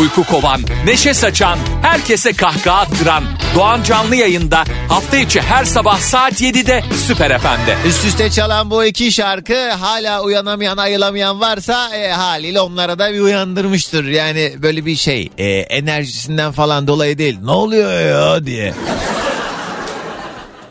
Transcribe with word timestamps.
Uyku 0.00 0.24
kovan, 0.24 0.60
neşe 0.84 1.14
saçan, 1.14 1.58
herkese 1.82 2.32
kahkaha 2.32 2.80
attıran 2.80 3.24
Doğan 3.54 3.82
Canlı 3.82 4.16
yayında 4.16 4.64
hafta 4.88 5.16
içi 5.16 5.40
her 5.40 5.64
sabah 5.64 5.98
saat 6.00 6.32
7'de 6.40 6.82
Süper 7.06 7.38
FM'de. 7.38 7.76
Üst 7.88 8.04
üste 8.04 8.30
çalan 8.30 8.70
bu 8.70 8.84
iki 8.84 9.12
şarkı 9.12 9.70
hala 9.70 10.22
uyanamayan 10.22 10.76
ayılamayan 10.76 11.40
varsa 11.40 11.96
e, 11.96 12.08
haliyle 12.12 12.60
onlara 12.60 12.98
da 12.98 13.12
bir 13.12 13.20
uyandırmıştır. 13.20 14.04
Yani 14.04 14.54
böyle 14.62 14.86
bir 14.86 14.96
şey 14.96 15.30
e, 15.38 15.44
enerjisinden 15.48 16.52
falan 16.52 16.86
dolayı 16.86 17.18
değil. 17.18 17.38
Ne 17.42 17.50
oluyor 17.50 18.00
ya 18.00 18.46
diye. 18.46 18.74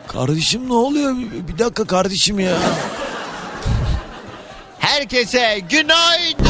Kardeşim 0.08 0.68
ne 0.68 0.72
oluyor? 0.74 1.16
Bir, 1.16 1.52
bir 1.52 1.58
dakika 1.58 1.84
kardeşim 1.84 2.40
ya. 2.40 2.52
Herkese 4.78 5.60
günaydın. 5.70 6.46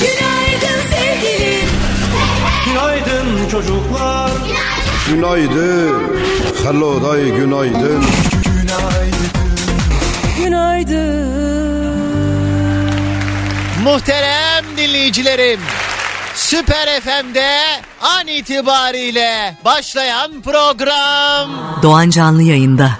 Günaydın 0.00 0.80
sevgilim. 0.90 1.55
Günaydın 2.76 3.48
çocuklar. 3.50 4.30
Günaydın. 5.08 6.16
Hello 6.64 7.02
day 7.02 7.24
günaydın. 7.30 8.04
Günaydın. 10.38 11.28
Muhterem 13.84 14.64
dinleyicilerim. 14.76 15.60
Süper 16.34 17.00
FM'de 17.00 17.60
an 18.02 18.26
itibariyle 18.26 19.56
başlayan 19.64 20.42
program. 20.44 21.50
Doğan 21.82 22.10
Canlı 22.10 22.42
yayında. 22.42 22.90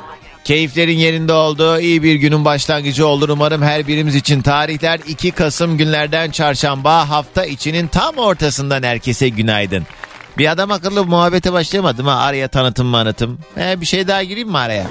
Keyiflerin 0.47 0.99
yerinde 0.99 1.33
olduğu 1.33 1.81
iyi 1.81 2.03
bir 2.03 2.15
günün 2.15 2.45
başlangıcı 2.45 3.07
olur 3.07 3.29
umarım 3.29 3.63
her 3.63 3.87
birimiz 3.87 4.15
için. 4.15 4.43
Tarihler 4.43 5.01
2 5.07 5.31
Kasım 5.31 5.79
günlerden 5.79 6.31
çarşamba 6.31 7.09
hafta 7.09 7.45
içinin 7.45 7.89
tam 7.89 8.17
ortasından 8.17 8.83
herkese 8.83 9.29
günaydın. 9.29 9.87
Bir 10.39 10.51
adam 10.51 10.71
akıllı 10.71 11.05
muhabbete 11.05 11.53
başlayamadım 11.53 12.07
ha 12.07 12.15
araya 12.15 12.49
tanıtım 12.49 12.87
manıtım. 12.87 13.39
Ee, 13.59 13.81
bir 13.81 13.87
şey 13.87 14.09
daha 14.09 14.23
gireyim 14.23 14.49
mi 14.49 14.59
araya? 14.59 14.87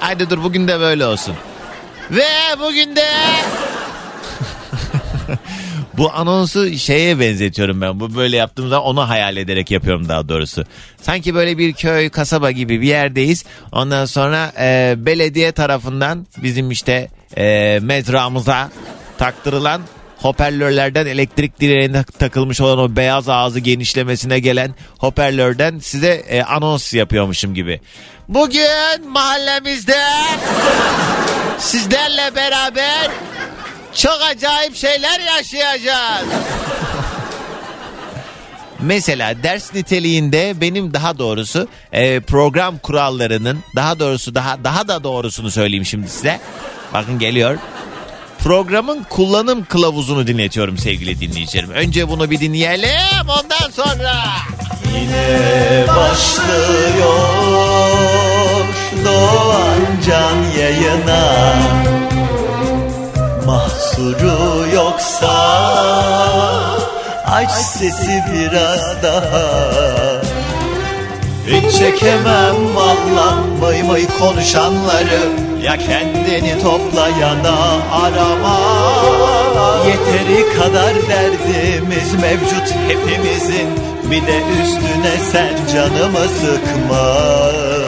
Haydi 0.00 0.30
dur 0.30 0.42
bugün 0.42 0.68
de 0.68 0.80
böyle 0.80 1.06
olsun. 1.06 1.34
Ve 2.10 2.28
bugün 2.60 2.96
de... 2.96 3.06
Bu 6.00 6.12
anonsu 6.12 6.78
şeye 6.78 7.20
benzetiyorum 7.20 7.80
ben. 7.80 8.00
Bu 8.00 8.14
böyle 8.16 8.36
yaptığım 8.36 8.68
zaman 8.68 8.84
onu 8.84 9.08
hayal 9.08 9.36
ederek 9.36 9.70
yapıyorum 9.70 10.08
daha 10.08 10.28
doğrusu. 10.28 10.64
Sanki 11.02 11.34
böyle 11.34 11.58
bir 11.58 11.72
köy, 11.72 12.10
kasaba 12.10 12.50
gibi 12.50 12.80
bir 12.80 12.86
yerdeyiz. 12.86 13.44
Ondan 13.72 14.04
sonra 14.04 14.52
e, 14.60 14.94
belediye 14.98 15.52
tarafından 15.52 16.26
bizim 16.42 16.70
işte 16.70 17.08
e, 17.36 17.78
mezramıza 17.82 18.70
taktırılan 19.18 19.82
hoparlörlerden 20.18 21.06
elektrik 21.06 21.60
direğine 21.60 22.04
takılmış 22.18 22.60
olan 22.60 22.78
o 22.78 22.96
beyaz 22.96 23.28
ağzı 23.28 23.60
genişlemesine 23.60 24.38
gelen 24.38 24.74
hoparlörden 24.98 25.78
size 25.78 26.24
e, 26.28 26.42
anons 26.42 26.94
yapıyormuşum 26.94 27.54
gibi. 27.54 27.80
Bugün 28.28 29.10
mahallemizde 29.10 30.02
sizlerle 31.58 32.34
beraber 32.36 33.10
çok 33.94 34.18
acayip 34.30 34.76
şeyler 34.76 35.20
yaşayacağız. 35.20 36.28
Mesela 38.80 39.42
ders 39.42 39.74
niteliğinde 39.74 40.60
benim 40.60 40.94
daha 40.94 41.18
doğrusu 41.18 41.68
e, 41.92 42.20
program 42.20 42.78
kurallarının 42.78 43.58
daha 43.76 43.98
doğrusu 43.98 44.34
daha 44.34 44.64
daha 44.64 44.88
da 44.88 45.04
doğrusunu 45.04 45.50
söyleyeyim 45.50 45.84
şimdi 45.84 46.08
size. 46.08 46.40
Bakın 46.94 47.18
geliyor. 47.18 47.58
Programın 48.38 49.02
kullanım 49.02 49.64
kılavuzunu 49.64 50.26
dinletiyorum 50.26 50.78
sevgili 50.78 51.20
dinleyicilerim. 51.20 51.70
Önce 51.70 52.08
bunu 52.08 52.30
bir 52.30 52.40
dinleyelim 52.40 53.28
ondan 53.28 53.70
sonra. 53.70 54.14
Yine 54.94 55.84
başlıyor 55.88 57.18
Doğan 59.04 59.80
Can 60.06 60.60
yayına 60.60 61.54
Mahsuru 63.50 64.66
yoksa 64.74 65.34
Aç 67.26 67.50
sesi 67.50 68.22
biraz 68.32 69.02
daha. 69.02 69.46
Hiç 71.46 71.78
çekemem 71.78 72.76
valla 72.76 73.34
Mıy 73.60 73.82
mıy 73.82 74.06
konuşanları. 74.18 75.20
Ya 75.62 75.76
kendini 75.76 76.62
topla 76.62 77.08
ya 77.08 77.44
da 77.44 77.54
arama. 77.92 78.60
Yeteri 79.86 80.58
kadar 80.58 80.94
derdimiz 81.08 82.14
mevcut 82.14 82.74
hepimizin. 82.88 83.68
Bir 84.10 84.26
de 84.26 84.42
üstüne 84.62 85.18
sen 85.32 85.74
canımı 85.74 86.28
sıkma 86.28 87.79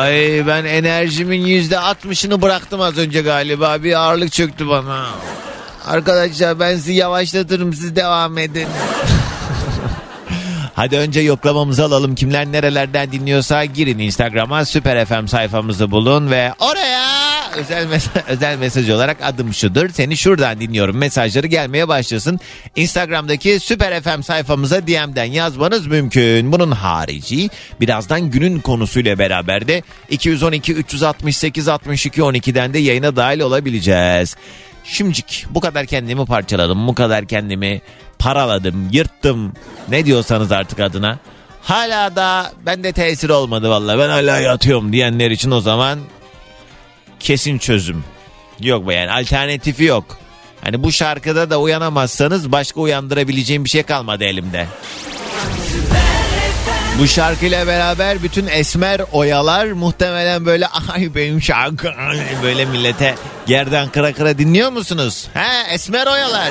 Ay 0.00 0.46
ben 0.46 0.64
enerjimin 0.64 1.46
yüzde 1.46 1.78
altmışını 1.78 2.42
bıraktım 2.42 2.80
az 2.80 2.98
önce 2.98 3.22
galiba. 3.22 3.82
Bir 3.82 4.00
ağırlık 4.00 4.32
çöktü 4.32 4.68
bana. 4.68 5.06
Arkadaşlar 5.86 6.60
ben 6.60 6.74
sizi 6.74 6.92
yavaşlatırım 6.92 7.74
siz 7.74 7.96
devam 7.96 8.38
edin. 8.38 8.68
Hadi 10.74 10.96
önce 10.96 11.20
yoklamamızı 11.20 11.84
alalım. 11.84 12.14
Kimler 12.14 12.46
nerelerden 12.46 13.12
dinliyorsa 13.12 13.64
girin 13.64 13.98
Instagram'a 13.98 14.64
Süper 14.64 15.04
FM 15.04 15.26
sayfamızı 15.26 15.90
bulun 15.90 16.30
ve 16.30 16.52
oraya 16.58 16.99
özel 17.56 17.86
mesaj, 17.86 18.22
özel 18.28 18.58
mesaj 18.58 18.90
olarak 18.90 19.16
adım 19.22 19.54
şudur. 19.54 19.88
Seni 19.88 20.16
şuradan 20.16 20.60
dinliyorum 20.60 20.96
mesajları 20.96 21.46
gelmeye 21.46 21.88
başlasın. 21.88 22.40
Instagram'daki 22.76 23.60
Süper 23.60 24.02
FM 24.02 24.22
sayfamıza 24.22 24.86
DM'den 24.86 25.24
yazmanız 25.24 25.86
mümkün. 25.86 26.52
Bunun 26.52 26.70
harici 26.70 27.50
birazdan 27.80 28.30
günün 28.30 28.60
konusuyla 28.60 29.18
beraber 29.18 29.68
de 29.68 29.82
212 30.10 30.74
368 30.74 31.68
62 31.68 32.20
12'den 32.20 32.74
de 32.74 32.78
yayına 32.78 33.16
dahil 33.16 33.40
olabileceğiz. 33.40 34.36
Şimdicik 34.84 35.46
bu 35.50 35.60
kadar 35.60 35.86
kendimi 35.86 36.26
parçaladım, 36.26 36.88
bu 36.88 36.94
kadar 36.94 37.26
kendimi 37.26 37.80
paraladım, 38.18 38.88
yırttım. 38.92 39.52
Ne 39.88 40.06
diyorsanız 40.06 40.52
artık 40.52 40.80
adına. 40.80 41.18
Hala 41.62 42.16
da 42.16 42.52
bende 42.66 42.92
tesir 42.92 43.30
olmadı 43.30 43.70
vallahi. 43.70 43.98
Ben 43.98 44.08
hala 44.08 44.38
yatıyorum 44.38 44.92
diyenler 44.92 45.30
için 45.30 45.50
o 45.50 45.60
zaman 45.60 45.98
kesin 47.20 47.58
çözüm. 47.58 48.04
Yok 48.60 48.88
be 48.88 48.94
yani 48.94 49.10
alternatifi 49.10 49.84
yok. 49.84 50.18
Hani 50.64 50.82
bu 50.82 50.92
şarkıda 50.92 51.50
da 51.50 51.60
uyanamazsanız 51.60 52.52
başka 52.52 52.80
uyandırabileceğim 52.80 53.64
bir 53.64 53.70
şey 53.70 53.82
kalmadı 53.82 54.24
elimde. 54.24 54.66
Bu 56.98 57.06
şarkıyla 57.08 57.66
beraber 57.66 58.22
bütün 58.22 58.46
esmer 58.46 59.00
oyalar 59.12 59.66
muhtemelen 59.66 60.46
böyle 60.46 60.66
ay 60.92 61.14
benim 61.14 61.42
şarkı 61.42 61.92
böyle 62.42 62.64
millete 62.64 63.14
yerden 63.46 63.88
kıra 63.88 64.12
kıra 64.12 64.38
dinliyor 64.38 64.70
musunuz? 64.72 65.28
He 65.34 65.74
esmer 65.74 66.06
oyalar. 66.06 66.50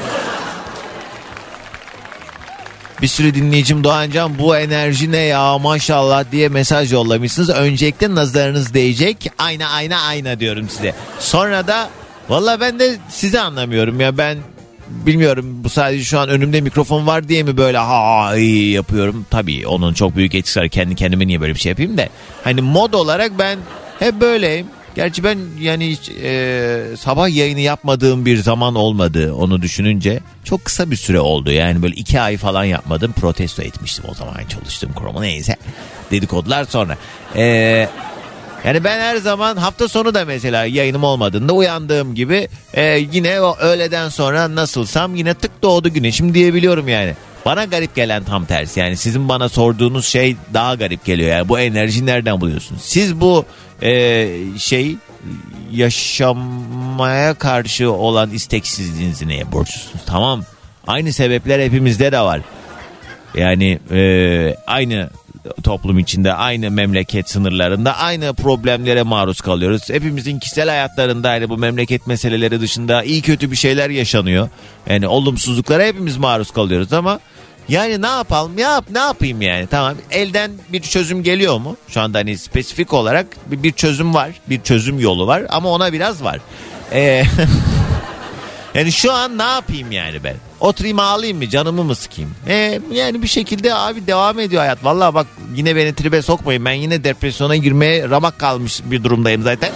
Bir 3.01 3.07
sürü 3.07 3.35
dinleyicim 3.35 3.83
Doğancan 3.83 4.39
bu 4.39 4.57
enerji 4.57 5.11
ne 5.11 5.17
ya 5.17 5.57
maşallah 5.57 6.31
diye 6.31 6.49
mesaj 6.49 6.93
yollamışsınız. 6.93 7.49
Öncelikle 7.49 8.15
nazarınız 8.15 8.73
değecek. 8.73 9.31
Ayna 9.37 9.69
ayna 9.69 10.01
ayna 10.01 10.39
diyorum 10.39 10.69
size. 10.69 10.93
Sonra 11.19 11.67
da 11.67 11.89
valla 12.29 12.59
ben 12.59 12.79
de 12.79 12.97
sizi 13.09 13.39
anlamıyorum 13.39 13.99
ya 13.99 14.17
ben 14.17 14.37
bilmiyorum 14.89 15.63
bu 15.63 15.69
sadece 15.69 16.03
şu 16.03 16.19
an 16.19 16.29
önümde 16.29 16.61
mikrofon 16.61 17.07
var 17.07 17.29
diye 17.29 17.43
mi 17.43 17.57
böyle 17.57 17.77
ha 17.77 18.35
yapıyorum. 18.37 19.25
Tabii 19.29 19.67
onun 19.67 19.93
çok 19.93 20.15
büyük 20.15 20.35
etkisi 20.35 20.59
var. 20.59 20.69
Kendi 20.69 20.95
kendime 20.95 21.27
niye 21.27 21.41
böyle 21.41 21.55
bir 21.55 21.59
şey 21.59 21.69
yapayım 21.69 21.97
da. 21.97 22.09
Hani 22.43 22.61
mod 22.61 22.93
olarak 22.93 23.39
ben 23.39 23.59
hep 23.99 24.21
böyleyim. 24.21 24.67
Gerçi 24.99 25.23
ben 25.23 25.39
yani 25.59 25.89
hiç 25.89 26.09
e, 26.09 26.83
sabah 26.99 27.29
yayını 27.35 27.59
yapmadığım 27.59 28.25
bir 28.25 28.37
zaman 28.37 28.75
olmadı 28.75 29.33
onu 29.33 29.61
düşününce. 29.61 30.19
Çok 30.43 30.65
kısa 30.65 30.91
bir 30.91 30.95
süre 30.95 31.19
oldu 31.19 31.51
yani 31.51 31.81
böyle 31.81 31.95
iki 31.95 32.21
ay 32.21 32.37
falan 32.37 32.63
yapmadım. 32.63 33.11
Protesto 33.11 33.61
etmiştim 33.61 34.05
o 34.11 34.13
zaman 34.13 34.35
çalıştığım 34.49 34.93
kurumu 34.93 35.21
neyse. 35.21 35.55
Dedikodular 36.11 36.63
sonra. 36.63 36.97
E, 37.35 37.43
yani 38.65 38.83
ben 38.83 38.99
her 38.99 39.17
zaman 39.17 39.57
hafta 39.57 39.87
sonu 39.87 40.13
da 40.13 40.25
mesela 40.25 40.65
yayınım 40.65 41.03
olmadığında 41.03 41.53
uyandığım 41.53 42.15
gibi 42.15 42.47
e, 42.73 43.07
yine 43.11 43.41
o 43.41 43.57
öğleden 43.57 44.09
sonra 44.09 44.55
nasılsam 44.55 45.15
yine 45.15 45.33
tık 45.33 45.63
doğdu 45.63 45.89
güneşim 45.89 46.33
diyebiliyorum 46.33 46.87
yani. 46.87 47.15
Bana 47.45 47.65
garip 47.65 47.95
gelen 47.95 48.23
tam 48.23 48.45
tersi 48.45 48.79
yani 48.79 48.97
sizin 48.97 49.29
bana 49.29 49.49
sorduğunuz 49.49 50.05
şey 50.05 50.35
daha 50.53 50.75
garip 50.75 51.05
geliyor 51.05 51.29
yani 51.29 51.49
bu 51.49 51.59
enerji 51.59 52.05
nereden 52.05 52.41
buluyorsunuz? 52.41 52.81
Siz 52.81 53.21
bu 53.21 53.45
e, 53.81 54.27
şey 54.57 54.95
yaşamaya 55.71 57.33
karşı 57.33 57.91
olan 57.91 58.29
isteksizliğinizi 58.29 59.27
neye 59.27 59.51
borçlusunuz 59.51 60.05
tamam 60.05 60.43
Aynı 60.89 61.13
sebepler 61.13 61.59
hepimizde 61.59 62.11
de 62.11 62.19
var. 62.19 62.41
Yani 63.35 63.79
e, 63.91 64.55
aynı 64.67 65.09
toplum 65.63 65.99
içinde 65.99 66.33
aynı 66.33 66.71
memleket 66.71 67.29
sınırlarında 67.29 67.97
aynı 67.97 68.33
problemlere 68.33 69.03
maruz 69.03 69.41
kalıyoruz. 69.41 69.89
Hepimizin 69.89 70.39
kişisel 70.39 70.69
hayatlarında 70.69 71.33
yani 71.33 71.49
bu 71.49 71.57
memleket 71.57 72.07
meseleleri 72.07 72.61
dışında 72.61 73.03
iyi 73.03 73.21
kötü 73.21 73.51
bir 73.51 73.55
şeyler 73.55 73.89
yaşanıyor. 73.89 74.49
Yani 74.89 75.07
olumsuzluklara 75.07 75.83
hepimiz 75.83 76.17
maruz 76.17 76.51
kalıyoruz 76.51 76.93
ama 76.93 77.19
yani 77.69 78.01
ne 78.01 78.07
yapalım 78.07 78.57
ne 78.57 78.61
yap 78.61 78.85
ne 78.91 78.99
yapayım 78.99 79.41
yani 79.41 79.67
tamam 79.67 79.95
elden 80.11 80.51
bir 80.69 80.81
çözüm 80.81 81.23
geliyor 81.23 81.57
mu? 81.57 81.77
Şu 81.87 82.01
anda 82.01 82.17
hani 82.17 82.37
spesifik 82.37 82.93
olarak 82.93 83.27
bir, 83.51 83.63
bir 83.63 83.71
çözüm 83.71 84.13
var 84.13 84.29
bir 84.49 84.61
çözüm 84.61 84.99
yolu 84.99 85.27
var 85.27 85.43
ama 85.49 85.69
ona 85.69 85.93
biraz 85.93 86.23
var. 86.23 86.39
Ee, 86.93 87.23
yani 88.75 88.91
şu 88.91 89.13
an 89.13 89.37
ne 89.37 89.43
yapayım 89.43 89.91
yani 89.91 90.23
ben? 90.23 90.35
Oturayım 90.59 90.99
ağlayayım 90.99 91.37
mı 91.37 91.49
canımı 91.49 91.83
mı 91.83 91.95
sıkayım? 91.95 92.35
Ee, 92.47 92.79
yani 92.91 93.21
bir 93.21 93.27
şekilde 93.27 93.75
abi 93.75 94.07
devam 94.07 94.39
ediyor 94.39 94.61
hayat. 94.61 94.83
Vallahi 94.83 95.13
bak 95.13 95.27
yine 95.55 95.75
beni 95.75 95.95
tribe 95.95 96.21
sokmayın. 96.21 96.65
Ben 96.65 96.71
yine 96.73 97.03
depresyona 97.03 97.55
girmeye 97.55 98.09
ramak 98.09 98.39
kalmış 98.39 98.81
bir 98.85 99.03
durumdayım 99.03 99.41
zaten. 99.43 99.71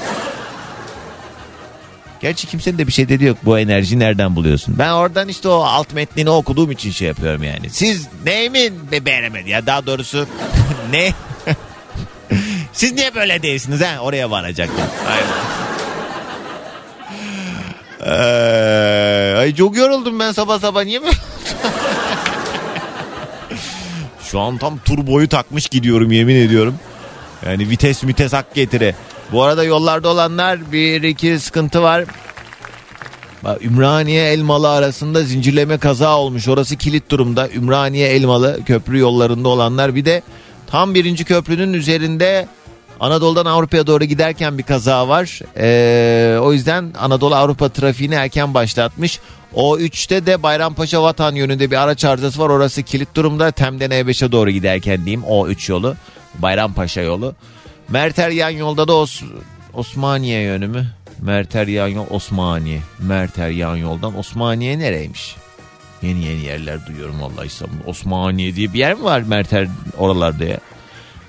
Gerçi 2.21 2.47
kimsenin 2.47 2.77
de 2.77 2.87
bir 2.87 2.91
şey 2.91 3.09
dedi 3.09 3.25
yok. 3.25 3.37
Bu 3.43 3.59
enerjiyi 3.59 3.99
nereden 3.99 4.35
buluyorsun? 4.35 4.75
Ben 4.79 4.91
oradan 4.91 5.27
işte 5.29 5.47
o 5.47 5.63
alt 5.63 5.93
metnini 5.93 6.29
okuduğum 6.29 6.71
için 6.71 6.91
şey 6.91 7.07
yapıyorum 7.07 7.43
yani. 7.43 7.69
Siz 7.69 8.07
neyimin 8.25 8.91
be 8.91 9.05
beğenemedi 9.05 9.49
ya 9.49 9.65
daha 9.65 9.85
doğrusu 9.85 10.27
ne? 10.91 11.13
Siz 12.73 12.91
niye 12.93 13.15
böyle 13.15 13.41
değilsiniz 13.43 13.81
ha? 13.81 13.99
Oraya 14.01 14.31
varacaktım. 14.31 14.85
Aynen. 15.09 15.72
Ee, 18.05 19.35
ay 19.37 19.55
çok 19.55 19.77
yoruldum 19.77 20.19
ben 20.19 20.31
sabah 20.31 20.59
sabah 20.59 20.83
niye 20.83 21.01
böyle? 21.01 21.13
Şu 24.23 24.39
an 24.39 24.57
tam 24.57 24.77
turboyu 24.77 25.29
takmış 25.29 25.67
gidiyorum 25.67 26.11
yemin 26.11 26.35
ediyorum. 26.35 26.75
Yani 27.45 27.69
vites 27.69 28.03
vites 28.03 28.33
hak 28.33 28.53
getire. 28.53 28.95
Bu 29.31 29.43
arada 29.43 29.63
yollarda 29.63 30.09
olanlar 30.09 30.71
bir 30.71 31.03
iki 31.03 31.39
sıkıntı 31.39 31.81
var. 31.83 32.05
Bak, 33.43 33.65
Ümraniye 33.65 34.31
Elmalı 34.31 34.69
arasında 34.69 35.23
zincirleme 35.23 35.77
kaza 35.77 36.17
olmuş. 36.17 36.47
Orası 36.47 36.75
kilit 36.75 37.11
durumda. 37.11 37.49
Ümraniye 37.49 38.09
Elmalı 38.09 38.59
köprü 38.65 38.99
yollarında 38.99 39.49
olanlar 39.49 39.95
bir 39.95 40.05
de 40.05 40.21
tam 40.67 40.95
birinci 40.95 41.25
köprünün 41.25 41.73
üzerinde 41.73 42.47
Anadolu'dan 43.03 43.45
Avrupa'ya 43.45 43.87
doğru 43.87 44.03
giderken 44.03 44.57
bir 44.57 44.63
kaza 44.63 45.07
var. 45.07 45.39
Ee, 45.57 46.37
o 46.39 46.53
yüzden 46.53 46.93
Anadolu 46.99 47.35
Avrupa 47.35 47.69
trafiğini 47.69 48.13
erken 48.13 48.53
başlatmış. 48.53 49.19
O 49.53 49.77
3'te 49.77 50.25
de 50.25 50.43
Bayrampaşa 50.43 51.03
Vatan 51.03 51.35
yönünde 51.35 51.71
bir 51.71 51.75
araç 51.75 52.05
arızası 52.05 52.39
var. 52.39 52.49
Orası 52.49 52.83
kilit 52.83 53.15
durumda. 53.15 53.51
Tem'den 53.51 53.91
E5'e 53.91 54.31
doğru 54.31 54.49
giderken 54.49 55.05
diyeyim. 55.05 55.23
O 55.23 55.47
3 55.47 55.69
yolu. 55.69 55.95
Bayrampaşa 56.35 57.01
yolu. 57.01 57.35
Merter 57.89 58.29
yan 58.29 58.49
yolda 58.49 58.87
da 58.87 58.93
Os 58.93 59.21
Osmaniye 59.73 60.41
yönü 60.41 60.67
mü? 60.67 60.87
Merter 61.21 61.67
yan 61.67 61.87
yol 61.87 62.05
Osmaniye. 62.09 62.79
Merter 62.99 63.49
yan 63.49 63.75
yoldan 63.75 64.17
Osmaniye 64.17 64.79
nereymiş? 64.79 65.35
Yeni 66.01 66.23
yeni 66.25 66.41
yerler 66.41 66.85
duyuyorum 66.85 67.21
vallahi 67.21 67.47
İstanbul. 67.47 67.87
Osmaniye 67.87 68.55
diye 68.55 68.73
bir 68.73 68.79
yer 68.79 68.93
mi 68.93 69.03
var 69.03 69.21
Merter 69.21 69.67
oralarda 69.97 70.45
ya? 70.45 70.59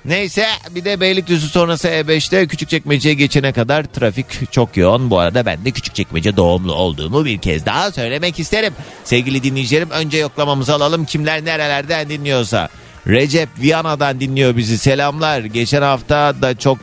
Neyse 0.05 0.47
bir 0.69 0.85
de 0.85 0.99
Beylikdüzü 0.99 1.49
sonrası 1.49 1.87
E5'te 1.87 2.47
Küçükçekmece'ye 2.47 3.15
geçene 3.15 3.51
kadar 3.51 3.83
trafik 3.83 4.51
çok 4.51 4.77
yoğun. 4.77 5.09
Bu 5.09 5.19
arada 5.19 5.45
ben 5.45 5.65
de 5.65 5.71
Küçükçekmece 5.71 6.37
doğumlu 6.37 6.73
olduğumu 6.73 7.25
bir 7.25 7.37
kez 7.37 7.65
daha 7.65 7.91
söylemek 7.91 8.39
isterim. 8.39 8.73
Sevgili 9.03 9.43
dinleyicilerim 9.43 9.89
önce 9.89 10.17
yoklamamızı 10.17 10.73
alalım. 10.73 11.05
Kimler 11.05 11.45
nerelerden 11.45 12.09
dinliyorsa. 12.09 12.69
Recep 13.07 13.49
Viyana'dan 13.59 14.19
dinliyor 14.19 14.57
bizi. 14.57 14.77
Selamlar. 14.77 15.39
Geçen 15.39 15.81
hafta 15.81 16.41
da 16.41 16.57
çok... 16.57 16.77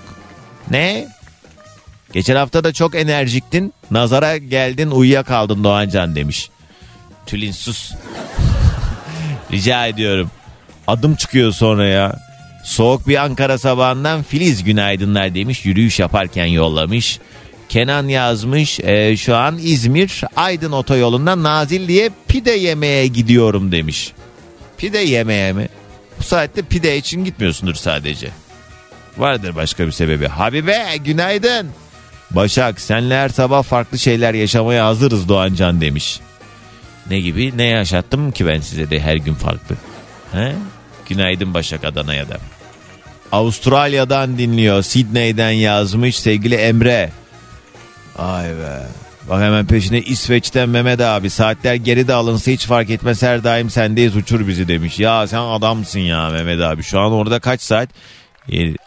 Ne? 0.70 1.08
Geçen 2.12 2.36
hafta 2.36 2.64
da 2.64 2.72
çok 2.72 2.94
enerjiktin. 2.94 3.74
Nazara 3.90 4.36
geldin 4.36 4.90
uyuyakaldın 4.90 5.64
Doğancan 5.64 6.16
demiş. 6.16 6.50
Tülin 7.26 7.52
sus. 7.52 7.92
Rica 9.52 9.86
ediyorum. 9.86 10.30
Adım 10.86 11.14
çıkıyor 11.14 11.52
sonra 11.52 11.86
ya. 11.86 12.31
Soğuk 12.62 13.08
bir 13.08 13.24
Ankara 13.24 13.58
sabahından 13.58 14.22
Filiz 14.22 14.64
günaydınlar 14.64 15.34
demiş. 15.34 15.66
Yürüyüş 15.66 16.00
yaparken 16.00 16.46
yollamış. 16.46 17.18
Kenan 17.68 18.08
yazmış 18.08 18.80
e, 18.80 19.16
şu 19.16 19.36
an 19.36 19.58
İzmir 19.62 20.22
Aydın 20.36 20.72
otoyolundan 20.72 21.42
Nazilli'ye 21.42 22.10
pide 22.28 22.50
yemeye 22.50 23.06
gidiyorum 23.06 23.72
demiş. 23.72 24.12
Pide 24.78 24.98
yemeye 24.98 25.52
mi? 25.52 25.68
Bu 26.18 26.22
saatte 26.22 26.62
pide 26.62 26.96
için 26.96 27.24
gitmiyorsundur 27.24 27.74
sadece. 27.74 28.28
Vardır 29.18 29.56
başka 29.56 29.86
bir 29.86 29.92
sebebi. 29.92 30.26
Habibe 30.26 30.96
günaydın. 31.04 31.68
Başak 32.30 32.80
senle 32.80 33.16
her 33.16 33.28
sabah 33.28 33.62
farklı 33.62 33.98
şeyler 33.98 34.34
yaşamaya 34.34 34.86
hazırız 34.86 35.28
Doğancan 35.28 35.80
demiş. 35.80 36.20
Ne 37.10 37.20
gibi 37.20 37.58
ne 37.58 37.64
yaşattım 37.64 38.32
ki 38.32 38.46
ben 38.46 38.60
size 38.60 38.90
de 38.90 39.00
her 39.00 39.16
gün 39.16 39.34
farklı. 39.34 39.76
He? 40.32 40.52
Günaydın 41.08 41.54
Başak 41.54 41.84
Adana'ya 41.84 42.28
da. 42.28 42.38
Avustralya'dan 43.32 44.38
dinliyor. 44.38 44.82
Sydney'den 44.82 45.50
yazmış 45.50 46.18
sevgili 46.18 46.54
Emre. 46.54 47.10
Ay 48.18 48.44
be. 48.44 48.86
Bak 49.28 49.42
hemen 49.42 49.66
peşine 49.66 50.00
İsveç'ten 50.00 50.68
Mehmet 50.68 51.00
abi. 51.00 51.30
Saatler 51.30 51.74
geride 51.74 52.14
alınsa 52.14 52.50
hiç 52.50 52.66
fark 52.66 52.90
etmez 52.90 53.22
her 53.22 53.44
daim 53.44 53.70
sendeyiz 53.70 54.16
uçur 54.16 54.48
bizi 54.48 54.68
demiş. 54.68 54.98
Ya 54.98 55.26
sen 55.26 55.38
adamsın 55.38 56.00
ya 56.00 56.28
Mehmet 56.30 56.60
abi. 56.60 56.82
Şu 56.82 57.00
an 57.00 57.12
orada 57.12 57.40
kaç 57.40 57.62
saat? 57.62 57.88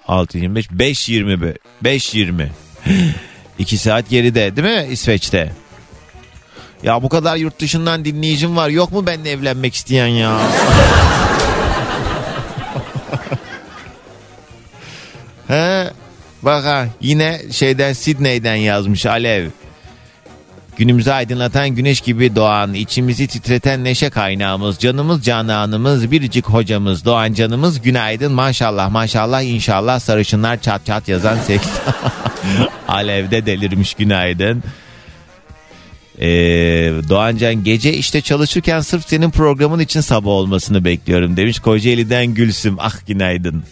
6 0.08 0.38
25 0.38 0.72
5 0.72 1.10
20 1.10 1.54
5 1.84 2.14
20. 2.16 2.52
2 3.60 3.78
saat 3.78 4.10
geride 4.10 4.56
değil 4.56 4.68
mi 4.68 4.88
İsveç'te? 4.92 5.54
Ya 6.84 7.04
bu 7.04 7.10
kadar 7.10 7.36
yurt 7.36 7.60
dışından 7.60 8.06
dinleyicim 8.06 8.56
var. 8.56 8.70
Yok 8.70 8.92
mu 8.92 9.08
benimle 9.08 9.32
evlenmek 9.32 9.76
isteyen 9.76 10.08
ya? 10.08 10.40
He, 15.48 15.90
bak 16.42 16.66
ha 16.66 16.88
yine 17.02 17.42
şeyden 17.52 17.94
Sydney'den 17.94 18.56
yazmış 18.56 19.06
Alev. 19.06 19.50
Günümüzü 20.78 21.12
aydınlatan 21.12 21.70
güneş 21.70 22.02
gibi 22.02 22.36
doğan, 22.36 22.74
içimizi 22.74 23.28
titreten 23.28 23.84
neşe 23.84 24.10
kaynağımız, 24.10 24.80
canımız 24.80 25.24
cananımız, 25.24 26.12
biricik 26.12 26.46
hocamız, 26.46 27.06
doğan 27.06 27.34
canımız 27.34 27.82
günaydın 27.82 28.32
maşallah 28.32 28.90
maşallah 28.90 29.42
inşallah 29.42 30.00
sarışınlar 30.00 30.62
çat 30.62 30.86
çat 30.86 31.08
yazan 31.08 31.38
seks. 31.38 31.68
Alev'de 32.88 33.46
delirmiş 33.46 33.94
günaydın. 33.94 34.64
Ee, 36.20 36.28
Doğancan 37.10 37.64
gece 37.64 37.94
işte 37.94 38.22
çalışırken 38.22 38.80
sırf 38.80 39.08
senin 39.08 39.32
programın 39.32 39.80
için 39.80 40.02
sabah 40.02 40.30
olmasını 40.32 40.86
bekliyorum 40.86 41.38
demiş. 41.38 41.60
Kocaeli'den 41.60 42.26
Gülsüm 42.26 42.76
ah 42.80 43.08
günaydın. 43.08 43.64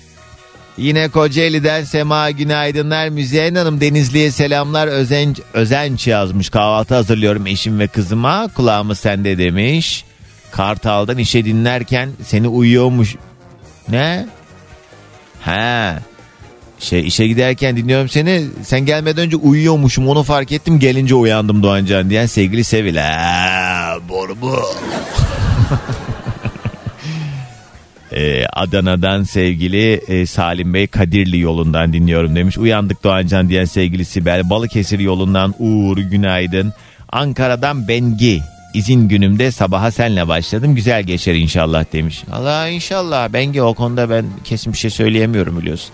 Yine 0.77 1.09
Kocaeli'den 1.09 1.83
Sema 1.83 2.31
günaydınlar. 2.31 3.09
Müzeyyen 3.09 3.55
Hanım 3.55 3.81
Denizli'ye 3.81 4.31
selamlar. 4.31 4.87
Özenç, 4.87 5.39
özenç 5.53 6.07
yazmış. 6.07 6.49
Kahvaltı 6.49 6.95
hazırlıyorum 6.95 7.47
eşim 7.47 7.79
ve 7.79 7.87
kızıma. 7.87 8.47
Kulağımı 8.55 8.95
sende 8.95 9.37
demiş. 9.37 10.05
Kartal'dan 10.51 11.17
işe 11.17 11.45
dinlerken 11.45 12.09
seni 12.25 12.47
uyuyormuş. 12.47 13.15
Ne? 13.89 14.27
He. 15.41 15.93
Şey 16.79 17.07
işe 17.07 17.27
giderken 17.27 17.77
dinliyorum 17.77 18.09
seni. 18.09 18.45
Sen 18.63 18.85
gelmeden 18.85 19.25
önce 19.25 19.35
uyuyormuşum 19.35 20.07
onu 20.07 20.23
fark 20.23 20.51
ettim. 20.51 20.79
Gelince 20.79 21.15
uyandım 21.15 21.63
Doğancan 21.63 22.09
diyen 22.09 22.25
sevgili 22.25 22.63
Sevil. 22.63 22.95
Ha, 22.95 23.97
boru 24.09 24.41
bu. 24.41 24.59
Ee, 28.15 28.45
Adana'dan 28.53 29.23
sevgili 29.23 29.93
e, 29.93 30.25
Salim 30.25 30.73
Bey 30.73 30.87
Kadirli 30.87 31.39
yolundan 31.39 31.93
dinliyorum 31.93 32.35
demiş. 32.35 32.57
Uyandık 32.57 33.03
Doğancan 33.03 33.49
diyen 33.49 33.65
sevgili 33.65 34.05
Sibel. 34.05 34.49
Balıkesir 34.49 34.99
yolundan 34.99 35.55
Uğur 35.59 35.97
günaydın. 35.97 36.73
Ankara'dan 37.11 37.87
Bengi. 37.87 38.41
İzin 38.73 39.07
günümde 39.07 39.51
sabaha 39.51 39.91
senle 39.91 40.27
başladım. 40.27 40.75
Güzel 40.75 41.03
geçer 41.03 41.33
inşallah 41.35 41.85
demiş. 41.93 42.23
Allah 42.31 42.67
inşallah 42.67 43.33
Bengi 43.33 43.61
o 43.61 43.73
konuda 43.73 44.09
ben 44.09 44.25
kesin 44.43 44.73
bir 44.73 44.77
şey 44.77 44.89
söyleyemiyorum 44.91 45.61
biliyorsun. 45.61 45.89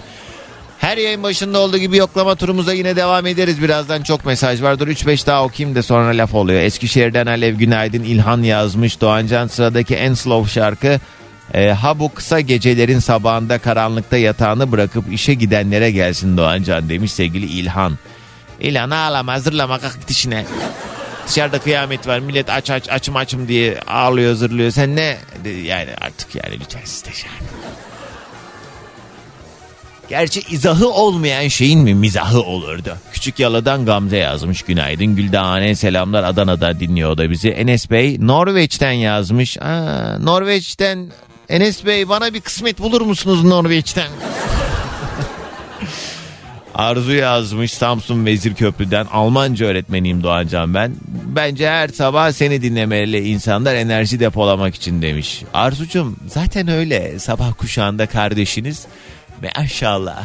Her 0.80 0.98
yayın 0.98 1.24
başında 1.24 1.60
olduğu 1.60 1.78
gibi 1.78 1.98
yoklama 1.98 2.36
turumuza 2.36 2.74
yine 2.74 2.96
devam 2.96 3.26
ederiz. 3.26 3.62
Birazdan 3.62 4.02
çok 4.04 4.26
mesaj 4.26 4.62
var. 4.62 4.80
Dur 4.80 4.88
3-5 4.88 5.28
daha 5.28 5.44
okuyayım 5.44 5.76
da 5.76 5.84
sonra 5.84 6.10
laf 6.10 6.34
oluyor. 6.34 6.62
Eskişehir'den 6.62 7.26
Alev 7.26 7.56
Günaydın 7.56 8.04
İlhan 8.04 8.44
yazmış. 8.44 9.02
Doğancan 9.02 9.48
sıradaki 9.48 9.96
en 9.96 10.14
slow 10.14 10.52
şarkı 10.52 11.00
e, 11.54 11.70
ha 11.70 12.00
bu 12.00 12.14
kısa 12.14 12.40
gecelerin 12.40 13.00
sabahında 13.00 13.58
karanlıkta 13.58 14.18
yatağını 14.18 14.72
bırakıp 14.72 15.14
işe 15.14 15.34
gidenlere 15.34 15.92
gelsin 15.92 16.38
Doğancan 16.38 16.90
demiş 16.90 17.12
sevgili 17.12 17.46
İlhan. 17.46 17.98
İlhan 18.60 18.90
ağlama 18.90 19.34
hazırlama 19.34 19.80
kalk 19.80 20.08
git. 20.08 20.28
Dışarıda 21.28 21.60
kıyamet 21.60 22.08
var. 22.08 22.20
Millet 22.20 22.50
aç 22.50 22.70
aç 22.70 22.90
açım 22.90 23.16
açım 23.16 23.48
diye 23.48 23.80
ağlıyor 23.88 24.36
zırlıyor. 24.36 24.72
Sen 24.72 24.96
ne? 24.96 25.18
Yani 25.64 25.90
artık 26.02 26.36
yani 26.36 26.60
lütfen 26.60 26.82
siz 26.86 27.06
de 27.06 27.10
yani. 27.10 27.50
Gerçi 30.10 30.42
izahı 30.50 30.90
olmayan 30.90 31.48
şeyin 31.48 31.80
mi 31.80 31.96
mizahı 31.96 32.42
olurdu? 32.42 32.98
Küçük 33.12 33.40
Yalı'dan 33.40 33.86
Gamze 33.86 34.18
yazmış 34.18 34.62
günaydın. 34.62 35.16
Güldağane 35.16 35.76
selamlar 35.76 36.24
Adana'da 36.24 36.80
dinliyor 36.80 37.18
da 37.18 37.32
bizi. 37.32 37.50
Enes 37.50 37.92
Bey 37.92 38.18
Norveç'ten 38.20 38.92
yazmış. 38.92 39.58
Aa, 39.58 40.18
Norveç'ten 40.20 41.08
Enes 41.50 41.86
Bey 41.86 42.10
bana 42.10 42.34
bir 42.34 42.42
kısmet 42.42 42.80
bulur 42.80 43.02
musunuz 43.02 43.44
Norveç'ten? 43.44 44.08
Arzu 46.76 47.14
yazmış 47.14 47.74
Samsun 47.74 48.26
Vezir 48.26 48.56
Köprü'den 48.56 49.06
Almanca 49.06 49.66
öğretmeniyim 49.66 50.24
Doğancan 50.24 50.74
ben. 50.74 50.96
Bence 51.08 51.70
her 51.70 51.88
sabah 51.88 52.32
seni 52.32 52.62
dinlemeli 52.62 53.30
insanlar 53.30 53.76
enerji 53.76 54.20
depolamak 54.20 54.76
için 54.76 55.02
demiş. 55.02 55.44
Arzucum 55.54 56.16
zaten 56.28 56.68
öyle 56.68 57.20
sabah 57.20 57.54
kuşağında 57.58 58.06
kardeşiniz 58.06 58.86
maşallah. 59.58 60.24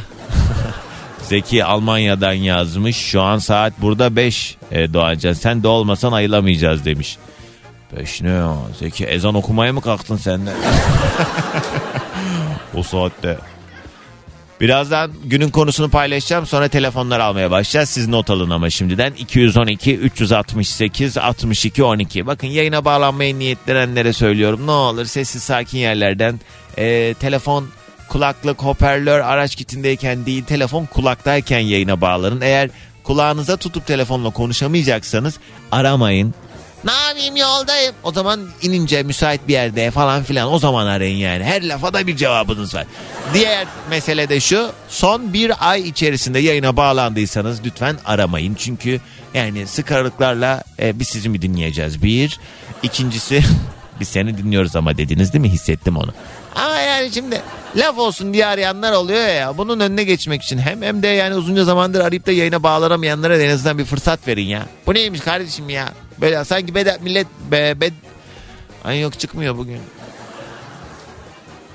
Zeki 1.22 1.64
Almanya'dan 1.64 2.32
yazmış. 2.32 2.96
Şu 2.96 3.22
an 3.22 3.38
saat 3.38 3.72
burada 3.80 4.16
5 4.16 4.56
e, 4.72 4.92
Doğancan. 4.92 5.32
Sen 5.32 5.62
de 5.62 5.68
olmasan 5.68 6.12
ayılamayacağız 6.12 6.84
demiş. 6.84 7.18
5 7.96 8.22
ne 8.22 8.30
ya? 8.30 8.56
Zeki 8.78 9.04
ezan 9.04 9.34
okumaya 9.34 9.72
mı 9.72 9.80
kalktın 9.80 10.16
sen 10.16 10.46
de? 10.46 10.52
o 12.74 12.82
saatte. 12.82 13.38
Birazdan 14.60 15.10
günün 15.24 15.50
konusunu 15.50 15.90
paylaşacağım 15.90 16.46
sonra 16.46 16.68
telefonlar 16.68 17.20
almaya 17.20 17.50
başlayacağız. 17.50 17.88
Siz 17.88 18.08
not 18.08 18.30
alın 18.30 18.50
ama 18.50 18.70
şimdiden 18.70 19.12
212 19.12 19.96
368 19.96 21.18
62 21.18 21.84
12. 21.84 22.26
Bakın 22.26 22.46
yayına 22.46 22.84
bağlanmayı 22.84 23.38
niyetlenenlere 23.38 24.12
söylüyorum. 24.12 24.66
Ne 24.66 24.70
olur 24.70 25.04
sessiz 25.04 25.42
sakin 25.42 25.78
yerlerden 25.78 26.40
e, 26.78 27.14
telefon 27.20 27.68
kulaklık 28.08 28.62
hoparlör 28.62 29.20
araç 29.20 29.56
kitindeyken 29.56 30.26
değil 30.26 30.44
telefon 30.44 30.84
kulaktayken 30.84 31.60
yayına 31.60 32.00
bağlanın. 32.00 32.40
Eğer 32.40 32.70
kulağınıza 33.02 33.56
tutup 33.56 33.86
telefonla 33.86 34.30
konuşamayacaksanız 34.30 35.38
aramayın. 35.72 36.34
Ne 36.84 36.92
yapayım 36.92 37.36
yoldayım. 37.36 37.94
O 38.02 38.12
zaman 38.12 38.48
inince 38.62 39.02
müsait 39.02 39.48
bir 39.48 39.52
yerde 39.52 39.90
falan 39.90 40.22
filan 40.22 40.52
o 40.52 40.58
zaman 40.58 40.86
arayın 40.86 41.16
yani. 41.16 41.44
Her 41.44 41.68
lafa 41.68 41.94
da 41.94 42.06
bir 42.06 42.16
cevabınız 42.16 42.74
var. 42.74 42.86
Diğer 43.34 43.66
mesele 43.90 44.28
de 44.28 44.40
şu. 44.40 44.70
Son 44.88 45.32
bir 45.32 45.70
ay 45.70 45.88
içerisinde 45.88 46.38
yayına 46.38 46.76
bağlandıysanız 46.76 47.64
lütfen 47.64 47.96
aramayın. 48.04 48.54
Çünkü 48.54 49.00
yani 49.34 49.66
sık 49.66 49.92
aralıklarla 49.92 50.62
e, 50.78 50.98
biz 50.98 51.08
sizi 51.08 51.28
mi 51.28 51.42
dinleyeceğiz? 51.42 52.02
Bir. 52.02 52.38
İkincisi 52.82 53.42
biz 54.00 54.08
seni 54.08 54.38
dinliyoruz 54.38 54.76
ama 54.76 54.96
dediniz 54.96 55.32
değil 55.32 55.42
mi? 55.42 55.50
Hissettim 55.50 55.96
onu. 55.96 56.12
Ama 56.54 56.76
yani 56.76 57.10
şimdi 57.14 57.42
laf 57.76 57.98
olsun 57.98 58.34
diye 58.34 58.46
arayanlar 58.46 58.92
oluyor 58.92 59.28
ya. 59.28 59.58
Bunun 59.58 59.80
önüne 59.80 60.04
geçmek 60.04 60.42
için 60.42 60.58
hem 60.58 60.82
hem 60.82 61.02
de 61.02 61.06
yani 61.06 61.34
uzunca 61.34 61.64
zamandır 61.64 62.00
arayıp 62.00 62.26
da 62.26 62.32
yayına 62.32 62.62
bağlanamayanlara 62.62 63.38
en 63.38 63.50
azından 63.50 63.78
bir 63.78 63.84
fırsat 63.84 64.28
verin 64.28 64.46
ya. 64.46 64.66
Bu 64.86 64.94
neymiş 64.94 65.20
kardeşim 65.20 65.70
ya? 65.70 65.88
Böyle 66.20 66.44
sanki 66.44 66.74
bed 66.74 66.86
millet 67.00 67.26
be, 67.50 67.80
bed... 67.80 67.92
Ay 68.84 69.00
yok 69.00 69.18
çıkmıyor 69.20 69.56
bugün. 69.56 69.78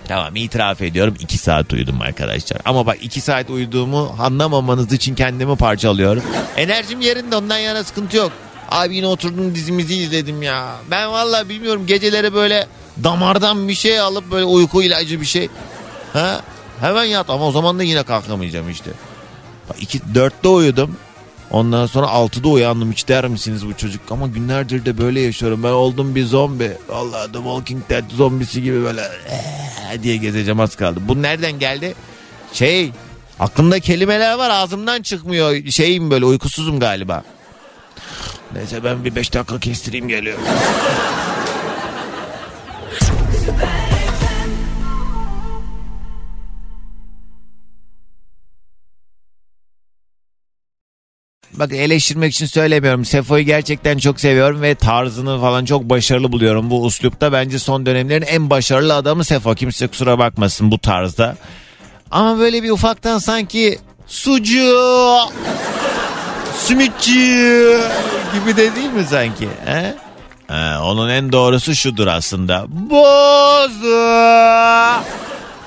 Tamam 0.07 0.35
itiraf 0.35 0.81
ediyorum 0.81 1.15
2 1.19 1.37
saat 1.37 1.73
uyudum 1.73 2.01
arkadaşlar. 2.01 2.61
Ama 2.65 2.85
bak 2.85 2.97
2 3.01 3.21
saat 3.21 3.49
uyuduğumu 3.49 4.15
anlamamanız 4.19 4.93
için 4.93 5.15
kendimi 5.15 5.55
parçalıyorum. 5.55 6.23
Enerjim 6.57 7.01
yerinde 7.01 7.35
ondan 7.35 7.57
yana 7.57 7.83
sıkıntı 7.83 8.17
yok. 8.17 8.31
Abi 8.71 8.95
yine 8.95 9.07
oturdum 9.07 9.55
dizimizi 9.55 9.95
izledim 9.95 10.41
ya. 10.41 10.75
Ben 10.91 11.11
vallahi 11.11 11.49
bilmiyorum 11.49 11.85
geceleri 11.87 12.33
böyle 12.33 12.67
damardan 13.03 13.67
bir 13.67 13.75
şey 13.75 13.99
alıp 13.99 14.31
böyle 14.31 14.45
uyku 14.45 14.83
ilacı 14.83 15.21
bir 15.21 15.25
şey. 15.25 15.49
Ha? 16.13 16.41
Hemen 16.79 17.03
yat 17.03 17.29
ama 17.29 17.47
o 17.47 17.51
zaman 17.51 17.79
da 17.79 17.83
yine 17.83 18.03
kalkamayacağım 18.03 18.69
işte. 18.69 18.91
İki, 19.79 19.99
dörtte 20.15 20.47
uyudum. 20.47 20.97
Ondan 21.51 21.85
sonra 21.85 22.07
altıda 22.07 22.47
uyandım 22.47 22.91
hiç 22.91 23.07
der 23.07 23.27
misiniz 23.27 23.67
bu 23.67 23.73
çocuk? 23.77 24.01
Ama 24.11 24.27
günlerdir 24.27 24.85
de 24.85 24.97
böyle 24.97 25.21
yaşıyorum. 25.21 25.63
Ben 25.63 25.69
oldum 25.69 26.15
bir 26.15 26.25
zombi. 26.25 26.77
Vallahi 26.89 27.31
The 27.31 27.37
Walking 27.37 27.89
Dead 27.89 28.03
zombisi 28.11 28.63
gibi 28.63 28.83
böyle 28.83 29.01
ee, 29.01 30.03
diye 30.03 30.17
gezeceğim 30.17 30.59
az 30.59 30.75
kaldı. 30.75 30.99
Bu 31.03 31.21
nereden 31.21 31.59
geldi? 31.59 31.95
Şey 32.53 32.91
aklımda 33.39 33.79
kelimeler 33.79 34.33
var 34.33 34.49
ağzımdan 34.49 35.01
çıkmıyor. 35.01 35.65
Şeyim 35.65 36.11
böyle 36.11 36.25
uykusuzum 36.25 36.79
galiba. 36.79 37.23
Neyse 38.53 38.83
ben 38.83 39.05
bir 39.05 39.15
beş 39.15 39.33
dakika 39.33 39.59
kestireyim 39.59 40.07
geliyorum. 40.07 40.43
Bak 51.53 51.73
eleştirmek 51.73 52.33
için 52.33 52.45
söylemiyorum. 52.45 53.05
Sefo'yu 53.05 53.45
gerçekten 53.45 53.97
çok 53.97 54.19
seviyorum 54.19 54.61
ve 54.61 54.75
tarzını 54.75 55.41
falan 55.41 55.65
çok 55.65 55.83
başarılı 55.83 56.31
buluyorum. 56.31 56.69
Bu 56.69 56.83
uslupta 56.83 57.31
bence 57.31 57.59
son 57.59 57.85
dönemlerin 57.85 58.25
en 58.25 58.49
başarılı 58.49 58.95
adamı 58.95 59.23
Sefo. 59.23 59.55
Kimse 59.55 59.87
kusura 59.87 60.19
bakmasın 60.19 60.71
bu 60.71 60.79
tarzda. 60.79 61.35
Ama 62.11 62.39
böyle 62.39 62.63
bir 62.63 62.69
ufaktan 62.69 63.17
sanki 63.17 63.79
sucu, 64.07 64.75
simitçi 66.55 67.77
gibi 68.33 68.57
de 68.57 68.75
değil 68.75 68.89
mi 68.89 69.03
sanki? 69.09 69.49
He? 69.65 69.95
He, 70.47 70.77
onun 70.77 71.09
en 71.09 71.31
doğrusu 71.31 71.75
şudur 71.75 72.07
aslında. 72.07 72.65
Bozu. 72.69 73.95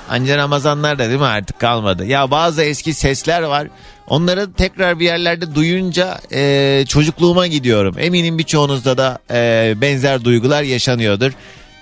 Anca 0.09 0.37
Ramazanlar 0.37 0.99
da 0.99 1.07
değil 1.07 1.19
mi 1.19 1.25
artık 1.25 1.59
kalmadı. 1.59 2.05
Ya 2.05 2.31
bazı 2.31 2.63
eski 2.63 2.93
sesler 2.93 3.41
var. 3.41 3.67
Onları 4.07 4.53
tekrar 4.53 4.99
bir 4.99 5.05
yerlerde 5.05 5.55
duyunca 5.55 6.19
e, 6.31 6.83
çocukluğuma 6.87 7.47
gidiyorum. 7.47 7.95
Eminim 7.99 8.37
birçoğunuzda 8.37 8.97
da 8.97 9.19
e, 9.31 9.73
benzer 9.81 10.23
duygular 10.23 10.63
yaşanıyordur. 10.63 11.31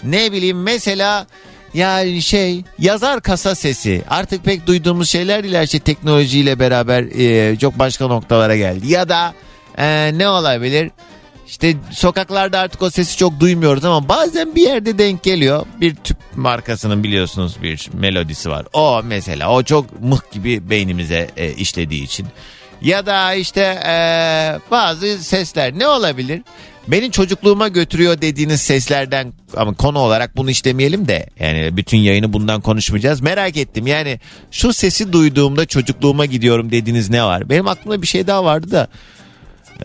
Ne 0.04 0.32
bileyim 0.32 0.64
mesela 0.64 1.28
yani 1.74 2.22
şey 2.22 2.64
yazar 2.80 3.22
kasa 3.22 3.56
sesi 3.56 4.02
artık 4.10 4.44
pek 4.44 4.68
duyduğumuz 4.68 5.10
şeyler 5.10 5.44
her 5.44 5.68
şey 5.68 5.80
teknolojiyle 5.80 6.60
beraber 6.60 7.04
e, 7.04 7.56
çok 7.58 7.80
başka 7.80 8.08
noktalara 8.08 8.56
geldi. 8.56 8.88
Ya 8.88 9.10
da 9.10 9.34
e, 9.78 10.18
ne 10.18 10.30
olabilir? 10.30 10.92
İşte 11.48 11.76
sokaklarda 11.92 12.60
artık 12.60 12.82
o 12.82 12.90
sesi 12.90 13.18
çok 13.18 13.40
duymuyoruz 13.40 13.86
ama 13.86 14.10
bazen 14.10 14.56
bir 14.56 14.62
yerde 14.62 14.98
denk 14.98 15.24
geliyor. 15.24 15.66
Bir 15.82 15.96
tüp 15.96 16.18
markasının 16.36 17.04
biliyorsunuz 17.04 17.58
bir 17.64 17.90
melodisi 17.94 18.50
var. 18.50 18.66
O 18.74 19.02
mesela 19.04 19.52
o 19.52 19.64
çok 19.64 20.02
mıh 20.02 20.20
gibi 20.32 20.70
beynimize 20.70 21.30
e, 21.38 21.52
işlediği 21.52 22.04
için. 22.04 22.28
Ya 22.82 23.06
da 23.06 23.34
işte 23.34 23.62
e, 23.88 23.94
bazı 24.72 25.24
sesler 25.24 25.80
ne 25.80 25.88
olabilir? 25.88 26.42
Beni 26.88 27.12
çocukluğuma 27.12 27.68
götürüyor 27.68 28.22
dediğiniz 28.22 28.62
seslerden 28.62 29.34
ama 29.58 29.74
konu 29.74 30.00
olarak 30.00 30.38
bunu 30.38 30.52
işlemeyelim 30.52 31.08
de 31.08 31.30
yani 31.40 31.78
bütün 31.78 31.98
yayını 31.98 32.34
bundan 32.34 32.62
konuşmayacağız. 32.62 33.22
Merak 33.22 33.58
ettim 33.58 33.88
yani 33.88 34.20
şu 34.52 34.74
sesi 34.74 35.14
duyduğumda 35.14 35.66
çocukluğuma 35.66 36.26
gidiyorum 36.26 36.72
dediğiniz 36.72 37.10
ne 37.10 37.24
var? 37.24 37.50
Benim 37.50 37.68
aklımda 37.68 38.02
bir 38.02 38.08
şey 38.08 38.28
daha 38.28 38.46
vardı 38.46 38.72
da 38.72 38.88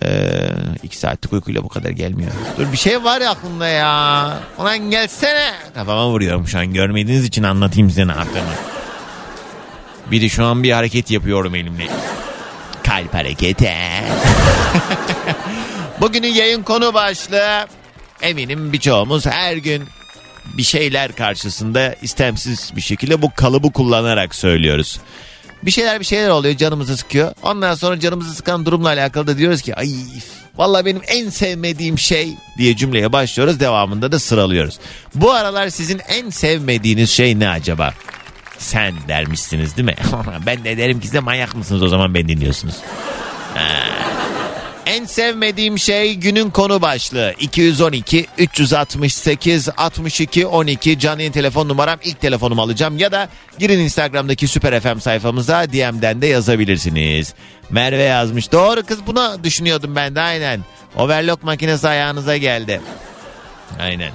ee, 0.04 0.48
iki 0.82 0.98
saatlik 0.98 1.32
uykuyla 1.32 1.64
bu 1.64 1.68
kadar 1.68 1.90
gelmiyor. 1.90 2.30
Dur 2.58 2.72
bir 2.72 2.76
şey 2.76 3.04
var 3.04 3.20
ya 3.20 3.30
aklımda 3.30 3.68
ya. 3.68 4.38
Ulan 4.58 4.78
gelsene. 4.78 5.52
Kafama 5.74 6.08
vuruyorum 6.08 6.48
şu 6.48 6.58
an. 6.58 6.72
Görmediğiniz 6.72 7.24
için 7.24 7.42
anlatayım 7.42 7.90
size 7.90 8.06
ne 8.06 8.12
yaptığımı. 8.12 8.54
Biri 10.10 10.30
şu 10.30 10.44
an 10.44 10.62
bir 10.62 10.72
hareket 10.72 11.10
yapıyorum 11.10 11.54
elimle. 11.54 11.88
Kalp 12.82 13.14
hareketi. 13.14 13.72
Bugünün 16.00 16.28
yayın 16.32 16.62
konu 16.62 16.94
başlığı. 16.94 17.66
Eminim 18.22 18.72
birçoğumuz 18.72 19.26
her 19.26 19.56
gün 19.56 19.84
bir 20.56 20.62
şeyler 20.62 21.12
karşısında 21.12 21.94
istemsiz 22.02 22.72
bir 22.76 22.80
şekilde 22.80 23.22
bu 23.22 23.30
kalıbı 23.34 23.72
kullanarak 23.72 24.34
söylüyoruz. 24.34 25.00
Bir 25.62 25.70
şeyler 25.70 26.00
bir 26.00 26.04
şeyler 26.04 26.28
oluyor 26.28 26.56
canımızı 26.56 26.96
sıkıyor. 26.96 27.32
Ondan 27.42 27.74
sonra 27.74 28.00
canımızı 28.00 28.34
sıkan 28.34 28.66
durumla 28.66 28.88
alakalı 28.88 29.26
da 29.26 29.38
diyoruz 29.38 29.62
ki 29.62 29.74
ay 29.74 29.90
vallahi 30.56 30.84
benim 30.84 31.02
en 31.06 31.30
sevmediğim 31.30 31.98
şey 31.98 32.34
diye 32.58 32.76
cümleye 32.76 33.12
başlıyoruz. 33.12 33.60
Devamında 33.60 34.12
da 34.12 34.18
sıralıyoruz. 34.18 34.78
Bu 35.14 35.32
aralar 35.32 35.68
sizin 35.68 36.00
en 36.08 36.30
sevmediğiniz 36.30 37.10
şey 37.10 37.38
ne 37.38 37.48
acaba? 37.48 37.94
Sen 38.58 38.94
dermişsiniz 39.08 39.76
değil 39.76 39.86
mi? 39.86 39.94
ben 40.46 40.64
de 40.64 40.76
derim 40.76 41.00
ki 41.00 41.06
size 41.06 41.20
manyak 41.20 41.54
mısınız 41.54 41.82
o 41.82 41.88
zaman 41.88 42.14
beni 42.14 42.28
dinliyorsunuz. 42.28 42.74
En 44.86 45.04
sevmediğim 45.04 45.78
şey 45.78 46.14
günün 46.14 46.50
konu 46.50 46.82
başlığı. 46.82 47.34
212 47.40 48.26
368 48.38 49.68
62 49.76 50.46
12 50.46 50.98
canlı 50.98 51.20
yayın 51.20 51.32
telefon 51.32 51.68
numaram 51.68 51.98
ilk 52.04 52.20
telefonumu 52.20 52.62
alacağım 52.62 52.98
ya 52.98 53.12
da 53.12 53.28
girin 53.58 53.78
Instagram'daki 53.78 54.48
Süper 54.48 54.80
FM 54.80 54.98
sayfamıza 54.98 55.72
DM'den 55.72 56.22
de 56.22 56.26
yazabilirsiniz. 56.26 57.34
Merve 57.70 58.02
yazmış. 58.02 58.52
Doğru 58.52 58.82
kız 58.82 59.06
buna 59.06 59.44
düşünüyordum 59.44 59.96
ben 59.96 60.14
de 60.14 60.20
aynen. 60.20 60.60
Overlock 60.96 61.42
makinesi 61.42 61.88
ayağınıza 61.88 62.36
geldi. 62.36 62.80
Aynen. 63.80 64.12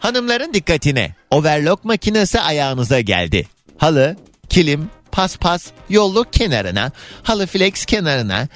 Hanımların 0.00 0.54
dikkatine. 0.54 1.14
Overlock 1.30 1.84
makinesi 1.84 2.40
ayağınıza 2.40 3.00
geldi. 3.00 3.48
Halı, 3.78 4.16
kilim, 4.48 4.90
paspas, 5.12 5.66
yolluk 5.90 6.32
kenarına, 6.32 6.92
halı 7.22 7.46
flex 7.46 7.84
kenarına. 7.84 8.48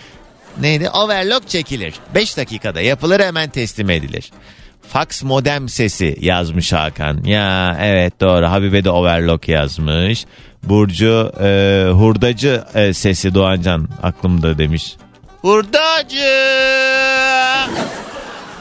Neydi? 0.61 0.91
Overlock 0.91 1.49
çekilir. 1.49 1.95
5 2.15 2.37
dakikada 2.37 2.81
yapılır 2.81 3.21
hemen 3.21 3.50
teslim 3.50 3.91
edilir. 3.91 4.31
Fax 4.88 5.23
modem 5.23 5.69
sesi 5.69 6.17
yazmış 6.21 6.73
Hakan. 6.73 7.25
Ya 7.25 7.79
evet 7.83 8.21
doğru. 8.21 8.47
Habibe 8.47 8.85
de 8.85 8.91
overlock 8.91 9.49
yazmış. 9.49 10.27
Burcu 10.62 11.33
e, 11.41 11.87
hurdacı 11.93 12.65
e, 12.75 12.93
sesi 12.93 13.35
Doğancan 13.35 13.88
aklımda 14.03 14.59
demiş. 14.59 14.97
Hurdacı. 15.43 16.29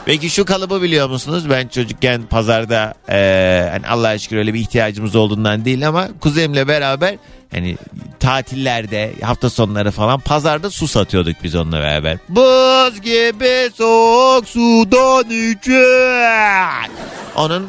Peki 0.08 0.30
şu 0.30 0.44
kalıbı 0.44 0.82
biliyor 0.82 1.08
musunuz? 1.08 1.50
Ben 1.50 1.68
çocukken 1.68 2.22
pazarda 2.22 2.94
e, 3.08 3.68
hani 3.72 3.88
Allah'a 3.88 4.18
şükür 4.18 4.36
öyle 4.36 4.54
bir 4.54 4.60
ihtiyacımız 4.60 5.16
olduğundan 5.16 5.64
değil 5.64 5.88
ama 5.88 6.08
kuzenimle 6.20 6.68
beraber 6.68 7.16
hani 7.50 7.76
tatillerde 8.20 9.12
hafta 9.22 9.50
sonları 9.50 9.90
falan 9.90 10.20
pazarda 10.20 10.70
su 10.70 10.88
satıyorduk 10.88 11.36
biz 11.42 11.54
onunla 11.54 11.80
beraber. 11.80 12.18
Buz 12.28 13.00
gibi 13.00 13.70
soğuk 13.74 14.48
sudan 14.48 15.30
için. 15.30 16.92
Onun 17.36 17.68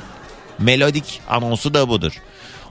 melodik 0.59 1.21
anonsu 1.29 1.73
da 1.73 1.89
budur. 1.89 2.13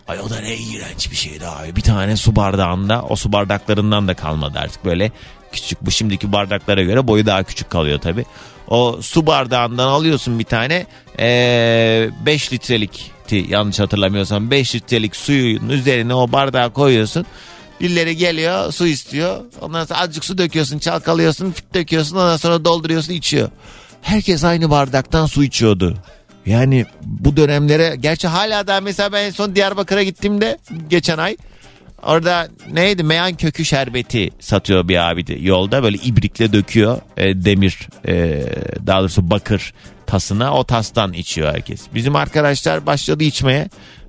Ay 0.08 0.20
o 0.20 0.30
da 0.30 0.40
ne 0.40 0.56
iğrenç 0.56 1.10
bir 1.10 1.16
şeydi 1.16 1.46
abi. 1.46 1.76
Bir 1.76 1.82
tane 1.82 2.16
su 2.16 2.36
bardağında 2.36 3.02
o 3.02 3.16
su 3.16 3.32
bardaklarından 3.32 4.08
da 4.08 4.14
kalmadı 4.14 4.58
artık 4.58 4.84
böyle 4.84 5.12
küçük. 5.52 5.82
Bu 5.82 5.90
şimdiki 5.90 6.32
bardaklara 6.32 6.82
göre 6.82 7.06
boyu 7.06 7.26
daha 7.26 7.42
küçük 7.42 7.70
kalıyor 7.70 7.98
tabi. 7.98 8.24
O 8.68 8.98
su 9.02 9.26
bardağından 9.26 9.88
alıyorsun 9.88 10.38
bir 10.38 10.44
tane 10.44 10.86
5 12.26 12.52
litrelik 12.52 13.10
yanlış 13.30 13.80
hatırlamıyorsam 13.80 14.50
5 14.50 14.74
litrelik 14.74 15.16
suyun 15.16 15.68
üzerine 15.68 16.14
o 16.14 16.32
bardağı 16.32 16.72
koyuyorsun. 16.72 17.26
Birileri 17.80 18.16
geliyor 18.16 18.72
su 18.72 18.86
istiyor. 18.86 19.40
Ondan 19.60 19.84
sonra 19.84 20.00
azıcık 20.00 20.24
su 20.24 20.38
döküyorsun 20.38 20.78
çalkalıyorsun 20.78 21.50
fit 21.50 21.74
döküyorsun 21.74 22.16
ondan 22.16 22.36
sonra 22.36 22.64
dolduruyorsun 22.64 23.12
içiyor. 23.12 23.50
Herkes 24.02 24.44
aynı 24.44 24.70
bardaktan 24.70 25.26
su 25.26 25.44
içiyordu. 25.44 25.96
Yani 26.46 26.86
bu 27.02 27.36
dönemlere 27.36 27.96
gerçi 27.96 28.28
hala 28.28 28.66
da 28.66 28.80
mesela 28.80 29.12
ben 29.12 29.24
en 29.24 29.30
son 29.30 29.54
Diyarbakır'a 29.54 30.02
gittiğimde 30.02 30.58
geçen 30.90 31.18
ay 31.18 31.36
orada 32.02 32.48
neydi 32.72 33.02
meyan 33.02 33.34
kökü 33.34 33.64
şerbeti 33.64 34.30
satıyor 34.40 34.88
bir 34.88 35.10
abi 35.10 35.26
de 35.26 35.34
yolda 35.34 35.82
böyle 35.82 35.96
ibrikle 35.96 36.52
döküyor 36.52 36.98
e, 37.16 37.44
demir 37.44 37.88
e, 38.06 38.44
daha 38.86 39.00
doğrusu 39.00 39.30
bakır 39.30 39.72
tasına 40.06 40.54
o 40.54 40.64
tastan 40.64 41.12
içiyor 41.12 41.54
herkes. 41.54 41.86
Bizim 41.94 42.16
arkadaşlar 42.16 42.86
başladı 42.86 43.24
içmeye. 43.24 43.68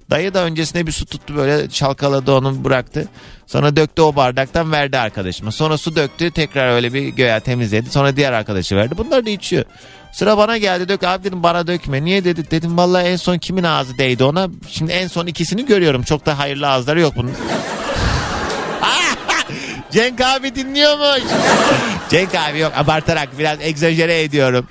Dayı 0.09 0.33
da 0.33 0.43
öncesine 0.43 0.87
bir 0.87 0.91
su 0.91 1.05
tuttu 1.05 1.35
böyle 1.35 1.69
çalkaladı 1.69 2.31
onu 2.31 2.63
bıraktı. 2.63 3.07
Sonra 3.47 3.75
döktü 3.75 4.01
o 4.01 4.15
bardaktan 4.15 4.71
verdi 4.71 4.97
arkadaşıma. 4.97 5.51
Sonra 5.51 5.77
su 5.77 5.95
döktü 5.95 6.31
tekrar 6.31 6.75
öyle 6.75 6.93
bir 6.93 7.07
göğe 7.07 7.39
temizledi. 7.39 7.89
Sonra 7.89 8.15
diğer 8.15 8.33
arkadaşı 8.33 8.75
verdi. 8.75 8.97
Bunlar 8.97 9.25
da 9.25 9.29
içiyor. 9.29 9.65
Sıra 10.11 10.37
bana 10.37 10.57
geldi 10.57 10.89
dök 10.89 11.03
abi 11.03 11.23
dedim 11.23 11.43
bana 11.43 11.67
dökme. 11.67 12.05
Niye 12.05 12.23
dedi 12.23 12.51
dedim 12.51 12.77
vallahi 12.77 13.07
en 13.07 13.15
son 13.15 13.37
kimin 13.37 13.63
ağzı 13.63 13.97
değdi 13.97 14.23
ona. 14.23 14.47
Şimdi 14.69 14.91
en 14.91 15.07
son 15.07 15.27
ikisini 15.27 15.65
görüyorum. 15.65 16.03
Çok 16.03 16.25
da 16.25 16.39
hayırlı 16.39 16.67
ağızları 16.69 16.99
yok 16.99 17.13
bunun. 17.15 17.31
Cenk 19.91 20.21
abi 20.21 20.55
dinliyormuş. 20.55 21.23
Cenk 22.09 22.35
abi 22.35 22.59
yok 22.59 22.71
abartarak 22.75 23.39
biraz 23.39 23.61
egzajere 23.61 24.21
ediyorum. 24.21 24.67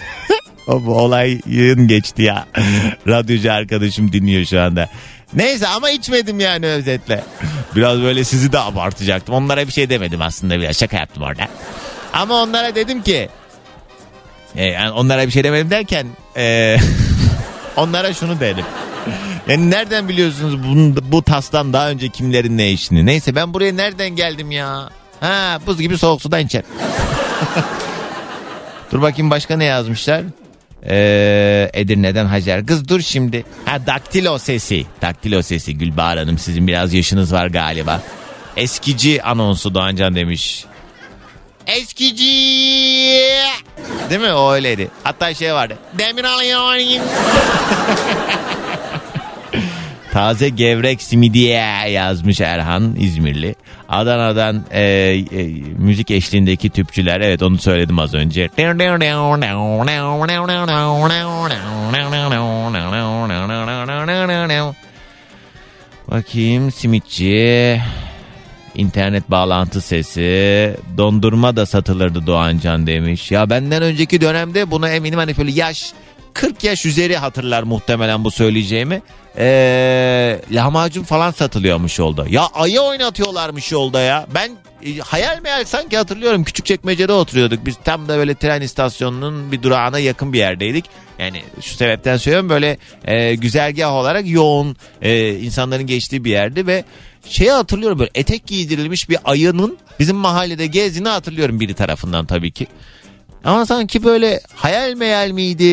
o 0.66 0.86
bu 0.86 0.94
olayın 0.94 1.88
geçti 1.88 2.22
ya. 2.22 2.46
Radyocu 3.06 3.52
arkadaşım 3.52 4.12
dinliyor 4.12 4.44
şu 4.44 4.60
anda. 4.60 4.88
Neyse 5.34 5.68
ama 5.68 5.90
içmedim 5.90 6.40
yani 6.40 6.66
özetle. 6.66 7.24
Biraz 7.76 8.02
böyle 8.02 8.24
sizi 8.24 8.52
de 8.52 8.58
abartacaktım. 8.58 9.34
Onlara 9.34 9.66
bir 9.66 9.72
şey 9.72 9.90
demedim 9.90 10.22
aslında 10.22 10.60
biraz 10.60 10.78
şaka 10.78 10.96
yaptım 10.96 11.22
orada. 11.22 11.48
Ama 12.12 12.42
onlara 12.42 12.74
dedim 12.74 13.02
ki 13.02 13.28
e, 14.58 14.66
yani 14.66 14.90
onlara 14.90 15.26
bir 15.26 15.30
şey 15.32 15.44
demedim 15.44 15.70
derken 15.70 16.06
e, 16.36 16.76
onlara 17.76 18.14
şunu 18.14 18.40
dedim. 18.40 18.64
Yani 19.48 19.70
nereden 19.70 20.08
biliyorsunuz 20.08 20.62
bunun, 20.62 20.96
bu 21.12 21.22
tastan 21.22 21.72
daha 21.72 21.90
önce 21.90 22.08
kimlerin 22.08 22.58
ne 22.58 22.70
işini? 22.70 23.06
Neyse 23.06 23.34
ben 23.34 23.54
buraya 23.54 23.72
nereden 23.72 24.10
geldim 24.10 24.50
ya? 24.50 24.88
Ha 25.20 25.58
buz 25.66 25.80
gibi 25.80 25.98
soğuk 25.98 26.22
sudan 26.22 26.40
içer. 26.40 26.62
dur 28.92 29.02
bakayım 29.02 29.30
başka 29.30 29.56
ne 29.56 29.64
yazmışlar? 29.64 30.22
Ee, 30.86 31.70
Edirne'den 31.74 32.26
Hacer. 32.26 32.66
Kız 32.66 32.88
dur 32.88 33.00
şimdi. 33.00 33.44
Ha 33.64 33.86
daktilo 33.86 34.38
sesi. 34.38 34.86
Daktilo 35.02 35.42
sesi 35.42 35.78
Gülbahar 35.78 36.18
Hanım 36.18 36.38
sizin 36.38 36.66
biraz 36.66 36.94
yaşınız 36.94 37.32
var 37.32 37.46
galiba. 37.46 38.02
Eskici 38.56 39.22
anonsu 39.22 39.74
Doğancan 39.74 40.14
demiş. 40.14 40.64
Eskici. 41.68 42.24
Değil 44.10 44.20
mi? 44.20 44.32
O 44.32 44.52
öyleydi. 44.52 44.88
Hatta 45.04 45.34
şey 45.34 45.54
vardı. 45.54 45.78
Demir 45.98 46.24
alıyorum. 46.24 47.02
Taze 50.12 50.48
gevrek 50.48 51.02
simidiye 51.02 51.62
yazmış 51.90 52.40
Erhan 52.40 52.96
İzmirli. 52.98 53.54
Adana'dan 53.88 54.64
e, 54.70 54.82
e, 54.82 55.24
müzik 55.78 56.10
eşliğindeki 56.10 56.70
tüpçüler 56.70 57.20
evet 57.20 57.42
onu 57.42 57.58
söyledim 57.58 57.98
az 57.98 58.14
önce. 58.14 58.48
Bakayım 66.10 66.72
simitçi. 66.72 67.80
İnternet 68.74 69.30
bağlantı 69.30 69.80
sesi. 69.80 70.76
Dondurma 70.96 71.56
da 71.56 71.66
satılırdı 71.66 72.26
Doğancan 72.26 72.86
demiş. 72.86 73.30
Ya 73.30 73.50
benden 73.50 73.82
önceki 73.82 74.20
dönemde 74.20 74.70
buna 74.70 74.90
eminim 74.90 75.18
hani 75.18 75.36
böyle 75.36 75.50
yaş 75.50 75.92
40 76.34 76.64
yaş 76.64 76.86
üzeri 76.86 77.16
hatırlar 77.16 77.62
muhtemelen 77.62 78.24
bu 78.24 78.30
söyleyeceğimi. 78.30 79.02
Ee, 79.38 80.40
lahmacun 80.50 81.02
falan 81.02 81.30
satılıyormuş 81.30 81.98
yolda. 81.98 82.26
Ya 82.28 82.46
ayı 82.54 82.80
oynatıyorlarmış 82.80 83.72
yolda 83.72 84.00
ya. 84.00 84.26
Ben 84.34 84.50
e, 84.86 84.98
hayal 84.98 85.40
meyal 85.42 85.64
sanki 85.64 85.96
hatırlıyorum. 85.96 86.44
Küçük 86.44 86.66
çekmecede 86.66 87.12
oturuyorduk. 87.12 87.66
Biz 87.66 87.76
tam 87.84 88.08
da 88.08 88.18
böyle 88.18 88.34
tren 88.34 88.62
istasyonunun 88.62 89.52
bir 89.52 89.62
durağına 89.62 89.98
yakın 89.98 90.32
bir 90.32 90.38
yerdeydik. 90.38 90.84
Yani 91.18 91.42
şu 91.60 91.76
sebepten 91.76 92.16
söylüyorum 92.16 92.48
böyle 92.48 92.78
e, 93.04 93.34
güzergah 93.34 93.92
olarak 93.92 94.28
yoğun 94.28 94.76
e, 95.02 95.34
insanların 95.34 95.86
geçtiği 95.86 96.24
bir 96.24 96.30
yerdi 96.30 96.66
ve 96.66 96.84
şeyi 97.28 97.50
hatırlıyorum 97.50 97.98
böyle 97.98 98.10
etek 98.14 98.46
giydirilmiş 98.46 99.08
bir 99.08 99.18
ayının 99.24 99.78
bizim 99.98 100.16
mahallede 100.16 100.66
gezdiğini 100.66 101.08
hatırlıyorum 101.08 101.60
biri 101.60 101.74
tarafından 101.74 102.26
tabii 102.26 102.50
ki. 102.50 102.66
Ama 103.44 103.66
sanki 103.66 104.04
böyle 104.04 104.40
hayal 104.54 104.94
meyal 104.94 105.30
miydi? 105.30 105.64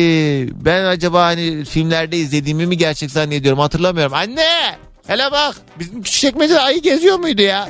Ben 0.64 0.84
acaba 0.84 1.24
hani 1.24 1.64
filmlerde 1.64 2.16
izlediğimi 2.16 2.66
mi 2.66 2.76
gerçek 2.76 3.10
zannediyorum 3.10 3.58
hatırlamıyorum. 3.58 4.14
Anne! 4.14 4.76
Hele 5.06 5.32
bak 5.32 5.56
bizim 5.78 6.02
küçük 6.02 6.20
çekmecede 6.20 6.60
ayı 6.60 6.82
geziyor 6.82 7.18
muydu 7.18 7.42
ya? 7.42 7.68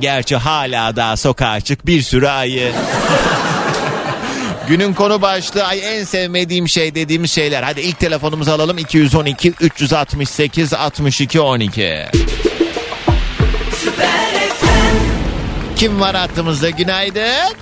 Gerçi 0.00 0.36
hala 0.36 0.96
daha 0.96 1.16
sokağa 1.16 1.48
açık 1.48 1.86
bir 1.86 2.02
sürü 2.02 2.28
ayı. 2.28 2.72
Günün 4.68 4.92
konu 4.92 5.22
başlığı 5.22 5.64
ay 5.64 5.98
en 5.98 6.04
sevmediğim 6.04 6.68
şey 6.68 6.94
dediğimiz 6.94 7.30
şeyler. 7.30 7.62
Hadi 7.62 7.80
ilk 7.80 7.98
telefonumuzu 7.98 8.50
alalım 8.50 8.78
212 8.78 9.52
368 9.60 10.74
62 10.74 11.40
12. 11.40 12.06
Kim 15.76 16.00
var 16.00 16.16
hattımızda? 16.16 16.70
Günaydın. 16.70 17.54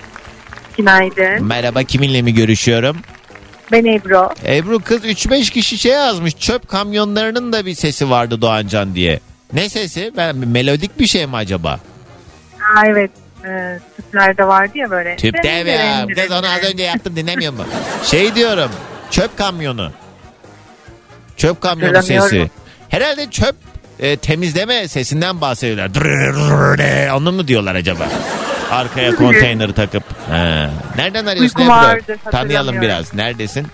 Günaydın. 0.77 1.45
Merhaba 1.45 1.83
kiminle 1.83 2.23
mi 2.23 2.35
görüşüyorum? 2.35 2.97
Ben 3.73 3.85
Ebru. 3.85 4.29
Ebru 4.47 4.79
kız 4.81 5.05
3-5 5.05 5.51
kişi 5.53 5.79
şey 5.79 5.93
yazmış. 5.93 6.37
Çöp 6.39 6.69
kamyonlarının 6.69 7.53
da 7.53 7.67
bir 7.67 7.75
sesi 7.75 8.11
vardı 8.11 8.41
Doğancan 8.41 8.95
diye. 8.95 9.21
Ne 9.53 9.69
sesi? 9.69 10.13
Ben 10.17 10.37
melodik 10.37 10.99
bir 11.01 11.07
şey 11.07 11.27
mi 11.27 11.37
acaba? 11.37 11.81
Aa, 12.77 12.87
evet. 12.87 13.11
E, 13.45 13.79
tüplerde 13.97 14.47
vardı 14.47 14.79
ya 14.79 14.91
böyle. 14.91 15.17
Tüp 15.17 15.43
de 15.43 15.65
mi 15.65 15.71
ya? 15.71 16.07
Kız 16.15 16.31
onu 16.31 16.47
az 16.47 16.73
önce 16.73 16.83
yaptım 16.83 17.17
dinlemiyor 17.17 17.53
mu? 17.53 17.65
Şey 18.05 18.35
diyorum. 18.35 18.71
Çöp 19.11 19.39
kamyonu. 19.39 19.93
Çöp 21.37 21.61
kamyonu 21.61 22.03
sesi. 22.03 22.51
Herhalde 22.89 23.31
çöp 23.31 23.57
e, 23.99 24.17
temizleme 24.17 24.89
sesinden 24.89 25.41
bahsediyorlar. 25.41 25.91
Onu 27.17 27.33
mu 27.33 27.49
diyorlar 27.49 27.75
acaba? 27.75 28.09
Arkaya 28.71 29.15
konteyner 29.17 29.73
takıp. 29.73 30.03
Ha. 30.31 30.71
Nereden 30.97 31.27
arıyorsun 31.27 31.61
Ebru? 31.61 31.71
vardı, 31.71 32.17
Tanıyalım 32.31 32.81
biraz. 32.81 33.15
Neredesin? 33.15 33.67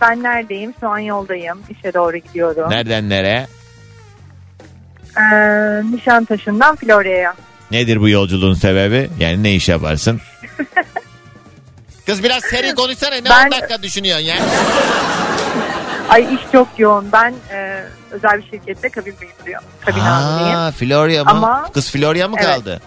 Ben 0.00 0.22
neredeyim? 0.22 0.74
Şu 0.80 0.88
an 0.88 0.98
yoldayım. 0.98 1.58
İşe 1.70 1.94
doğru 1.94 2.16
gidiyorum. 2.16 2.70
Nereden 2.70 3.08
nereye? 3.08 3.46
Ee, 5.16 5.96
Nişantaşı'ndan 5.96 6.76
Florya'ya. 6.76 7.34
Nedir 7.70 8.00
bu 8.00 8.08
yolculuğun 8.08 8.54
sebebi? 8.54 9.10
Yani 9.20 9.42
ne 9.42 9.54
iş 9.54 9.68
yaparsın? 9.68 10.20
Kız 12.06 12.22
biraz 12.22 12.42
seri 12.44 12.74
konuşsana. 12.74 13.14
Ne 13.14 13.24
Ben- 13.24 13.46
10 13.46 13.50
dakika 13.52 13.82
düşünüyorsun 13.82 14.24
ya? 14.24 14.36
Ay 16.08 16.34
iş 16.34 16.40
çok 16.52 16.68
yoğun. 16.78 17.12
Ben 17.12 17.34
e, 17.50 17.84
özel 18.10 18.38
bir 18.38 18.42
şirkette 18.50 18.88
kabin 18.88 19.14
memuruyum. 19.20 19.60
Kabin. 19.80 20.00
Aa, 20.00 20.70
Florya 20.72 21.24
mı? 21.24 21.30
Ama- 21.30 21.68
Kız 21.74 21.90
Florya 21.90 22.28
mı 22.28 22.36
Evet. 22.38 22.46
kaldı? 22.48 22.80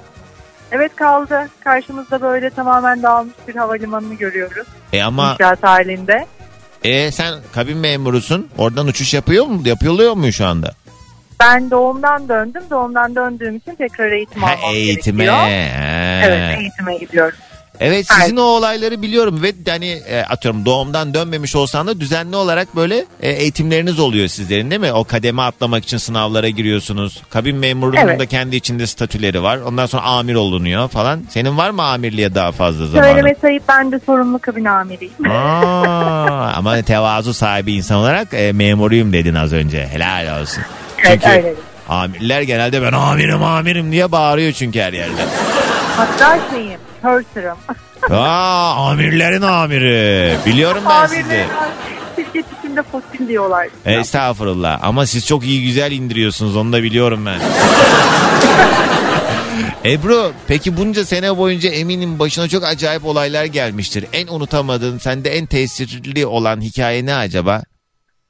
Evet 0.72 0.96
kaldı. 0.96 1.50
Karşımızda 1.64 2.22
böyle 2.22 2.50
tamamen 2.50 3.04
dağılmış 3.04 3.34
bir 3.48 3.56
havalimanını 3.56 4.14
görüyoruz. 4.14 4.68
E 4.94 5.04
ama 5.04 5.34
İnşaat 5.34 5.64
halinde. 5.64 6.28
e, 6.84 7.12
sen 7.12 7.34
kabin 7.54 7.78
memurusun. 7.78 8.48
Oradan 8.58 8.88
uçuş 8.88 9.14
yapıyor 9.14 9.46
mu? 9.46 9.62
Yapılıyor 9.68 10.14
mu 10.14 10.32
şu 10.32 10.46
anda? 10.46 10.74
Ben 11.40 11.72
doğumdan 11.72 12.30
döndüm. 12.30 12.62
Doğumdan 12.70 13.16
döndüğüm 13.16 13.56
için 13.58 13.76
tekrar 13.76 14.12
eğitim 14.12 14.42
Ha, 14.44 14.52
almam 14.58 14.74
eğitime. 14.76 15.24
gerekiyor. 15.24 15.50
Evet 16.24 16.60
eğitime 16.60 16.98
gidiyorum. 16.98 17.38
Evet 17.82 18.08
sizin 18.12 18.38
o 18.38 18.42
olayları 18.42 19.02
biliyorum 19.02 19.44
ve 19.44 19.54
hani 19.70 19.86
e, 19.88 20.22
atıyorum 20.22 20.66
doğumdan 20.66 21.14
dönmemiş 21.14 21.56
olsan 21.56 21.88
da 21.88 22.00
düzenli 22.00 22.36
olarak 22.36 22.76
böyle 22.76 23.06
e, 23.22 23.30
eğitimleriniz 23.32 24.00
oluyor 24.00 24.28
sizlerin 24.28 24.70
değil 24.72 24.82
mi? 24.82 24.94
O 24.94 25.04
kademe 25.04 25.42
atlamak 25.42 25.84
için 25.84 25.98
sınavlara 25.98 26.50
giriyorsunuz. 26.50 27.22
Kabin 27.30 27.56
memurluğunun 27.56 28.02
Evet. 28.02 28.20
da 28.20 28.26
kendi 28.26 28.56
içinde 28.56 28.88
statüleri 28.88 29.44
var. 29.44 29.58
Ondan 29.58 29.86
sonra 29.86 30.02
amir 30.04 30.36
olunuyor 30.36 30.88
falan. 30.88 31.22
Senin 31.30 31.58
var 31.58 31.70
mı 31.70 31.84
amirliğe 31.84 32.36
daha 32.36 32.52
fazla 32.52 32.86
zamanı? 32.86 33.08
Söyleme 33.12 33.36
sayıp 33.42 33.64
ben 33.68 33.92
de 33.92 34.00
sorumlu 34.06 34.40
kabin 34.40 34.66
amiriyim. 34.66 35.32
Aa, 35.32 36.54
ama 36.56 36.82
tevazu 36.82 37.34
sahibi 37.34 37.74
insan 37.74 37.98
olarak 37.98 38.28
e, 38.34 38.52
memuruyum 38.52 39.14
dedin 39.14 39.36
az 39.36 39.54
önce. 39.54 39.88
Helal 39.88 40.42
olsun. 40.42 40.64
Evet 41.08 41.20
Çünkü 41.24 41.30
öyle. 41.38 41.54
amirler 41.90 42.42
genelde 42.42 42.82
ben 42.82 42.92
amirim 42.94 43.44
amirim 43.44 43.92
diye 43.92 44.12
bağırıyor 44.12 44.52
çünkü 44.52 44.80
her 44.80 44.94
yerde. 44.94 45.22
Hatta 45.98 46.40
şeyim, 46.52 46.80
purser'ım. 47.02 47.58
Aa, 48.18 48.90
amirlerin 48.92 49.42
amiri. 49.42 50.36
Biliyorum 50.46 50.84
ben 50.90 51.06
sizi. 51.06 51.20
Amirlerin 51.22 51.48
şirket 52.16 52.46
içinde 52.60 52.84
fosil 52.84 53.28
diyorlar. 53.28 53.68
Estağfurullah 53.86 54.80
ama 54.84 55.06
siz 55.06 55.28
çok 55.28 55.44
iyi 55.46 55.64
güzel 55.64 55.92
indiriyorsunuz 55.92 56.56
onu 56.56 56.74
da 56.74 56.84
biliyorum 56.84 57.26
ben. 57.26 57.40
Ebru 59.86 60.32
peki 60.48 60.78
bunca 60.78 61.06
sene 61.06 61.38
boyunca 61.38 61.70
eminim 61.70 62.20
başına 62.20 62.48
çok 62.48 62.64
acayip 62.64 63.06
olaylar 63.06 63.46
gelmiştir. 63.46 64.06
En 64.14 64.28
unutamadığın 64.28 64.98
sende 64.98 65.30
en 65.38 65.46
tesirli 65.46 66.26
olan 66.26 66.62
hikaye 66.62 67.06
ne 67.06 67.16
acaba? 67.16 67.64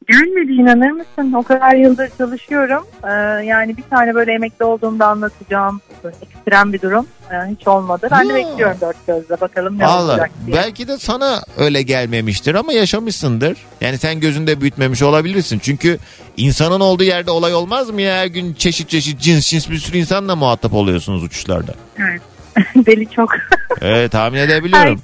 Gelmedi 0.10 0.52
inanır 0.52 0.92
mısın? 0.92 1.34
O 1.34 1.44
kadar 1.44 1.76
yıldır 1.76 2.10
çalışıyorum. 2.18 2.84
Ee, 3.04 3.12
yani 3.46 3.78
bir 3.78 3.84
tane 3.90 4.16
böyle 4.16 4.32
emekli 4.34 4.66
olduğumda 4.66 5.08
anlatacağım 5.08 5.82
ekstrem 6.22 6.74
bir 6.74 6.82
durum 6.82 7.08
ee, 7.32 7.36
hiç 7.52 7.68
olmadı. 7.68 8.08
Ben 8.12 8.30
de 8.30 8.34
Ya. 8.34 8.36
bekliyorum 8.48 8.78
dört 8.82 9.08
gözle 9.08 9.42
bakalım 9.42 9.80
ne 9.80 9.86
Allah 9.86 10.12
olacak 10.12 10.32
diye. 10.46 10.58
belki 10.58 10.88
de 10.88 10.98
sana 10.98 11.42
öyle 11.58 11.82
gelmemiştir 11.82 12.56
ama 12.56 12.74
yaşamışsındır. 12.74 13.58
Yani 13.82 13.98
sen 13.98 14.20
gözünde 14.20 14.62
büyütmemiş 14.62 15.02
olabilirsin. 15.04 15.60
Çünkü 15.60 15.98
insanın 16.38 16.80
olduğu 16.80 17.04
yerde 17.04 17.32
olay 17.32 17.54
olmaz 17.54 17.90
mı 17.90 18.02
ya? 18.02 18.16
Her 18.18 18.26
gün 18.28 18.54
çeşit 18.54 18.90
çeşit 18.90 19.20
cins 19.22 19.48
cins 19.50 19.70
bir 19.70 19.78
sürü 19.78 19.98
insanla 19.98 20.36
muhatap 20.36 20.74
oluyorsunuz 20.74 21.24
uçuşlarda. 21.24 21.74
Evet. 22.00 22.22
Deli 22.86 23.10
çok. 23.12 23.30
Evet 23.82 24.12
tahmin 24.12 24.40
edebiliyorum. 24.40 25.02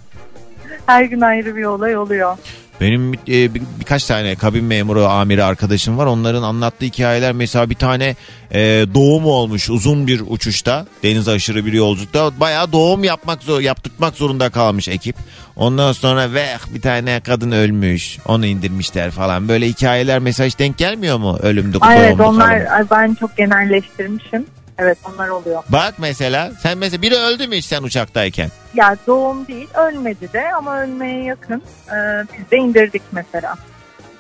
Her 0.86 1.04
gün 1.04 1.22
ayrı 1.22 1.56
bir 1.56 1.64
olay 1.64 1.98
oluyor. 1.98 2.38
Benim 2.82 3.14
e, 3.14 3.54
bir- 3.54 3.62
birkaç 3.80 4.06
tane 4.06 4.36
kabin 4.36 4.64
memuru 4.64 5.06
amiri 5.06 5.44
arkadaşım 5.44 5.98
var. 5.98 6.06
Onların 6.06 6.44
anlattığı 6.44 6.86
hikayeler 6.86 7.32
mesela 7.34 7.70
bir 7.70 7.76
tane 7.76 8.16
e, 8.52 8.60
doğum 8.94 9.26
olmuş 9.26 9.70
uzun 9.70 10.08
bir 10.08 10.22
uçuşta. 10.28 10.86
Deniz 11.04 11.28
aşırı 11.28 11.66
bir 11.66 11.74
yolculukta. 11.74 12.40
Bayağı 12.40 12.72
doğum 12.72 13.04
yapmak 13.04 13.44
zor, 13.44 13.60
yaptırtmak 13.62 14.16
zorunda 14.16 14.50
kalmış 14.50 14.88
ekip. 14.88 15.16
Ondan 15.56 15.92
sonra 15.92 16.34
ve 16.34 16.46
bir 16.70 16.82
tane 16.82 17.20
kadın 17.20 17.52
ölmüş. 17.52 18.18
Onu 18.26 18.46
indirmişler 18.46 19.12
falan. 19.12 19.48
Böyle 19.48 19.68
hikayeler 19.68 20.20
hiç 20.46 20.60
denk 20.60 20.78
gelmiyor 20.78 21.18
mu 21.18 21.38
ölümdü 21.42 21.78
evet 21.92 22.10
doğumdu 22.18 22.24
onlar 22.24 22.66
falan? 22.66 22.88
ben 22.92 23.14
çok 23.14 23.38
genelleştirmişim. 23.38 24.46
Evet 24.78 24.98
onlar 25.14 25.30
oluyor. 25.30 25.64
Bak 25.70 25.94
mesela 25.98 26.52
sen 26.60 26.78
mesela 26.78 27.02
biri 27.02 27.16
öldü 27.16 27.48
mü 27.48 27.56
hiç 27.56 27.66
sen 27.66 27.84
uçaktayken? 27.84 28.50
Ya 28.74 28.96
doğum 29.08 29.48
değil 29.48 29.68
ölmedi 29.74 30.34
de 30.34 30.54
ama 30.54 30.82
ölmeye 30.82 31.24
yakın. 31.24 31.64
Ee, 31.88 31.94
biz 32.40 32.52
de 32.52 32.58
indirdik 32.58 33.02
mesela. 33.12 33.56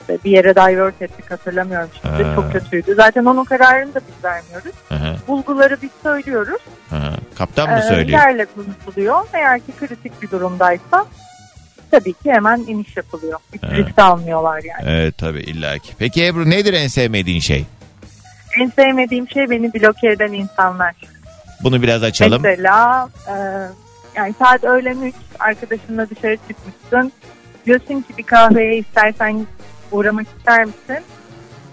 İşte 0.02 0.18
bir 0.26 0.32
yere 0.32 0.56
divert 0.56 1.02
ettik 1.02 1.32
hatırlamıyorum 1.32 1.90
şimdi. 2.02 2.24
Ha. 2.24 2.36
Çok 2.36 2.52
kötüydü. 2.54 2.96
Zaten 2.96 3.26
onun 3.26 3.44
kararını 3.44 3.94
da 3.96 4.00
biz 4.08 4.24
vermiyoruz. 4.24 4.72
Hı, 4.90 5.28
Bulguları 5.28 5.78
biz 5.82 5.90
söylüyoruz. 6.04 6.62
hı. 6.90 6.98
Kaptan 7.38 7.70
mı 7.70 7.80
Ee, 7.80 7.90
söylüyor? 7.90 8.20
yerle 8.20 8.46
konuşuluyor. 8.46 9.26
Eğer 9.34 9.60
ki 9.60 9.72
kritik 9.80 10.22
bir 10.22 10.30
durumdaysa 10.32 11.06
tabii 11.92 12.14
ki 12.14 12.32
hemen 12.32 12.58
iniş 12.68 12.98
yapılıyor. 12.98 13.40
Hiç 13.54 13.64
risk 13.64 14.00
almıyorlar 14.00 14.62
yani. 14.64 14.84
Evet 14.98 15.18
tabii 15.18 15.40
illaki. 15.42 15.96
Peki 16.00 16.26
Ebru 16.26 16.50
nedir 16.50 16.74
en 16.74 16.88
sevmediğin 16.88 17.40
şey? 17.40 17.66
En 18.60 18.70
sevmediğim 18.76 19.30
şey 19.30 19.50
beni 19.50 19.74
bloke 19.74 20.08
eden 20.08 20.34
insanlar. 20.34 20.96
Bunu 21.64 21.82
biraz 21.82 22.04
açalım. 22.04 22.42
Mesela 22.44 23.10
e, 23.28 23.34
yani 24.16 24.34
saat 24.40 24.64
öğlen 24.64 25.02
3 25.02 25.16
arkadaşınla 25.40 26.10
dışarı 26.10 26.38
çıkmışsın. 26.48 27.12
Diyorsun 27.66 28.02
ki 28.02 28.18
bir 28.18 28.24
kahveye 28.24 28.78
istersen 28.78 29.48
uğramak 29.92 30.28
ister 30.38 30.66
misin? 30.66 31.06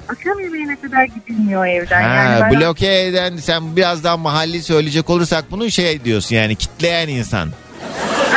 Akşam 0.08 0.40
yemeğine 0.40 0.80
kadar 0.80 1.04
gidilmiyor 1.04 1.66
evden. 1.66 2.02
Ha, 2.02 2.08
yani 2.14 2.40
ben 2.40 2.60
bloke 2.60 3.02
eden 3.02 3.36
sen 3.36 3.76
biraz 3.76 4.04
daha 4.04 4.16
mahalli 4.16 4.62
söyleyecek 4.62 5.10
olursak 5.10 5.44
bunu 5.50 5.70
şey 5.70 6.04
diyorsun 6.04 6.36
yani 6.36 6.56
kitleyen 6.56 7.08
insan. 7.08 7.48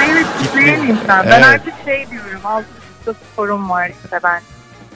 Evet 0.10 0.25
kitleyen 0.43 0.81
insan. 0.81 1.25
Ben 1.25 1.31
Evet. 1.31 1.45
artık 1.45 1.73
şey 1.86 2.05
diyorum. 2.12 2.39
Altı 2.43 2.65
sporum 3.34 3.69
var 3.69 3.91
işte 4.03 4.19
ben 4.23 4.41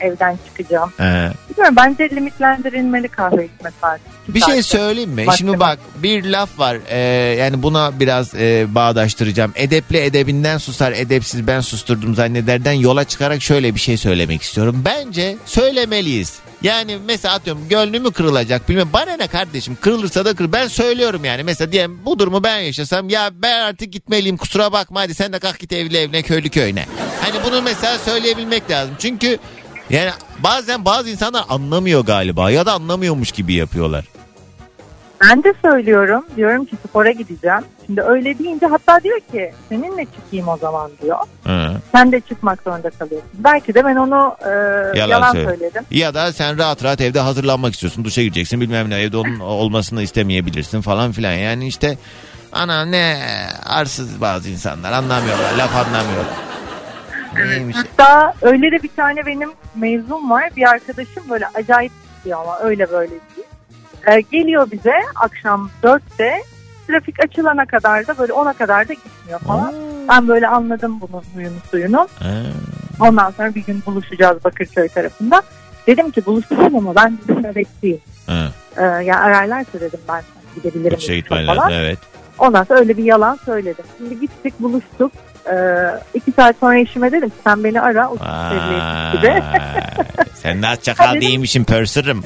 evden 0.02 0.38
çıkacağım. 0.48 0.92
Ha. 0.98 1.32
Bilmiyorum 1.50 1.76
bence 1.76 2.10
limitlendirilmeli 2.10 3.08
kahve 3.08 3.46
içme 3.46 3.72
saati. 3.82 4.02
Bir 4.28 4.42
şey 4.42 4.64
söyleyeyim 4.64 5.10
mi? 5.10 5.26
Maksimum. 5.26 5.52
Şimdi 5.54 5.60
bak 5.60 5.80
bir 5.96 6.24
laf 6.26 6.60
var 6.60 6.78
Ee, 6.90 6.98
yani 7.40 7.64
buna 7.64 8.00
biraz 8.00 8.36
e, 8.36 8.66
bağdaştıracağım. 8.76 9.52
Edepli 9.56 9.98
edebinden 9.98 10.58
susar 10.58 10.92
edepsiz 10.92 11.48
ben 11.48 11.62
susturdum 11.62 12.16
zannederden 12.16 12.74
yola 12.74 13.04
çıkarak 13.04 13.42
şöyle 13.42 13.76
bir 13.76 13.80
şey 13.80 13.98
söylemek 13.98 14.42
istiyorum. 14.42 14.82
Bence 14.86 15.38
söylemeliyiz. 15.46 16.40
Yani 16.62 16.98
mesela 17.08 17.34
atıyorum 17.36 17.70
gönlümü 17.70 18.12
kırılacak 18.12 18.70
bilmem 18.70 18.90
bana 18.94 19.18
ne 19.18 19.28
kardeşim 19.28 19.78
kırılırsa 19.82 20.26
da 20.26 20.34
kır 20.34 20.52
ben 20.52 20.68
söylüyorum 20.68 21.26
yani 21.26 21.44
mesela 21.44 21.72
diyelim 21.72 22.00
bu 22.06 22.20
durumu 22.20 22.44
ben 22.44 22.60
yaşasam 22.60 23.10
ya 23.10 23.30
ben 23.34 23.60
artık 23.60 23.94
gitmeliyim 23.94 24.38
kusura 24.38 24.72
bakma 24.72 25.00
hadi 25.02 25.14
sen 25.14 25.34
de 25.34 25.40
kalk 25.40 25.60
git 25.60 25.74
evli 25.74 25.98
evine 25.98 26.22
köylü 26.22 26.50
köyüne. 26.50 26.86
Hani 27.22 27.44
bunu 27.46 27.62
mesela 27.62 27.98
söyleyebilmek 27.98 28.70
lazım 28.72 28.96
çünkü 29.00 29.38
yani 29.90 30.12
bazen 30.44 30.86
bazı 30.86 31.10
insanlar 31.10 31.44
anlamıyor 31.50 32.06
galiba 32.06 32.52
ya 32.52 32.66
da 32.66 32.74
anlamıyormuş 32.74 33.32
gibi 33.32 33.54
yapıyorlar. 33.54 34.06
Ben 35.22 35.44
de 35.44 35.54
söylüyorum. 35.62 36.26
Diyorum 36.36 36.66
ki 36.66 36.76
spora 36.90 37.12
gideceğim. 37.12 37.60
Şimdi 37.86 38.02
öyle 38.02 38.40
deyince 38.40 38.66
hatta 38.66 39.04
diyor 39.04 39.20
ki 39.32 39.52
seninle 39.70 40.06
çıkayım 40.06 40.48
o 40.48 40.58
zaman 40.58 40.92
diyor. 41.02 41.18
Hı. 41.44 41.72
Sen 41.92 42.12
de 42.12 42.20
çıkmak 42.22 42.62
zorunda 42.64 42.90
kalıyorsun. 42.90 43.30
Belki 43.34 43.74
de 43.74 43.86
ben 43.86 43.96
onu 43.96 44.36
e, 44.46 44.50
Yalan 45.00 45.10
yalan, 45.10 45.32
söyle. 45.32 45.46
söyledim. 45.50 45.84
Ya 45.92 46.14
da 46.14 46.34
sen 46.34 46.58
rahat 46.58 46.84
rahat 46.84 47.02
evde 47.02 47.20
hazırlanmak 47.20 47.74
istiyorsun. 47.74 48.04
Duşa 48.06 48.22
gireceksin 48.22 48.62
bilmem 48.62 48.90
ne 48.90 48.96
evde 49.02 49.18
onun 49.18 49.40
olmasını 49.40 50.02
istemeyebilirsin 50.02 50.82
falan 50.82 51.12
filan. 51.12 51.34
Yani 51.34 51.68
işte 51.68 51.98
ana 52.52 52.86
ne 52.86 53.20
arsız 53.66 54.22
bazı 54.22 54.50
insanlar 54.50 54.92
anlamıyorlar 54.92 55.54
laf 55.58 55.76
anlamıyorlar. 55.76 56.34
Neymiş? 57.36 57.78
Hatta 57.78 58.34
öyle 58.42 58.72
de 58.72 58.84
bir 58.84 58.90
tane 58.96 59.26
benim 59.26 59.50
mezun 59.76 60.30
var. 60.30 60.50
Bir 60.56 60.70
arkadaşım 60.70 61.24
böyle 61.30 61.48
acayip 61.48 61.92
istiyor 62.18 62.40
ama 62.42 62.60
öyle 62.60 62.92
böyle 62.92 63.12
değil. 63.12 63.48
E, 64.08 64.22
geliyor 64.22 64.72
bize 64.72 64.94
akşam 65.16 65.70
4'te 65.84 66.42
trafik 66.88 67.24
açılana 67.24 67.66
kadar 67.66 68.08
da 68.08 68.18
böyle 68.18 68.34
10'a 68.34 68.54
kadar 68.54 68.88
da 68.88 68.94
gitmiyor 68.94 69.40
falan. 69.40 69.74
Ben 70.10 70.28
böyle 70.28 70.48
anladım 70.48 71.02
bunun 71.02 71.24
huyunu 71.36 71.60
suyunu. 71.72 72.08
Ha. 72.20 72.30
Ondan 73.00 73.32
sonra 73.32 73.56
bir 73.56 73.64
gün 73.66 73.84
buluşacağız 73.86 74.44
Bakırköy 74.44 74.88
tarafında. 74.88 75.42
Dedim 75.88 76.12
ki 76.12 76.26
buluşacağım 76.26 76.76
ama 76.76 76.96
ben 76.96 77.18
sizinle 77.28 77.56
bekleyeyim. 77.56 78.02
Ha. 78.28 78.52
Ee, 78.78 78.82
yani 78.84 79.16
ararlarsa 79.16 79.80
dedim 79.80 80.00
ben 80.10 80.24
gidebilirim. 80.56 80.98
Uçuşa 80.98 81.14
buluşma 81.14 81.38
gitmen 81.38 81.48
lazım 81.48 81.74
evet. 81.74 82.00
Ondan 82.40 82.64
sonra 82.64 82.80
öyle 82.80 82.98
bir 82.98 83.04
yalan 83.04 83.40
söyledim. 83.46 83.86
Şimdi 83.98 84.20
gittik 84.20 84.54
buluştuk. 84.60 85.12
Ee, 85.52 85.56
iki 86.14 86.32
saat 86.32 86.56
sonra 86.60 86.78
eşime 86.80 87.12
dedim 87.12 87.30
ki 87.30 87.36
sen 87.44 87.64
beni 87.64 87.82
ara 87.82 88.10
seviyesi 88.50 89.18
gibi. 89.18 89.44
Sen 90.34 90.62
ne 90.62 90.76
çakal 90.82 91.06
Hadi. 91.06 91.22
değilmişsin 91.22 91.64
pörsürüm. 91.64 92.24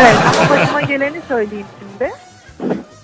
evet 0.00 0.16
başıma 0.50 0.80
geleni 0.80 1.20
söyleyeyim 1.28 1.66
şimdi. 1.78 2.10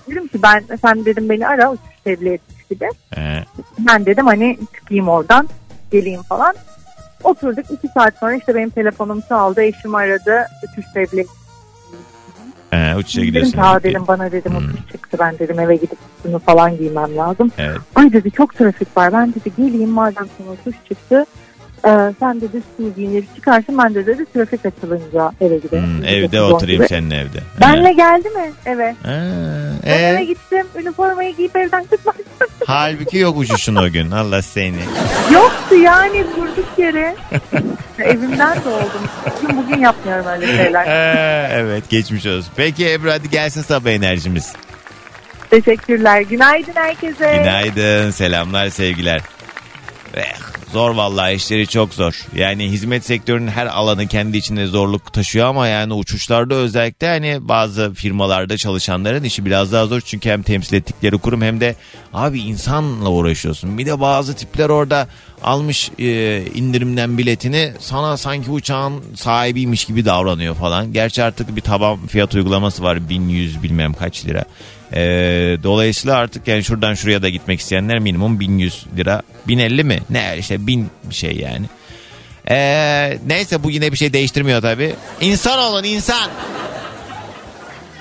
Dedim 0.09 0.27
ki 0.27 0.39
ben 0.43 0.63
sen 0.81 1.05
dedim 1.05 1.29
beni 1.29 1.47
ara 1.47 1.71
uçuş 1.71 1.83
tebliğ 2.03 2.33
etmiş 2.33 2.67
gibi. 2.69 2.89
Ee, 3.17 3.43
Ben 3.79 4.05
dedim 4.05 4.27
hani 4.27 4.57
çıkayım 4.75 5.07
oradan 5.09 5.49
geleyim 5.91 6.21
falan. 6.23 6.55
Oturduk 7.23 7.65
iki 7.71 7.87
saat 7.87 8.13
sonra 8.19 8.33
işte 8.35 8.55
benim 8.55 8.69
telefonum 8.69 9.21
çaldı. 9.29 9.61
Eşim 9.63 9.95
aradı. 9.95 10.45
Uçuş 10.63 10.85
tebliğ. 10.93 11.25
Ee, 12.73 12.95
uçuşa 12.95 13.17
Dedim 13.17 13.27
gidiyorsun. 13.27 13.51
ki 13.51 13.61
"Aa," 13.61 13.83
dedim 13.83 14.03
bana 14.07 14.31
dedim 14.31 14.51
Hmm. 14.51 14.57
uçuş 14.69 14.91
çıktı. 14.91 15.17
Ben 15.19 15.39
dedim 15.39 15.59
eve 15.59 15.75
gidip 15.75 15.97
üstümü 16.17 16.39
falan 16.39 16.77
giymem 16.77 17.17
lazım. 17.17 17.51
Evet. 17.57 17.77
Ay 17.95 18.13
dedi 18.13 18.31
çok 18.31 18.55
trafik 18.57 18.97
var. 18.97 19.13
Ben 19.13 19.33
dedi 19.33 19.51
geleyim 19.57 19.89
madem 19.89 20.25
sana 20.37 20.47
uçuş 20.51 20.75
çıktı. 20.89 21.25
Ee, 21.87 22.13
sen 22.19 22.41
dedi 22.41 22.57
üstünü 22.57 22.95
giyinir 22.95 23.25
çıkarsın. 23.35 23.77
Ben 23.77 23.95
de 23.95 24.05
dedi 24.05 24.25
trafik 24.33 24.65
açılınca 24.65 25.31
eve 25.41 25.57
giderim. 25.57 25.83
Hmm, 25.85 26.05
evde 26.05 26.41
oturayım 26.41 26.79
gibi. 26.81 26.87
senin 26.89 27.09
evde. 27.11 27.39
Benle 27.61 27.93
geldi 27.93 28.29
mi 28.29 28.51
eve? 28.65 28.95
Ha, 29.03 29.13
Ben 29.85 29.89
eve 29.91 30.21
ee, 30.21 30.25
gittim. 30.25 30.67
Üniformayı 30.79 31.35
giyip 31.35 31.55
evden 31.55 31.81
çıkmadım. 31.83 32.25
halbuki 32.65 33.17
yok 33.17 33.37
uçuşun 33.37 33.75
o 33.75 33.89
gün. 33.89 34.11
Allah 34.11 34.41
seni. 34.41 34.79
Yoktu 35.33 35.75
yani 35.75 36.23
durduk 36.37 36.67
yere. 36.77 37.15
Evimden 37.99 38.63
de 38.63 38.69
oldum. 38.69 39.09
Bugün 39.41 39.57
bugün 39.57 39.79
yapmıyorum 39.79 40.25
öyle 40.27 40.47
şeyler. 40.57 40.85
Ee, 40.87 41.47
evet 41.51 41.89
geçmiş 41.89 42.25
olsun. 42.25 42.51
Peki 42.55 42.91
Ebru 42.91 43.11
hadi 43.11 43.29
gelsin 43.29 43.61
sabah 43.61 43.89
enerjimiz. 43.89 44.53
Teşekkürler. 45.49 46.21
Günaydın 46.21 46.73
herkese. 46.75 47.37
Günaydın, 47.37 48.11
selamlar, 48.11 48.69
sevgiler. 48.69 49.21
Eh, 50.15 50.33
zor 50.73 50.91
vallahi 50.91 51.33
işleri 51.33 51.67
çok 51.67 51.93
zor. 51.93 52.27
Yani 52.35 52.71
hizmet 52.71 53.05
sektörünün 53.05 53.47
her 53.47 53.65
alanı 53.65 54.07
kendi 54.07 54.37
içinde 54.37 54.67
zorluk 54.67 55.13
taşıyor 55.13 55.47
ama 55.47 55.67
yani 55.67 55.93
uçuşlarda 55.93 56.55
özellikle 56.55 57.07
hani 57.07 57.37
bazı 57.41 57.93
firmalarda 57.93 58.57
çalışanların 58.57 59.23
işi 59.23 59.45
biraz 59.45 59.71
daha 59.71 59.85
zor. 59.85 60.01
Çünkü 60.01 60.29
hem 60.29 60.43
temsil 60.43 60.75
ettikleri 60.75 61.17
kurum 61.17 61.41
hem 61.41 61.61
de 61.61 61.75
abi 62.13 62.39
insanla 62.39 63.09
uğraşıyorsun. 63.09 63.77
Bir 63.77 63.85
de 63.85 63.99
bazı 63.99 64.35
tipler 64.35 64.69
orada 64.69 65.07
almış 65.43 65.91
e, 65.99 66.41
indirimden 66.53 67.17
biletini 67.17 67.73
sana 67.79 68.17
sanki 68.17 68.51
uçağın 68.51 69.03
sahibiymiş 69.15 69.85
gibi 69.85 70.05
davranıyor 70.05 70.55
falan. 70.55 70.93
Gerçi 70.93 71.23
artık 71.23 71.55
bir 71.55 71.61
taban 71.61 72.07
fiyat 72.07 72.35
uygulaması 72.35 72.83
var 72.83 73.09
1100 73.09 73.63
bilmem 73.63 73.93
kaç 73.93 74.25
lira. 74.25 74.45
Ee, 74.95 75.57
dolayısıyla 75.63 76.17
artık 76.17 76.47
yani 76.47 76.63
şuradan 76.63 76.93
şuraya 76.93 77.21
da 77.21 77.29
gitmek 77.29 77.59
isteyenler 77.59 77.99
minimum 77.99 78.39
1100 78.39 78.85
lira. 78.97 79.21
1050 79.47 79.83
mi? 79.83 79.99
Ne 80.09 80.35
işte 80.39 80.62
1000 80.67 80.89
bir 81.03 81.15
şey 81.15 81.35
yani. 81.35 81.65
Ee, 82.49 83.17
neyse 83.27 83.63
bu 83.63 83.71
yine 83.71 83.91
bir 83.91 83.97
şey 83.97 84.13
değiştirmiyor 84.13 84.61
tabii. 84.61 84.95
İnsan 85.21 85.59
olun 85.59 85.83
insan. 85.83 86.29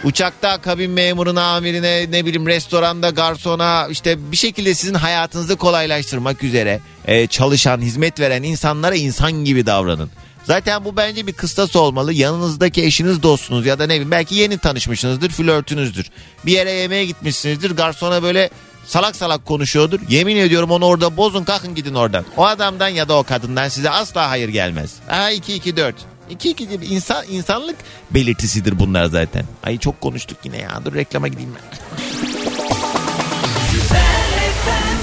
Uçakta 0.05 0.61
kabin 0.61 0.90
memuruna, 0.90 1.55
amirine, 1.55 2.11
ne 2.11 2.25
bileyim 2.27 2.46
restoranda, 2.46 3.11
garsona 3.11 3.88
işte 3.90 4.33
bir 4.33 4.37
şekilde 4.37 4.75
sizin 4.75 4.94
hayatınızı 4.94 5.57
kolaylaştırmak 5.57 6.42
üzere 6.44 6.81
e, 7.07 7.27
çalışan, 7.27 7.81
hizmet 7.81 8.20
veren 8.20 8.42
insanlara 8.42 8.94
insan 8.94 9.33
gibi 9.33 9.66
davranın. 9.66 10.11
Zaten 10.44 10.85
bu 10.85 10.96
bence 10.96 11.27
bir 11.27 11.33
kıstas 11.33 11.77
olmalı. 11.77 12.12
Yanınızdaki 12.12 12.85
eşiniz, 12.85 13.22
dostunuz 13.22 13.66
ya 13.66 13.79
da 13.79 13.87
ne 13.87 13.90
bileyim 13.90 14.11
belki 14.11 14.35
yeni 14.35 14.59
tanışmışsınızdır, 14.59 15.31
flörtünüzdür. 15.31 16.11
Bir 16.46 16.53
yere 16.53 16.70
yemeğe 16.70 17.05
gitmişsinizdir, 17.05 17.70
garsona 17.70 18.22
böyle 18.22 18.51
salak 18.87 19.16
salak 19.16 19.47
konuşuyordur. 19.47 20.01
Yemin 20.09 20.37
ediyorum 20.37 20.71
onu 20.71 20.85
orada 20.85 21.16
bozun 21.16 21.45
kalkın 21.45 21.75
gidin 21.75 21.95
oradan. 21.95 22.25
O 22.37 22.47
adamdan 22.47 22.88
ya 22.88 23.09
da 23.09 23.18
o 23.18 23.23
kadından 23.23 23.68
size 23.68 23.90
asla 23.90 24.31
hayır 24.31 24.49
gelmez. 24.49 24.95
Aha 25.11 25.31
2 25.31 25.55
2 25.55 25.77
4. 25.77 25.95
2 26.31 26.51
2 26.51 26.64
insan 26.64 27.25
insanlık 27.31 27.77
belirtisidir 28.11 28.79
bunlar 28.79 29.05
zaten. 29.05 29.45
Ay 29.64 29.79
çok 29.79 30.01
konuştuk 30.01 30.38
yine 30.45 30.59
ya. 30.59 30.81
Dur 30.85 30.95
reklama 30.95 31.29
gideyim 31.29 31.51
ben. 31.55 31.79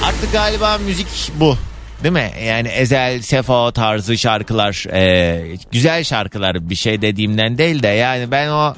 Artık 0.03 0.31
galiba 0.31 0.77
müzik 0.77 1.07
bu. 1.35 1.57
Değil 2.03 2.13
mi? 2.13 2.31
Yani 2.45 2.67
Ezel, 2.67 3.21
Sefo 3.21 3.71
tarzı 3.71 4.17
şarkılar, 4.17 4.85
e, 4.93 5.55
güzel 5.71 6.03
şarkılar 6.03 6.69
bir 6.69 6.75
şey 6.75 7.01
dediğimden 7.01 7.57
değil 7.57 7.83
de 7.83 7.87
yani 7.87 8.31
ben 8.31 8.49
o 8.49 8.75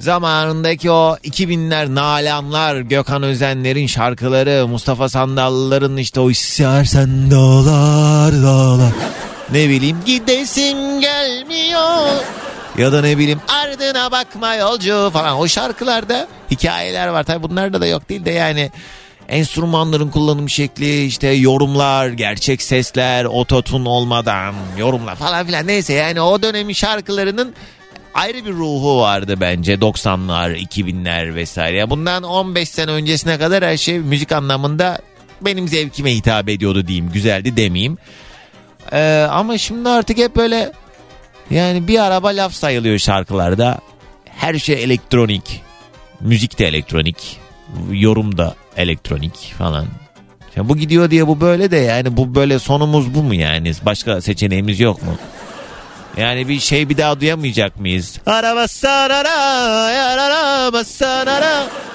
zamanındaki 0.00 0.90
o 0.90 1.16
2000'ler 1.24 1.94
Nalanlar, 1.94 2.76
Gökhan 2.76 3.22
Özenler'in 3.22 3.86
şarkıları, 3.86 4.68
Mustafa 4.68 5.08
Sandallıların 5.08 5.96
işte 5.96 6.20
o 6.20 6.30
istersen 6.30 7.30
dağlar 7.30 8.32
dağlar. 8.32 8.92
Ne 9.52 9.68
bileyim 9.68 9.96
gidesim 10.06 11.00
gelmiyor. 11.00 12.06
Ya 12.78 12.92
da 12.92 13.00
ne 13.00 13.18
bileyim 13.18 13.40
ardına 13.48 14.12
bakma 14.12 14.54
yolcu 14.54 15.10
falan 15.12 15.38
o 15.38 15.48
şarkılarda 15.48 16.28
hikayeler 16.50 17.08
var. 17.08 17.24
Tabi 17.24 17.42
bunlarda 17.42 17.80
da 17.80 17.86
yok 17.86 18.08
değil 18.08 18.24
de 18.24 18.30
yani 18.30 18.70
enstrümanların 19.28 20.08
kullanım 20.08 20.48
şekli 20.48 21.04
işte 21.04 21.28
yorumlar 21.28 22.08
gerçek 22.08 22.62
sesler 22.62 23.24
ototun 23.24 23.84
olmadan 23.84 24.54
yorumlar 24.78 25.16
falan 25.16 25.46
filan 25.46 25.66
neyse 25.66 25.92
yani 25.92 26.20
o 26.20 26.42
dönemin 26.42 26.74
şarkılarının 26.74 27.54
ayrı 28.14 28.44
bir 28.46 28.52
ruhu 28.52 28.98
vardı 29.00 29.34
bence 29.40 29.74
90'lar 29.74 30.56
2000'ler 30.56 31.34
vesaire. 31.34 31.76
Ya 31.76 31.90
Bundan 31.90 32.22
15 32.22 32.68
sene 32.68 32.90
öncesine 32.90 33.38
kadar 33.38 33.64
her 33.64 33.76
şey 33.76 33.98
müzik 33.98 34.32
anlamında 34.32 34.98
benim 35.40 35.68
zevkime 35.68 36.14
hitap 36.14 36.48
ediyordu 36.48 36.86
diyeyim 36.86 37.10
güzeldi 37.12 37.56
demeyeyim. 37.56 37.98
Ee, 38.92 39.26
ama 39.30 39.58
şimdi 39.58 39.88
artık 39.88 40.18
hep 40.18 40.36
böyle 40.36 40.72
yani 41.50 41.88
bir 41.88 41.98
araba 41.98 42.28
laf 42.28 42.52
sayılıyor 42.52 42.98
şarkılarda. 42.98 43.78
Her 44.24 44.54
şey 44.58 44.84
elektronik. 44.84 45.62
Müzik 46.20 46.58
de 46.58 46.66
elektronik. 46.66 47.40
Yorum 47.92 48.38
da 48.38 48.54
elektronik 48.76 49.54
falan. 49.58 49.86
Ya 50.56 50.68
bu 50.68 50.76
gidiyor 50.76 51.10
diye 51.10 51.26
bu 51.26 51.40
böyle 51.40 51.70
de 51.70 51.76
yani 51.76 52.16
bu 52.16 52.34
böyle 52.34 52.58
sonumuz 52.58 53.14
bu 53.14 53.22
mu 53.22 53.34
yani? 53.34 53.72
Başka 53.82 54.20
seçeneğimiz 54.20 54.80
yok 54.80 55.02
mu? 55.02 55.14
Yani 56.16 56.48
bir 56.48 56.60
şey 56.60 56.88
bir 56.88 56.96
daha 56.96 57.20
duyamayacak 57.20 57.80
mıyız? 57.80 58.18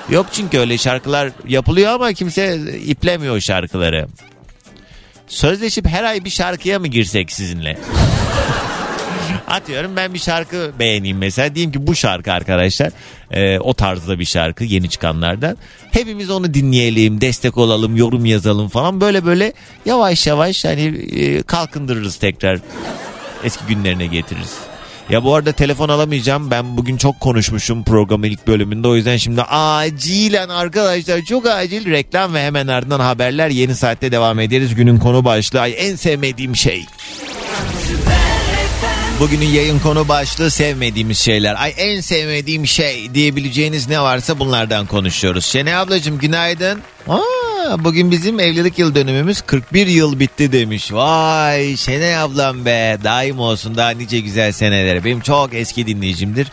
Yok 0.09 0.25
çünkü 0.31 0.59
öyle 0.59 0.77
şarkılar 0.77 1.31
yapılıyor 1.47 1.93
ama 1.93 2.13
kimse 2.13 2.57
iplemiyor 2.85 3.39
şarkıları. 3.39 4.07
Sözleşip 5.27 5.87
her 5.87 6.03
ay 6.03 6.25
bir 6.25 6.29
şarkıya 6.29 6.79
mı 6.79 6.87
girsek 6.87 7.31
sizinle? 7.31 7.77
Atıyorum 9.47 9.95
ben 9.95 10.13
bir 10.13 10.19
şarkı 10.19 10.71
beğeneyim 10.79 11.17
mesela. 11.17 11.55
Diyeyim 11.55 11.71
ki 11.71 11.87
bu 11.87 11.95
şarkı 11.95 12.31
arkadaşlar 12.31 12.91
e, 13.31 13.59
o 13.59 13.73
tarzda 13.73 14.19
bir 14.19 14.25
şarkı 14.25 14.63
yeni 14.63 14.89
çıkanlardan. 14.89 15.57
Hepimiz 15.91 16.29
onu 16.29 16.53
dinleyelim, 16.53 17.21
destek 17.21 17.57
olalım, 17.57 17.95
yorum 17.95 18.25
yazalım 18.25 18.69
falan. 18.69 19.01
Böyle 19.01 19.25
böyle 19.25 19.53
yavaş 19.85 20.27
yavaş 20.27 20.65
hani 20.65 20.81
e, 21.15 21.43
kalkındırırız 21.43 22.15
tekrar. 22.15 22.59
Eski 23.45 23.65
günlerine 23.65 24.05
getiririz. 24.05 24.53
Ya 25.09 25.23
bu 25.23 25.35
arada 25.35 25.51
telefon 25.51 25.89
alamayacağım. 25.89 26.51
Ben 26.51 26.77
bugün 26.77 26.97
çok 26.97 27.19
konuşmuşum 27.19 27.83
programın 27.83 28.27
ilk 28.27 28.47
bölümünde. 28.47 28.87
O 28.87 28.95
yüzden 28.95 29.17
şimdi 29.17 29.41
acilen 29.41 30.49
arkadaşlar 30.49 31.21
çok 31.21 31.47
acil 31.47 31.91
reklam 31.91 32.33
ve 32.33 32.43
hemen 32.43 32.67
ardından 32.67 32.99
haberler. 32.99 33.49
Yeni 33.49 33.75
saatte 33.75 34.11
devam 34.11 34.39
ederiz. 34.39 34.75
Günün 34.75 34.97
konu 34.97 35.25
başlığı. 35.25 35.67
En 35.67 35.95
sevmediğim 35.95 36.55
şey. 36.55 36.85
Bugünün 39.19 39.45
yayın 39.45 39.79
konu 39.79 40.07
başlığı 40.07 40.51
sevmediğimiz 40.51 41.17
şeyler. 41.17 41.55
Ay 41.63 41.73
en 41.77 42.01
sevmediğim 42.01 42.67
şey 42.67 43.13
diyebileceğiniz 43.13 43.89
ne 43.89 44.01
varsa 44.01 44.39
bunlardan 44.39 44.85
konuşuyoruz. 44.85 45.45
Şene 45.45 45.77
ablacığım 45.77 46.17
günaydın. 46.17 46.81
Aa, 47.07 47.19
bugün 47.79 48.11
bizim 48.11 48.39
evlilik 48.39 48.79
yıl 48.79 48.95
dönümümüz 48.95 49.41
41 49.41 49.87
yıl 49.87 50.19
bitti 50.19 50.51
demiş. 50.51 50.93
Vay 50.93 51.77
Şene 51.77 52.17
ablam 52.17 52.65
be 52.65 52.97
daim 53.03 53.39
olsun 53.39 53.77
daha 53.77 53.89
nice 53.89 54.19
güzel 54.19 54.51
senelere. 54.51 55.03
Benim 55.03 55.21
çok 55.21 55.53
eski 55.53 55.87
dinleyicimdir. 55.87 56.47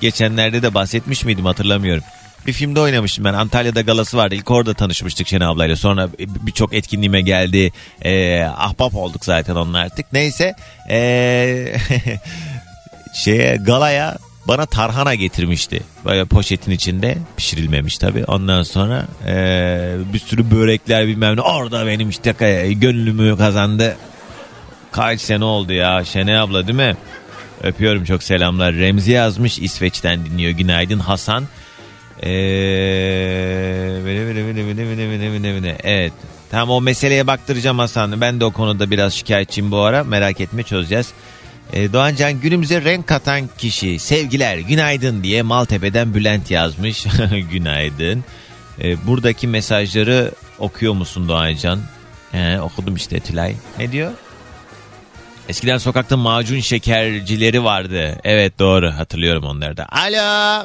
Geçenlerde 0.00 0.62
de 0.62 0.74
bahsetmiş 0.74 1.24
miydim 1.24 1.44
hatırlamıyorum. 1.44 2.04
Bir 2.46 2.52
filmde 2.52 2.80
oynamıştım 2.80 3.24
ben. 3.24 3.34
Antalya'da 3.34 3.80
galası 3.80 4.16
vardı. 4.16 4.34
İlk 4.34 4.50
orada 4.50 4.74
tanışmıştık 4.74 5.28
Şene 5.28 5.46
ablayla. 5.46 5.76
Sonra 5.76 6.08
birçok 6.18 6.74
etkinliğime 6.74 7.20
geldi. 7.20 7.72
Ee, 8.02 8.42
ahbap 8.42 8.94
olduk 8.94 9.24
zaten 9.24 9.54
onunla 9.54 9.78
artık. 9.78 10.12
Neyse. 10.12 10.54
Ee, 10.90 11.74
şeye 13.14 13.56
galaya 13.56 14.18
bana 14.48 14.66
tarhana 14.66 15.14
getirmişti. 15.14 15.82
Böyle 16.04 16.24
poşetin 16.24 16.72
içinde 16.72 17.18
pişirilmemiş 17.36 17.98
tabii. 17.98 18.24
Ondan 18.24 18.62
sonra 18.62 19.06
e, 19.26 19.96
bir 20.12 20.18
sürü 20.18 20.50
börekler 20.50 21.06
bilmem 21.06 21.36
ne. 21.36 21.40
Orada 21.40 21.86
benim 21.86 22.10
işte 22.10 22.32
gönlümü 22.72 23.36
kazandı. 23.38 23.96
Kaç 24.92 25.20
sene 25.20 25.44
oldu 25.44 25.72
ya 25.72 26.04
Şene 26.04 26.38
abla 26.38 26.66
değil 26.66 26.78
mi? 26.78 26.96
Öpüyorum 27.62 28.04
çok 28.04 28.22
selamlar. 28.22 28.74
Remzi 28.74 29.12
yazmış 29.12 29.58
İsveç'ten 29.58 30.24
dinliyor. 30.24 30.50
Günaydın 30.50 30.98
Hasan. 30.98 31.44
Eee... 32.22 32.30
Evet. 35.84 36.12
Tamam 36.50 36.70
o 36.70 36.80
meseleye 36.80 37.26
baktıracağım 37.26 37.78
Hasan. 37.78 38.20
Ben 38.20 38.40
de 38.40 38.44
o 38.44 38.50
konuda 38.50 38.90
biraz 38.90 39.14
şikayetçiyim 39.14 39.70
bu 39.70 39.78
ara. 39.78 40.04
Merak 40.04 40.40
etme 40.40 40.62
çözeceğiz. 40.62 41.12
Ee, 41.72 41.92
Doğancan 41.92 42.40
günümüze 42.40 42.84
renk 42.84 43.06
katan 43.06 43.48
kişi. 43.58 43.98
Sevgiler 43.98 44.58
günaydın 44.58 45.22
diye 45.22 45.42
Maltepe'den 45.42 46.14
Bülent 46.14 46.50
yazmış. 46.50 47.06
günaydın. 47.52 48.24
e, 48.82 49.06
buradaki 49.06 49.48
mesajları 49.48 50.30
okuyor 50.58 50.94
musun 50.94 51.28
Doğancan? 51.28 51.78
He, 52.32 52.60
okudum 52.60 52.96
işte 52.96 53.20
Tülay. 53.20 53.54
Ne 53.78 53.92
diyor? 53.92 54.12
Eskiden 55.48 55.78
sokakta 55.78 56.16
macun 56.16 56.60
şekercileri 56.60 57.64
vardı. 57.64 58.18
Evet 58.24 58.58
doğru 58.58 58.90
hatırlıyorum 58.90 59.44
onları 59.44 59.76
da. 59.76 59.86
Alo. 59.92 60.64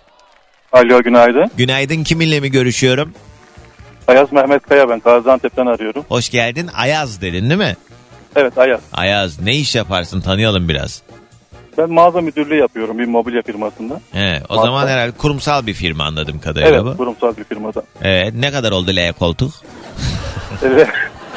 Alo 0.71 1.03
günaydın. 1.03 1.51
Günaydın 1.57 2.03
kiminle 2.03 2.39
mi 2.39 2.51
görüşüyorum? 2.51 3.13
Ayaz 4.07 4.31
Mehmet 4.31 4.61
Kaya 4.69 4.89
ben 4.89 4.99
Gaziantep'ten 4.99 5.65
arıyorum. 5.65 6.05
Hoş 6.09 6.29
geldin. 6.29 6.69
Ayaz 6.75 7.21
dedin 7.21 7.49
değil 7.49 7.59
mi? 7.59 7.75
Evet 8.35 8.57
Ayaz. 8.57 8.79
Ayaz 8.93 9.41
ne 9.41 9.55
iş 9.55 9.75
yaparsın 9.75 10.21
tanıyalım 10.21 10.69
biraz. 10.69 11.01
Ben 11.77 11.89
mağaza 11.91 12.21
müdürlüğü 12.21 12.55
yapıyorum 12.57 12.99
bir 12.99 13.05
mobilya 13.05 13.41
firmasında. 13.41 14.01
He, 14.11 14.41
o 14.49 14.55
Mağaza. 14.55 14.65
zaman 14.67 14.87
herhalde 14.87 15.11
kurumsal 15.11 15.67
bir 15.67 15.73
firma 15.73 16.03
anladığım 16.03 16.39
kadarıyla 16.39 16.69
Evet 16.75 16.85
bu. 16.85 16.97
kurumsal 16.97 17.37
bir 17.37 17.43
firmada. 17.43 17.83
Evet, 18.03 18.33
ne 18.35 18.51
kadar 18.51 18.71
oldu 18.71 18.91
L 18.95 19.13
koltuk? 19.13 19.51
Evet. 20.63 20.87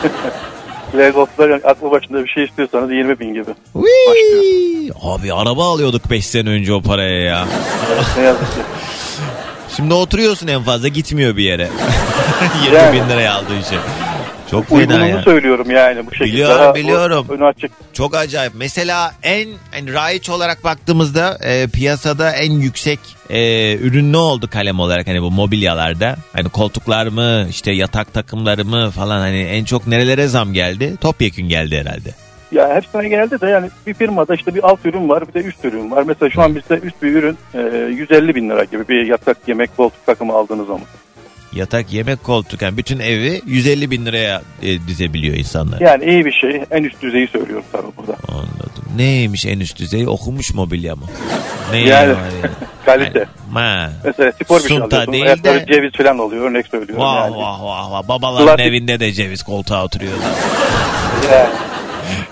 Legos'ta 0.98 1.44
aklı 1.64 1.90
başında 1.90 2.24
bir 2.24 2.29
şey 2.29 2.44
istiyorsanız 2.44 2.90
20 2.90 3.20
bin 3.20 3.35
gibi. 3.35 3.50
Whee! 3.72 4.90
Abi 5.03 5.33
araba 5.33 5.72
alıyorduk 5.72 6.11
5 6.11 6.26
sene 6.26 6.48
önce 6.50 6.72
o 6.72 6.83
paraya 6.83 7.20
ya. 7.22 7.46
Evet, 7.94 8.05
ne 8.16 8.22
yazık 8.22 8.40
ki. 8.55 8.61
Şimdi 9.76 9.94
oturuyorsun 9.94 10.46
en 10.48 10.62
fazla 10.62 10.88
gitmiyor 10.88 11.37
bir 11.37 11.44
yere. 11.44 11.68
20 12.64 12.76
Yani. 12.76 12.92
bin 12.96 13.09
liraya 13.09 13.35
aldığın 13.35 13.61
şey. 13.62 13.79
Çok 14.50 14.66
fena 14.66 14.78
Uygununu 14.80 15.08
ya. 15.08 15.22
söylüyorum 15.22 15.70
yani 15.70 16.06
bu 16.06 16.14
şekilde. 16.14 16.32
Biliyorum, 16.32 16.58
Daha 16.58 16.70
o- 16.70 16.74
biliyorum. 16.74 17.26
Önü 17.28 17.44
açık. 17.44 17.72
Çok 17.92 18.14
acayip. 18.14 18.52
Mesela 18.56 19.12
en 19.22 19.48
hani 19.72 19.92
raiç 19.94 20.30
olarak 20.30 20.64
baktığımızda 20.64 21.38
e, 21.44 21.66
piyasada 21.68 22.32
en 22.32 22.52
yüksek 22.52 22.98
e, 23.30 23.74
ürün 23.76 24.12
ne 24.12 24.16
oldu 24.16 24.48
kalem 24.50 24.80
olarak 24.80 25.06
hani 25.06 25.22
bu 25.22 25.30
mobilyalarda? 25.30 26.16
Hani 26.32 26.48
koltuklar 26.48 27.06
mı 27.06 27.46
işte 27.50 27.72
yatak 27.72 28.14
takımları 28.14 28.64
mı 28.64 28.90
falan 28.90 29.18
hani 29.20 29.40
en 29.42 29.64
çok 29.64 29.86
nerelere 29.86 30.26
zam 30.26 30.52
geldi? 30.52 30.96
Topyekün 31.00 31.48
geldi 31.48 31.78
herhalde. 31.78 32.10
Ya 32.52 32.74
hepsine 32.74 33.08
geldi 33.08 33.40
de 33.40 33.46
yani 33.46 33.70
bir 33.86 33.94
firmada 33.94 34.34
işte 34.34 34.54
bir 34.54 34.68
alt 34.68 34.86
ürün 34.86 35.08
var 35.08 35.28
bir 35.28 35.34
de 35.34 35.46
üst 35.48 35.64
ürün 35.64 35.90
var. 35.90 36.04
Mesela 36.06 36.30
şu 36.30 36.42
an 36.42 36.54
bizde 36.54 36.74
üst 36.82 37.02
bir 37.02 37.12
ürün 37.14 37.38
e, 37.54 37.58
150 37.92 38.34
bin 38.34 38.50
lira 38.50 38.64
gibi 38.64 38.88
bir 38.88 39.06
yatak 39.06 39.36
yemek 39.46 39.76
koltuk 39.76 40.06
takımı 40.06 40.32
aldığınız 40.32 40.66
zaman. 40.66 40.82
Yatak, 41.52 41.92
yemek, 41.92 42.24
koltuk 42.24 42.62
yani 42.62 42.76
bütün 42.76 42.98
evi 42.98 43.40
150 43.46 43.90
bin 43.90 44.06
liraya 44.06 44.42
e, 44.62 44.86
dizebiliyor 44.88 45.36
insanlar. 45.36 45.80
Yani 45.80 46.04
iyi 46.04 46.24
bir 46.24 46.32
şey 46.32 46.64
en 46.70 46.84
üst 46.84 47.02
düzeyi 47.02 47.28
söylüyorum 47.28 47.64
tabii 47.72 47.86
burada. 47.96 48.16
Anladım. 48.28 48.84
Neymiş 48.96 49.46
en 49.46 49.60
üst 49.60 49.78
düzey? 49.78 50.08
Okumuş 50.08 50.54
mobilya 50.54 50.96
mı? 50.96 51.04
Ne 51.72 51.78
Yani, 51.78 51.88
yani? 52.08 52.14
Kalite. 52.86 53.24
Ha. 53.54 53.92
Mesela 54.04 54.32
spor 54.32 54.62
bir 54.62 54.68
şey 54.68 54.76
alıyorsun. 54.76 55.12
değil 55.12 55.24
Ayakları 55.24 55.60
de- 55.60 55.72
ceviz 55.72 55.92
falan 55.92 56.18
oluyor 56.18 56.50
örnek 56.50 56.66
söylüyorum 56.66 57.04
Vah 57.04 57.16
yani. 57.24 57.36
vah 57.36 57.62
vah 57.62 57.90
vah. 57.90 58.08
Babaların 58.08 58.46
Plastik- 58.56 58.62
evinde 58.68 59.00
de 59.00 59.12
ceviz 59.12 59.42
koltuğa 59.42 59.84
oturuyorlar. 59.84 60.28
Yani. 61.32 61.48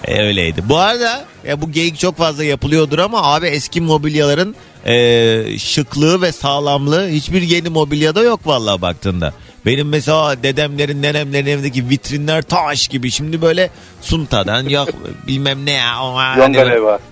E, 0.05 0.23
öyleydi. 0.23 0.63
Bu 0.69 0.79
arada 0.79 1.25
ya 1.47 1.61
bu 1.63 1.73
geyik 1.73 1.99
çok 1.99 2.17
fazla 2.17 2.45
yapılıyordur 2.45 2.99
ama 2.99 3.23
abi 3.35 3.47
eski 3.47 3.81
mobilyaların 3.81 4.55
e, 4.87 5.59
şıklığı 5.59 6.23
ve 6.23 6.33
sağlamlığı 6.33 7.09
hiçbir 7.09 7.43
yeni 7.43 7.69
mobilyada 7.69 8.23
yok 8.23 8.47
vallahi 8.47 8.83
baktığında. 8.83 9.33
Benim 9.67 9.89
mesela 9.89 10.43
dedemlerin 10.43 11.03
nenemlerin 11.03 11.47
evindeki 11.47 11.89
vitrinler 11.89 12.43
taş 12.43 12.89
gibi. 12.89 13.11
Şimdi 13.11 13.43
böyle 13.43 13.71
suntadan 14.01 14.69
yok 14.69 14.89
bilmem 15.27 15.67
ne 15.67 15.73
ya. 15.73 16.15
hani 16.15 16.57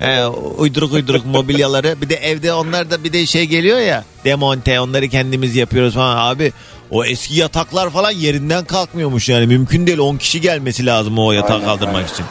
e, 0.01 0.25
uyduruk 0.59 0.93
uyduruk 0.93 1.27
mobilyaları. 1.27 1.97
Bir 2.03 2.09
de 2.09 2.15
evde 2.15 2.53
onlar 2.53 2.91
da 2.91 3.05
bir 3.05 3.13
de 3.13 3.27
şey 3.27 3.45
geliyor 3.45 3.79
ya 3.79 4.05
demonte 4.25 4.81
onları 4.81 5.09
kendimiz 5.09 5.57
yapıyoruz 5.57 5.95
falan 5.95 6.17
abi. 6.17 6.53
O 6.91 7.05
eski 7.05 7.35
yataklar 7.35 7.91
falan 7.91 8.11
yerinden 8.11 8.65
kalkmıyormuş 8.65 9.29
yani. 9.29 9.47
Mümkün 9.47 9.87
değil 9.87 9.99
10 9.99 10.17
kişi 10.17 10.41
gelmesi 10.41 10.87
lazım 10.87 11.19
o 11.19 11.33
yatağı 11.33 11.57
Aynen, 11.57 11.67
kaldırmak 11.67 11.97
aynen. 11.97 12.09
için. 12.09 12.25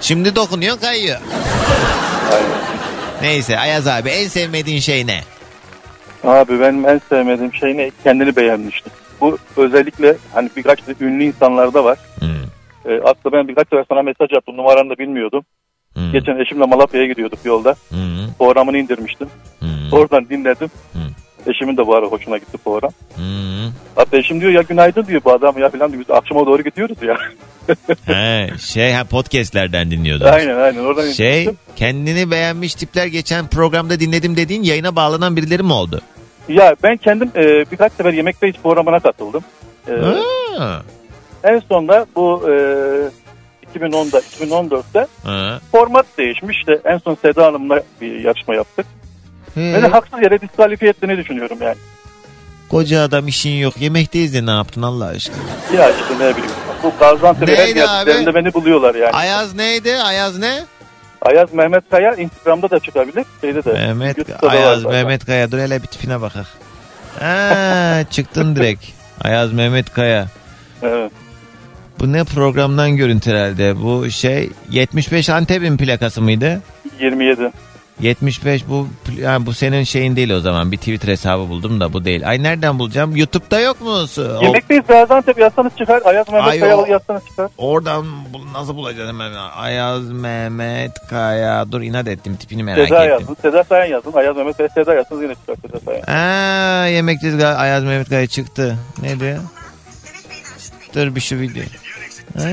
Şimdi 0.00 0.36
dokunuyor 0.36 0.80
kayıyor. 0.80 1.20
Aynen. 2.32 2.69
Neyse 3.22 3.58
Ayaz 3.58 3.86
abi 3.88 4.08
en 4.08 4.28
sevmediğin 4.28 4.80
şey 4.80 5.06
ne? 5.06 5.20
Abi 6.24 6.60
benim 6.60 6.88
en 6.88 7.00
sevmediğim 7.08 7.54
şey 7.54 7.76
ne? 7.76 7.90
Kendini 8.04 8.36
beğenmişti. 8.36 8.90
Bu 9.20 9.38
özellikle 9.56 10.16
hani 10.34 10.50
birkaç 10.56 10.86
da 10.86 10.92
ünlü 11.00 11.24
insanlarda 11.24 11.84
var. 11.84 11.98
Hmm, 12.18 12.28
Ee, 12.86 13.00
aslında 13.04 13.32
ben 13.32 13.48
birkaç 13.48 13.68
sefer 13.68 13.84
sana 13.88 14.02
mesaj 14.02 14.32
attım. 14.38 14.56
Numaranı 14.56 14.90
da 14.90 14.98
bilmiyordum. 14.98 15.44
hmm, 15.94 16.12
Geçen 16.12 16.36
eşimle 16.38 16.64
Malatya'ya 16.66 17.06
gidiyorduk 17.06 17.38
yolda. 17.44 17.76
hmm, 17.88 17.98
Programını 18.38 18.78
indirmiştim. 18.78 19.28
hmm, 19.60 19.68
Oradan 19.92 20.28
dinledim. 20.28 20.68
Hmm. 20.92 21.00
Eşimin 21.46 21.76
de 21.76 21.86
bu 21.86 21.94
ara 21.96 22.06
hoşuna 22.06 22.38
gitti 22.38 22.58
program. 22.64 22.90
hmm. 23.16 23.72
Hatta 23.96 24.16
eşim 24.16 24.40
diyor 24.40 24.52
ya 24.52 24.62
günaydın 24.62 25.06
diyor 25.06 25.20
bu 25.24 25.32
adam 25.32 25.58
ya 25.58 25.68
falan 25.70 25.92
diyor. 25.92 26.04
Biz 26.08 26.10
akşama 26.16 26.46
doğru 26.46 26.62
gidiyoruz 26.62 26.96
ya. 27.02 27.16
He, 28.06 28.50
şey 28.58 28.92
ha 28.92 29.04
podcastlerden 29.04 29.90
dinliyordunuz. 29.90 30.30
aynen 30.30 30.56
aynen 30.58 30.84
oradan 30.84 31.10
Şey 31.10 31.42
indirmiştim. 31.42 31.58
kendini 31.76 32.30
beğenmiş 32.30 32.74
tipler 32.74 33.06
geçen 33.06 33.46
programda 33.48 34.00
dinledim 34.00 34.36
dediğin 34.36 34.62
yayına 34.62 34.96
bağlanan 34.96 35.36
birileri 35.36 35.62
mi 35.62 35.72
oldu? 35.72 36.00
Ya 36.48 36.76
ben 36.82 36.96
kendim 36.96 37.30
e, 37.36 37.70
birkaç 37.72 37.92
sefer 37.92 38.12
Yemek 38.12 38.42
Bey 38.42 38.52
programına 38.62 39.00
katıldım. 39.00 39.42
E, 39.88 39.92
Ha, 40.58 40.82
en 41.44 41.58
sonunda 41.68 42.06
bu 42.16 42.42
e, 42.50 42.52
2010'da 43.78 44.18
2014'te 44.20 45.06
ha. 45.24 45.60
format 45.72 46.06
değişmiş. 46.18 46.56
İşte 46.58 46.80
en 46.84 46.98
son 46.98 47.16
Seda 47.22 47.46
Hanım'la 47.46 47.82
bir 48.00 48.20
yarışma 48.20 48.54
yaptık. 48.54 48.86
He, 49.54 49.60
Beni 49.60 49.86
haksız 49.86 50.22
yere 50.22 50.40
diskalifiye 50.40 50.90
ettiğini 50.90 51.16
düşünüyorum 51.16 51.58
yani. 51.62 51.76
koca 52.68 53.02
adam 53.02 53.28
işin 53.28 53.50
yok 53.50 53.74
yemekteyiz 53.80 54.34
de 54.34 54.46
ne 54.46 54.50
yaptın 54.50 54.82
Allah 54.82 55.04
aşkına? 55.06 55.36
Ya 55.76 55.90
işte 55.90 56.14
ne 56.14 56.18
bileyim. 56.36 56.50
Bu 56.82 56.92
Gaziantep'e 57.00 57.56
her 57.56 57.66
Neydi 57.66 57.86
abi? 57.88 58.34
beni 58.34 58.54
buluyorlar 58.54 58.94
yani. 58.94 59.10
Ayaz 59.12 59.54
neydi? 59.54 59.96
Ayaz 59.96 60.38
ne? 60.38 60.64
Ayaz 61.22 61.52
Mehmet 61.54 61.84
Kaya 61.90 62.14
Instagram'da 62.14 62.70
da 62.70 62.78
çıkabilir. 62.80 63.24
Şeyde 63.40 63.64
de. 63.64 63.72
Mehmet 63.72 64.18
YouTube'da 64.18 64.42
da 64.42 64.46
var 64.46 64.52
Ayaz 64.54 64.80
zaten. 64.82 64.96
Mehmet 64.96 65.24
Kaya 65.26 65.50
dur 65.52 65.58
hele 65.58 65.82
bir 65.82 65.86
tipine 65.86 66.20
bakak. 66.20 66.46
Ha, 67.18 68.04
çıktın 68.10 68.56
direkt. 68.56 68.84
Ayaz 69.24 69.52
Mehmet 69.52 69.92
Kaya. 69.92 70.26
Evet. 70.82 71.12
Bu 72.00 72.12
ne 72.12 72.24
programdan 72.24 72.96
görüntü 72.96 73.30
herhalde? 73.30 73.82
Bu 73.82 74.10
şey 74.10 74.50
75 74.70 75.30
Antep'in 75.30 75.76
plakası 75.76 76.22
mıydı? 76.22 76.62
27. 77.00 77.50
75 78.02 78.68
bu 78.68 78.88
yani 79.18 79.46
bu 79.46 79.52
senin 79.52 79.84
şeyin 79.84 80.16
değil 80.16 80.30
o 80.30 80.40
zaman. 80.40 80.72
Bir 80.72 80.76
Twitter 80.76 81.08
hesabı 81.08 81.48
buldum 81.48 81.80
da 81.80 81.92
bu 81.92 82.04
değil. 82.04 82.28
Ay 82.28 82.42
nereden 82.42 82.78
bulacağım? 82.78 83.16
YouTube'da 83.16 83.60
yok 83.60 83.80
mu? 83.80 84.06
Yemekteyiz 84.42 84.86
Gaziantep 84.86 85.38
yazsanız 85.38 85.72
çıkar. 85.78 86.02
Ayaz 86.04 86.28
Mehmet 86.28 86.48
Ay, 86.50 86.60
Kaya 86.60 86.86
yazsanız 86.88 87.26
çıkar. 87.26 87.48
Oradan 87.58 88.06
bu- 88.32 88.52
nasıl 88.52 88.76
bulacağız 88.76 89.08
hemen? 89.08 89.32
Ayaz 89.56 90.10
Mehmet 90.10 90.92
Kaya. 91.10 91.72
Dur 91.72 91.80
inat 91.80 92.08
ettim 92.08 92.36
tipini 92.36 92.62
merak 92.62 92.88
Seda 92.88 93.04
ettim. 93.04 93.10
yazın. 93.20 93.36
Seda 93.42 93.64
Sayan 93.64 93.86
yazın. 93.86 94.12
Ayaz 94.12 94.36
Mehmet 94.36 94.56
Kaya 94.56 94.68
Seda 94.68 94.94
yazsanız 94.94 95.22
yine 95.22 95.34
çıkar 95.34 95.56
Seda 95.62 95.80
Sayan. 95.80 96.02
Aa, 96.82 96.86
yemekteyiz 96.86 97.44
Ayaz 97.44 97.84
Mehmet 97.84 98.08
Kaya 98.08 98.26
çıktı. 98.26 98.78
Ne 99.02 99.20
diyor? 99.20 99.38
Dur 100.94 101.14
bir 101.14 101.20
şu 101.20 101.38
video. 101.38 101.62
Ha, 102.44 102.48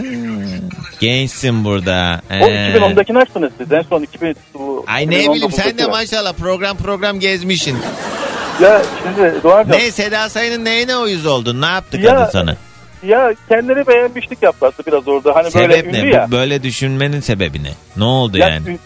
gençsin 1.00 1.66
burada. 1.66 2.22
O 2.32 2.34
Ee. 2.34 2.74
2010'dakini 2.78 3.18
açtınız 3.20 3.52
siz. 3.58 3.72
En 3.72 3.82
son 3.82 4.02
2000 4.04 4.36
bu 4.54 4.86
Ay 4.88 5.06
ne 5.08 5.12
bileyim 5.12 5.52
sen 5.52 5.66
de 5.66 5.70
2019'daki 5.72 5.84
var. 5.86 5.90
maşallah 5.90 6.34
program 6.34 6.78
program 6.78 7.20
gezmişsin. 7.20 7.78
Ya 8.62 8.82
şimdi 9.04 9.44
Doğan 9.44 9.66
Ne 9.70 9.92
Seda 9.92 10.30
Sayın'ın 10.30 10.66
neyine 10.66 10.98
uyuz 10.98 11.26
oldun? 11.26 11.62
Ne 11.62 11.66
yaptı 11.66 11.98
Ya, 11.98 12.16
kadın 12.16 12.32
sana? 12.32 12.56
ya 13.04 13.34
kendini 13.50 13.88
beğenmişlik 13.88 14.44
yaptı 14.44 14.66
aslında 14.68 14.88
biraz 14.88 15.08
orada. 15.08 15.36
Hani 15.36 15.52
Sebep 15.52 15.86
böyle 15.86 16.04
ne? 16.06 16.10
ya. 16.10 16.26
Bu- 16.28 16.32
Böyle 16.32 16.64
düşünmenin 16.64 17.20
sebebi 17.20 17.64
ne? 17.64 17.72
Ne 17.98 18.04
oldu 18.04 18.38
Yani, 18.38 18.54
yani? 18.54 18.78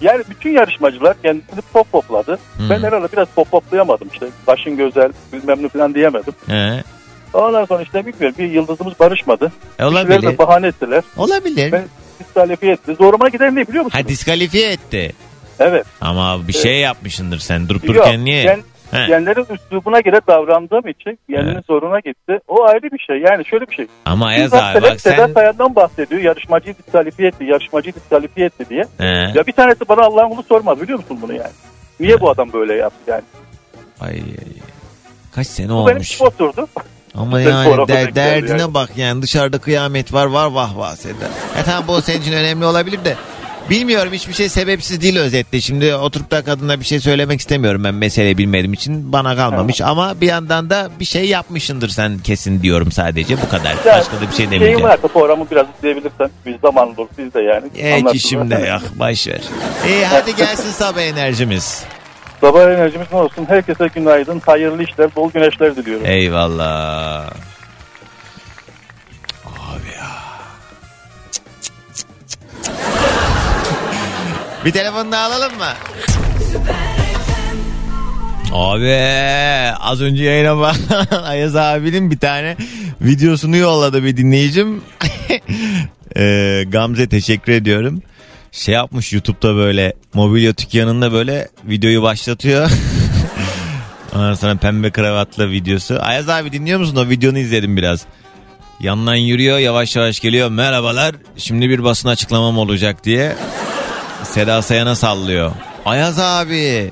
yani 0.00 0.24
bütün 0.30 0.50
yarışmacılar 0.50 1.22
kendisini 1.22 1.60
pop 1.72 1.92
popladı. 1.92 2.38
Hmm. 2.56 2.70
Ben 2.70 2.82
herhalde 2.82 3.06
biraz 3.12 3.28
pop 3.28 3.50
poplayamadım 3.50 4.08
işte. 4.12 4.26
Başın 4.46 4.76
güzel 4.76 5.12
bilmem 5.32 5.62
ne 5.62 5.68
falan 5.68 5.94
diyemedim. 5.94 6.32
He. 6.46 6.82
Ondan 7.34 7.64
sonra 7.64 7.82
işte 7.82 8.06
bilmiyorum 8.06 8.34
bir 8.38 8.50
yıldızımız 8.50 8.98
barışmadı. 9.00 9.52
E, 9.78 9.84
olabilir. 9.84 10.22
de 10.22 10.38
bahane 10.38 10.66
ettiler. 10.66 11.02
Olabilir. 11.16 11.72
Ben 11.72 11.84
diskalifiye 12.20 12.72
etti. 12.72 12.94
Zoruma 12.94 13.28
giden 13.28 13.54
ne 13.56 13.68
biliyor 13.68 13.84
musun? 13.84 13.98
Ha 13.98 14.08
diskalifiye 14.08 14.72
etti. 14.72 15.12
Evet. 15.58 15.86
Ama 16.00 16.48
bir 16.48 16.52
şey 16.52 16.78
yapmışsındır 16.80 17.38
sen 17.38 17.68
durup 17.68 17.84
Yok, 17.84 17.94
dururken 17.94 18.24
niye? 18.24 18.42
gen- 18.42 18.62
He. 18.90 19.06
genlerin 19.06 19.46
üslubuna 19.50 20.00
göre 20.00 20.20
davrandığım 20.28 20.88
için 20.88 21.18
kendinin 21.30 21.54
Evet. 21.54 21.66
zoruna 21.66 22.00
gitti. 22.00 22.38
O 22.48 22.64
ayrı 22.64 22.82
bir 22.82 22.98
şey. 22.98 23.16
Yani 23.18 23.44
şöyle 23.46 23.66
bir 23.68 23.74
şey. 23.74 23.86
Ama 24.04 24.26
Ayaz 24.26 24.54
abi 24.54 24.74
bak 24.74 24.82
bak 24.82 25.00
Sedat 25.00 25.26
sen... 25.28 25.34
Sayan'dan 25.34 25.76
bahsediyor. 25.76 26.20
Yarışmacıyı 26.20 26.74
diskalifiye 26.86 27.28
etti, 27.28 27.44
yarışmacıyı 27.44 27.94
diskalifiye 27.94 28.46
etti 28.46 28.64
diye. 28.70 28.84
He. 28.98 29.04
Ya 29.34 29.46
bir 29.46 29.52
tanesi 29.52 29.88
bana 29.88 30.02
Allah'ın 30.02 30.28
kulu 30.30 30.42
sormaz 30.42 30.80
biliyor 30.80 30.98
musun 30.98 31.18
bunu 31.22 31.32
yani? 31.34 31.50
Niye 32.00 32.20
bu 32.20 32.30
adam 32.30 32.52
böyle 32.52 32.74
yaptı 32.74 32.98
yani? 33.06 33.22
Ay. 34.00 34.20
Kaç 35.34 35.46
sene 35.46 35.66
Bu 35.68 35.70
benim 35.86 35.96
olmuş. 35.96 36.10
içime 36.14 36.28
oturdu. 36.28 36.68
Ama 37.14 37.40
yani 37.40 37.88
der- 37.88 38.14
derdine 38.14 38.60
yani. 38.60 38.74
bak 38.74 38.90
yani 38.96 39.22
dışarıda 39.22 39.58
kıyamet 39.58 40.12
var 40.12 40.26
var 40.26 40.46
vah 40.46 40.76
vah 40.76 40.96
Seda. 40.96 41.24
E 41.60 41.62
tamam 41.64 41.84
bu 41.88 42.02
senin 42.02 42.20
için 42.20 42.32
önemli 42.32 42.64
olabilir 42.64 43.04
de 43.04 43.16
Bilmiyorum 43.70 44.12
hiçbir 44.12 44.32
şey 44.32 44.48
sebepsiz 44.48 45.00
değil 45.00 45.18
özetle. 45.18 45.60
Şimdi 45.60 45.94
oturup 45.94 46.30
da 46.30 46.44
kadına 46.44 46.80
bir 46.80 46.84
şey 46.84 47.00
söylemek 47.00 47.40
istemiyorum 47.40 47.84
ben 47.84 47.94
mesele 47.94 48.38
bilmediğim 48.38 48.72
için. 48.72 49.12
Bana 49.12 49.36
kalmamış 49.36 49.80
ama 49.80 50.20
bir 50.20 50.26
yandan 50.26 50.70
da 50.70 50.90
bir 51.00 51.04
şey 51.04 51.24
yapmışındır 51.28 51.88
sen 51.88 52.18
kesin 52.18 52.62
diyorum 52.62 52.92
sadece 52.92 53.42
bu 53.42 53.48
kadar. 53.48 53.74
Yani 53.86 54.00
Başka 54.00 54.16
da 54.16 54.20
bir 54.20 54.26
şey 54.26 54.36
Şeyim 54.36 54.50
demeyeceğim. 54.50 54.82
varsa 54.82 55.08
programı 55.08 55.46
biraz 55.50 55.66
izleyebilirsen 55.78 56.30
biz 56.46 56.54
zaman 56.62 56.88
olur 56.88 57.08
biz 57.18 57.34
de 57.34 57.40
yani. 57.40 57.66
Hiç 58.08 58.24
işimde 58.24 58.54
yok 58.54 58.82
boş 58.98 59.26
ver. 59.28 59.40
İyi 59.88 60.04
hadi 60.06 60.36
gelsin 60.36 60.70
sabah 60.70 61.00
enerjimiz. 61.02 61.84
Sabah 62.40 62.62
enerjimiz 62.62 63.06
ne 63.12 63.18
olsun? 63.18 63.46
Herkese 63.48 63.86
günaydın, 63.94 64.40
hayırlı 64.46 64.82
işler, 64.82 65.16
bol 65.16 65.30
güneşler 65.32 65.76
diliyorum. 65.76 66.06
Eyvallah. 66.06 67.30
Abi 69.46 69.88
ya. 69.98 70.10
Bir 74.64 74.72
telefon 74.72 75.12
daha 75.12 75.26
alalım 75.26 75.58
mı? 75.58 75.72
Abi 78.52 78.96
az 79.80 80.02
önce 80.02 80.24
yayına 80.24 80.58
bak 80.58 80.76
Ayaz 81.24 81.56
abinin 81.56 82.10
bir 82.10 82.18
tane 82.18 82.56
videosunu 83.00 83.56
yolladı 83.56 84.04
bir 84.04 84.16
dinleyicim. 84.16 84.82
Ee, 86.16 86.64
Gamze 86.68 87.08
teşekkür 87.08 87.52
ediyorum. 87.52 88.02
Şey 88.52 88.74
yapmış 88.74 89.12
YouTube'da 89.12 89.54
böyle 89.56 89.92
mobilya 90.14 90.56
dükkanında 90.56 91.12
böyle 91.12 91.48
videoyu 91.64 92.02
başlatıyor. 92.02 92.70
Ondan 94.14 94.34
sonra 94.34 94.56
pembe 94.56 94.90
kravatlı 94.90 95.50
videosu. 95.50 95.98
Ayaz 96.00 96.28
abi 96.28 96.52
dinliyor 96.52 96.80
musun? 96.80 96.96
O 96.96 97.08
videonu 97.08 97.38
izledim 97.38 97.76
biraz. 97.76 98.06
Yandan 98.80 99.14
yürüyor 99.14 99.58
yavaş 99.58 99.96
yavaş 99.96 100.20
geliyor. 100.20 100.48
Merhabalar 100.48 101.14
şimdi 101.36 101.68
bir 101.70 101.84
basın 101.84 102.08
açıklamam 102.08 102.58
olacak 102.58 103.04
diye. 103.04 103.36
Seda 104.24 104.62
Sayan'a 104.62 104.94
sallıyor. 104.94 105.52
Ayaz 105.84 106.18
abi. 106.18 106.90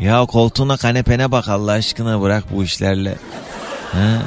Ya 0.00 0.26
koltuğuna 0.26 0.76
kanepene 0.76 1.32
bak 1.32 1.48
Allah 1.48 1.72
aşkına 1.72 2.20
bırak 2.22 2.44
bu 2.54 2.64
işlerle. 2.64 3.14
Ha? 3.92 4.22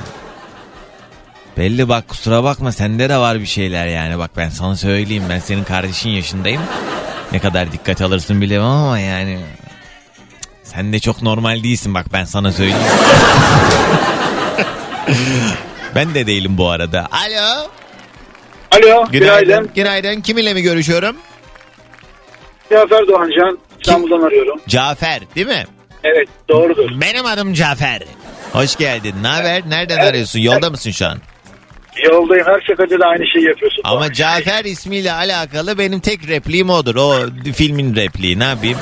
Belli 1.58 1.90
bak 1.90 2.08
kusura 2.08 2.44
bakma 2.44 2.72
sende 2.72 3.10
de 3.10 3.18
var 3.18 3.40
bir 3.40 3.46
şeyler 3.46 3.88
yani. 3.88 4.18
Bak 4.20 4.32
ben 4.38 4.50
sana 4.50 4.76
söyleyeyim 4.76 5.24
ben 5.30 5.40
senin 5.40 5.64
kardeşin 5.64 6.10
yaşındayım. 6.10 6.62
Ne 7.32 7.40
kadar 7.40 7.72
dikkat 7.72 8.02
alırsın 8.02 8.42
bilemem 8.42 8.68
ama 8.68 9.00
yani. 9.00 9.40
Sen 10.64 10.94
de 10.94 11.00
çok 11.00 11.22
normal 11.22 11.64
değilsin 11.64 11.94
bak 11.94 12.06
ben 12.14 12.24
sana 12.26 12.52
söyleyeyim. 12.52 12.80
ben 15.96 16.14
de 16.16 16.28
değilim 16.28 16.58
bu 16.58 16.70
arada. 16.70 17.08
Alo. 17.12 17.68
Alo, 18.72 19.06
Günaydın. 19.12 19.46
günaydın. 19.46 19.72
Günaydın. 19.76 20.22
Kiminle 20.22 20.54
mi 20.54 20.62
görüşüyorum? 20.62 21.16
Cafer 22.72 23.08
Doğancan. 23.08 23.58
İstanbul'dan 23.82 24.22
arıyorum. 24.28 24.60
Cafer 24.68 25.20
değil 25.36 25.48
mi? 25.48 25.66
Evet, 26.04 26.28
doğrudur. 26.50 27.02
Benim 27.02 27.26
adım 27.26 27.54
Cafer. 27.54 28.02
Hoş 28.54 28.76
geldin. 28.76 29.16
Ne 29.22 29.28
haber? 29.28 29.62
Nereden 29.70 29.98
arıyorsun? 29.98 30.40
Yolda 30.40 30.70
mısın 30.70 30.92
şu 30.92 31.06
an? 31.08 31.18
Yoldayım. 32.12 32.46
Her 32.48 32.62
seferinde 32.68 33.00
de 33.00 33.06
aynı 33.06 33.28
şeyi 33.28 33.46
yapıyorsun. 33.46 33.82
Ama 33.84 34.14
Cafer 34.14 34.66
ismiyle 34.66 35.14
alakalı 35.14 35.78
benim 35.78 36.00
tek 36.00 36.28
repliğim 36.28 36.70
odur. 36.70 36.96
O 36.96 37.14
filmin 37.56 37.96
repliği. 37.96 38.40
Ne 38.40 38.44
yapayım? 38.44 38.78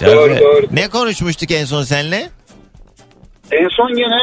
Cafer. 0.00 0.16
Doğru, 0.16 0.38
doğru. 0.40 0.66
Ne 0.72 0.88
konuşmuştuk 0.88 1.50
en 1.50 1.64
son 1.64 1.82
seninle? 1.82 2.28
En 3.52 3.68
son 3.68 3.88
yine 3.98 4.16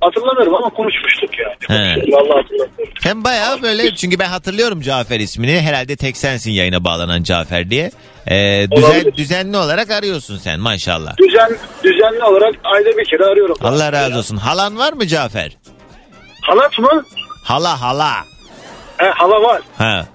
hatırlamıyorum 0.00 0.54
ama 0.54 0.70
konuşmuştuk 0.70 1.30
yani. 1.38 1.80
He. 1.80 2.12
Vallahi 2.12 2.42
hatırlamıyorum. 2.42 2.94
Hem 3.02 3.24
bayağı 3.24 3.62
böyle 3.62 3.94
çünkü 3.94 4.18
ben 4.18 4.28
hatırlıyorum 4.28 4.80
Cafer 4.80 5.20
ismini. 5.20 5.60
Herhalde 5.60 5.96
tek 5.96 6.16
sensin 6.16 6.50
yayına 6.50 6.84
bağlanan 6.84 7.22
Cafer 7.22 7.70
diye. 7.70 7.90
Ee, 8.30 8.66
düzen, 8.76 8.86
Olabilir. 8.88 9.16
düzenli 9.16 9.56
olarak 9.56 9.90
arıyorsun 9.90 10.38
sen 10.38 10.60
maşallah. 10.60 11.16
Düzen, 11.18 11.56
düzenli 11.84 12.24
olarak 12.24 12.54
ayda 12.64 12.98
bir 12.98 13.04
kere 13.04 13.24
arıyorum. 13.24 13.56
Allah 13.62 13.92
razı 13.92 14.18
olsun. 14.18 14.36
Halan 14.36 14.78
var 14.78 14.92
mı 14.92 15.06
Cafer? 15.06 15.56
Halat 16.42 16.78
mı? 16.78 17.04
Hala 17.48 17.80
hala. 17.80 18.24
He, 18.98 19.06
hala 19.06 19.42
var. 19.42 19.62
Ha. 19.78 20.06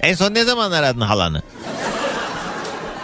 En 0.00 0.14
son 0.14 0.34
ne 0.34 0.44
zaman 0.44 0.72
aradın 0.72 1.00
halanı? 1.00 1.42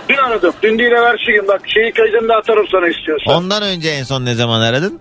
Dün 0.08 0.16
aradım. 0.16 0.54
Dün 0.62 0.78
değil 0.78 0.92
evvelsi 0.92 1.26
gün. 1.26 1.48
Bak 1.48 1.60
şeyi 1.66 1.92
kaydını 1.92 2.28
da 2.28 2.36
atarım 2.36 2.66
sana 2.72 2.88
istiyorsan. 2.88 3.34
Ondan 3.34 3.62
önce 3.62 3.88
en 3.90 4.04
son 4.04 4.24
ne 4.24 4.34
zaman 4.34 4.60
aradın? 4.60 5.00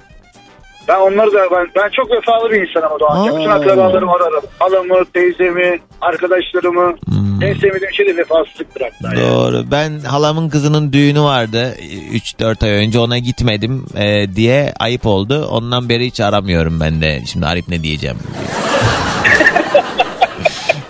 Ben 0.87 0.99
onları 0.99 1.31
da 1.33 1.39
ben, 1.51 1.67
ben 1.75 1.89
çok 1.89 2.11
vefalı 2.11 2.51
bir 2.51 2.61
insanım 2.67 2.89
o. 3.01 3.05
Aa. 3.05 3.25
Bütün 3.25 3.49
akrabalarımı 3.49 4.11
ararım. 4.11 4.43
Halamı, 4.59 5.05
teyzemi, 5.13 5.79
arkadaşlarımı. 6.01 6.95
En 7.41 7.53
sevmediğim 7.53 7.93
şey 7.93 8.07
de 8.07 8.17
vefasızlıktır 8.17 8.81
hatta. 8.81 9.15
yani. 9.15 9.29
Doğru. 9.29 9.65
Ben 9.71 9.99
halamın 9.99 10.49
kızının 10.49 10.93
düğünü 10.93 11.21
vardı 11.21 11.75
3-4 12.13 12.65
ay 12.65 12.71
önce 12.71 12.99
ona 12.99 13.17
gitmedim 13.17 13.85
e, 13.97 14.35
diye 14.35 14.73
ayıp 14.79 15.05
oldu. 15.05 15.47
Ondan 15.51 15.89
beri 15.89 16.05
hiç 16.05 16.19
aramıyorum 16.19 16.79
ben 16.79 17.01
de. 17.01 17.21
Şimdi 17.25 17.45
arayıp 17.45 17.67
ne 17.67 17.83
diyeceğim. 17.83 18.17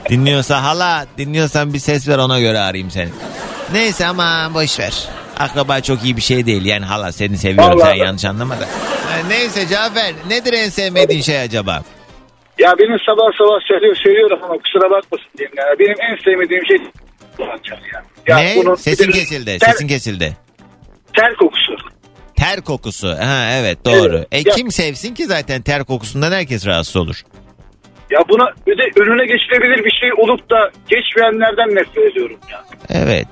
Dinliyorsa 0.10 0.64
hala 0.64 1.06
dinliyorsan 1.18 1.74
bir 1.74 1.80
ses 1.80 2.08
ver 2.08 2.18
ona 2.18 2.40
göre 2.40 2.60
arayayım 2.60 2.92
seni. 2.92 3.10
Neyse 3.74 4.08
ama 4.08 4.50
boş 4.54 4.80
ver. 4.80 5.08
Akraba 5.40 5.82
çok 5.82 6.04
iyi 6.04 6.18
bir 6.18 6.22
şey 6.22 6.46
değil. 6.46 6.66
Yani 6.66 6.86
hala 6.86 7.12
seni 7.12 7.38
seviyorum 7.38 7.70
Vallahi 7.80 7.90
sen 7.90 8.00
ben- 8.00 8.06
yanlış 8.06 8.26
anlama 8.26 8.60
da. 8.60 8.64
Ha, 8.66 9.18
Neyse 9.28 9.68
Cafer 9.68 10.14
nedir 10.28 10.54
en 10.54 10.70
sevmediğin 10.70 11.22
şey 11.22 11.40
acaba? 11.40 11.84
Ya 12.60 12.74
benim 12.80 12.98
sabah 13.06 13.38
sabah 13.38 13.60
söylüyor, 13.68 13.96
söylüyorum 13.96 14.40
ama 14.44 14.54
kusura 14.58 14.90
bakmasın 14.92 15.28
diyeyim 15.38 15.56
yani. 15.58 15.80
Benim 15.80 15.96
en 16.12 16.24
sevmediğim 16.24 16.66
şey 16.66 16.78
Doğancan 17.40 17.78
ya. 17.94 18.04
ya 18.28 18.38
ne? 18.38 18.54
bunun- 18.58 18.76
Sesin 18.76 19.12
kesildi. 19.12 19.58
Ter, 19.60 19.72
Sesin 19.72 19.88
kesildi. 19.88 20.38
ter 21.16 21.36
kokusu. 21.36 21.76
Ter 22.36 22.62
kokusu. 22.62 23.10
Ha 23.10 23.50
evet 23.54 23.86
doğru. 23.86 24.18
Evet. 24.18 24.28
E 24.32 24.38
Ya- 24.38 24.56
kim 24.56 24.72
sevsin 24.72 25.14
ki 25.14 25.26
zaten 25.26 25.62
ter 25.62 25.84
kokusundan 25.84 26.32
herkes 26.32 26.68
rahatsız 26.68 26.96
olur. 26.96 27.22
Ya 28.12 28.20
buna 28.30 28.46
bir 28.68 28.78
de 28.78 28.84
önüne 29.02 29.26
geçilebilir 29.26 29.86
bir 29.86 29.92
şey 30.02 30.10
olup 30.18 30.50
da 30.52 30.72
geçmeyenlerden 30.90 31.70
nefret 31.76 32.12
ediyorum 32.12 32.38
ya. 32.52 32.64
Evet. 32.90 33.28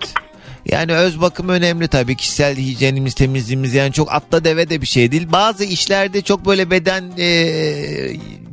Yani 0.72 0.94
öz 0.96 1.22
bakım 1.22 1.50
önemli 1.50 1.88
tabii. 1.88 2.16
Kişisel 2.18 2.58
hijyenimiz, 2.58 3.14
temizliğimiz 3.14 3.74
yani 3.74 3.94
çok 3.94 4.14
atla 4.14 4.44
deve 4.44 4.70
de 4.70 4.82
bir 4.82 4.88
şey 4.88 5.12
değil. 5.12 5.28
Bazı 5.32 5.64
işlerde 5.64 6.22
çok 6.22 6.46
böyle 6.46 6.72
beden 6.72 7.04
e, 7.18 7.26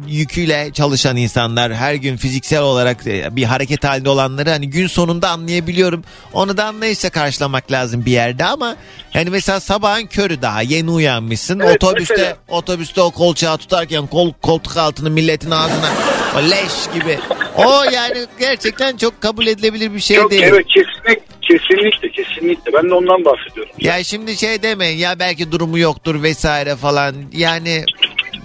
yüküyle 0.08 0.70
çalışan 0.72 1.16
insanlar 1.16 1.74
her 1.74 1.94
gün 1.94 2.16
fiziksel 2.16 2.60
olarak 2.60 3.06
e, 3.06 3.36
bir 3.36 3.44
hareket 3.44 3.84
halinde 3.84 4.08
olanları 4.08 4.50
hani 4.50 4.70
gün 4.70 4.86
sonunda 4.86 5.30
anlayabiliyorum. 5.30 6.04
Onu 6.32 6.56
da 6.56 6.64
anlayışla 6.64 7.10
karşılamak 7.10 7.72
lazım 7.72 8.04
bir 8.04 8.12
yerde 8.12 8.44
ama 8.44 8.76
yani 9.14 9.30
mesela 9.30 9.60
sabahın 9.60 10.06
körü 10.06 10.42
daha 10.42 10.62
yeni 10.62 10.90
uyanmışsın. 10.90 11.60
Evet, 11.60 11.84
otobüste 11.84 12.14
mesela. 12.16 12.36
otobüste 12.48 13.00
o 13.00 13.10
kolçağı 13.10 13.58
tutarken 13.58 14.06
kol, 14.06 14.32
koltuk 14.42 14.76
altını 14.76 15.10
milletin 15.10 15.50
ağzına 15.50 15.90
o 16.36 16.50
leş 16.50 16.94
gibi. 16.94 17.18
O 17.56 17.84
yani 17.92 18.26
gerçekten 18.38 18.96
çok 18.96 19.20
kabul 19.20 19.46
edilebilir 19.46 19.94
bir 19.94 20.00
şey 20.00 20.16
Yok 20.16 20.30
değil. 20.30 20.42
evet 20.42 20.66
kesinlikle, 20.66 21.25
kesinlikle 21.48 22.10
kesinlikle 22.10 22.72
ben 22.72 22.90
de 22.90 22.94
ondan 22.94 23.24
bahsediyorum. 23.24 23.72
Ya 23.80 24.04
şimdi 24.04 24.36
şey 24.36 24.62
demeyin 24.62 24.98
ya 24.98 25.18
belki 25.18 25.52
durumu 25.52 25.78
yoktur 25.78 26.22
vesaire 26.22 26.76
falan. 26.76 27.14
Yani 27.32 27.84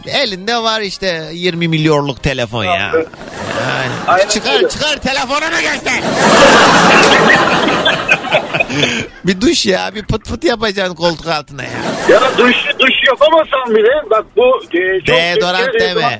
elinde 0.07 0.57
var 0.57 0.81
işte 0.81 1.29
20 1.33 1.67
milyonluk 1.67 2.23
telefon 2.23 2.63
ya. 2.63 2.91
Yani 4.11 4.29
çıkar 4.29 4.55
öyle. 4.55 4.69
çıkar 4.69 4.97
telefonunu 4.97 5.61
göster. 5.61 5.93
bir 9.25 9.41
duş 9.41 9.65
ya 9.65 9.91
bir 9.95 10.03
pıt 10.03 10.25
pıt 10.29 10.43
yapacaksın 10.43 10.95
koltuk 10.95 11.27
altına 11.27 11.63
ya. 11.63 11.69
Ya 12.09 12.21
duş, 12.37 12.55
duş 12.79 12.91
yapamasan 13.07 13.75
bile 13.75 14.09
bak 14.09 14.25
bu 14.37 14.63
e, 14.77 14.99
çok 14.99 15.07
Deodorant 15.07 15.73
deme. 15.79 16.05
abi. 16.05 16.19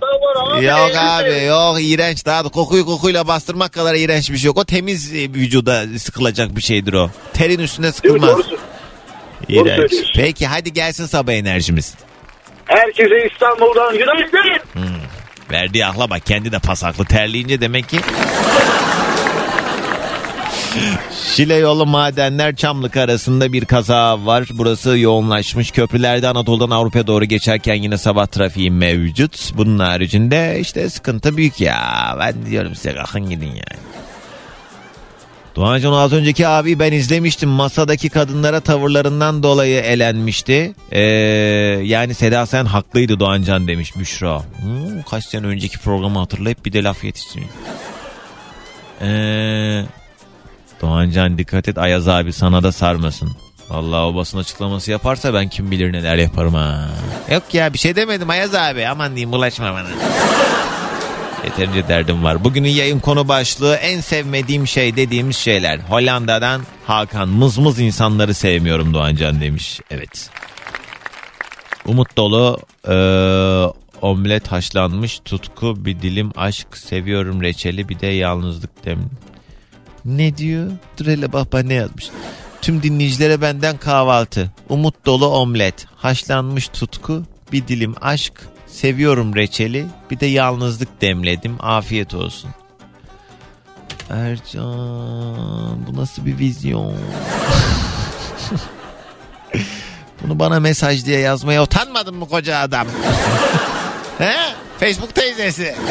Yok 0.65 0.91
abi 0.97 1.29
evet. 1.29 1.49
yok 1.49 1.77
iğrenç 1.81 2.25
daha 2.25 2.45
da 2.45 2.49
kokuyu 2.49 2.85
kokuyla 2.85 3.27
bastırmak 3.27 3.71
kadar 3.71 3.95
iğrenç 3.95 4.31
bir 4.31 4.37
şey 4.37 4.47
yok. 4.47 4.57
O 4.57 4.65
temiz 4.65 5.13
e, 5.13 5.17
vücuda 5.17 5.83
sıkılacak 5.99 6.55
bir 6.55 6.61
şeydir 6.61 6.93
o. 6.93 7.09
Terin 7.33 7.59
üstüne 7.59 7.91
sıkılmaz. 7.91 8.29
Doğru, 8.29 8.43
doğru 8.47 8.57
İğrenç. 9.49 9.91
Peki 10.15 10.47
hadi 10.47 10.73
gelsin 10.73 11.05
sabah 11.05 11.33
enerjimiz. 11.33 11.93
Herkese 12.71 13.27
İstanbul'dan 13.31 13.97
günaydın. 13.97 14.61
Verdiği 15.51 15.85
akla 15.85 16.09
bak 16.09 16.25
kendi 16.25 16.51
de 16.51 16.59
pasaklı 16.59 17.05
terleyince 17.05 17.61
demek 17.61 17.89
ki. 17.89 17.97
Şile 21.35 21.55
yolu 21.55 21.85
madenler 21.85 22.55
Çamlık 22.55 22.97
arasında 22.97 23.53
bir 23.53 23.65
kaza 23.65 24.25
var. 24.25 24.45
Burası 24.51 24.97
yoğunlaşmış. 24.97 25.71
Köprülerde 25.71 26.27
Anadolu'dan 26.27 26.69
Avrupa'ya 26.69 27.07
doğru 27.07 27.25
geçerken 27.25 27.75
yine 27.75 27.97
sabah 27.97 28.27
trafiği 28.27 28.71
mevcut. 28.71 29.57
Bunun 29.57 29.79
haricinde 29.79 30.57
işte 30.59 30.89
sıkıntı 30.89 31.37
büyük 31.37 31.61
ya. 31.61 32.15
Ben 32.19 32.45
diyorum 32.45 32.75
size 32.75 32.93
kalkın 32.93 33.29
gidin 33.29 33.47
yani. 33.47 33.81
Doğancan 35.61 35.93
az 35.93 36.13
önceki 36.13 36.47
abi 36.47 36.79
ben 36.79 36.91
izlemiştim. 36.91 37.49
Masadaki 37.49 38.09
kadınlara 38.09 38.59
tavırlarından 38.59 39.43
dolayı 39.43 39.81
elenmişti. 39.81 40.73
Ee, 40.91 41.01
yani 41.83 42.13
Seda 42.13 42.45
sen 42.45 42.65
haklıydı 42.65 43.19
Doğancan 43.19 43.67
demiş 43.67 43.97
Büşra. 43.97 44.39
Hmm, 44.39 45.01
kaç 45.09 45.25
sene 45.25 45.45
önceki 45.47 45.77
programı 45.77 46.19
hatırlayıp 46.19 46.65
bir 46.65 46.73
de 46.73 46.83
laf 46.83 47.03
yetiştiriyor. 47.03 47.49
Ee, 49.01 49.85
Doğancan 50.81 51.37
dikkat 51.37 51.69
et 51.69 51.77
Ayaz 51.77 52.07
abi 52.07 52.33
sana 52.33 52.63
da 52.63 52.71
sarmasın. 52.71 53.31
Vallahi 53.69 54.01
o 54.01 54.15
basın 54.15 54.37
açıklaması 54.37 54.91
yaparsa 54.91 55.33
ben 55.33 55.49
kim 55.49 55.71
bilir 55.71 55.93
neler 55.93 56.17
yaparım 56.17 56.53
ha. 56.53 56.89
Yok 57.31 57.43
ya 57.53 57.73
bir 57.73 57.79
şey 57.79 57.95
demedim 57.95 58.29
Ayaz 58.29 58.55
abi 58.55 58.87
aman 58.87 59.15
diyeyim 59.15 59.31
bulaşma 59.31 59.73
bana. 59.73 59.87
Yeterince 61.43 61.87
derdim 61.87 62.23
var. 62.23 62.43
Bugünün 62.43 62.69
yayın 62.69 62.99
konu 62.99 63.27
başlığı 63.27 63.75
en 63.75 64.01
sevmediğim 64.01 64.67
şey 64.67 64.95
dediğimiz 64.95 65.37
şeyler. 65.37 65.79
Hollanda'dan 65.79 66.61
Hakan 66.85 67.29
mızmız 67.29 67.79
insanları 67.79 68.33
sevmiyorum 68.33 68.93
Doğancan 68.93 69.41
demiş. 69.41 69.79
Evet. 69.91 70.29
Umut 71.85 72.17
dolu 72.17 72.59
e, 72.87 72.95
omlet 74.01 74.51
haşlanmış 74.51 75.19
tutku 75.25 75.85
bir 75.85 76.01
dilim 76.01 76.31
aşk 76.35 76.77
seviyorum 76.77 77.41
reçeli 77.41 77.89
bir 77.89 77.99
de 77.99 78.07
yalnızlık 78.07 78.85
dem. 78.85 78.99
Ne 80.05 80.37
diyor? 80.37 80.71
Dur 80.99 81.05
hele 81.05 81.33
bak 81.33 81.53
bak 81.53 81.63
ne 81.63 81.73
yazmış. 81.73 82.09
Tüm 82.61 82.83
dinleyicilere 82.83 83.41
benden 83.41 83.77
kahvaltı. 83.77 84.51
Umut 84.69 85.05
dolu 85.05 85.27
omlet, 85.27 85.85
haşlanmış 85.95 86.67
tutku, 86.67 87.23
bir 87.51 87.67
dilim 87.67 87.95
aşk, 88.01 88.33
seviyorum 88.71 89.35
reçeli, 89.35 89.85
bir 90.11 90.19
de 90.19 90.25
yalnızlık 90.25 91.01
demledim. 91.01 91.57
Afiyet 91.59 92.13
olsun. 92.13 92.49
Ercan 94.09 95.87
bu 95.87 95.97
nasıl 95.97 96.25
bir 96.25 96.39
vizyon? 96.39 96.95
Bunu 100.23 100.39
bana 100.39 100.59
mesaj 100.59 101.05
diye 101.05 101.19
yazmaya 101.19 101.63
utanmadın 101.63 102.15
mı 102.15 102.29
koca 102.29 102.57
adam? 102.59 102.87
He? 104.17 104.35
Facebook 104.79 105.15
teyzesi. 105.15 105.75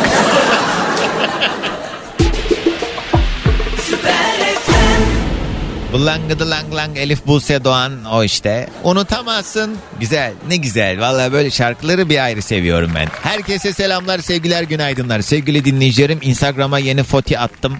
Blangıdı 5.93 6.51
lang 6.51 6.74
lang 6.74 6.99
Elif 6.99 7.26
Buse 7.26 7.64
Doğan 7.64 8.05
o 8.05 8.24
işte. 8.24 8.68
Unutamazsın. 8.84 9.76
Güzel 10.01 10.32
ne 10.49 10.57
güzel. 10.57 11.01
Valla 11.01 11.32
böyle 11.32 11.51
şarkıları 11.51 12.09
bir 12.09 12.24
ayrı 12.24 12.43
seviyorum 12.43 12.91
ben. 12.95 13.09
Herkese 13.22 13.72
selamlar 13.72 14.18
sevgiler 14.18 14.62
günaydınlar. 14.62 15.20
Sevgili 15.20 15.64
dinleyicilerim 15.64 16.18
Instagram'a 16.22 16.78
yeni 16.78 17.03
foti 17.03 17.38
attım. 17.38 17.78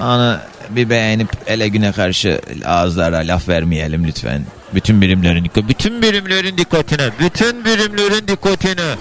Onu 0.00 0.38
bir 0.70 0.90
beğenip 0.90 1.28
ele 1.46 1.68
güne 1.68 1.92
karşı 1.92 2.40
ağızlara 2.64 3.18
laf 3.18 3.48
vermeyelim 3.48 4.06
lütfen. 4.06 4.44
Bütün 4.74 5.00
birimlerin 5.00 5.50
bütün 5.68 6.02
birimlerin 6.02 6.58
dikkatine, 6.58 7.10
bütün 7.20 7.64
birimlerin 7.64 8.28
dikkatine. 8.28 8.94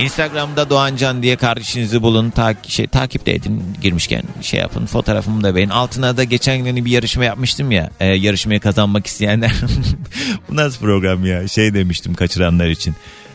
Instagram'da 0.00 0.70
Doğancan 0.70 1.22
diye 1.22 1.36
kardeşinizi 1.36 2.02
bulun. 2.02 2.30
Ta 2.30 2.54
şey, 2.66 2.86
takip 2.86 3.26
de 3.26 3.34
edin 3.34 3.62
girmişken 3.82 4.22
şey 4.42 4.60
yapın. 4.60 4.86
Fotoğrafımı 4.86 5.44
da 5.44 5.54
beğenin. 5.54 5.70
Altına 5.70 6.16
da 6.16 6.24
geçen 6.24 6.64
gün 6.64 6.84
bir 6.84 6.90
yarışma 6.90 7.24
yapmıştım 7.24 7.70
ya. 7.70 7.90
E, 8.00 8.06
yarışmayı 8.06 8.60
kazanmak 8.60 9.06
isteyenler. 9.06 9.52
Bu 10.48 10.56
nasıl 10.56 10.80
program 10.80 11.26
ya? 11.26 11.48
Şey 11.48 11.74
demiştim 11.74 12.14
kaçıranlar 12.14 12.66
için. 12.66 12.94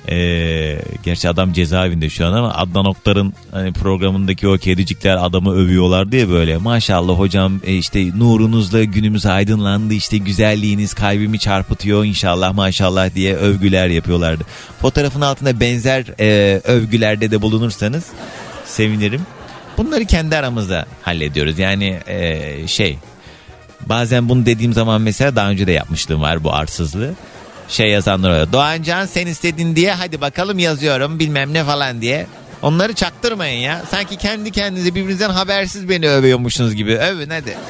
Ee, 0.10 0.82
gerçi 1.04 1.30
adam 1.30 1.54
cezaevinde 1.54 2.10
şu 2.10 2.26
an 2.26 2.34
ama 2.34 2.54
Adnan 2.54 2.86
Oktar'ın 2.86 3.34
hani 3.52 3.74
programındaki 3.74 4.48
o 4.48 4.58
kedicikler 4.58 5.26
adamı 5.26 5.56
övüyorlar 5.56 6.12
diye 6.12 6.30
böyle 6.30 6.58
maşallah 6.58 7.20
hocam 7.20 7.62
e, 7.64 7.74
işte 7.74 8.20
nurunuzla 8.20 8.84
günümüz 8.84 9.26
aydınlandı 9.26 9.94
işte 9.94 10.18
güzelliğiniz 10.18 10.94
kalbimi 10.94 11.40
çarpıtıyor 11.40 12.06
inşallah 12.06 12.54
maşallah 12.54 13.16
diye 13.16 13.36
övgüler 13.36 13.88
yapıyorlardı. 13.88 14.44
Fotoğrafın 14.82 15.22
altında 15.22 15.60
benzer 15.60 16.06
e, 16.20 16.62
övgülerde 16.64 17.32
de 17.32 17.42
bulunursanız 17.42 18.06
sevinirim. 18.66 19.22
Bunları 19.78 20.06
kendi 20.06 20.36
aramızda 20.36 20.86
hallediyoruz 21.02 21.60
yani 21.60 22.00
e, 22.08 22.68
şey 22.68 22.98
bazen 23.86 24.30
bunu 24.30 24.46
dediğim 24.46 24.74
zaman 24.74 25.02
mesela 25.02 25.36
daha 25.36 25.50
önce 25.50 25.68
de 25.68 25.72
yapmışlığım 25.72 26.22
var 26.22 26.44
bu 26.44 26.54
arsızlığı 26.54 27.14
şey 27.70 27.90
yazanlar 27.90 28.30
oluyor. 28.30 28.52
Doğancan 28.52 29.06
sen 29.06 29.28
istedin 29.28 29.76
diye 29.76 29.94
hadi 29.94 30.22
bakalım 30.22 30.60
yazıyorum 30.60 31.20
bilmem 31.20 31.54
ne 31.54 31.64
falan 31.64 32.02
diye. 32.02 32.28
Onları 32.62 32.94
çaktırmayın 32.94 33.60
ya. 33.60 33.84
Sanki 33.92 34.16
kendi 34.16 34.52
kendinize 34.52 34.96
birbirinizden 34.96 35.30
habersiz 35.30 35.90
beni 35.90 36.10
övüyormuşsunuz 36.10 36.76
gibi. 36.76 36.96
Övün 36.98 37.30
hadi. 37.30 37.58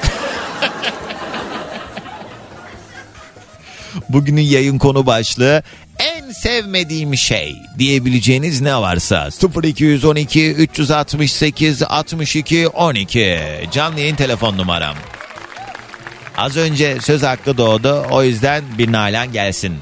Bugünün 4.08 4.42
yayın 4.42 4.78
konu 4.78 5.06
başlığı 5.06 5.62
en 5.98 6.30
sevmediğim 6.32 7.16
şey 7.16 7.56
diyebileceğiniz 7.78 8.60
ne 8.60 8.76
varsa 8.76 9.28
0212 9.62 10.52
368 10.52 11.82
62 11.82 12.68
12 12.68 13.40
canlı 13.72 14.00
yayın 14.00 14.16
telefon 14.16 14.58
numaram. 14.58 14.96
Az 16.36 16.56
önce 16.56 16.98
söz 17.00 17.22
hakkı 17.22 17.58
doğdu. 17.58 18.06
O 18.10 18.22
yüzden 18.22 18.64
bir 18.78 18.92
Nalan 18.92 19.32
gelsin. 19.32 19.76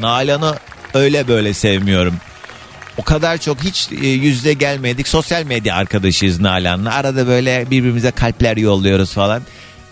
Nalan'ı 0.00 0.54
öyle 0.94 1.28
böyle 1.28 1.54
sevmiyorum. 1.54 2.14
O 2.96 3.02
kadar 3.02 3.38
çok 3.38 3.62
hiç 3.62 3.88
e, 4.02 4.06
yüzde 4.06 4.52
gelmedik. 4.52 5.08
Sosyal 5.08 5.44
medya 5.44 5.76
arkadaşıyız 5.76 6.40
Nalan'la. 6.40 6.94
Arada 6.94 7.26
böyle 7.26 7.70
birbirimize 7.70 8.10
kalpler 8.10 8.56
yolluyoruz 8.56 9.12
falan. 9.12 9.42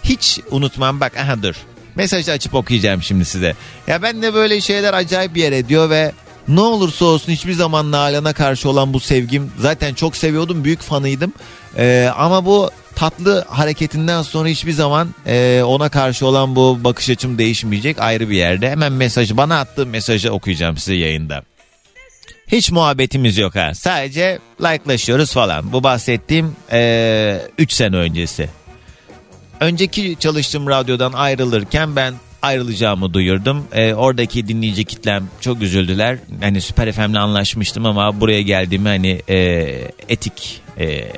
Hiç 0.04 0.40
unutmam 0.50 1.00
bak 1.00 1.16
aha 1.16 1.42
dur. 1.42 1.54
Mesajı 1.94 2.32
açıp 2.32 2.54
okuyacağım 2.54 3.02
şimdi 3.02 3.24
size. 3.24 3.54
Ya 3.86 4.02
ben 4.02 4.22
de 4.22 4.34
böyle 4.34 4.60
şeyler 4.60 4.94
acayip 4.94 5.36
yer 5.36 5.52
ediyor 5.52 5.90
ve 5.90 6.12
ne 6.48 6.60
olursa 6.60 7.04
olsun 7.04 7.32
hiçbir 7.32 7.52
zaman 7.52 7.90
Nalan'a 7.90 8.32
karşı 8.32 8.68
olan 8.68 8.92
bu 8.92 9.00
sevgim 9.00 9.52
zaten 9.58 9.94
çok 9.94 10.16
seviyordum 10.16 10.64
büyük 10.64 10.80
fanıydım. 10.80 11.32
Ee, 11.76 12.10
ama 12.16 12.44
bu 12.44 12.70
tatlı 12.94 13.44
hareketinden 13.48 14.22
sonra 14.22 14.48
hiçbir 14.48 14.72
zaman 14.72 15.14
e, 15.26 15.62
ona 15.66 15.88
karşı 15.88 16.26
olan 16.26 16.56
bu 16.56 16.78
bakış 16.84 17.10
açım 17.10 17.38
değişmeyecek 17.38 18.00
ayrı 18.00 18.30
bir 18.30 18.36
yerde. 18.36 18.70
Hemen 18.70 18.92
mesajı 18.92 19.36
bana 19.36 19.60
attığı 19.60 19.86
mesajı 19.86 20.32
okuyacağım 20.32 20.76
size 20.76 20.94
yayında. 20.94 21.42
Hiç 22.46 22.70
muhabbetimiz 22.70 23.38
yok 23.38 23.56
ha. 23.56 23.74
Sadece 23.74 24.38
like'laşıyoruz 24.60 25.32
falan. 25.32 25.72
Bu 25.72 25.82
bahsettiğim 25.82 26.46
3 26.46 26.72
e, 26.72 27.40
sene 27.68 27.96
öncesi. 27.96 28.48
Önceki 29.60 30.16
çalıştığım 30.20 30.66
radyodan 30.66 31.12
ayrılırken 31.12 31.96
ben 31.96 32.14
ayrılacağımı 32.42 33.14
duyurdum. 33.14 33.64
E, 33.72 33.94
oradaki 33.94 34.48
dinleyici 34.48 34.84
kitlem 34.84 35.28
çok 35.40 35.62
üzüldüler. 35.62 36.18
Hani 36.40 36.60
Süper 36.60 36.92
FM'le 36.92 37.14
anlaşmıştım 37.14 37.86
ama 37.86 38.20
buraya 38.20 38.42
geldiğimi 38.42 38.88
hani 38.88 39.22
e, 39.28 39.38
etik 40.08 40.62
e, 40.78 41.12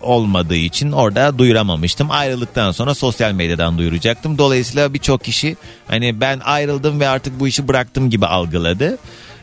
olmadığı 0.00 0.56
için 0.56 0.92
orada 0.92 1.38
duyuramamıştım. 1.38 2.10
Ayrıldıktan 2.10 2.72
sonra 2.72 2.94
sosyal 2.94 3.32
medyadan 3.32 3.78
duyuracaktım. 3.78 4.38
Dolayısıyla 4.38 4.94
birçok 4.94 5.24
kişi 5.24 5.56
hani 5.86 6.20
ben 6.20 6.40
ayrıldım 6.44 7.00
ve 7.00 7.08
artık 7.08 7.40
bu 7.40 7.48
işi 7.48 7.68
bıraktım 7.68 8.10
gibi 8.10 8.26
algıladı. 8.26 8.98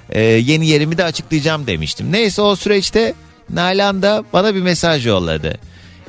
E, 0.09 0.21
yeni 0.21 0.67
yerimi 0.67 0.97
de 0.97 1.03
açıklayacağım 1.03 1.67
demiştim. 1.67 2.11
Neyse 2.11 2.41
o 2.41 2.55
süreçte 2.55 3.13
Nalan 3.49 4.01
da 4.01 4.23
bana 4.34 4.55
bir 4.55 4.61
mesaj 4.61 5.07
yolladı. 5.07 5.57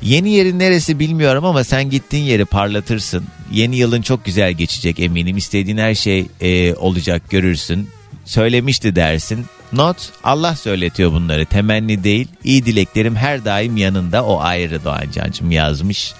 Yeni 0.02 0.30
yerin 0.30 0.58
neresi 0.58 0.98
bilmiyorum 0.98 1.44
ama 1.44 1.64
sen 1.64 1.90
gittiğin 1.90 2.24
yeri 2.24 2.44
parlatırsın. 2.44 3.24
Yeni 3.52 3.76
yılın 3.76 4.02
çok 4.02 4.24
güzel 4.24 4.52
geçecek 4.52 5.00
eminim. 5.00 5.36
İstediğin 5.36 5.78
her 5.78 5.94
şey 5.94 6.26
e, 6.40 6.74
olacak 6.74 7.22
görürsün. 7.30 7.88
Söylemişti 8.24 8.96
dersin. 8.96 9.46
Not 9.72 10.10
Allah 10.24 10.56
söyletiyor 10.56 11.12
bunları 11.12 11.46
temenni 11.46 12.04
değil. 12.04 12.28
İyi 12.44 12.66
dileklerim 12.66 13.16
her 13.16 13.44
daim 13.44 13.76
yanında 13.76 14.24
o 14.24 14.40
ayrı 14.40 14.84
Doğancancım 14.84 15.50
yazmış. 15.50 16.14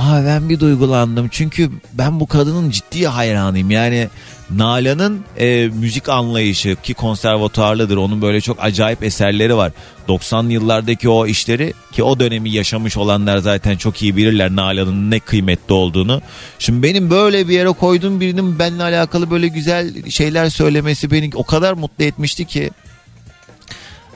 Aa 0.00 0.24
ben 0.24 0.48
bir 0.48 0.60
duygulandım. 0.60 1.28
Çünkü 1.28 1.70
ben 1.92 2.20
bu 2.20 2.26
kadının 2.26 2.70
ciddi 2.70 3.06
hayranıyım. 3.06 3.70
Yani 3.70 4.08
Nalan'ın 4.50 5.24
e, 5.38 5.68
müzik 5.68 6.08
anlayışı 6.08 6.76
ki 6.82 6.94
konservatuarlıdır. 6.94 7.96
Onun 7.96 8.22
böyle 8.22 8.40
çok 8.40 8.64
acayip 8.64 9.02
eserleri 9.02 9.56
var. 9.56 9.72
90'lı 10.08 10.52
yıllardaki 10.52 11.08
o 11.08 11.26
işleri 11.26 11.72
ki 11.92 12.02
o 12.02 12.20
dönemi 12.20 12.50
yaşamış 12.50 12.96
olanlar 12.96 13.38
zaten 13.38 13.76
çok 13.76 14.02
iyi 14.02 14.16
bilirler 14.16 14.56
Nalan'ın 14.56 15.10
ne 15.10 15.20
kıymetli 15.20 15.74
olduğunu. 15.74 16.22
Şimdi 16.58 16.82
benim 16.82 17.10
böyle 17.10 17.48
bir 17.48 17.54
yere 17.54 17.68
koyduğum 17.68 18.20
birinin 18.20 18.58
benimle 18.58 18.82
alakalı 18.82 19.30
böyle 19.30 19.48
güzel 19.48 20.10
şeyler 20.10 20.48
söylemesi 20.48 21.10
beni 21.10 21.30
o 21.34 21.44
kadar 21.44 21.72
mutlu 21.72 22.04
etmişti 22.04 22.44
ki. 22.44 22.70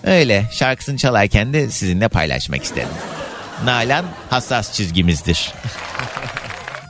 Öyle 0.04 0.50
şarkısını 0.52 0.96
çalarken 0.96 1.52
de 1.52 1.70
sizinle 1.70 2.08
paylaşmak 2.08 2.64
istedim. 2.64 2.88
Nalan 3.64 4.04
hassas 4.30 4.72
çizgimizdir. 4.72 5.52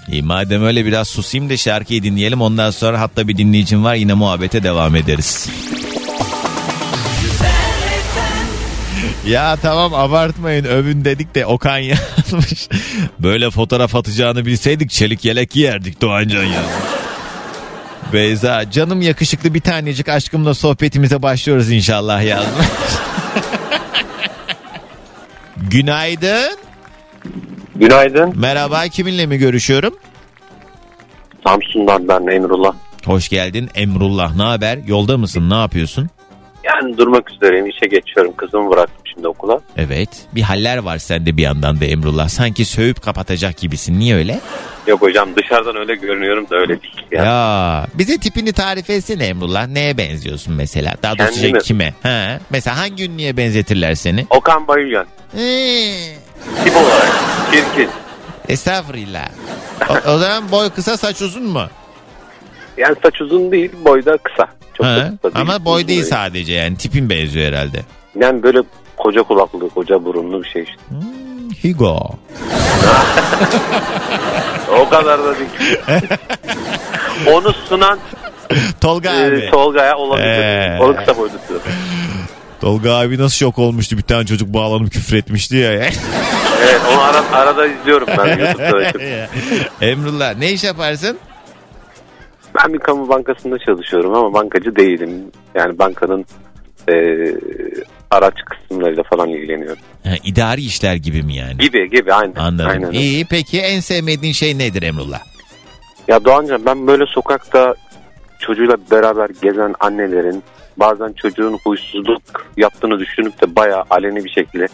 İyi 0.09 0.23
madem 0.23 0.65
öyle 0.65 0.85
biraz 0.85 1.09
susayım 1.09 1.51
da 1.51 1.57
şarkıyı 1.57 2.03
dinleyelim. 2.03 2.41
Ondan 2.41 2.71
sonra 2.71 3.01
hatta 3.01 3.29
bir 3.29 3.37
dinleyicim 3.37 3.85
var 3.85 3.95
yine 3.95 4.15
muhabbete 4.15 4.63
devam 4.63 4.97
ederiz. 4.97 5.49
Ya 9.27 9.57
tamam 9.63 9.95
abartmayın 9.95 10.65
övün 10.65 11.05
dedik 11.05 11.35
de 11.35 11.47
Okan 11.47 11.79
yazmış. 11.79 12.69
Böyle 13.19 13.51
fotoğraf 13.51 13.95
atacağını 13.95 14.47
bilseydik 14.47 14.91
çelik 14.91 15.25
yelek 15.25 15.51
giyerdik 15.51 16.01
Doğancan 16.01 16.45
yazmış. 16.45 16.85
Beyza 18.13 18.71
canım 18.71 19.03
yakışıklı 19.03 19.55
bir 19.55 19.61
tanecik 19.61 20.09
aşkımla 20.09 20.55
sohbetimize 20.55 21.23
başlıyoruz 21.23 21.71
inşallah 21.71 22.23
yazmış. 22.25 22.67
Günaydın. 25.71 26.59
Günaydın. 27.77 28.33
Merhaba 28.41 28.89
kiminle 28.89 29.27
mi 29.27 29.39
görüşüyorum? 29.39 29.95
Samsun'dan 31.47 32.09
ben 32.09 32.27
Emrullah. 32.27 32.75
Hoş 33.07 33.29
geldin 33.29 33.71
Emrullah. 33.75 34.37
Ne 34.37 34.43
haber? 34.43 34.79
Yolda 34.87 35.19
mısın? 35.19 35.51
Ne 35.51 35.55
yapıyorsun? 35.55 36.09
Yani 36.65 36.99
durmak 36.99 37.31
üzereyim. 37.31 37.67
işe 37.67 37.87
geçiyorum. 37.87 38.33
Kızımı 38.37 38.71
bıraktım 38.71 39.03
şimdi 39.15 39.29
okula. 39.29 39.61
Evet. 39.77 40.09
Bir 40.35 40.43
haller 40.43 40.77
var 40.79 40.99
sende 40.99 41.37
bir 41.37 41.43
yandan 41.43 41.81
da 41.81 41.85
Emrullah. 41.85 42.29
Sanki 42.29 42.65
sövüp 42.65 43.03
kapatacak 43.03 43.57
gibisin. 43.57 43.99
Niye 44.01 44.15
öyle? 44.17 44.41
Yok 44.87 45.03
hocam 45.03 45.29
dışarıdan 45.37 45.77
öyle 45.77 45.95
görünüyorum 45.95 46.47
da 46.51 46.57
öyle 46.57 46.83
değil. 46.83 46.95
Yani. 47.11 47.27
Ya 47.27 47.87
bize 47.95 48.19
tipini 48.19 48.53
tarif 48.53 48.91
etsene 48.91 49.25
Emrullah. 49.27 49.67
Neye 49.67 49.99
benziyorsun 49.99 50.55
mesela? 50.55 50.95
Daha 51.03 51.19
doğrusu 51.19 51.41
Kendimi. 51.41 51.59
kime? 51.63 51.95
Ha? 52.03 52.39
Mesela 52.51 52.79
hangi 52.79 53.05
ünlüye 53.05 53.37
benzetirler 53.37 53.95
seni? 53.95 54.27
Okan 54.31 54.69
Bayülgen. 54.69 55.07
Ee, 55.39 56.15
Tip 56.65 56.77
olarak. 56.77 57.13
Çirkin. 57.53 57.89
estağfurullah. 58.49 59.29
O, 59.91 60.11
o 60.11 60.19
zaman 60.19 60.51
boy 60.53 60.71
kısa 60.71 60.97
saç 60.97 61.23
uzun 61.23 61.43
mu? 61.45 61.63
Yani 62.77 62.97
saç 63.03 63.21
uzun 63.21 63.53
değil 63.53 63.71
boy 63.85 64.05
da 64.05 64.17
kısa. 64.17 64.49
Çok 64.75 64.87
Ha, 64.87 64.95
kısa 65.23 65.35
değil. 65.35 65.41
Ama 65.49 65.65
boy 65.65 65.89
değil 65.89 66.05
sadece 66.05 66.53
yani 66.53 66.77
tipin 66.77 67.11
benziyor 67.11 67.47
herhalde. 67.53 67.81
Yani 68.21 68.43
böyle 68.43 68.59
koca 68.97 69.23
kulaklı, 69.23 69.69
koca 69.69 70.05
burunlu 70.05 70.43
bir 70.43 70.49
şey 70.49 70.63
işte. 70.63 70.83
Hugo. 71.63 72.11
O 74.81 74.89
kadar 74.89 75.19
da 75.25 75.35
değil. 75.39 75.79
Onu 77.33 77.53
sunan 77.53 77.99
Tolga 78.81 79.13
e, 79.13 79.29
abi. 79.29 79.51
Tolga'ya 79.51 79.97
olabilir. 79.97 80.27
Ee. 80.27 80.79
Onu 80.81 80.97
kısa 80.97 81.19
boylusu. 81.19 81.61
Tolga 82.61 82.95
abi 82.95 83.19
nasıl 83.19 83.37
şok 83.37 83.59
olmuştu 83.59 83.99
bir 83.99 84.03
tane 84.03 84.27
çocuk 84.27 84.55
bağlanıp 84.55 84.93
küfür 84.93 85.17
etmişti 85.17 85.57
ya. 85.57 85.73
Evet 86.63 86.81
onu 86.93 87.01
ara, 87.01 87.33
arada 87.33 87.67
izliyorum 87.67 88.09
ben 88.19 88.39
YouTube'da. 88.39 89.29
Emrullah 89.81 90.37
ne 90.37 90.53
iş 90.53 90.65
yaparsın? 90.65 91.19
Ben 92.55 92.73
bir 92.73 92.79
kamu 92.79 93.09
bankasında 93.09 93.59
çalışıyorum 93.59 94.15
ama 94.15 94.33
bankacı 94.33 94.77
değilim. 94.77 95.11
Yani 95.55 95.79
bankanın 95.79 96.25
e, 96.89 96.95
araç 98.11 98.35
kısımlarıyla 98.45 99.03
falan 99.03 99.29
ilgileniyorum. 99.29 99.83
Ha, 100.05 100.11
idari 100.25 100.61
işler 100.61 100.95
gibi 100.95 101.23
mi 101.23 101.35
yani? 101.37 101.59
Gibi 101.59 101.91
gibi 101.91 102.13
aynen. 102.13 102.35
Anladım. 102.35 102.71
Aynen. 102.71 102.91
İyi 102.91 103.25
peki 103.25 103.61
en 103.61 103.81
sevmediğin 103.81 104.33
şey 104.33 104.59
nedir 104.59 104.83
Emrullah? 104.83 105.21
Ya 106.09 106.25
Doğancan 106.25 106.67
ben 106.67 106.87
böyle 106.87 107.07
sokakta 107.07 107.75
çocuğuyla 108.39 108.77
beraber 108.91 109.31
gezen 109.43 109.75
annelerin 109.81 110.43
bazen 110.77 111.13
çocuğun 111.13 111.59
huysuzluk 111.65 112.47
yaptığını 112.57 112.99
düşünüp 112.99 113.41
de 113.41 113.57
bayağı 113.57 113.85
aleni 113.91 114.25
bir 114.25 114.31
şekilde 114.31 114.69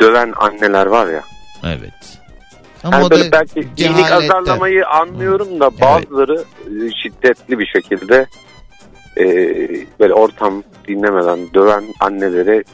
döven 0.00 0.32
anneler 0.36 0.86
var 0.86 1.06
ya. 1.06 1.22
Evet. 1.64 2.18
Ama 2.84 2.96
Yani 2.96 3.06
o 3.06 3.10
böyle 3.10 3.32
da 3.32 3.32
belki 3.32 3.68
iyilik 3.76 4.12
azarlamayı 4.12 4.86
anlıyorum 4.86 5.60
da 5.60 5.80
bazıları 5.80 6.44
e, 6.66 6.72
şiddetli 7.02 7.58
bir 7.58 7.66
şekilde 7.66 8.26
e, 9.16 9.24
böyle 10.00 10.14
ortam 10.14 10.62
dinlemeden 10.88 11.38
döven 11.54 11.84
annelere 12.00 12.64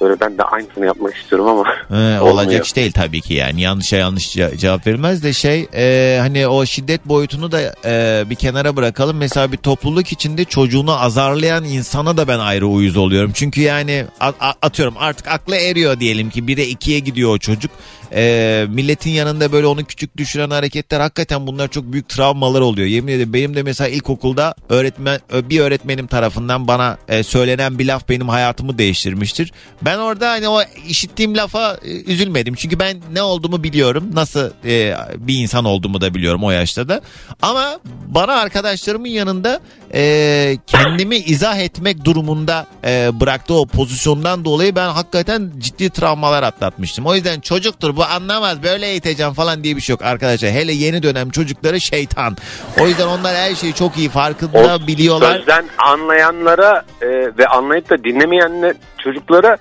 böyle 0.00 0.20
ben 0.20 0.38
de 0.38 0.42
aynısını 0.42 0.86
yapmak 0.86 1.16
istiyorum 1.16 1.48
ama 1.48 1.60
Olmuyor. 1.90 2.20
olacak 2.20 2.66
iş 2.66 2.76
değil 2.76 2.92
tabii 2.92 3.20
ki 3.20 3.34
yani. 3.34 3.60
Yanlışa 3.60 3.96
yanlış 3.96 4.36
ce- 4.36 4.56
cevap 4.56 4.86
verilmez 4.86 5.22
de 5.22 5.32
şey 5.32 5.66
e, 5.74 6.18
hani 6.20 6.46
o 6.48 6.66
şiddet 6.66 7.04
boyutunu 7.06 7.52
da 7.52 7.60
e, 7.84 8.24
bir 8.30 8.34
kenara 8.34 8.76
bırakalım. 8.76 9.16
Mesela 9.16 9.52
bir 9.52 9.56
topluluk 9.56 10.12
içinde 10.12 10.44
çocuğunu 10.44 11.00
azarlayan 11.02 11.64
insana 11.64 12.16
da 12.16 12.28
ben 12.28 12.38
ayrı 12.38 12.66
uyuz 12.66 12.96
oluyorum. 12.96 13.30
Çünkü 13.34 13.60
yani 13.60 14.04
a- 14.20 14.32
a- 14.40 14.54
atıyorum 14.62 14.94
artık 14.98 15.28
aklı 15.28 15.56
eriyor 15.56 16.00
diyelim 16.00 16.30
ki 16.30 16.40
1'e 16.42 16.64
2'ye 16.70 16.98
gidiyor 16.98 17.30
o 17.30 17.38
çocuk 17.38 17.70
E, 18.12 18.66
milletin 18.68 19.10
yanında 19.10 19.52
böyle 19.52 19.66
onu 19.66 19.84
küçük 19.84 20.16
düşüren 20.16 20.50
hareketler 20.50 21.00
hakikaten 21.00 21.46
bunlar 21.46 21.68
çok 21.68 21.92
büyük 21.92 22.08
travmalar 22.08 22.60
oluyor 22.60 22.86
yemin 22.86 23.12
ederim 23.12 23.32
benim 23.32 23.56
de 23.56 23.62
mesela 23.62 23.88
ilkokulda 23.88 24.54
öğretmen 24.68 25.20
bir 25.32 25.60
öğretmenim 25.60 26.06
tarafından 26.06 26.68
bana 26.68 26.98
e, 27.08 27.22
söylenen 27.22 27.78
bir 27.78 27.86
laf 27.86 28.08
benim 28.08 28.28
hayatımı 28.28 28.78
değiştirmiştir 28.78 29.52
ben 29.82 29.98
orada 29.98 30.30
hani 30.30 30.48
o 30.48 30.62
işittiğim 30.88 31.36
lafa 31.36 31.74
e, 31.84 32.12
üzülmedim. 32.12 32.54
Çünkü 32.54 32.78
ben 32.78 32.96
ne 33.12 33.22
olduğumu 33.22 33.62
biliyorum. 33.62 34.10
Nasıl 34.14 34.50
e, 34.64 34.96
bir 35.18 35.38
insan 35.38 35.64
olduğumu 35.64 36.00
da 36.00 36.14
biliyorum 36.14 36.44
o 36.44 36.50
yaşta 36.50 36.88
da. 36.88 37.00
Ama 37.42 37.80
bana 38.06 38.32
arkadaşlarımın 38.32 39.08
yanında 39.08 39.60
e, 39.94 40.58
kendimi 40.66 41.16
izah 41.16 41.58
etmek 41.58 42.04
durumunda 42.04 42.66
e, 42.84 43.20
bıraktığı 43.20 43.54
o 43.54 43.66
pozisyondan 43.66 44.44
dolayı 44.44 44.76
ben 44.76 44.88
hakikaten 44.88 45.52
ciddi 45.58 45.90
travmalar 45.90 46.42
atlatmıştım. 46.42 47.06
O 47.06 47.14
yüzden 47.14 47.40
çocuktur 47.40 47.95
bu 47.96 48.04
anlamaz 48.04 48.62
böyle 48.62 48.86
eğiteceğim 48.86 49.32
falan 49.32 49.64
diye 49.64 49.76
bir 49.76 49.80
şey 49.80 49.92
yok 49.92 50.02
arkadaşlar. 50.02 50.50
Hele 50.50 50.72
yeni 50.72 51.02
dönem 51.02 51.30
çocukları 51.30 51.80
şeytan. 51.80 52.36
O 52.80 52.86
yüzden 52.86 53.06
onlar 53.06 53.36
her 53.36 53.54
şeyi 53.54 53.74
çok 53.74 53.98
iyi 53.98 54.08
farkında 54.08 54.58
O 54.58 54.86
biliyorlar. 54.86 55.36
Sözden 55.36 55.64
anlayanlara 55.78 56.84
e, 57.02 57.08
ve 57.38 57.46
anlayıp 57.46 57.90
da 57.90 58.04
dinlemeyen 58.04 58.74
çocuklara 58.98 59.56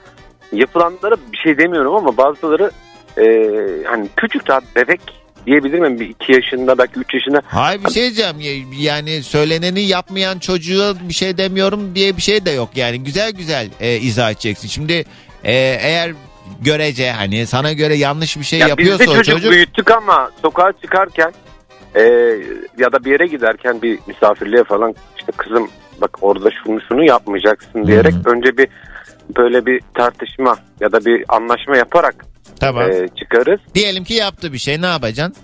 yapılanlara 0.51 1.15
bir 1.31 1.37
şey 1.37 1.57
demiyorum 1.57 1.95
ama 1.95 2.17
bazıları 2.17 2.71
e, 3.17 3.25
hani 3.85 4.09
küçük 4.15 4.47
daha 4.47 4.61
bebek 4.75 5.01
diyebilir 5.45 5.79
miyim? 5.79 5.99
Bir 5.99 6.09
iki 6.09 6.31
yaşında 6.31 6.77
belki 6.77 6.99
üç 6.99 7.13
yaşında 7.13 7.41
Hayır 7.45 7.83
bir 7.85 7.91
şey 7.91 8.03
diyeceğim 8.03 8.39
Ya- 8.39 8.91
yani 8.93 9.23
söyleneni 9.23 9.81
yapmayan 9.81 10.39
çocuğa 10.39 10.93
bir 11.09 11.13
şey 11.13 11.37
demiyorum 11.37 11.95
diye 11.95 12.17
bir 12.17 12.21
şey 12.21 12.45
de 12.45 12.51
yok 12.51 12.69
yani 12.75 13.03
güzel 13.03 13.31
güzel 13.31 13.69
e, 13.79 13.97
izah 13.97 14.31
edeceksin. 14.31 14.67
Şimdi 14.67 15.05
e, 15.43 15.53
eğer 15.81 16.11
görece 16.61 17.11
hani 17.11 17.47
sana 17.47 17.73
göre 17.73 17.95
yanlış 17.95 18.37
bir 18.37 18.43
şey 18.43 18.59
ya 18.59 18.65
biz 18.65 18.69
yapıyorsa 18.69 19.05
de 19.05 19.09
o 19.09 19.13
çocuk, 19.15 19.35
çocuk 19.35 19.51
büyüttük 19.51 19.91
ama 19.91 20.31
sokağa 20.41 20.71
çıkarken 20.81 21.33
e, 21.95 22.01
ya 22.77 22.91
da 22.91 23.05
bir 23.05 23.11
yere 23.11 23.25
giderken 23.27 23.81
bir 23.81 23.99
misafirliğe 24.07 24.63
falan 24.63 24.95
işte 25.17 25.31
kızım 25.37 25.69
bak 26.01 26.17
orada 26.21 26.49
şunu 26.63 26.79
şunu 26.89 27.03
yapmayacaksın 27.05 27.87
diyerek 27.87 28.13
Hı. 28.13 28.29
önce 28.29 28.57
bir 28.57 28.67
böyle 29.37 29.65
bir 29.65 29.81
tartışma 29.93 30.57
ya 30.81 30.91
da 30.91 31.05
bir 31.05 31.25
anlaşma 31.29 31.77
yaparak 31.77 32.25
tamam. 32.59 32.91
e, 32.91 33.07
çıkarız. 33.19 33.59
Diyelim 33.75 34.03
ki 34.03 34.13
yaptı 34.13 34.53
bir 34.53 34.57
şey 34.57 34.81
ne 34.81 34.85
yapacaksın? 34.85 35.35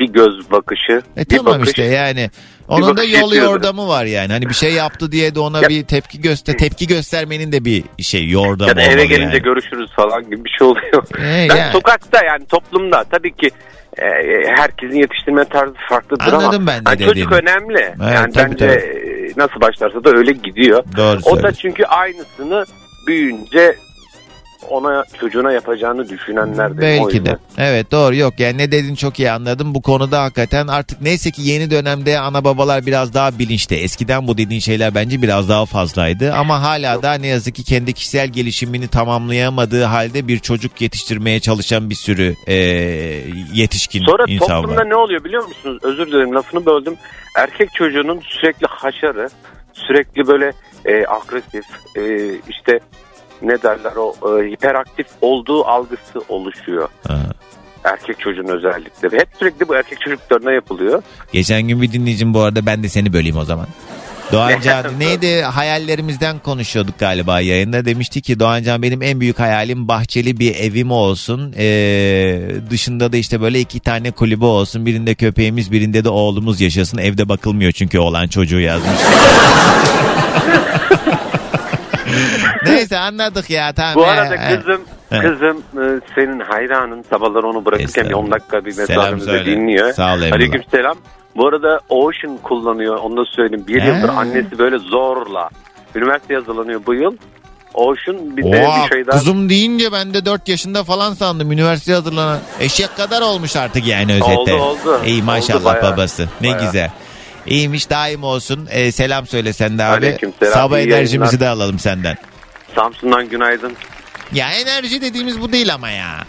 Bir 0.00 0.08
göz 0.08 0.50
bakışı, 0.50 1.02
E 1.16 1.20
bir 1.20 1.36
tamam 1.36 1.52
bakış. 1.54 1.68
işte 1.68 1.82
yani 1.82 2.30
onun 2.68 2.82
da 2.88 2.96
bakış 2.96 3.12
yolu 3.12 3.24
yetiyordur. 3.34 3.52
yordamı 3.52 3.88
var 3.88 4.04
yani. 4.04 4.32
Hani 4.32 4.48
bir 4.48 4.54
şey 4.54 4.72
yaptı 4.72 5.12
diye 5.12 5.34
de 5.34 5.40
ona 5.40 5.60
Ya- 5.62 5.68
bir 5.68 5.84
tepki 5.84 6.20
göster 6.20 6.58
tepki 6.58 6.86
göstermenin 6.86 7.52
de 7.52 7.64
bir 7.64 7.84
şey 8.02 8.28
yordamı 8.28 8.68
ya 8.70 8.76
da 8.76 8.82
eve 8.82 9.04
gelince 9.06 9.36
yani. 9.36 9.42
görüşürüz 9.42 9.90
falan 9.96 10.24
gibi 10.30 10.44
bir 10.44 10.50
şey 10.58 10.66
oluyor. 10.66 11.04
E, 11.18 11.46
ben 11.50 11.56
yani. 11.56 11.72
sokakta 11.72 12.24
yani 12.24 12.46
toplumda 12.46 13.04
tabii 13.04 13.32
ki 13.36 13.50
e, 13.98 14.04
herkesin 14.56 14.94
yetiştirme 14.96 15.44
tarzı 15.44 15.74
farklıdır 15.88 16.26
ama 16.32 16.36
Anladım 16.38 16.66
ben 16.66 16.80
hani 16.84 16.98
çocuk 16.98 17.10
dediğini. 17.10 17.34
önemli. 17.34 17.94
yani 18.14 18.32
tabii, 18.32 18.50
bence 18.50 18.66
tabii. 18.66 18.72
e, 18.72 19.32
nasıl 19.36 19.60
başlarsa 19.60 20.04
da 20.04 20.10
öyle 20.10 20.32
gidiyor. 20.32 20.84
Doğru 20.96 21.18
O 21.24 21.42
da 21.42 21.52
çünkü 21.52 21.84
aynısını 21.84 22.64
büyüyünce 23.06 23.76
ona 24.70 25.04
çocuğuna 25.20 25.52
yapacağını 25.52 26.08
düşünenler 26.08 26.76
de. 26.76 26.80
Belki 26.80 27.26
de. 27.26 27.36
Evet 27.58 27.92
doğru 27.92 28.14
yok 28.14 28.40
yani 28.40 28.58
ne 28.58 28.72
dedin 28.72 28.94
çok 28.94 29.18
iyi 29.18 29.30
anladım. 29.30 29.74
Bu 29.74 29.82
konuda 29.82 30.22
hakikaten 30.22 30.66
artık 30.66 31.00
neyse 31.00 31.30
ki 31.30 31.42
yeni 31.42 31.70
dönemde 31.70 32.18
ana 32.18 32.44
babalar 32.44 32.86
biraz 32.86 33.14
daha 33.14 33.38
bilinçli. 33.38 33.76
Eskiden 33.76 34.26
bu 34.28 34.38
dediğin 34.38 34.60
şeyler 34.60 34.94
bence 34.94 35.22
biraz 35.22 35.48
daha 35.48 35.66
fazlaydı. 35.66 36.32
Ama 36.32 36.62
hala 36.62 37.02
da 37.02 37.14
ne 37.14 37.26
yazık 37.26 37.54
ki 37.54 37.64
kendi 37.64 37.92
kişisel 37.92 38.28
gelişimini 38.28 38.88
tamamlayamadığı 38.88 39.84
halde 39.84 40.28
bir 40.28 40.38
çocuk 40.38 40.80
yetiştirmeye 40.80 41.40
çalışan 41.40 41.90
bir 41.90 41.94
sürü 41.94 42.34
e, 42.46 42.54
yetişkin 43.54 44.04
Sonra 44.04 44.24
insan 44.28 44.46
toplumda 44.62 44.80
var. 44.80 44.90
ne 44.90 44.96
oluyor 44.96 45.24
biliyor 45.24 45.44
musunuz? 45.44 45.78
Özür 45.82 46.06
dilerim 46.06 46.34
lafını 46.34 46.66
böldüm. 46.66 46.94
Erkek 47.38 47.68
çocuğunun 47.74 48.20
sürekli 48.24 48.66
haşarı, 48.66 49.28
sürekli 49.72 50.26
böyle 50.26 50.52
e, 50.84 51.04
agresif, 51.06 51.64
e, 51.96 52.34
işte 52.48 52.80
ne 53.48 53.62
derler 53.62 53.92
o 53.96 54.14
e, 54.40 54.50
hiperaktif 54.50 55.06
olduğu 55.20 55.64
algısı 55.64 56.20
oluşuyor. 56.28 56.88
Ha. 57.08 57.18
Erkek 57.84 58.20
çocuğun 58.20 58.48
özellikle. 58.48 59.12
Ve 59.12 59.18
hep 59.18 59.28
sürekli 59.38 59.68
bu 59.68 59.76
erkek 59.76 60.00
çocuklarına 60.00 60.52
yapılıyor. 60.52 61.02
Geçen 61.32 61.62
gün 61.62 61.82
bir 61.82 61.92
dinleyicim 61.92 62.34
bu 62.34 62.40
arada 62.40 62.66
ben 62.66 62.82
de 62.82 62.88
seni 62.88 63.12
böleyim 63.12 63.36
o 63.36 63.44
zaman. 63.44 63.66
Doğancan 64.32 64.84
neydi 64.98 65.42
hayallerimizden 65.42 66.38
konuşuyorduk 66.38 66.98
galiba 66.98 67.40
yayında 67.40 67.84
demişti 67.84 68.22
ki 68.22 68.40
Doğancan 68.40 68.82
benim 68.82 69.02
en 69.02 69.20
büyük 69.20 69.38
hayalim 69.38 69.88
bahçeli 69.88 70.38
bir 70.38 70.54
evim 70.54 70.90
olsun 70.90 71.54
Ee, 71.58 72.50
dışında 72.70 73.12
da 73.12 73.16
işte 73.16 73.40
böyle 73.40 73.60
iki 73.60 73.80
tane 73.80 74.10
kulübe 74.10 74.44
olsun 74.44 74.86
birinde 74.86 75.14
köpeğimiz 75.14 75.72
birinde 75.72 76.04
de 76.04 76.08
oğlumuz 76.08 76.60
yaşasın 76.60 76.98
evde 76.98 77.28
bakılmıyor 77.28 77.72
çünkü 77.72 77.98
oğlan 77.98 78.28
çocuğu 78.28 78.60
yazmış. 78.60 78.98
Neyse 82.66 82.98
anladık 82.98 83.50
ya 83.50 83.72
tamam. 83.72 83.94
Bu 83.94 84.04
arada 84.06 84.36
kızım 84.36 84.80
He. 85.10 85.18
kızım 85.20 85.58
e, 85.58 86.00
senin 86.14 86.40
hayranın 86.40 87.04
sabahları 87.10 87.48
onu 87.48 87.64
bırakırken 87.64 88.08
bir 88.08 88.14
10 88.14 88.30
dakika 88.30 88.64
bir 88.64 88.70
Selam 88.72 88.88
mesajımızı 88.88 89.26
söyle. 89.26 89.46
dinliyor. 89.46 89.92
Sağ 89.92 90.14
ol 90.14 90.16
Emrullah. 90.22 90.32
Aleyküm 90.36 90.62
selam. 90.70 90.96
Bu 91.36 91.48
arada 91.48 91.80
Ocean 91.88 92.36
kullanıyor 92.42 92.96
onu 92.98 93.16
da 93.16 93.24
söyleyeyim. 93.24 93.64
Bir 93.68 93.80
He. 93.80 93.86
yıldır 93.88 94.08
annesi 94.08 94.58
böyle 94.58 94.78
zorla. 94.78 95.50
Üniversite 95.94 96.34
hazırlanıyor 96.34 96.80
bu 96.86 96.94
yıl. 96.94 97.16
Ocean 97.74 98.36
bir 98.36 98.42
de 98.52 98.66
Oha, 98.66 98.84
bir 98.84 98.90
şey 98.94 99.06
daha. 99.06 99.18
kızım 99.18 99.48
deyince 99.48 99.92
ben 99.92 100.14
de 100.14 100.24
4 100.24 100.48
yaşında 100.48 100.84
falan 100.84 101.14
sandım. 101.14 101.52
Üniversiteye 101.52 101.96
hazırlanan. 101.98 102.38
Eşek 102.60 102.96
kadar 102.96 103.22
olmuş 103.22 103.56
artık 103.56 103.86
yani 103.86 104.12
özette. 104.12 104.54
Oldu, 104.54 104.54
oldu. 104.54 105.00
İyi 105.06 105.22
maşallah 105.22 105.64
bayağı. 105.64 105.92
babası. 105.92 106.28
Ne 106.40 106.48
Bayağı. 106.48 106.64
güzel. 106.66 106.90
İyiymiş 107.46 107.90
daim 107.90 108.24
olsun. 108.24 108.68
Ee, 108.70 108.92
selam 108.92 109.26
söyle 109.26 109.52
sen 109.52 109.78
de 109.78 109.84
abi. 109.84 110.06
Aleykümselam, 110.06 110.52
Sabah 110.52 110.78
iyi 110.78 110.88
enerjimizi 110.88 111.14
yayınlar. 111.34 111.40
de 111.40 111.48
alalım 111.48 111.78
senden. 111.78 112.16
Samsun'dan 112.74 113.28
günaydın. 113.28 113.72
Ya 114.32 114.50
enerji 114.50 115.00
dediğimiz 115.00 115.40
bu 115.40 115.52
değil 115.52 115.74
ama 115.74 115.90
ya. 115.90 116.24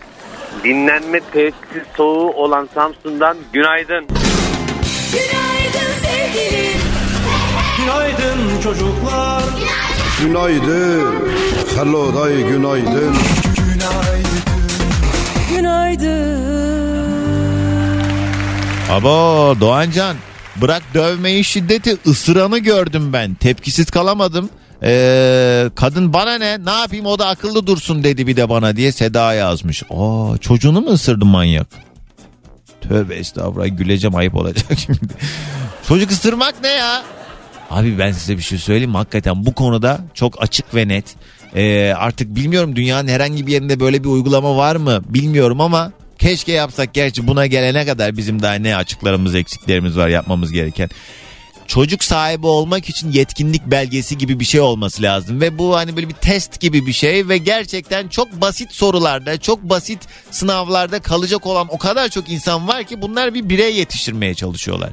Dinlenme 0.63 1.19
tesis 1.19 1.87
soğuğu 1.97 2.33
olan 2.33 2.69
Samsun'dan 2.73 3.37
günaydın. 3.53 4.05
Günaydın 5.11 5.91
sevgilim. 6.03 6.81
Günaydın 7.77 8.61
çocuklar 8.63 9.43
Günaydın. 10.21 11.15
Hello 11.75 12.15
day 12.15 12.43
günaydın. 12.43 13.15
Günaydın. 15.49 16.45
Abo 18.91 19.55
Doğancan 19.59 20.15
bırak 20.55 20.83
dövmeyi 20.93 21.43
şiddeti 21.43 21.97
ısıranı 22.07 22.59
gördüm 22.59 23.13
ben. 23.13 23.33
Tepkisiz 23.33 23.91
kalamadım. 23.91 24.49
Ee, 24.85 25.69
kadın 25.75 26.13
bana 26.13 26.37
ne 26.37 26.65
ne 26.65 26.71
yapayım 26.71 27.05
o 27.05 27.19
da 27.19 27.27
akıllı 27.27 27.67
dursun 27.67 28.03
dedi 28.03 28.27
bir 28.27 28.37
de 28.37 28.49
bana 28.49 28.75
diye 28.75 28.91
Seda 28.91 29.33
yazmış. 29.33 29.83
Aa 29.89 30.37
çocuğunu 30.41 30.81
mu 30.81 30.89
ısırdı 30.89 31.25
manyak? 31.25 31.67
Tövbe 32.81 33.15
estağfurullah 33.15 33.77
güleceğim 33.77 34.15
ayıp 34.15 34.35
olacak 34.35 34.65
şimdi. 34.77 35.13
Çocuk 35.87 36.11
ısırmak 36.11 36.55
ne 36.61 36.67
ya? 36.67 37.03
Abi 37.69 37.99
ben 37.99 38.11
size 38.11 38.37
bir 38.37 38.41
şey 38.41 38.57
söyleyeyim? 38.57 38.95
Hakikaten 38.95 39.45
bu 39.45 39.53
konuda 39.53 39.99
çok 40.13 40.43
açık 40.43 40.75
ve 40.75 40.87
net. 40.87 41.05
Ee, 41.55 41.93
artık 41.97 42.35
bilmiyorum 42.35 42.75
dünyanın 42.75 43.07
herhangi 43.07 43.47
bir 43.47 43.51
yerinde 43.51 43.79
böyle 43.79 44.03
bir 44.03 44.09
uygulama 44.09 44.57
var 44.57 44.75
mı 44.75 45.01
bilmiyorum 45.07 45.61
ama 45.61 45.91
keşke 46.19 46.51
yapsak. 46.51 46.93
Gerçi 46.93 47.27
buna 47.27 47.45
gelene 47.45 47.85
kadar 47.85 48.17
bizim 48.17 48.41
daha 48.41 48.53
ne 48.53 48.75
açıklarımız 48.75 49.35
eksiklerimiz 49.35 49.97
var 49.97 50.07
yapmamız 50.07 50.51
gereken. 50.51 50.89
Çocuk 51.67 52.03
sahibi 52.03 52.47
olmak 52.47 52.89
için 52.89 53.11
yetkinlik 53.11 53.65
belgesi 53.65 54.17
gibi 54.17 54.39
bir 54.39 54.45
şey 54.45 54.61
olması 54.61 55.01
lazım 55.01 55.41
ve 55.41 55.57
bu 55.57 55.75
hani 55.75 55.95
böyle 55.95 56.09
bir 56.09 56.13
test 56.13 56.59
gibi 56.59 56.85
bir 56.85 56.93
şey 56.93 57.29
ve 57.29 57.37
gerçekten 57.37 58.07
çok 58.07 58.41
basit 58.41 58.71
sorularda 58.71 59.39
çok 59.39 59.63
basit 59.63 59.99
sınavlarda 60.31 60.99
kalacak 60.99 61.45
olan 61.45 61.67
o 61.69 61.77
kadar 61.77 62.09
çok 62.09 62.29
insan 62.29 62.67
var 62.67 62.83
ki 62.83 63.01
bunlar 63.01 63.33
bir 63.33 63.49
birey 63.49 63.75
yetiştirmeye 63.75 64.35
çalışıyorlar. 64.35 64.89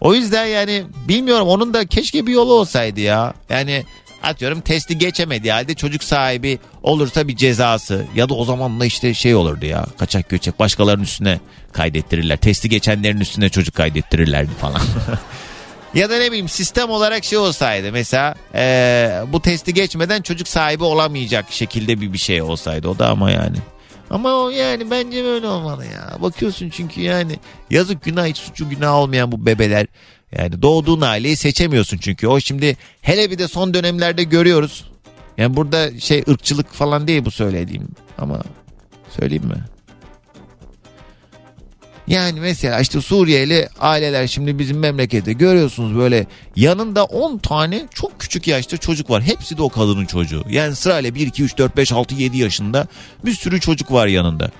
O 0.00 0.14
yüzden 0.14 0.46
yani 0.46 0.84
bilmiyorum 1.08 1.48
onun 1.48 1.74
da 1.74 1.86
keşke 1.86 2.26
bir 2.26 2.32
yolu 2.32 2.52
olsaydı 2.52 3.00
ya. 3.00 3.34
Yani 3.50 3.84
atıyorum 4.22 4.60
testi 4.60 4.98
geçemedi 4.98 5.50
halde 5.50 5.74
çocuk 5.74 6.04
sahibi 6.04 6.58
olursa 6.82 7.28
bir 7.28 7.36
cezası 7.36 8.04
ya 8.14 8.28
da 8.28 8.34
o 8.34 8.44
zaman 8.44 8.80
da 8.80 8.86
işte 8.86 9.14
şey 9.14 9.34
olurdu 9.34 9.66
ya 9.66 9.86
kaçak 9.98 10.28
göçek 10.28 10.58
başkalarının 10.58 11.04
üstüne 11.04 11.40
kaydettirirler. 11.72 12.36
Testi 12.36 12.68
geçenlerin 12.68 13.20
üstüne 13.20 13.48
çocuk 13.48 13.74
kaydettirirlerdi 13.74 14.50
falan. 14.60 14.82
Ya 15.96 16.10
da 16.10 16.18
ne 16.18 16.28
bileyim 16.28 16.48
sistem 16.48 16.90
olarak 16.90 17.24
şey 17.24 17.38
olsaydı 17.38 17.92
mesela 17.92 18.34
eee, 18.54 19.22
bu 19.32 19.42
testi 19.42 19.74
geçmeden 19.74 20.22
çocuk 20.22 20.48
sahibi 20.48 20.84
olamayacak 20.84 21.46
şekilde 21.50 22.00
bir 22.00 22.12
bir 22.12 22.18
şey 22.18 22.42
olsaydı 22.42 22.88
o 22.88 22.98
da 22.98 23.08
ama 23.08 23.30
yani. 23.30 23.56
Ama 24.10 24.34
o 24.34 24.50
yani 24.50 24.90
bence 24.90 25.24
böyle 25.24 25.46
olmalı 25.46 25.84
ya. 25.84 26.22
Bakıyorsun 26.22 26.70
çünkü 26.70 27.00
yani 27.00 27.38
yazık 27.70 28.04
günah 28.04 28.26
hiç 28.26 28.36
suçu 28.36 28.68
günah 28.68 28.94
olmayan 28.94 29.32
bu 29.32 29.46
bebeler. 29.46 29.86
Yani 30.38 30.62
doğduğun 30.62 31.00
aileyi 31.00 31.36
seçemiyorsun 31.36 31.98
çünkü. 31.98 32.26
O 32.26 32.40
şimdi 32.40 32.76
hele 33.00 33.30
bir 33.30 33.38
de 33.38 33.48
son 33.48 33.74
dönemlerde 33.74 34.24
görüyoruz. 34.24 34.84
Yani 35.38 35.56
burada 35.56 36.00
şey 36.00 36.24
ırkçılık 36.28 36.72
falan 36.72 37.08
değil 37.08 37.24
bu 37.24 37.30
söylediğim. 37.30 37.88
Ama 38.18 38.42
söyleyeyim 39.20 39.44
mi? 39.46 39.64
Yani 42.08 42.40
mesela 42.40 42.80
işte 42.80 43.00
Suriyeli 43.00 43.68
aileler 43.80 44.26
şimdi 44.26 44.58
bizim 44.58 44.78
memlekette 44.78 45.32
görüyorsunuz 45.32 45.96
böyle 45.96 46.26
yanında 46.56 47.04
10 47.04 47.38
tane 47.38 47.86
çok 47.94 48.20
küçük 48.20 48.46
yaşta 48.46 48.76
çocuk 48.76 49.10
var. 49.10 49.22
Hepsi 49.22 49.58
de 49.58 49.62
o 49.62 49.68
kadının 49.68 50.06
çocuğu. 50.06 50.44
Yani 50.48 50.76
sırayla 50.76 51.14
1, 51.14 51.26
2, 51.26 51.42
3, 51.42 51.58
4, 51.58 51.76
5, 51.76 51.92
6, 51.92 52.14
7 52.14 52.38
yaşında 52.38 52.86
bir 53.24 53.32
sürü 53.32 53.60
çocuk 53.60 53.92
var 53.92 54.06
yanında. 54.06 54.50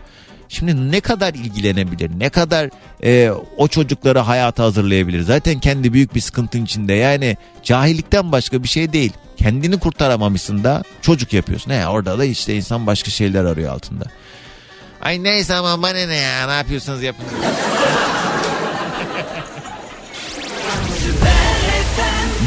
Şimdi 0.49 0.93
ne 0.93 1.01
kadar 1.01 1.35
ilgilenebilir, 1.35 2.11
ne 2.19 2.29
kadar 2.29 2.71
e, 3.05 3.31
o 3.57 3.69
çocukları 3.69 4.19
hayata 4.19 4.65
hazırlayabilir. 4.65 5.23
Zaten 5.23 5.61
kendi 5.61 5.93
büyük 5.93 6.15
bir 6.15 6.21
sıkıntın 6.21 6.65
içinde 6.65 6.93
yani 6.93 7.37
cahillikten 7.63 8.33
başka 8.33 8.63
bir 8.63 8.69
şey 8.69 8.93
değil. 8.93 9.13
Kendini 9.37 9.79
kurtaramamışsın 9.79 10.65
da 10.65 10.83
çocuk 11.03 11.33
yapıyorsun. 11.33 11.71
Ne 11.71 11.89
orada 11.89 12.19
da 12.19 12.25
işte 12.25 12.55
insan 12.55 12.87
başka 12.87 13.11
şeyler 13.11 13.45
arıyor 13.45 13.73
altında. 13.73 14.05
Ay 15.07 15.23
neyse 15.23 15.55
ama 15.55 15.83
bana 15.83 16.07
ne 16.07 16.17
ya 16.17 16.47
ne 16.47 16.53
yapıyorsunuz 16.53 17.03
yapın. 17.03 17.25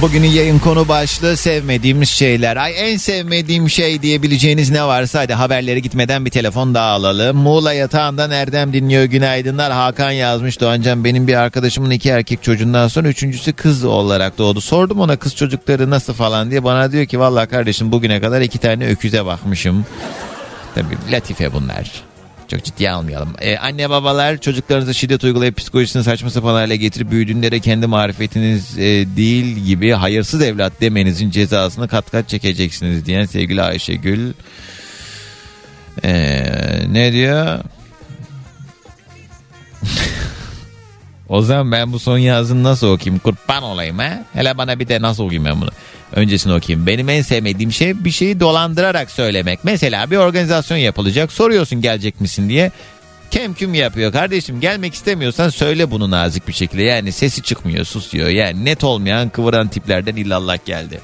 Bugünün 0.02 0.28
yayın 0.28 0.60
konu 0.60 0.88
başlığı 0.88 1.38
sevmediğimiz 1.38 2.10
şeyler. 2.10 2.58
Ay 2.58 2.74
en 2.78 2.98
sevmediğim 2.98 3.70
şey 3.70 4.02
diyebileceğiniz 4.02 4.70
ne 4.70 4.84
varsa 4.84 5.20
hadi 5.20 5.34
haberleri 5.34 5.82
gitmeden 5.82 6.26
bir 6.26 6.32
telefon 6.32 6.74
daha 6.76 6.90
alalım. 6.90 7.38
Muğla 7.38 7.74
yatağından 7.74 8.32
Erdem 8.32 8.74
dinliyor 8.74 9.04
günaydınlar. 9.04 9.72
Hakan 9.72 10.12
yazmış 10.12 10.62
Doğancan 10.62 11.04
benim 11.04 11.28
bir 11.28 11.36
arkadaşımın 11.36 11.90
iki 11.90 12.10
erkek 12.10 12.44
çocuğundan 12.44 12.88
sonra 12.88 13.08
üçüncüsü 13.08 13.54
kız 13.54 13.86
olarak 13.86 14.38
doğdu. 14.38 14.62
Sordum 14.62 15.00
ona 15.00 15.18
kız 15.18 15.36
çocukları 15.36 15.90
nasıl 15.90 16.14
falan 16.14 16.52
diye 16.52 16.64
bana 16.64 16.92
diyor 16.92 17.06
ki 17.06 17.20
vallahi 17.20 17.48
kardeşim 17.48 17.92
bugüne 17.92 18.22
kadar 18.22 18.42
iki 18.42 18.58
tane 18.58 18.88
öküze 18.88 19.26
bakmışım. 19.26 19.86
Tabii 20.76 21.12
latife 21.12 21.54
bunlar. 21.54 22.09
Çok 22.50 22.64
ciddiye 22.64 22.92
almayalım. 22.92 23.34
Ee, 23.40 23.58
anne 23.58 23.90
babalar 23.90 24.38
çocuklarınıza 24.38 24.94
şiddet 24.94 25.24
uygulayıp 25.24 25.58
psikolojisini 25.58 26.04
saçma 26.04 26.30
sapan 26.30 26.54
hale 26.54 26.76
getirip 26.76 27.12
büyüdüğünde 27.12 27.60
kendi 27.60 27.88
marifetiniz 27.88 28.78
e, 28.78 28.82
değil 29.16 29.46
gibi 29.46 29.92
hayırsız 29.92 30.42
evlat 30.42 30.74
demenizin 30.82 31.30
cezasını 31.30 31.88
kat 31.88 32.12
kat 32.12 32.30
çekeceksiniz 32.30 33.06
diyen 33.06 33.26
sevgili 33.26 33.62
Ayşegül. 33.62 34.34
Ee, 36.04 36.44
ne 36.92 37.14
diyor? 37.14 37.60
o 41.30 41.42
zaman 41.42 41.72
ben 41.72 41.94
bu 41.94 42.00
son 42.00 42.18
yazını 42.18 42.64
nasıl 42.64 42.88
okuyayım? 42.88 43.20
Kurban 43.20 43.64
olayım 43.64 44.00
ha? 44.00 44.24
Hele 44.34 44.58
bana 44.58 44.80
bir 44.80 44.88
de 44.88 45.02
nasıl 45.02 45.24
okuyayım 45.24 45.46
ben 45.46 45.62
bunu? 45.62 45.72
Öncesini 46.14 46.54
okuyayım. 46.54 46.88
Benim 46.88 47.10
en 47.10 47.22
sevmediğim 47.22 47.72
şey 47.72 48.06
bir 48.06 48.12
şeyi 48.12 48.40
dolandırarak 48.40 49.12
söylemek. 49.12 49.60
Mesela 49.64 50.12
bir 50.12 50.18
organizasyon 50.18 50.78
yapılacak. 50.78 51.32
Soruyorsun 51.32 51.82
gelecek 51.82 52.22
misin 52.22 52.50
diye. 52.50 52.72
Kem 53.32 53.54
küm 53.54 53.74
yapıyor. 53.74 54.12
Kardeşim 54.12 54.60
gelmek 54.60 54.94
istemiyorsan 54.94 55.50
söyle 55.50 55.92
bunu 55.92 56.12
nazik 56.12 56.48
bir 56.48 56.54
şekilde. 56.54 56.84
Yani 56.84 57.12
sesi 57.12 57.42
çıkmıyor 57.42 57.86
susuyor. 57.86 58.30
Yani 58.30 58.66
net 58.66 58.84
olmayan 58.84 59.30
kıvıran 59.30 59.68
tiplerden 59.68 60.16
illallah 60.16 60.66
geldi. 60.66 61.02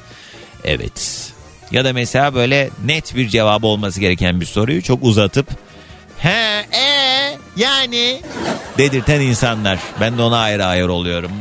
Evet. 0.64 1.32
Ya 1.72 1.86
da 1.86 1.94
mesela 1.94 2.36
böyle 2.36 2.70
net 2.86 3.16
bir 3.16 3.30
cevabı 3.30 3.68
olması 3.68 4.00
gereken 4.00 4.42
bir 4.42 4.46
soruyu 4.46 4.82
çok 4.82 5.04
uzatıp 5.04 5.48
he 6.18 6.66
e 6.72 7.38
yani 7.58 8.22
dedirten 8.78 9.22
insanlar. 9.22 9.80
Ben 10.02 10.18
de 10.18 10.22
ona 10.22 10.38
ayrı 10.38 10.66
ayrı 10.66 10.92
oluyorum. 10.92 11.32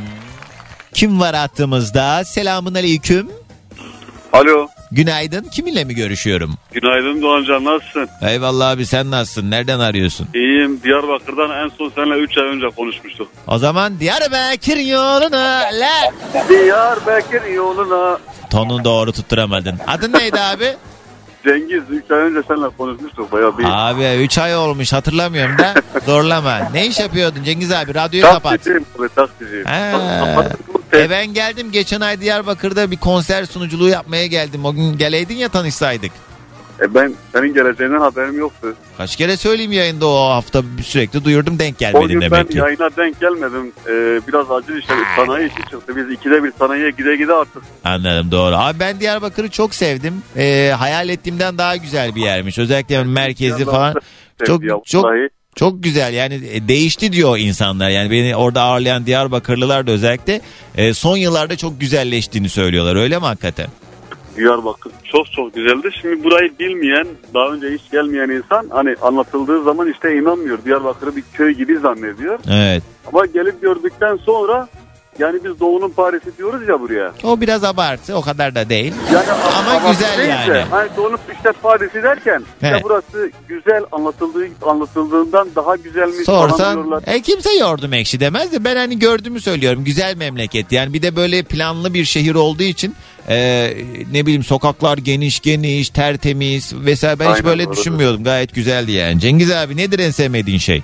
Kim 0.93 1.19
var 1.19 1.35
hattımızda? 1.35 2.23
Selamun 2.25 2.75
aleyküm. 2.75 3.29
Alo. 4.35 4.67
Günaydın. 4.91 5.43
Kiminle 5.43 5.83
mi 5.83 5.95
görüşüyorum? 5.95 6.53
Günaydın 6.73 7.21
Doğancan 7.21 7.65
nasılsın? 7.65 8.09
Eyvallah 8.21 8.69
abi 8.69 8.85
sen 8.85 9.11
nasılsın? 9.11 9.51
Nereden 9.51 9.79
arıyorsun? 9.79 10.27
İyiyim. 10.33 10.81
Diyarbakır'dan 10.83 11.49
en 11.63 11.69
son 11.77 11.91
seninle 11.95 12.15
3 12.15 12.37
ay 12.37 12.43
önce 12.43 12.67
konuşmuştuk. 12.75 13.27
O 13.47 13.57
zaman 13.57 13.99
Diyarbakır 13.99 14.77
yoluna 14.77 15.59
la. 15.73 16.11
Diyarbakır 16.49 17.43
yoluna. 17.53 18.17
Tonunu 18.49 18.83
doğru 18.83 19.11
tutturamadın. 19.11 19.75
Adın 19.87 20.13
neydi 20.13 20.39
abi? 20.39 20.73
Cengiz 21.45 21.83
3 21.89 22.11
ay 22.11 22.17
önce 22.19 22.39
seninle 22.47 22.69
konuşmuştuk 22.77 23.31
bayağı 23.31 23.57
bir. 23.57 23.63
Abi 23.67 24.23
3 24.23 24.37
ay 24.37 24.55
olmuş 24.55 24.93
hatırlamıyorum 24.93 25.57
da 25.57 25.73
zorlama. 26.05 26.57
Ne 26.73 26.85
iş 26.87 26.99
yapıyordun 26.99 27.43
Cengiz 27.43 27.71
abi? 27.71 27.95
Radyoyu 27.95 28.25
kapat. 28.25 28.43
Taksiciyim 28.51 28.85
abi 28.99 29.09
taksiciyim. 29.15 29.65
E 30.99 31.09
ben 31.09 31.33
geldim 31.33 31.71
geçen 31.71 32.01
ay 32.01 32.21
Diyarbakır'da 32.21 32.91
bir 32.91 32.97
konser 32.97 33.45
sunuculuğu 33.45 33.89
yapmaya 33.89 34.27
geldim. 34.27 34.65
O 34.65 34.73
gün 34.73 34.97
geleydin 34.97 35.35
ya 35.35 35.49
tanışsaydık. 35.49 36.11
E 36.81 36.95
ben 36.95 37.13
senin 37.33 37.53
geleceğinden 37.53 37.99
haberim 37.99 38.39
yoktu. 38.39 38.75
Kaç 38.97 39.15
kere 39.15 39.37
söyleyeyim 39.37 39.71
yayında 39.71 40.07
o 40.07 40.29
hafta 40.29 40.63
sürekli 40.83 41.25
duyurdum 41.25 41.59
denk 41.59 41.75
O 41.75 41.79
gelmedin 41.79 42.07
gün 42.07 42.21
ben 42.21 42.31
demek 42.31 42.51
ki. 42.51 42.57
yayına 42.57 42.89
denk 42.97 43.19
gelmedim. 43.19 43.71
Ee, 43.87 44.19
biraz 44.27 44.51
acil 44.51 44.77
işte 44.77 44.93
sanayi 45.15 45.47
işi 45.47 45.69
çıktı. 45.71 45.95
Biz 45.95 46.11
ikide 46.11 46.43
bir 46.43 46.51
sanayiye 46.59 46.89
gide 46.89 47.15
gide 47.15 47.33
artık. 47.33 47.63
Anladım 47.83 48.31
doğru. 48.31 48.55
Abi 48.55 48.79
ben 48.79 48.99
Diyarbakır'ı 48.99 49.49
çok 49.49 49.75
sevdim. 49.75 50.13
Ee, 50.37 50.73
hayal 50.77 51.09
ettiğimden 51.09 51.57
daha 51.57 51.75
güzel 51.75 52.15
bir 52.15 52.21
yermiş. 52.21 52.59
Özellikle 52.59 53.03
merkezi 53.03 53.65
falan. 53.65 53.95
Çok 54.45 54.63
Ya, 54.63 54.75
çok 54.85 55.05
vallahi. 55.05 55.29
Çok 55.55 55.83
güzel 55.83 56.13
yani 56.13 56.41
e, 56.51 56.67
değişti 56.67 57.11
diyor 57.11 57.37
insanlar. 57.37 57.89
Yani 57.89 58.11
beni 58.11 58.35
orada 58.35 58.61
ağırlayan 58.61 59.05
Diyarbakırlılar 59.05 59.87
da 59.87 59.91
özellikle 59.91 60.41
e, 60.77 60.93
son 60.93 61.17
yıllarda 61.17 61.55
çok 61.55 61.79
güzelleştiğini 61.79 62.49
söylüyorlar. 62.49 62.95
Öyle 62.95 63.19
mi 63.19 63.25
hakikaten? 63.25 63.67
Diyarbakır 64.37 64.91
çok 65.03 65.31
çok 65.31 65.53
güzeldi. 65.53 65.89
Şimdi 66.01 66.23
burayı 66.23 66.51
bilmeyen, 66.59 67.07
daha 67.33 67.49
önce 67.49 67.67
hiç 67.69 67.91
gelmeyen 67.91 68.29
insan 68.29 68.67
hani 68.69 68.95
anlatıldığı 69.01 69.63
zaman 69.63 69.91
işte 69.91 70.17
inanmıyor. 70.17 70.57
Diyarbakır'ı 70.65 71.15
bir 71.15 71.23
köy 71.33 71.53
gibi 71.53 71.77
zannediyor. 71.77 72.39
Evet. 72.51 72.83
Ama 73.07 73.25
gelip 73.25 73.61
gördükten 73.61 74.15
sonra 74.15 74.67
yani 75.19 75.39
biz 75.43 75.59
doğunun 75.59 75.89
Paris'i 75.89 76.37
diyoruz 76.37 76.67
ya 76.67 76.79
buraya. 76.79 77.11
O 77.23 77.41
biraz 77.41 77.63
abartı 77.63 78.15
o 78.15 78.21
kadar 78.21 78.55
da 78.55 78.69
değil. 78.69 78.93
Yani 79.13 79.25
Ama 79.31 79.71
abartı 79.71 79.91
güzel 79.91 80.17
de, 80.17 80.23
yani. 80.23 80.63
Hani 80.69 80.89
doğunun 80.97 81.17
işte 81.35 81.51
Paris'i 81.51 82.03
derken 82.03 82.39
işte 82.53 82.67
Evet. 82.67 82.81
burası 82.83 83.31
güzel 83.47 83.83
anlatıldığı 83.91 84.47
anlatıldığından 84.61 85.49
daha 85.55 85.75
güzelmiş 85.75 86.25
Sorsan 86.25 87.01
e, 87.05 87.21
kimse 87.21 87.53
yordum 87.53 87.93
ekşi 87.93 88.19
demez 88.19 88.51
de 88.51 88.63
ben 88.63 88.75
hani 88.75 88.99
gördüğümü 88.99 89.41
söylüyorum. 89.41 89.83
Güzel 89.83 90.17
memleket 90.17 90.71
yani 90.71 90.93
bir 90.93 91.01
de 91.01 91.15
böyle 91.15 91.43
planlı 91.43 91.93
bir 91.93 92.05
şehir 92.05 92.35
olduğu 92.35 92.63
için 92.63 92.95
e, 93.29 93.37
ne 94.11 94.25
bileyim 94.25 94.43
sokaklar 94.43 94.97
geniş 94.97 95.39
geniş 95.39 95.89
tertemiz 95.89 96.73
vesaire 96.85 97.19
ben 97.19 97.25
hiç 97.25 97.31
Aynen, 97.31 97.45
böyle 97.45 97.65
doğru. 97.65 97.75
düşünmüyordum 97.75 98.23
gayet 98.23 98.55
güzeldi 98.55 98.91
yani. 98.91 99.19
Cengiz 99.19 99.51
abi 99.51 99.77
nedir 99.77 99.99
en 99.99 100.11
sevmediğin 100.11 100.59
şey? 100.59 100.83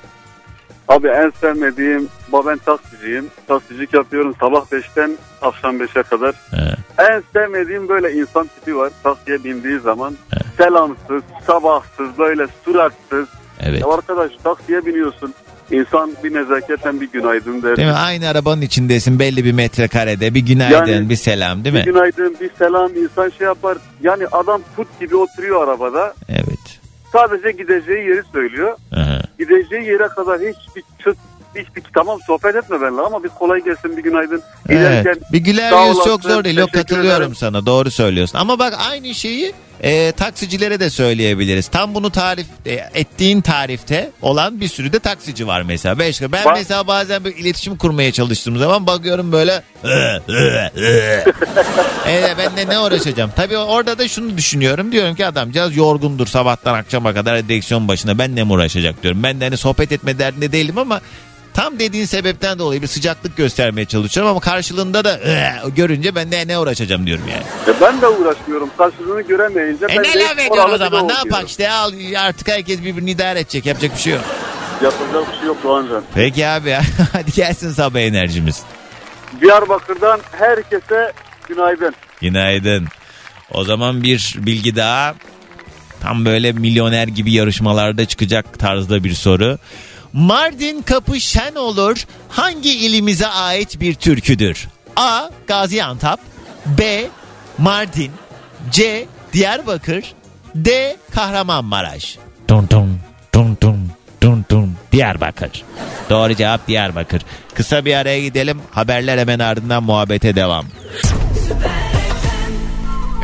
Abi 0.91 1.07
en 1.07 1.31
sevmediğim, 1.41 2.09
ben 2.33 2.57
taksiciyim. 2.57 3.27
Taksicilik 3.47 3.93
yapıyorum 3.93 4.35
sabah 4.39 4.65
5'ten 4.65 5.17
akşam 5.41 5.77
5'e 5.79 6.03
kadar. 6.03 6.35
He. 6.51 6.75
En 6.97 7.23
sevmediğim 7.33 7.89
böyle 7.89 8.13
insan 8.13 8.47
tipi 8.47 8.77
var. 8.77 8.91
Taksiye 9.03 9.43
bindiği 9.43 9.79
zaman 9.79 10.17
selamsız, 10.57 11.23
sabahsız, 11.47 12.17
böyle 12.17 12.47
suratsız. 12.65 13.27
Evet. 13.59 13.81
Ya 13.81 13.87
arkadaş 13.87 14.31
taksiye 14.43 14.85
biniyorsun. 14.85 15.33
İnsan 15.71 16.11
bir 16.23 16.33
nezaketen 16.33 17.01
bir 17.01 17.11
günaydın 17.11 17.61
der. 17.61 17.77
Değil 17.77 17.87
mi? 17.87 17.93
Aynı 17.93 18.27
arabanın 18.27 18.61
içindesin 18.61 19.19
belli 19.19 19.45
bir 19.45 19.51
metrekarede 19.51 20.33
bir 20.33 20.39
günaydın 20.45 20.91
Yani- 20.91 21.09
bir 21.09 21.15
selam 21.15 21.63
değil 21.63 21.75
mi? 21.75 21.79
Bir 21.81 21.85
günaydın, 21.85 22.35
bir 22.41 22.49
selam 22.59 22.95
insan 22.95 23.29
şey 23.37 23.47
yapar. 23.47 23.77
Yani 24.01 24.27
adam 24.31 24.61
put 24.75 24.99
gibi 24.99 25.15
oturuyor 25.15 25.67
arabada. 25.67 26.13
Evet. 26.29 26.79
Sadece 27.13 27.51
gideceği 27.51 28.07
yeri 28.07 28.21
söylüyor. 28.33 28.77
Aha. 28.95 29.20
Gideceği 29.41 29.85
yere 29.85 30.07
kadar 30.07 30.39
hiçbir 30.39 30.83
çıt, 31.03 31.17
hiçbir 31.55 31.83
tamam 31.93 32.19
sohbet 32.27 32.55
etme 32.55 32.81
benimle 32.81 33.01
ama 33.01 33.23
bir 33.23 33.29
kolay 33.29 33.63
gelsin 33.63 33.97
bir 33.97 34.03
günaydın. 34.03 34.41
Evet. 34.69 34.79
Giderken 34.79 35.17
Bir 35.31 35.37
güler 35.37 35.87
yüz 35.87 35.97
çok 35.97 36.23
zor 36.23 36.43
değil. 36.43 36.57
Yok 36.57 36.73
katılıyorum 36.73 37.21
ederim. 37.21 37.35
sana. 37.35 37.65
Doğru 37.65 37.91
söylüyorsun. 37.91 38.37
Ama 38.37 38.59
bak 38.59 38.73
aynı 38.89 39.15
şeyi 39.15 39.53
e, 39.83 40.11
taksicilere 40.11 40.79
de 40.79 40.89
söyleyebiliriz. 40.89 41.67
Tam 41.67 41.95
bunu 41.95 42.09
tarif 42.09 42.47
e, 42.65 42.73
ettiğin 42.73 43.41
tarifte 43.41 44.11
olan 44.21 44.61
bir 44.61 44.67
sürü 44.67 44.93
de 44.93 44.99
taksici 44.99 45.47
var 45.47 45.61
mesela. 45.61 45.99
Beş, 45.99 46.21
ben 46.21 46.45
Var. 46.45 46.53
mesela 46.53 46.87
bazen 46.87 47.25
bir 47.25 47.35
iletişim 47.35 47.77
kurmaya 47.77 48.11
çalıştığım 48.11 48.57
zaman 48.57 48.87
bakıyorum 48.87 49.31
böyle 49.31 49.63
evet, 52.07 52.37
ben 52.37 52.57
de 52.57 52.73
ne 52.73 52.79
uğraşacağım. 52.79 53.31
Tabii 53.35 53.57
orada 53.57 53.97
da 53.97 54.07
şunu 54.07 54.37
düşünüyorum. 54.37 54.91
Diyorum 54.91 55.15
ki 55.15 55.25
adamcağız 55.25 55.77
yorgundur 55.77 56.27
sabahtan 56.27 56.73
akşama 56.73 57.13
kadar 57.13 57.47
direksiyon 57.47 57.87
başına. 57.87 58.17
Ben 58.17 58.35
ne 58.35 58.43
uğraşacak 58.43 59.03
diyorum. 59.03 59.23
Ben 59.23 59.39
de 59.39 59.43
hani 59.43 59.57
sohbet 59.57 59.91
etme 59.91 60.19
derdinde 60.19 60.51
değilim 60.51 60.77
ama 60.77 61.01
Tam 61.53 61.79
dediğin 61.79 62.05
sebepten 62.05 62.59
dolayı 62.59 62.81
bir 62.81 62.87
sıcaklık 62.87 63.37
göstermeye 63.37 63.85
çalışıyorum 63.85 64.31
ama 64.31 64.39
karşılığında 64.39 65.03
da 65.03 65.19
"Iı" 65.19 65.75
görünce 65.75 66.15
ben 66.15 66.31
de 66.31 66.47
ne 66.47 66.57
uğraşacağım 66.59 67.07
diyorum 67.07 67.25
yani. 67.31 67.43
E 67.77 67.81
ben 67.81 68.01
de 68.01 68.07
uğraşmıyorum. 68.07 68.69
Karşılığını 68.77 69.21
göremeyince 69.21 69.85
E 69.85 69.89
ben 69.89 70.03
ne 70.03 70.19
laf 70.23 70.39
ediyorsun 70.39 70.73
o 70.73 70.77
zaman 70.77 71.07
ne 71.07 71.13
yapak 71.13 71.49
işte 71.49 71.69
al 71.71 71.91
artık 72.17 72.47
herkes 72.47 72.83
birbirini 72.83 73.11
idare 73.11 73.39
edecek 73.39 73.65
yapacak 73.65 73.95
bir 73.95 73.99
şey 73.99 74.13
yok. 74.13 74.23
Yapacak 74.83 75.33
bir 75.33 75.37
şey 75.37 75.47
yok 75.47 75.57
Doğancan. 75.63 76.03
Peki 76.15 76.47
abi 76.47 76.71
hadi 77.13 77.31
gelsin 77.31 77.71
sabah 77.71 77.99
enerjimiz. 77.99 78.61
Diyarbakır'dan 79.41 80.19
herkese 80.31 81.13
günaydın. 81.47 81.95
Günaydın. 82.21 82.87
O 83.51 83.63
zaman 83.63 84.03
bir 84.03 84.35
bilgi 84.37 84.75
daha. 84.75 85.15
Tam 86.01 86.25
böyle 86.25 86.51
milyoner 86.51 87.07
gibi 87.07 87.33
yarışmalarda 87.33 88.05
çıkacak 88.05 88.59
tarzda 88.59 89.03
bir 89.03 89.13
soru. 89.13 89.57
Mardin 90.14 90.82
Kapı 90.82 91.20
Şen 91.20 91.55
olur 91.55 92.05
hangi 92.30 92.78
ilimize 92.78 93.28
ait 93.28 93.80
bir 93.80 93.93
türküdür? 93.93 94.68
A. 94.95 95.30
Gaziantep 95.47 96.20
B. 96.66 97.07
Mardin 97.57 98.12
C. 98.72 99.05
Diyarbakır 99.34 100.14
D. 100.55 100.97
Kahramanmaraş 101.14 102.18
Dun 102.47 102.70
dun 102.70 102.99
dun 103.34 103.57
dun 103.62 103.91
dun 104.22 104.45
dun 104.49 104.76
Diyarbakır 104.91 105.64
Doğru 106.09 106.36
cevap 106.36 106.68
Diyarbakır. 106.68 107.22
Kısa 107.53 107.86
bir 107.86 107.93
araya 107.93 108.22
gidelim. 108.22 108.62
Haberler 108.72 109.18
hemen 109.18 109.39
ardından 109.39 109.84
muhabbete 109.84 110.36
devam. 110.36 110.66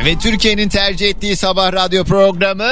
Ve 0.08 0.18
Türkiye'nin 0.18 0.68
tercih 0.68 1.08
ettiği 1.08 1.36
sabah 1.36 1.72
radyo 1.72 2.04
programı 2.04 2.70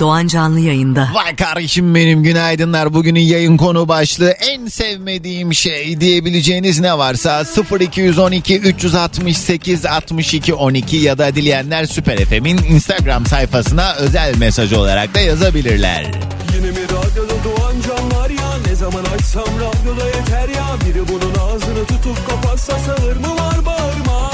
Doğan 0.00 0.26
Canlı 0.26 0.60
yayında. 0.60 1.08
Vay 1.14 1.36
kardeşim 1.36 1.94
benim 1.94 2.22
günaydınlar. 2.22 2.94
Bugünün 2.94 3.20
yayın 3.20 3.56
konu 3.56 3.88
başlığı 3.88 4.30
en 4.30 4.66
sevmediğim 4.66 5.54
şey 5.54 6.00
diyebileceğiniz 6.00 6.80
ne 6.80 6.98
varsa 6.98 7.44
0212 7.80 8.58
368 8.58 9.86
62 9.86 10.54
12 10.54 10.96
ya 10.96 11.18
da 11.18 11.34
dileyenler 11.34 11.84
Süper 11.84 12.24
FM'in 12.24 12.58
Instagram 12.58 13.26
sayfasına 13.26 13.94
özel 13.94 14.36
mesaj 14.36 14.72
olarak 14.72 15.14
da 15.14 15.20
yazabilirler. 15.20 16.06
Yine 16.54 16.70
mi 16.70 16.84
radyoda 16.84 17.34
doğan 17.44 17.74
canlar 17.88 18.30
ya 18.30 18.58
Ne 18.66 18.74
zaman 18.74 19.04
açsam 19.04 19.44
radyoda 19.44 20.06
yeter 20.06 20.48
ya 20.48 20.66
Biri 20.86 21.08
bunun 21.08 21.34
ağzını 21.34 21.86
tutup 21.86 22.28
kapatsa 22.30 22.78
sağır 22.78 23.16
mı 23.16 23.36
var 23.36 23.66
bağırma 23.66 24.30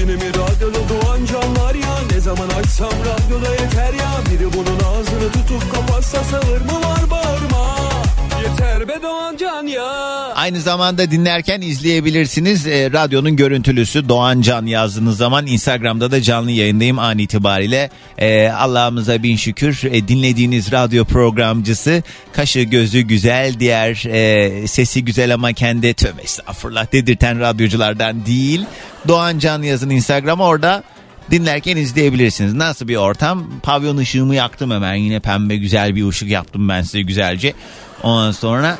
Yine 0.00 0.12
mi 0.12 0.28
radyoda 0.28 0.88
doğan 0.88 1.01
zaman 2.22 2.48
açsam 2.48 2.90
radyoda 2.90 3.50
yeter 3.50 3.94
ya 3.94 4.10
Biri 4.30 4.52
bunun 4.52 4.78
ağzını 4.78 5.32
tutup 5.32 5.74
kapatsa 5.74 6.24
sağır 6.24 6.60
mı 6.60 6.72
var 6.72 7.10
bağırma 7.10 7.76
Yeter 8.42 8.88
be 8.88 9.02
Doğan 9.02 9.36
Can 9.36 9.66
ya 9.66 9.84
Aynı 10.34 10.60
zamanda 10.60 11.10
dinlerken 11.10 11.60
izleyebilirsiniz. 11.60 12.66
E, 12.66 12.92
radyonun 12.92 13.36
görüntülüsü 13.36 14.08
Doğan 14.08 14.40
Can 14.40 14.66
yazdığınız 14.66 15.16
zaman 15.16 15.46
Instagram'da 15.46 16.10
da 16.10 16.22
canlı 16.22 16.50
yayındayım 16.50 16.98
an 16.98 17.18
itibariyle. 17.18 17.90
E, 18.18 18.48
Allah'ımıza 18.48 19.22
bin 19.22 19.36
şükür 19.36 19.80
e, 19.84 20.08
dinlediğiniz 20.08 20.72
radyo 20.72 21.04
programcısı 21.04 22.02
kaşı 22.32 22.60
gözü 22.60 23.00
güzel 23.00 23.54
diğer 23.60 24.04
e, 24.06 24.66
sesi 24.68 25.04
güzel 25.04 25.34
ama 25.34 25.52
kendi 25.52 25.94
tövbe 25.94 26.22
estağfurullah 26.22 26.92
dedirten 26.92 27.40
radyoculardan 27.40 28.26
değil. 28.26 28.64
Doğan 29.08 29.38
Can 29.38 29.62
yazın 29.62 29.90
Instagram'a 29.90 30.44
orada 30.44 30.82
dinlerken 31.30 31.76
izleyebilirsiniz. 31.76 32.54
Nasıl 32.54 32.88
bir 32.88 32.96
ortam? 32.96 33.44
Pavyon 33.62 33.96
ışığımı 33.96 34.34
yaktım 34.34 34.70
hemen 34.70 34.94
yine 34.94 35.20
pembe 35.20 35.56
güzel 35.56 35.96
bir 35.96 36.08
ışık 36.08 36.28
yaptım 36.28 36.68
ben 36.68 36.82
size 36.82 37.02
güzelce. 37.02 37.54
Ondan 38.02 38.32
sonra 38.32 38.78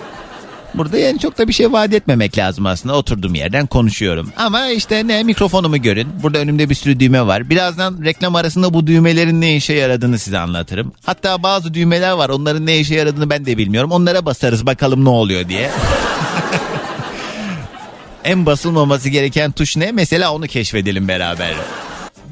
Burada 0.74 0.98
yani 0.98 1.18
çok 1.18 1.38
da 1.38 1.48
bir 1.48 1.52
şey 1.52 1.72
vaat 1.72 1.94
etmemek 1.94 2.38
lazım 2.38 2.66
aslında. 2.66 2.96
Oturduğum 2.96 3.34
yerden 3.34 3.66
konuşuyorum. 3.66 4.32
Ama 4.36 4.68
işte 4.68 5.06
ne 5.06 5.22
mikrofonumu 5.22 5.82
görün. 5.82 6.08
Burada 6.22 6.38
önümde 6.38 6.70
bir 6.70 6.74
sürü 6.74 7.00
düğme 7.00 7.26
var. 7.26 7.50
Birazdan 7.50 8.04
reklam 8.04 8.34
arasında 8.34 8.74
bu 8.74 8.86
düğmelerin 8.86 9.40
ne 9.40 9.56
işe 9.56 9.74
yaradığını 9.74 10.18
size 10.18 10.38
anlatırım. 10.38 10.92
Hatta 11.06 11.42
bazı 11.42 11.74
düğmeler 11.74 12.12
var. 12.12 12.28
Onların 12.28 12.66
ne 12.66 12.78
işe 12.78 12.94
yaradığını 12.94 13.30
ben 13.30 13.46
de 13.46 13.58
bilmiyorum. 13.58 13.92
Onlara 13.92 14.26
basarız 14.26 14.66
bakalım 14.66 15.04
ne 15.04 15.08
oluyor 15.08 15.48
diye. 15.48 15.70
en 18.24 18.46
basılmaması 18.46 19.08
gereken 19.08 19.52
tuş 19.52 19.76
ne? 19.76 19.92
Mesela 19.92 20.34
onu 20.34 20.46
keşfedelim 20.46 21.08
beraber. 21.08 21.54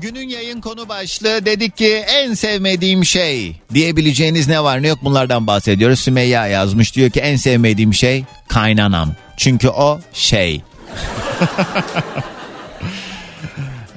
Günün 0.00 0.28
yayın 0.28 0.60
konu 0.60 0.88
başlığı 0.88 1.46
dedik 1.46 1.76
ki 1.76 2.04
en 2.08 2.34
sevmediğim 2.34 3.04
şey 3.04 3.56
diyebileceğiniz 3.74 4.48
ne 4.48 4.64
var 4.64 4.82
ne 4.82 4.88
yok 4.88 4.98
bunlardan 5.02 5.46
bahsediyoruz. 5.46 6.00
Sümeyya 6.00 6.46
yazmış 6.46 6.96
diyor 6.96 7.10
ki 7.10 7.20
en 7.20 7.36
sevmediğim 7.36 7.94
şey 7.94 8.24
kaynanam. 8.48 9.12
Çünkü 9.36 9.68
o 9.68 10.00
şey. 10.12 10.62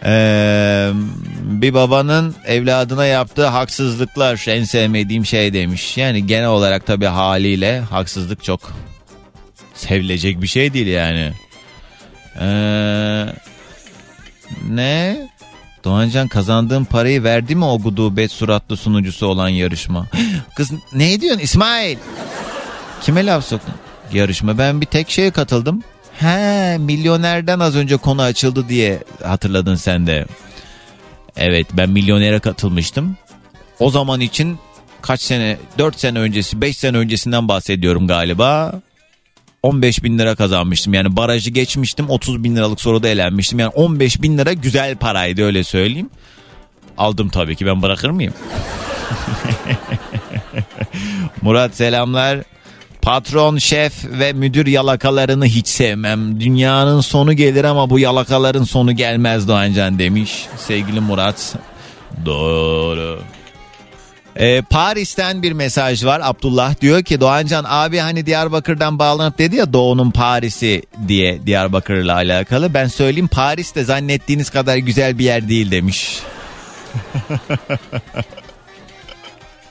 Ee, 0.05 0.91
bir 1.41 1.73
babanın 1.73 2.35
evladına 2.45 3.05
yaptığı 3.05 3.47
haksızlıklar 3.47 4.45
en 4.47 4.63
sevmediğim 4.63 5.25
şey 5.25 5.53
demiş. 5.53 5.97
Yani 5.97 6.27
genel 6.27 6.47
olarak 6.47 6.85
tabii 6.85 7.05
haliyle 7.05 7.79
haksızlık 7.79 8.43
çok 8.43 8.71
sevilecek 9.73 10.41
bir 10.41 10.47
şey 10.47 10.73
değil 10.73 10.87
yani. 10.87 11.33
Ee, 12.39 13.25
ne? 14.69 15.17
Doğancan 15.83 16.27
kazandığın 16.27 16.83
parayı 16.83 17.23
verdi 17.23 17.55
mi 17.55 17.65
o 17.65 17.79
gudubet 17.79 18.31
suratlı 18.31 18.77
sunucusu 18.77 19.27
olan 19.27 19.49
yarışma? 19.49 20.07
Kız 20.55 20.71
ne 20.93 21.21
diyorsun 21.21 21.41
İsmail? 21.41 21.97
Kime 23.01 23.25
laf 23.25 23.45
soktun? 23.45 23.73
Yarışma 24.13 24.57
ben 24.57 24.81
bir 24.81 24.85
tek 24.85 25.09
şeye 25.09 25.31
katıldım. 25.31 25.83
He 26.19 26.77
milyonerden 26.79 27.59
az 27.59 27.75
önce 27.75 27.97
konu 27.97 28.21
açıldı 28.21 28.69
diye 28.69 29.03
hatırladın 29.23 29.75
sen 29.75 30.07
de. 30.07 30.25
Evet 31.37 31.67
ben 31.73 31.89
milyonere 31.89 32.39
katılmıştım. 32.39 33.17
O 33.79 33.89
zaman 33.89 34.21
için 34.21 34.57
kaç 35.01 35.21
sene 35.21 35.57
4 35.77 35.99
sene 35.99 36.19
öncesi 36.19 36.61
5 36.61 36.77
sene 36.77 36.97
öncesinden 36.97 37.47
bahsediyorum 37.47 38.07
galiba. 38.07 38.81
15 39.63 40.03
bin 40.03 40.19
lira 40.19 40.35
kazanmıştım. 40.35 40.93
Yani 40.93 41.15
barajı 41.15 41.51
geçmiştim 41.51 42.09
30 42.09 42.43
bin 42.43 42.55
liralık 42.55 42.81
soruda 42.81 43.07
elenmiştim. 43.07 43.59
Yani 43.59 43.69
15 43.69 44.21
bin 44.21 44.37
lira 44.37 44.53
güzel 44.53 44.95
paraydı 44.95 45.43
öyle 45.43 45.63
söyleyeyim. 45.63 46.09
Aldım 46.97 47.29
tabii 47.29 47.55
ki 47.55 47.65
ben 47.65 47.81
bırakır 47.81 48.09
mıyım? 48.09 48.33
Murat 51.41 51.75
selamlar. 51.75 52.39
Patron, 53.01 53.57
şef 53.57 54.05
ve 54.05 54.33
müdür 54.33 54.67
yalakalarını 54.67 55.45
hiç 55.45 55.67
sevmem. 55.67 56.39
Dünyanın 56.39 57.01
sonu 57.01 57.33
gelir 57.33 57.63
ama 57.63 57.89
bu 57.89 57.99
yalakaların 57.99 58.63
sonu 58.63 58.91
gelmez 58.91 59.47
Doğancan 59.47 59.99
demiş. 59.99 60.45
Sevgili 60.57 60.99
Murat. 60.99 61.55
Doğru. 62.25 63.21
Ee, 64.39 64.61
Paris'ten 64.61 65.43
bir 65.43 65.51
mesaj 65.51 66.05
var. 66.05 66.21
Abdullah 66.23 66.81
diyor 66.81 67.03
ki 67.03 67.19
Doğancan 67.19 67.65
abi 67.67 67.97
hani 67.97 68.25
Diyarbakır'dan 68.25 68.99
bağlanıp 68.99 69.37
dedi 69.37 69.55
ya 69.55 69.73
Doğu'nun 69.73 70.11
Paris'i 70.11 70.83
diye 71.07 71.45
Diyarbakır'la 71.45 72.13
alakalı. 72.15 72.73
Ben 72.73 72.87
söyleyeyim 72.87 73.27
Paris 73.27 73.75
de 73.75 73.83
zannettiğiniz 73.83 74.49
kadar 74.49 74.77
güzel 74.77 75.19
bir 75.19 75.23
yer 75.23 75.49
değil 75.49 75.71
demiş. 75.71 76.19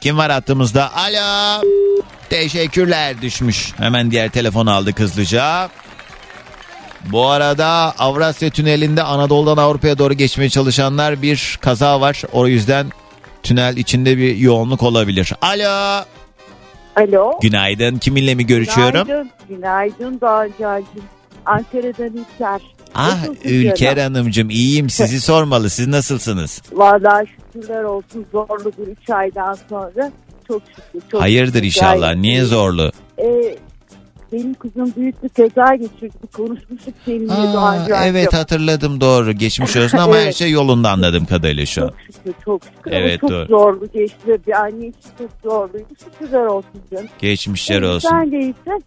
Kim 0.00 0.18
var 0.18 0.32
hattımızda? 0.32 0.90
Alo. 0.96 1.62
Teşekkürler 2.30 3.22
düşmüş. 3.22 3.72
Hemen 3.78 4.10
diğer 4.10 4.30
telefonu 4.30 4.70
aldı 4.70 4.92
hızlıca. 4.98 5.68
Bu 7.04 7.26
arada 7.26 7.94
Avrasya 7.98 8.50
Tüneli'nde 8.50 9.02
Anadolu'dan 9.02 9.56
Avrupa'ya 9.56 9.98
doğru 9.98 10.14
geçmeye 10.14 10.50
çalışanlar 10.50 11.22
bir 11.22 11.58
kaza 11.60 12.00
var. 12.00 12.22
O 12.32 12.46
yüzden 12.46 12.92
tünel 13.42 13.76
içinde 13.76 14.18
bir 14.18 14.36
yoğunluk 14.36 14.82
olabilir. 14.82 15.32
Alo. 15.42 16.04
Alo. 16.96 17.40
Günaydın. 17.42 17.96
Kiminle 17.98 18.34
mi 18.34 18.46
görüşüyorum? 18.46 19.06
Günaydın. 19.06 19.30
Günaydın 19.48 20.20
Doğanca'cığım. 20.20 21.04
Ankara'dan 21.46 22.06
İlker. 22.16 22.60
Ah 22.94 23.20
Nasılsın 23.20 23.48
Ülker 23.48 23.96
canım? 23.96 24.14
Hanımcığım 24.14 24.50
iyiyim. 24.50 24.90
Sizi 24.90 25.20
sormalı. 25.30 25.70
Siz 25.70 25.86
nasılsınız? 25.86 26.62
Vallahi 26.72 27.26
şükürler 27.52 27.82
olsun 27.82 28.26
zorlu 28.32 28.72
bir 28.78 28.86
üç 28.86 29.10
aydan 29.10 29.58
sonra 29.68 30.12
çok 30.48 30.62
şükür. 30.68 31.08
Çok 31.10 31.20
Hayırdır 31.20 31.52
şükür, 31.54 31.66
inşallah. 31.66 32.14
Niye 32.14 32.44
zorlu? 32.44 32.92
Ee, 33.18 33.56
benim 34.32 34.54
kızım 34.54 34.92
büyük 34.96 35.22
bir 35.22 35.28
kaza 35.28 35.74
geçirdi. 35.74 36.26
Konuşmuştuk 36.36 36.94
seninle 37.04 37.32
Aa, 37.32 37.52
Doğanca'cığım. 37.54 37.96
evet 38.02 38.32
hatırladım 38.34 39.00
doğru. 39.00 39.32
Geçmiş 39.32 39.76
olsun 39.76 39.98
ama 39.98 40.16
her 40.16 40.22
Evet. 40.22 40.34
şey 40.34 40.50
yolunda 40.50 40.90
anladığım 40.90 41.24
kadarıyla 41.24 41.66
şu 41.66 41.82
an. 41.82 41.88
Çok 41.88 41.96
şükür 42.06 42.34
çok 42.44 42.62
şükür. 42.64 42.90
Evet, 42.92 43.20
çok 43.20 43.30
doğru. 43.30 43.46
zorlu 43.46 43.88
geçti. 43.92 44.38
Bir 44.46 44.52
anne 44.52 44.86
için 44.86 45.10
çok 45.18 45.30
zorluydu. 45.44 45.86
Şükürler 46.04 46.44
olsun 46.46 46.80
canım. 46.92 47.06
Geçmişler 47.18 47.82
Ee, 47.82 47.86
olsun. 47.88 48.08
Sen 48.08 48.32
de 48.32 48.36
iyisen 48.40 48.82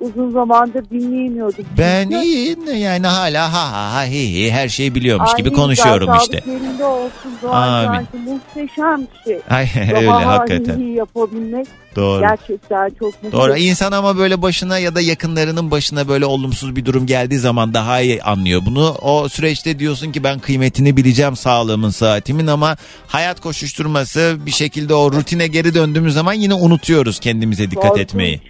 uzun 0.00 0.30
zamandır 0.30 0.90
dinleyemiyorduk. 0.90 1.66
Ben 1.78 2.02
Çünkü- 2.10 2.24
iyiyim 2.26 2.76
yani 2.76 3.06
hala 3.06 3.52
ha 3.52 3.72
ha 3.72 3.94
ha 3.94 4.04
hi 4.04 4.34
hi 4.34 4.50
her 4.50 4.68
şeyi 4.68 4.94
biliyormuş 4.94 5.30
Ay, 5.30 5.36
gibi 5.36 5.52
konuşuyorum 5.52 6.10
işte. 6.22 6.42
yerinde 6.46 6.84
olsun 6.84 7.48
Amin. 7.52 7.88
Doğancığım. 7.88 8.06
Muhteşem 8.24 9.00
bir 9.00 9.24
şey. 9.24 9.40
Ay 9.50 9.66
öyle 9.96 10.08
hakikaten. 10.10 10.78
iyi 10.78 10.94
yapabilmek 10.94 11.66
Doğru. 11.96 12.20
gerçekten 12.20 12.90
çok 12.98 13.22
mutlu. 13.22 13.38
Doğru. 13.38 13.56
İnsan 13.56 13.92
ama 13.92 14.18
böyle 14.18 14.42
başına 14.42 14.78
ya 14.78 14.94
da 14.94 15.00
yakınlarının 15.00 15.70
başına 15.70 16.08
böyle 16.08 16.24
olumsuz 16.26 16.76
bir 16.76 16.84
durum 16.84 17.06
geldiği 17.06 17.38
zaman 17.38 17.74
daha 17.74 18.00
iyi 18.00 18.22
anlıyor 18.22 18.62
bunu. 18.66 18.94
O 19.02 19.28
süreçte 19.28 19.78
diyorsun 19.78 20.12
ki 20.12 20.24
ben 20.24 20.38
kıymetini 20.38 20.96
bileceğim 20.96 21.36
sağlığımın, 21.36 21.90
saatimin 21.90 22.46
ama 22.46 22.76
hayat 23.06 23.40
koşuşturması 23.40 24.36
bir 24.46 24.50
şekilde 24.50 24.94
o 24.94 25.12
rutine 25.12 25.46
geri 25.46 25.74
döndüğümüz 25.74 26.14
zaman 26.14 26.32
yine 26.32 26.54
unutuyoruz 26.54 27.20
kendimize 27.20 27.70
dikkat 27.70 27.84
Korkunç. 27.84 28.00
etmeyi. 28.02 28.40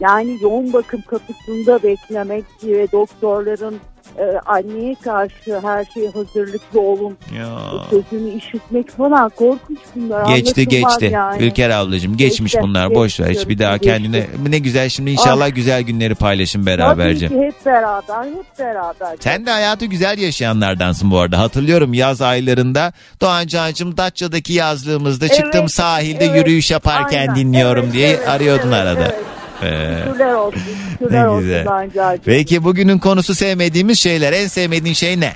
Yani 0.00 0.38
yoğun 0.42 0.72
bakım 0.72 1.02
kapısında 1.02 1.82
beklemek 1.82 2.44
ve 2.62 2.92
doktorların 2.92 3.74
e, 4.18 4.24
anneye 4.46 4.94
karşı 5.04 5.60
her 5.62 5.84
şeye 5.84 6.10
hazırlıklı 6.10 6.80
olun 6.80 7.16
Ya. 7.38 7.48
sözünü 7.90 8.30
işitmek 8.30 8.90
falan 8.90 9.28
korkunç 9.28 9.78
bunlar. 9.96 10.36
Geçti 10.36 10.68
geçti. 10.68 11.10
Yani. 11.12 11.42
Ülker 11.44 11.70
ablacığım 11.70 12.16
geçmiş 12.16 12.52
Geçti, 12.52 12.62
bunlar 12.68 12.94
boş 12.94 13.20
ver. 13.20 13.28
Hiçbir 13.30 13.58
daha 13.58 13.76
geçti. 13.76 13.86
kendine 13.86 14.26
ne 14.48 14.58
güzel 14.58 14.88
şimdi 14.88 15.10
inşallah 15.10 15.46
Ah. 15.50 15.54
güzel 15.54 15.82
günleri 15.82 16.14
paylaşın 16.14 16.58
Tabii 16.58 16.66
beraberce. 16.66 17.28
ki 17.28 17.34
hep 17.38 17.66
beraber 17.66 18.24
hep 18.24 18.58
beraber. 18.58 19.16
Sen 19.20 19.46
de 19.46 19.50
hayatı 19.50 19.84
güzel 19.86 20.18
yaşayanlardansın 20.18 21.10
bu 21.10 21.18
arada. 21.18 21.38
Hatırlıyorum 21.38 21.94
yaz 21.94 22.22
aylarında 22.22 22.92
Doğan 23.20 23.46
Can'cığım 23.46 23.96
Datça'daki 23.96 24.52
yazlığımızda 24.52 25.28
çıktım 25.28 25.60
Evet, 25.60 25.70
sahilde 25.70 26.24
evet, 26.24 26.36
yürüyüş 26.36 26.70
yaparken 26.70 27.20
aynen. 27.20 27.36
dinliyorum 27.36 27.84
Evet, 27.84 27.92
diye 27.94 28.08
evet, 28.08 28.28
arıyordun 28.28 28.68
evet, 28.72 28.74
arada. 28.86 29.00
evet. 29.04 29.14
Ee, 29.62 29.98
Şükürler 30.04 30.32
olsun. 30.34 30.60
Şükürler 30.92 31.24
Ne 31.24 31.28
olsun 31.28 31.42
güzel. 31.42 31.64
Doğancığım. 31.66 32.20
peki 32.24 32.64
bugünün 32.64 32.98
konusu 32.98 33.34
sevmediğimiz 33.34 33.98
şeyler. 33.98 34.32
En 34.32 34.46
sevmediğin 34.46 34.94
şey 34.94 35.20
ne? 35.20 35.32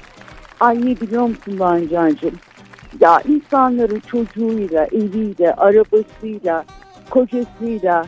Ay 0.60 0.76
ne 0.80 1.00
biliyor 1.00 1.22
musun 1.22 1.58
Doğancığım? 1.58 2.32
Ya 3.00 3.20
insanların 3.28 4.00
çocuğuyla, 4.10 4.84
eviyle, 4.84 5.54
arabasıyla, 5.54 6.64
kocasıyla 7.10 8.04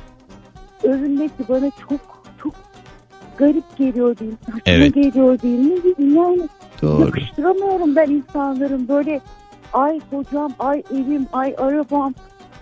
övünmesi 0.83 1.49
bana 1.49 1.71
çok 1.89 2.01
çok 2.43 2.55
garip 3.39 3.77
geliyor 3.79 4.19
değil. 4.19 4.33
Saçma 4.47 4.61
Evet. 4.67 4.95
geliyor 4.95 5.43
değil. 5.43 5.83
Bileyim 5.85 6.17
yani. 6.17 6.49
Doğru. 6.83 7.01
Yakıştıramıyorum 7.05 7.97
ben 7.97 8.11
insanların 8.11 8.89
böyle 8.89 9.21
ay 9.73 10.01
kocam, 10.11 10.53
ay 10.59 10.83
evim, 10.95 11.27
ay 11.33 11.55
arabam. 11.59 12.15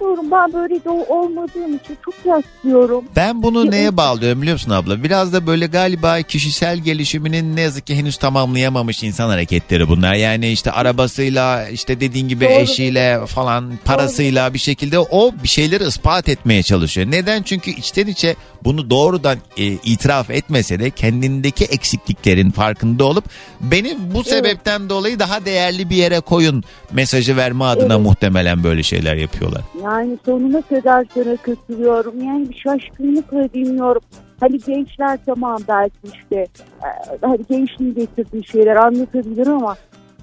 Diyorum 0.02 0.30
ben 0.30 0.52
böyle 0.52 0.84
de 0.84 0.90
olmadığım 0.90 1.76
için 1.76 1.98
çok 2.04 2.14
yaslıyorum. 2.24 3.04
Ben 3.16 3.42
bunu 3.42 3.70
neye 3.70 3.96
bağlıyorum 3.96 4.42
biliyor 4.42 4.54
musun 4.54 4.70
abla? 4.70 5.04
Biraz 5.04 5.32
da 5.32 5.46
böyle 5.46 5.66
galiba 5.66 6.22
kişisel 6.22 6.78
gelişiminin 6.78 7.56
ne 7.56 7.60
yazık 7.60 7.86
ki 7.86 7.96
henüz 7.96 8.16
tamamlayamamış 8.16 9.02
insan 9.02 9.28
hareketleri 9.28 9.88
bunlar. 9.88 10.14
Yani 10.14 10.48
işte 10.50 10.72
arabasıyla 10.72 11.68
işte 11.68 12.00
dediğin 12.00 12.28
gibi 12.28 12.44
Doğru. 12.44 12.52
eşiyle 12.52 13.26
falan 13.26 13.78
parasıyla 13.84 14.54
bir 14.54 14.58
şekilde 14.58 14.98
o 14.98 15.32
bir 15.42 15.48
şeyleri 15.48 15.84
ispat 15.84 16.28
etmeye 16.28 16.62
çalışıyor. 16.62 17.06
Neden? 17.10 17.42
Çünkü 17.42 17.70
içten 17.70 18.06
içe 18.06 18.36
bunu 18.64 18.90
doğrudan 18.90 19.38
e, 19.56 19.64
itiraf 19.64 20.30
etmese 20.30 20.80
de 20.80 20.90
kendindeki 20.90 21.64
eksikliklerin 21.64 22.50
farkında 22.50 23.04
olup 23.04 23.24
beni 23.60 23.96
bu 24.14 24.24
sebepten 24.24 24.88
dolayı 24.88 25.18
daha 25.18 25.44
değerli 25.44 25.90
bir 25.90 25.96
yere 25.96 26.20
koyun 26.20 26.64
mesajı 26.92 27.36
verme 27.36 27.64
adına 27.64 27.94
Evet. 27.94 28.04
muhtemelen 28.06 28.64
böyle 28.64 28.82
şeyler 28.82 29.14
yapıyorlar. 29.16 29.62
Yani 29.92 30.18
sonuna 30.24 30.62
kadar 30.62 31.06
sana 31.14 31.36
katılıyorum. 31.36 32.24
Yani 32.24 32.48
bir 32.50 32.54
şaşkınlıkla 32.54 33.52
dinliyorum. 33.54 34.02
Hani 34.40 34.58
gençler 34.58 35.18
tamam 35.26 35.58
belki 35.68 35.96
işte 36.04 36.36
e, 36.36 36.88
hani 37.20 37.40
gençliğin 37.50 37.94
getirdiği 37.94 38.46
şeyler 38.46 38.76
anlatabilir 38.76 39.46
ama 39.46 39.76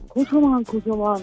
kocaman 0.09 0.63
kocaman 0.63 1.19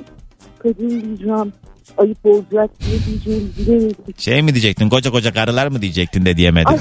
kadın 0.58 0.90
diyeceğim 0.90 1.52
ayıp 1.98 2.26
olacak 2.26 2.70
diye 2.80 2.98
diyeceğim 3.06 3.52
bilemedim. 3.58 4.14
Şey 4.18 4.42
mi 4.42 4.54
diyecektin 4.54 4.88
koca 4.88 5.10
koca 5.10 5.32
karılar 5.32 5.66
mı 5.66 5.82
diyecektin 5.82 6.26
de 6.26 6.36
diyemedin. 6.36 6.80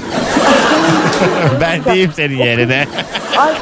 ben 1.60 1.84
diyeyim 1.84 2.12
senin 2.12 2.36
yerine. 2.36 2.86
Ay 3.38 3.54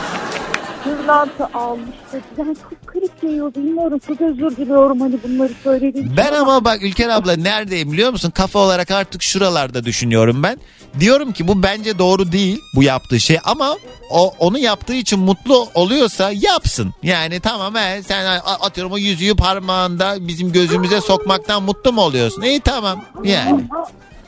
pırlanta 0.85 1.49
almıştı. 1.55 2.21
Yani 2.39 2.57
çok 2.57 2.84
garip 3.05 3.23
geliyor 3.23 3.55
bilmiyorum. 3.55 4.01
Çok 4.07 4.21
özür 4.21 4.57
diliyorum 4.57 5.01
hani 5.01 5.15
bunları 5.25 5.53
söylediğim 5.65 6.13
Ben 6.17 6.33
ama 6.33 6.65
bak 6.65 6.83
Ülker 6.83 7.09
abla 7.09 7.37
neredeyim 7.37 7.93
biliyor 7.93 8.11
musun? 8.11 8.31
Kafa 8.31 8.59
olarak 8.59 8.91
artık 8.91 9.23
şuralarda 9.23 9.85
düşünüyorum 9.85 10.43
ben. 10.43 10.57
Diyorum 11.01 11.33
ki 11.33 11.49
bu 11.49 11.63
bence 11.63 11.99
doğru 11.99 12.33
değil 12.33 12.61
bu 12.75 12.83
yaptığı 12.83 13.21
şey 13.21 13.39
ama 13.45 13.77
o 14.11 14.33
onu 14.39 14.59
yaptığı 14.59 14.95
için 14.95 15.19
mutlu 15.19 15.67
oluyorsa 15.75 16.31
yapsın. 16.35 16.95
Yani 17.03 17.41
tamam 17.41 17.75
he, 17.75 18.03
sen 18.03 18.41
atıyorum 18.61 18.93
o 18.93 18.99
yüzüğü 18.99 19.37
parmağında 19.37 20.17
bizim 20.21 20.53
gözümüze 20.53 21.01
sokmaktan 21.01 21.63
mutlu 21.63 21.93
mu 21.93 22.01
oluyorsun? 22.01 22.43
İyi 22.43 22.61
tamam 22.61 23.01
yani. 23.25 23.65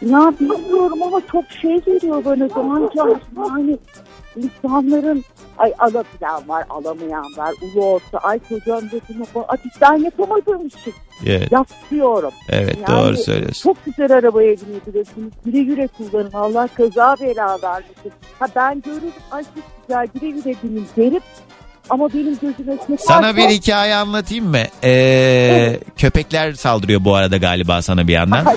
Ya 0.02 0.32
bilmiyorum 0.40 1.02
ama 1.02 1.20
çok 1.32 1.44
şey 1.62 1.80
geliyor 1.80 2.24
bana 2.24 2.50
Doğancan. 2.50 3.20
Yani 3.36 3.78
insanların 4.36 5.24
ay 5.58 5.72
alabilen 5.78 6.48
var, 6.48 6.64
alamayan 6.70 7.24
var, 7.36 7.54
ulu 7.62 7.84
olsa 7.84 8.18
ay 8.22 8.38
kocam 8.48 8.80
dedim 8.90 9.22
ay 9.48 9.58
ben 9.80 9.96
yapamadığım 9.96 10.66
için 10.66 10.94
Evet. 11.26 11.52
yapıyorum. 11.52 12.30
Evet 12.48 12.76
Yani 12.88 13.00
doğru 13.00 13.16
söylüyorsun. 13.16 13.62
Çok 13.62 13.84
güzel 13.84 14.12
arabaya 14.12 14.56
binebilirsiniz. 14.56 15.32
Güle 15.44 15.62
güle 15.62 15.88
kullanın. 15.88 16.32
Allah 16.32 16.68
kaza 16.76 17.16
bela 17.20 17.58
vermesin. 17.62 18.12
Ha 18.38 18.46
ben 18.56 18.82
görürüm 18.82 19.12
ay 19.30 19.42
çok 19.42 19.64
güzel 19.88 20.06
güle 20.14 20.30
güle 20.30 20.54
binin 20.62 20.86
derim. 20.96 21.22
Ama 21.90 22.08
benim 22.08 22.38
gözüme 22.42 22.76
ne 22.88 22.96
Sana 22.98 23.36
bir 23.36 23.48
hikaye 23.48 23.94
anlatayım 23.94 24.46
mı? 24.50 24.62
Ee, 24.84 25.80
köpekler 25.96 26.52
saldırıyor 26.52 27.04
bu 27.04 27.14
arada 27.14 27.36
galiba 27.36 27.82
sana 27.82 28.08
bir 28.08 28.12
yandan. 28.12 28.44
Ay, 28.44 28.56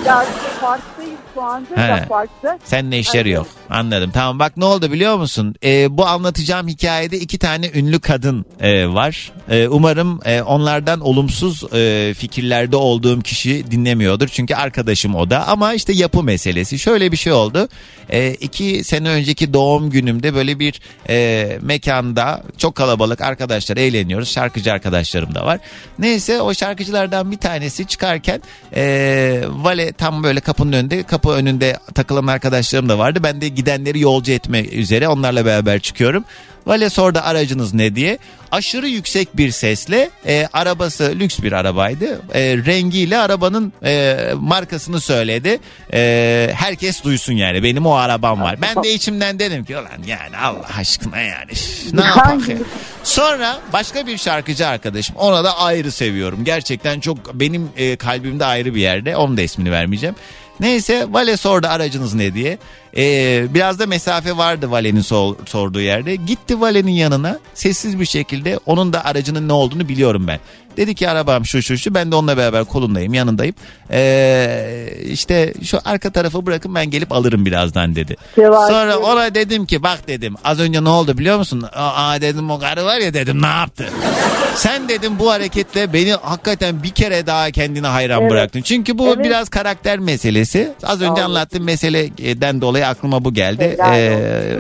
farktayım 0.61 1.11
şu 1.39 1.43
anda 1.45 1.69
He. 1.75 2.01
da 2.01 2.05
farkta. 2.09 2.59
Seninle 2.63 2.99
işleri 2.99 3.29
Evet. 3.29 3.37
yok. 3.37 3.47
Anladım. 3.69 4.11
Tamam 4.13 4.39
bak 4.39 4.57
ne 4.57 4.65
oldu 4.65 4.91
biliyor 4.91 5.17
musun? 5.17 5.55
Ee, 5.63 5.97
bu 5.97 6.05
anlatacağım 6.05 6.67
hikayede 6.67 7.19
iki 7.19 7.37
tane 7.39 7.71
ünlü 7.73 7.99
kadın 7.99 8.45
e, 8.59 8.87
var. 8.87 9.31
E, 9.49 9.67
umarım 9.67 10.19
e, 10.25 10.41
onlardan 10.41 10.99
olumsuz 10.99 11.73
e, 11.73 12.13
fikirlerde 12.17 12.75
olduğum 12.75 13.21
kişi 13.21 13.71
dinlemiyordur. 13.71 14.27
Çünkü 14.27 14.55
arkadaşım 14.55 15.15
o 15.15 15.29
da. 15.29 15.47
Ama 15.47 15.73
işte 15.73 15.93
yapı 15.93 16.23
meselesi. 16.23 16.79
Şöyle 16.79 17.11
bir 17.11 17.17
şey 17.17 17.33
oldu. 17.33 17.67
E, 18.09 18.33
iki 18.33 18.83
sene 18.83 19.09
önceki 19.09 19.53
doğum 19.53 19.89
günümde 19.89 20.35
böyle 20.35 20.59
bir 20.59 20.81
e, 21.09 21.57
mekanda 21.61 22.43
çok 22.57 22.75
kalabalık 22.75 23.21
arkadaşlar 23.21 23.77
eğleniyoruz. 23.77 24.29
Şarkıcı 24.29 24.73
arkadaşlarım 24.73 25.35
da 25.35 25.45
var. 25.45 25.59
Neyse 25.99 26.41
o 26.41 26.53
şarkıcılardan 26.53 27.31
bir 27.31 27.37
tanesi 27.37 27.87
çıkarken 27.87 28.41
e, 28.75 29.43
vale 29.49 29.91
tam 29.91 30.23
böyle 30.23 30.39
kapının 30.39 30.73
önünde 30.73 31.03
kapı 31.03 31.28
önünde 31.33 31.77
takılan 31.95 32.27
arkadaşlarım 32.27 32.89
da 32.89 32.97
vardı. 32.97 33.19
Ben 33.23 33.41
de 33.41 33.47
gidenleri 33.47 33.99
yolcu 33.99 34.31
etme 34.31 34.63
üzere 34.63 35.07
onlarla 35.07 35.45
beraber 35.45 35.79
çıkıyorum. 35.79 36.23
Vale 36.65 36.89
sordu 36.89 37.19
aracınız 37.23 37.73
ne 37.73 37.95
diye. 37.95 38.17
Aşırı 38.51 38.87
yüksek 38.87 39.37
bir 39.37 39.51
sesle 39.51 40.09
e, 40.25 40.47
arabası 40.53 41.13
lüks 41.19 41.39
bir 41.39 41.51
arabaydı. 41.51 42.21
E, 42.33 42.57
rengiyle 42.57 43.17
arabanın 43.17 43.73
e, 43.83 44.17
markasını 44.35 45.01
söyledi. 45.01 45.59
E, 45.93 46.51
herkes 46.55 47.03
duysun 47.03 47.33
yani 47.33 47.63
benim 47.63 47.85
o 47.85 47.93
arabam 47.93 48.41
var. 48.41 48.61
Ben 48.61 48.83
de 48.83 48.93
içimden 48.93 49.39
dedim 49.39 49.65
ki 49.65 49.77
ulan 49.77 50.03
yani 50.07 50.37
Allah 50.37 50.67
aşkına 50.77 51.19
yani 51.19 51.51
ne 51.93 52.01
yapak 52.05 52.49
ya?" 52.49 52.57
Sonra 53.03 53.59
başka 53.73 54.07
bir 54.07 54.17
şarkıcı 54.17 54.67
arkadaşım 54.67 55.15
ona 55.15 55.43
da 55.43 55.57
ayrı 55.57 55.91
seviyorum. 55.91 56.43
Gerçekten 56.43 56.99
çok 56.99 57.33
benim 57.33 57.69
e, 57.77 57.95
kalbimde 57.95 58.45
ayrı 58.45 58.75
bir 58.75 58.81
yerde. 58.81 59.15
Onun 59.15 59.37
da 59.37 59.41
ismini 59.41 59.71
vermeyeceğim. 59.71 60.15
Neyse 60.59 61.05
Vale 61.09 61.37
sordu 61.37 61.67
aracınız 61.67 62.13
ne 62.13 62.33
diye. 62.33 62.57
Ee, 62.97 63.45
biraz 63.53 63.79
da 63.79 63.85
mesafe 63.87 64.37
vardı 64.37 64.71
Vale'nin 64.71 65.01
sor- 65.01 65.35
sorduğu 65.45 65.81
yerde. 65.81 66.15
Gitti 66.15 66.61
Vale'nin 66.61 66.91
yanına 66.91 67.39
sessiz 67.53 67.99
bir 67.99 68.05
şekilde 68.05 68.59
onun 68.65 68.93
da 68.93 69.05
aracının 69.05 69.47
ne 69.47 69.53
olduğunu 69.53 69.87
biliyorum 69.89 70.27
ben. 70.27 70.39
Dedi 70.77 70.95
ki 70.95 71.09
arabam 71.09 71.45
şu 71.45 71.61
şu 71.61 71.77
şu 71.77 71.93
ben 71.93 72.11
de 72.11 72.15
onunla 72.15 72.37
beraber 72.37 72.63
kolundayım 72.65 73.13
yanındayım. 73.13 73.55
Ee, 73.91 74.89
işte 75.05 75.53
şu 75.63 75.79
arka 75.85 76.09
tarafı 76.09 76.45
bırakın 76.45 76.75
ben 76.75 76.89
gelip 76.89 77.11
alırım 77.11 77.45
birazdan 77.45 77.95
dedi. 77.95 78.15
Seval- 78.35 78.67
Sonra 78.67 78.97
ona 78.97 79.35
dedim 79.35 79.65
ki 79.65 79.83
bak 79.83 80.07
dedim 80.07 80.35
az 80.43 80.59
önce 80.59 80.83
ne 80.83 80.89
oldu 80.89 81.17
biliyor 81.17 81.37
musun? 81.37 81.63
Aa 81.73 82.21
dedim 82.21 82.49
o 82.51 82.59
karı 82.59 82.85
var 82.85 82.97
ya 82.97 83.13
dedim 83.13 83.41
ne 83.41 83.47
yaptı? 83.47 83.89
Sen 84.55 84.89
dedim 84.89 85.19
bu 85.19 85.31
hareketle 85.31 85.93
beni 85.93 86.11
hakikaten 86.13 86.83
bir 86.83 86.89
kere 86.89 87.25
daha 87.27 87.51
kendine 87.51 87.87
hayran 87.87 88.21
Evet. 88.21 88.31
bıraktın. 88.31 88.61
Çünkü 88.61 88.97
bu 88.97 89.07
Evet. 89.07 89.25
biraz 89.25 89.49
karakter 89.49 89.99
meselesi. 89.99 90.71
Az 90.83 91.01
önce 91.01 91.21
ol. 91.21 91.25
anlattığım 91.25 91.63
meseleden 91.63 92.61
dolayı 92.61 92.78
aklıma 92.85 93.25
bu 93.25 93.33
geldi. 93.33 93.77
Ee, 93.93 94.57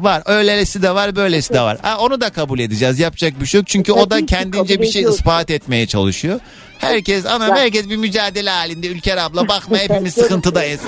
var 0.00 0.22
öylesi 0.26 0.82
de 0.82 0.94
var 0.94 1.16
böylesi 1.16 1.54
de 1.54 1.60
var. 1.60 1.78
Ha, 1.82 1.98
onu 1.98 2.20
da 2.20 2.30
kabul 2.30 2.58
edeceğiz 2.58 2.98
yapacak 2.98 3.40
bir 3.40 3.46
şey 3.46 3.58
yok. 3.58 3.68
Çünkü 3.68 3.92
o 3.92 4.10
da 4.10 4.26
kendince 4.26 4.80
bir 4.80 4.86
şey 4.86 5.02
ispat 5.02 5.50
etmeye 5.50 5.86
çalışıyor. 5.86 6.40
Herkes 6.78 7.26
anam 7.26 7.56
herkes 7.56 7.88
bir 7.90 7.96
mücadele 7.96 8.50
halinde 8.50 8.88
Ülker 8.88 9.16
abla 9.16 9.48
bakma 9.48 9.76
hepimiz 9.88 10.14
sıkıntıdayız. 10.14 10.80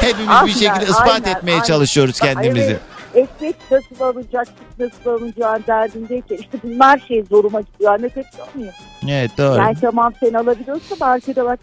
Hepimiz 0.00 0.36
bir 0.46 0.52
şekilde 0.52 0.84
ispat 0.84 1.08
aynen, 1.08 1.36
etmeye 1.36 1.52
aynen. 1.52 1.64
çalışıyoruz 1.64 2.20
kendimizi. 2.20 2.66
evet, 2.66 2.80
ekmek 3.14 3.56
nasıl 3.70 4.04
alınacak, 4.04 4.48
nasıl 4.78 5.10
alınacağın 5.10 5.64
derdindeyken 5.66 6.36
işte 6.36 6.58
bunlar 6.62 6.98
şey 7.08 7.24
zoruma 7.30 7.60
gidiyor. 7.60 7.92
Anlatabiliyor 7.92 8.54
muyum? 8.54 8.72
Evet 9.08 9.30
doğru. 9.38 9.58
Yani 9.58 9.76
tamam 9.80 10.12
sen 10.20 10.32
alabiliyorsun 10.32 10.96
ama 11.00 11.12
arkada 11.12 11.44
bak 11.44 11.60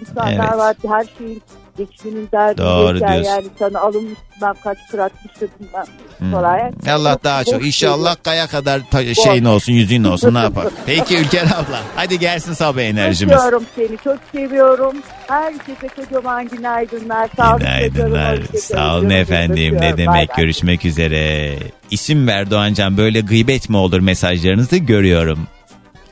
insanlar 0.00 0.32
Evet. 0.32 0.58
var 0.58 0.76
her 0.88 1.06
şeyin 1.18 1.42
geçiminin 1.78 2.28
derdindeyken 2.32 2.76
Doğru 2.76 2.98
diyorsun. 2.98 3.24
yani 3.24 3.46
sana 3.58 3.80
alınmış 3.80 4.18
bilmem 4.36 4.54
kaç 4.64 4.78
kıratmıştır 4.90 5.48
bilmem 5.60 5.84
Hmm. 6.18 6.32
falan. 6.32 6.58
Yani 6.58 6.72
Allah 6.92 7.12
çok 7.12 7.24
daha 7.24 7.38
boş 7.40 7.44
çok. 7.44 7.52
geliyor. 7.54 7.66
İnşallah 7.66 8.16
kaya 8.22 8.46
kadar 8.46 8.80
ta- 8.90 9.14
şeyin 9.14 9.44
olsun, 9.44 9.72
yüzüğün 9.72 10.04
olsun 10.04 10.34
ne 10.34 10.38
yapar. 10.38 10.66
Peki 10.86 11.16
Ülker 11.18 11.44
abla. 11.46 11.80
Hadi 11.96 12.18
gelsin 12.18 12.52
sabah 12.52 12.80
enerjimiz. 12.80 13.34
Öpüyorum 13.36 13.64
seni 13.76 13.98
çok 14.04 14.18
seviyorum. 14.32 14.94
Herkese 15.28 15.88
kocaman 15.88 16.48
günaydınlar. 16.48 17.28
Kalın, 17.36 17.58
Günaydınlar. 17.58 18.38
Sağ 18.62 18.96
olun 18.96 19.10
efendim. 19.10 19.74
Ne 19.80 19.96
demek 19.96 20.28
bay. 20.28 20.36
görüşmek 20.36 20.84
üzere. 20.84 21.54
İsim 21.90 22.26
ver 22.28 22.50
Doğancan 22.50 22.96
böyle 22.96 23.20
gıybet 23.20 23.68
mi 23.68 23.76
olur 23.76 24.00
mesajlarınızı 24.00 24.76
görüyorum. 24.76 25.46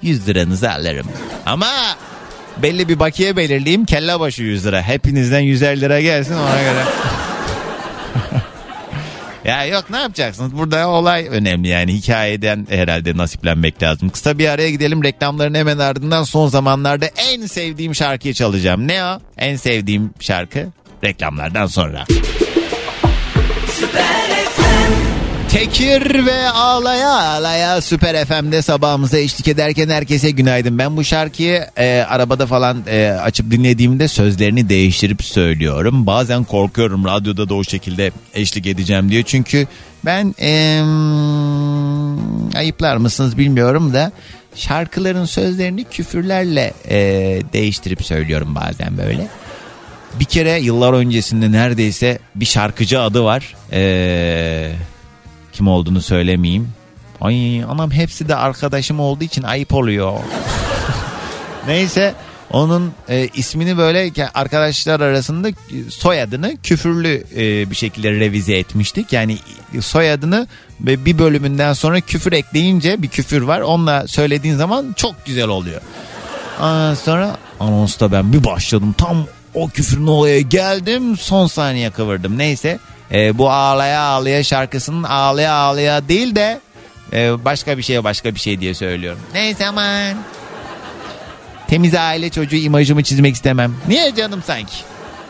100 0.03 0.29
liranızı 0.29 0.71
alırım. 0.73 1.07
Ama 1.47 1.67
belli 2.57 2.89
bir 2.89 2.99
bakiye 2.99 3.37
belirleyeyim 3.37 3.85
kelle 3.85 4.21
başı 4.21 4.43
100 4.43 4.67
lira. 4.67 4.83
Hepinizden 4.83 5.41
150 5.41 5.81
lira 5.81 6.01
gelsin 6.01 6.35
ona 6.35 6.63
göre. 6.63 6.85
Ya 9.45 9.65
yok 9.65 9.91
ne 9.91 9.97
yapacaksınız? 9.97 10.59
Burada 10.59 10.89
olay 10.89 11.29
önemli 11.31 11.69
yani 11.69 11.93
hikayeden 11.95 12.67
herhalde 12.71 13.17
nasiplenmek 13.17 13.83
lazım. 13.83 14.11
Kısa 14.11 14.39
bir 14.39 14.49
araya 14.49 14.71
gidelim 14.71 15.05
reklamların 15.05 15.55
hemen 15.55 15.79
ardından 15.79 16.23
son 16.23 16.49
zamanlarda 16.49 17.07
en 17.07 17.47
sevdiğim 17.47 17.95
şarkıyı 17.95 18.35
çalacağım. 18.35 18.89
Ne 18.89 19.05
o? 19.05 19.21
En 19.39 19.57
sevdiğim 19.57 20.11
şarkı 20.21 20.69
reklamlardan 21.05 21.67
sonra. 21.67 22.05
Tekir 25.63 26.27
ve 26.27 26.49
ağlaya 26.49 27.11
ağlaya 27.11 27.81
Süper 27.81 28.25
FM'de 28.25 28.63
sabahımıza 28.63 29.19
eşlik 29.19 29.49
ederken 29.49 29.89
herkese 29.89 30.31
günaydın. 30.31 30.79
Ben 30.79 30.97
bu 30.97 31.05
şarkıyı 31.05 31.67
e, 31.77 32.05
arabada 32.09 32.47
falan 32.47 32.83
e, 32.87 33.09
açıp 33.11 33.51
dinlediğimde 33.51 34.09
sözlerini 34.09 34.69
değiştirip 34.69 35.25
söylüyorum. 35.25 36.07
Bazen 36.07 36.45
korkuyorum 36.45 37.05
radyoda 37.05 37.49
da 37.49 37.55
o 37.55 37.65
şekilde 37.65 38.13
eşlik 38.35 38.67
edeceğim 38.67 39.11
diye. 39.11 39.23
Çünkü 39.23 39.67
ben 40.05 40.35
e, 40.41 40.83
ayıplar 42.59 42.97
mısınız 42.97 43.39
bilmiyorum 43.39 43.95
da 43.95 44.13
şarkıların 44.55 45.25
sözlerini 45.25 45.85
küfürlerle 45.85 46.73
e, 46.89 46.99
değiştirip 47.53 48.05
söylüyorum 48.05 48.55
bazen 48.55 48.99
böyle. 48.99 49.29
Bir 50.21 50.25
kere 50.25 50.61
yıllar 50.61 50.93
öncesinde 50.93 51.53
neredeyse 51.53 52.19
bir 52.35 52.47
şarkıcı 52.47 53.01
adı 53.01 53.25
var. 53.25 53.55
Eee 53.73 54.73
kim 55.53 55.69
olduğunu 55.69 56.03
söylemeyeyim. 56.03 56.69
Ay 57.21 57.65
anam 57.65 57.91
hepsi 57.91 58.29
de 58.29 58.37
arkadaşım 58.37 59.01
olduğu 59.01 59.25
için 59.25 59.43
ayıp 59.43 59.75
oluyor. 59.75 60.13
Neyse 61.67 62.15
onun 62.53 62.93
e, 63.09 63.29
ismini 63.35 63.79
böyle 63.79 64.13
arkadaşlar 64.35 65.01
arasında 65.01 65.49
e, 65.49 65.55
soyadını 65.91 66.57
küfürlü 66.63 67.25
e, 67.37 67.71
bir 67.71 67.77
şekilde 67.77 68.11
revize 68.11 68.55
etmiştik. 68.55 69.13
Yani 69.13 69.39
soyadını 69.81 70.47
ve 70.81 71.05
bir 71.05 71.19
bölümünden 71.19 71.73
sonra 71.73 72.01
küfür 72.01 72.33
ekleyince 72.33 73.03
bir 73.03 73.09
küfür 73.09 73.43
var. 73.43 73.61
Onunla 73.61 74.09
söylediğin 74.09 74.57
zaman 74.57 74.95
çok 74.97 75.27
güzel 75.27 75.49
oluyor. 75.49 75.81
Ondan 76.61 76.95
sonra 76.95 77.37
anonsta 77.61 78.13
ben 78.13 78.33
bir 78.33 78.45
başladım. 78.45 78.95
Tam 78.99 79.27
o 79.55 79.69
küfrün 79.69 80.07
olaya 80.07 80.41
geldim. 80.41 81.17
Son 81.17 81.47
saniye 81.47 81.91
kıvırdım. 81.91 82.39
Neyse 82.39 82.79
e, 83.13 83.39
bu 83.39 83.51
ağlaya 83.51 84.01
ağlaya 84.01 84.45
şarkısının 84.45 85.03
ağlaya 85.03 85.53
ağlaya 85.53 86.09
değil 86.09 86.35
de 86.35 86.61
e, 87.13 87.45
başka 87.45 87.79
bir 87.79 87.83
şey 87.83 88.05
başka 88.05 88.35
bir 88.35 88.41
şey 88.41 88.61
diye 88.61 88.75
söylüyorum. 88.75 89.21
Neyse 89.35 89.67
aman. 89.67 90.17
Temiz 91.69 91.95
aile 91.95 92.31
çocuğu 92.31 92.57
imajımı 92.57 93.03
çizmek 93.03 93.35
istemem. 93.35 93.77
Niye 93.89 94.15
canım 94.15 94.43
sanki? 94.47 94.77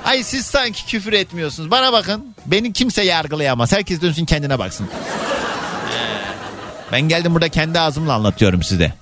Ay 0.05 0.23
siz 0.23 0.47
sanki 0.47 0.87
küfür 0.87 1.13
etmiyorsunuz. 1.13 1.71
Bana 1.71 1.93
bakın. 1.93 2.35
Beni 2.47 2.73
kimse 2.73 3.03
yargılayamaz. 3.03 3.73
Herkes 3.73 4.03
dönsün 4.03 4.25
kendine 4.25 4.59
baksın. 4.59 4.89
Ben 6.93 7.01
geldim 7.01 7.35
burada 7.35 7.49
kendi 7.49 7.81
ağzımla 7.81 8.15
anlatıyorum 8.15 8.63
size. 8.63 8.93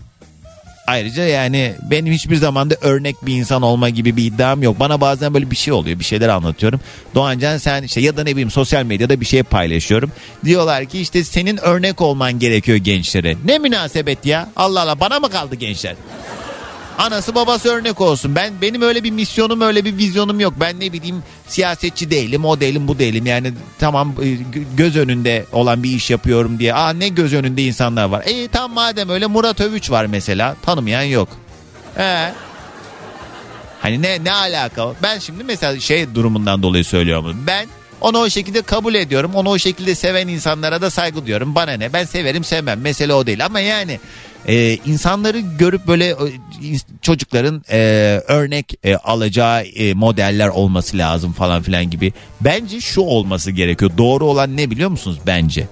Ayrıca 0.90 1.22
yani 1.22 1.74
benim 1.82 2.12
hiçbir 2.12 2.36
zamanda 2.36 2.74
örnek 2.80 3.26
bir 3.26 3.34
insan 3.34 3.62
olma 3.62 3.88
gibi 3.88 4.16
bir 4.16 4.24
iddiam 4.24 4.62
yok. 4.62 4.80
Bana 4.80 5.00
bazen 5.00 5.34
böyle 5.34 5.50
bir 5.50 5.56
şey 5.56 5.72
oluyor. 5.72 5.98
Bir 5.98 6.04
şeyler 6.04 6.28
anlatıyorum. 6.28 6.80
Doğancan 7.14 7.58
sen 7.58 7.82
işte 7.82 8.00
ya 8.00 8.16
da 8.16 8.22
ne 8.24 8.30
bileyim 8.30 8.50
sosyal 8.50 8.84
medyada 8.84 9.20
bir 9.20 9.26
şey 9.26 9.42
paylaşıyorum. 9.42 10.12
Diyorlar 10.44 10.84
ki 10.84 11.00
işte 11.00 11.24
senin 11.24 11.56
örnek 11.56 12.00
olman 12.00 12.38
gerekiyor 12.38 12.78
gençlere. 12.78 13.36
Ne 13.44 13.58
münasebet 13.58 14.26
ya? 14.26 14.48
Allah 14.56 14.82
Allah 14.82 15.00
bana 15.00 15.20
mı 15.20 15.30
kaldı 15.30 15.54
gençler? 15.54 15.94
Anası 16.98 17.34
babası 17.34 17.68
örnek 17.68 18.00
olsun. 18.00 18.34
Ben 18.34 18.52
benim 18.62 18.82
öyle 18.82 19.04
bir 19.04 19.10
misyonum 19.10 19.60
öyle 19.60 19.84
bir 19.84 19.96
vizyonum 19.98 20.40
yok. 20.40 20.54
Ben 20.60 20.80
ne 20.80 20.92
bileyim 20.92 21.22
siyasetçi 21.48 22.10
değilim, 22.10 22.44
o 22.44 22.60
değilim, 22.60 22.88
bu 22.88 22.98
değilim. 22.98 23.26
Yani 23.26 23.52
tamam 23.78 24.14
e, 24.22 24.24
gö- 24.24 24.76
göz 24.76 24.96
önünde 24.96 25.44
olan 25.52 25.82
bir 25.82 25.90
iş 25.90 26.10
yapıyorum 26.10 26.58
diye. 26.58 26.74
Aa 26.74 26.90
ne 26.92 27.08
göz 27.08 27.34
önünde 27.34 27.62
insanlar 27.62 28.04
var. 28.04 28.22
E 28.26 28.48
tamam 28.48 28.72
madem 28.72 29.08
öyle 29.08 29.26
Murat 29.26 29.60
Övüç 29.60 29.90
var 29.90 30.04
mesela. 30.06 30.56
Tanımayan 30.62 31.02
yok. 31.02 31.28
Ee, 31.98 32.32
Hani 33.82 34.02
ne 34.02 34.24
ne 34.24 34.32
alaka? 34.32 34.92
Ben 35.02 35.18
şimdi 35.18 35.44
mesela 35.44 35.80
şey 35.80 36.14
durumundan 36.14 36.62
dolayı 36.62 36.84
söylüyorum. 36.84 37.36
Ben 37.46 37.66
onu 38.00 38.18
o 38.18 38.28
şekilde 38.30 38.62
kabul 38.62 38.94
ediyorum. 38.94 39.30
Onu 39.34 39.48
o 39.50 39.58
şekilde 39.58 39.94
seven 39.94 40.28
insanlara 40.28 40.82
da 40.82 40.90
saygı 40.90 41.22
duyuyorum. 41.22 41.54
Bana 41.54 41.72
ne? 41.72 41.92
Ben 41.92 42.04
severim 42.04 42.44
sevmem. 42.44 42.80
Mesele 42.80 43.14
o 43.14 43.26
değil. 43.26 43.44
Ama 43.44 43.60
yani 43.60 44.00
e, 44.48 44.78
insanları 44.86 45.38
görüp 45.38 45.86
böyle 45.86 46.08
e, 46.08 46.16
çocukların 47.02 47.62
e, 47.70 47.78
örnek 48.28 48.74
e, 48.84 48.96
alacağı 48.96 49.62
e, 49.62 49.94
modeller 49.94 50.48
olması 50.48 50.98
lazım 50.98 51.32
falan 51.32 51.62
filan 51.62 51.90
gibi. 51.90 52.12
Bence 52.40 52.80
şu 52.80 53.00
olması 53.00 53.50
gerekiyor. 53.50 53.90
Doğru 53.98 54.24
olan 54.24 54.56
ne 54.56 54.70
biliyor 54.70 54.90
musunuz 54.90 55.18
bence? 55.26 55.66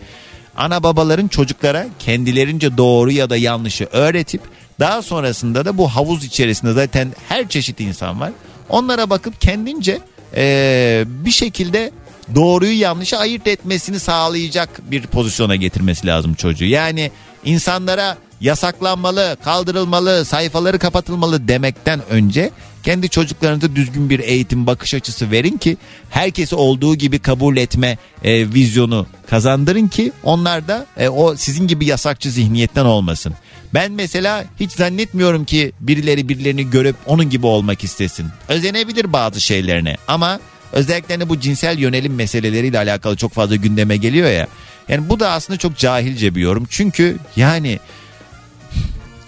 Ana 0.56 0.82
babaların 0.82 1.28
çocuklara 1.28 1.86
kendilerince 1.98 2.76
doğru 2.76 3.10
ya 3.10 3.30
da 3.30 3.36
yanlışı 3.36 3.84
öğretip 3.92 4.40
daha 4.80 5.02
sonrasında 5.02 5.64
da 5.64 5.78
bu 5.78 5.88
havuz 5.88 6.24
içerisinde 6.24 6.72
zaten 6.72 7.12
her 7.28 7.48
çeşit 7.48 7.80
insan 7.80 8.20
var. 8.20 8.32
Onlara 8.68 9.10
bakıp 9.10 9.40
kendince 9.40 9.98
e, 10.36 11.04
bir 11.06 11.30
şekilde 11.30 11.90
doğruyu 12.34 12.80
yanlışı 12.80 13.18
ayırt 13.18 13.46
etmesini 13.46 14.00
sağlayacak 14.00 14.90
bir 14.90 15.06
pozisyona 15.06 15.56
getirmesi 15.56 16.06
lazım 16.06 16.34
çocuğu. 16.34 16.64
Yani 16.64 17.10
insanlara 17.44 18.16
yasaklanmalı, 18.40 19.36
kaldırılmalı, 19.44 20.24
sayfaları 20.24 20.78
kapatılmalı 20.78 21.48
demekten 21.48 22.00
önce 22.10 22.50
kendi 22.82 23.08
çocuklarınıza 23.08 23.76
düzgün 23.76 24.10
bir 24.10 24.18
eğitim 24.18 24.66
bakış 24.66 24.94
açısı 24.94 25.30
verin 25.30 25.56
ki 25.58 25.76
herkesi 26.10 26.54
olduğu 26.54 26.94
gibi 26.94 27.18
kabul 27.18 27.56
etme 27.56 27.98
e, 28.24 28.54
vizyonu 28.54 29.06
kazandırın 29.30 29.88
ki 29.88 30.12
onlar 30.22 30.68
da 30.68 30.86
e, 30.96 31.08
o 31.08 31.36
sizin 31.36 31.66
gibi 31.66 31.86
yasakçı 31.86 32.30
zihniyetten 32.30 32.84
olmasın. 32.84 33.34
Ben 33.74 33.92
mesela 33.92 34.44
hiç 34.60 34.72
zannetmiyorum 34.72 35.44
ki 35.44 35.72
birileri 35.80 36.28
birilerini 36.28 36.70
görüp 36.70 36.96
onun 37.06 37.30
gibi 37.30 37.46
olmak 37.46 37.84
istesin. 37.84 38.26
Özenebilir 38.48 39.12
bazı 39.12 39.40
şeylerine 39.40 39.96
ama 40.08 40.40
özellikle 40.72 41.14
hani 41.14 41.28
bu 41.28 41.40
cinsel 41.40 41.78
yönelim 41.78 42.14
meseleleriyle 42.14 42.78
alakalı 42.78 43.16
çok 43.16 43.32
fazla 43.32 43.56
gündeme 43.56 43.96
geliyor 43.96 44.30
ya. 44.30 44.46
Yani 44.88 45.08
bu 45.08 45.20
da 45.20 45.30
aslında 45.30 45.58
çok 45.58 45.76
cahilce 45.76 46.34
bir 46.34 46.40
yorum. 46.40 46.66
Çünkü 46.70 47.16
yani 47.36 47.78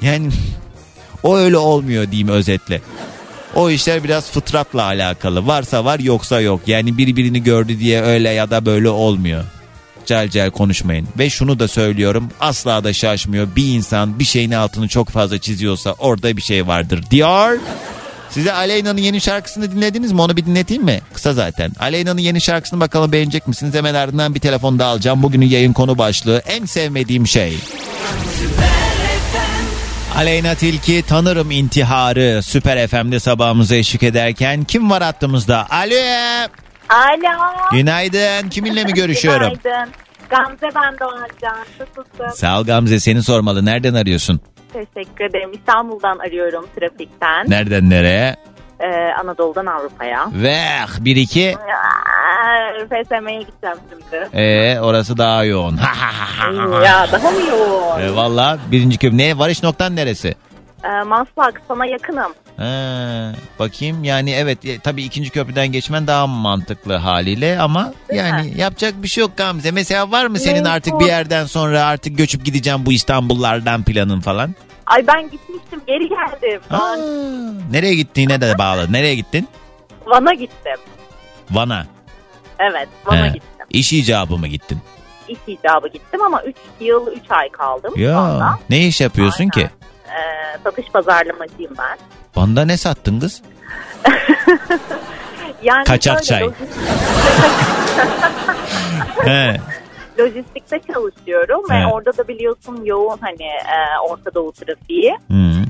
yani 0.02 0.28
o 1.22 1.36
öyle 1.36 1.56
olmuyor 1.56 2.10
diyeyim 2.10 2.28
özetle. 2.28 2.80
O 3.54 3.70
işler 3.70 4.04
biraz 4.04 4.30
fıtratla 4.30 4.82
alakalı. 4.82 5.46
Varsa 5.46 5.84
var 5.84 5.98
yoksa 5.98 6.40
yok. 6.40 6.60
Yani 6.66 6.98
birbirini 6.98 7.42
gördü 7.42 7.78
diye 7.78 8.02
öyle 8.02 8.30
ya 8.30 8.50
da 8.50 8.66
böyle 8.66 8.88
olmuyor. 8.88 9.44
Cel 10.06 10.28
cel 10.28 10.50
konuşmayın. 10.50 11.08
Ve 11.18 11.30
şunu 11.30 11.58
da 11.58 11.68
söylüyorum 11.68 12.28
asla 12.40 12.84
da 12.84 12.92
şaşmıyor. 12.92 13.48
Bir 13.56 13.74
insan 13.74 14.18
bir 14.18 14.24
şeyin 14.24 14.50
altını 14.50 14.88
çok 14.88 15.08
fazla 15.08 15.38
çiziyorsa 15.38 15.92
orada 15.92 16.36
bir 16.36 16.42
şey 16.42 16.66
vardır 16.66 17.04
diyor. 17.10 17.58
Size 18.30 18.52
Aleyna'nın 18.52 19.00
yeni 19.00 19.20
şarkısını 19.20 19.72
dinlediniz 19.72 20.12
mi? 20.12 20.20
Onu 20.20 20.36
bir 20.36 20.46
dinleteyim 20.46 20.84
mi? 20.84 21.00
Kısa 21.14 21.32
zaten. 21.32 21.72
Aleyna'nın 21.80 22.20
yeni 22.20 22.40
şarkısını 22.40 22.80
bakalım 22.80 23.12
beğenecek 23.12 23.48
misiniz? 23.48 23.74
Hemen 23.74 23.94
ardından 23.94 24.34
bir 24.34 24.40
telefon 24.40 24.78
da 24.78 24.86
alacağım. 24.86 25.22
Bugünün 25.22 25.46
yayın 25.46 25.72
konu 25.72 25.98
başlığı 25.98 26.42
en 26.46 26.64
sevmediğim 26.64 27.26
şey. 27.26 27.56
Aleyna 30.20 30.54
Tilki 30.54 31.02
tanırım 31.02 31.50
intiharı 31.50 32.42
Süper 32.42 32.86
FM'de 32.88 33.20
sabahımıza 33.20 33.74
eşlik 33.76 34.02
ederken 34.02 34.64
kim 34.64 34.90
var 34.90 35.02
hattımızda? 35.02 35.66
Alo. 35.70 35.94
Alo. 36.88 37.70
Günaydın. 37.72 38.48
Kiminle 38.48 38.84
mi 38.84 38.92
görüşüyorum? 38.94 39.52
Günaydın. 39.64 39.92
Gamze 40.30 40.66
ben 40.74 40.98
Doğancan. 41.00 41.58
Nasılsın? 41.80 42.28
Sağ 42.40 42.60
ol 42.60 42.64
Gamze 42.64 43.00
seni 43.00 43.22
sormalı. 43.22 43.64
Nereden 43.64 43.94
arıyorsun? 43.94 44.40
Teşekkür 44.72 45.24
ederim. 45.24 45.52
İstanbul'dan 45.52 46.18
arıyorum 46.18 46.66
trafikten. 46.80 47.50
Nereden 47.50 47.90
nereye? 47.90 48.36
Ee, 48.80 49.12
Anadolu'dan 49.22 49.66
Avrupa'ya. 49.66 50.26
Ve 50.32 50.58
bir 51.00 51.16
iki. 51.16 51.56
FSM'ye 52.88 53.38
gideceğim 53.40 53.76
şimdi. 53.90 54.28
Ee, 54.36 54.80
orası 54.80 55.18
daha 55.18 55.44
yoğun. 55.44 55.80
ya 56.84 57.06
daha 57.12 57.30
mı 57.30 57.40
yoğun? 57.50 58.00
e, 58.00 58.16
Valla 58.16 58.58
birinci 58.70 58.98
köprü. 58.98 59.18
Ne? 59.18 59.38
Varış 59.38 59.62
noktan 59.62 59.96
neresi? 59.96 60.34
Ee, 60.84 61.02
Maslak 61.04 61.62
sana 61.68 61.86
yakınım. 61.86 62.32
Ha, 62.56 63.32
bakayım 63.58 64.04
yani 64.04 64.30
evet 64.32 64.64
e, 64.64 64.78
tabii 64.78 65.02
ikinci 65.02 65.30
köprüden 65.30 65.72
geçmen 65.72 66.06
daha 66.06 66.26
mantıklı 66.26 66.94
haliyle 66.94 67.60
ama 67.60 67.92
yani 68.12 68.52
yapacak 68.56 69.02
bir 69.02 69.08
şey 69.08 69.22
yok 69.22 69.36
Gamze. 69.36 69.70
Mesela 69.70 70.10
var 70.10 70.26
mı 70.26 70.38
senin 70.38 70.54
Mecbur. 70.62 70.70
artık 70.70 71.00
bir 71.00 71.06
yerden 71.06 71.44
sonra 71.46 71.84
artık 71.84 72.18
göçüp 72.18 72.44
gideceğim 72.44 72.86
bu 72.86 72.92
İstanbullardan 72.92 73.82
planın 73.82 74.20
falan? 74.20 74.54
Ay 74.90 75.06
ben 75.06 75.22
gitmiştim 75.30 75.80
geri 75.86 76.08
geldim. 76.08 76.60
Aa, 76.70 76.96
nereye 77.70 77.94
gittiğine 77.94 78.40
de 78.40 78.58
bağlı. 78.58 78.92
Nereye 78.92 79.14
gittin? 79.14 79.48
Van'a 80.06 80.34
gittim. 80.34 80.76
Van'a. 81.50 81.86
Evet 82.58 82.88
Van'a 83.06 83.24
He. 83.26 83.28
gittim. 83.28 83.66
İş 83.70 83.92
icabı 83.92 84.38
mı 84.38 84.46
gittin? 84.48 84.78
İş 85.28 85.38
icabı 85.46 85.88
gittim 85.88 86.22
ama 86.22 86.42
3 86.42 86.56
yıl 86.80 87.06
3 87.12 87.30
ay 87.30 87.48
kaldım. 87.48 87.94
Ya 87.96 88.16
Van'da. 88.16 88.58
ne 88.70 88.86
iş 88.86 89.00
yapıyorsun 89.00 89.48
ki? 89.48 89.70
Ee, 90.08 90.58
satış 90.64 90.86
pazarlamacıyım 90.86 91.72
ben. 91.78 91.98
Van'da 92.36 92.64
ne 92.64 92.76
sattın 92.76 93.20
kız? 93.20 93.42
Yani 95.62 95.84
Kaçak 95.84 96.24
çay. 96.24 96.42
He. 99.24 99.60
Lojistikte 100.20 100.80
çalışıyorum 100.92 101.62
ve 101.70 101.74
Evet. 101.74 101.92
orada 101.92 102.16
da 102.16 102.28
biliyorsun 102.28 102.84
yoğun 102.84 103.18
hani 103.20 103.42
e, 103.44 103.98
Orta 104.10 104.34
Doğu 104.34 104.52
trafiği. 104.52 105.12
Hı. 105.30 105.64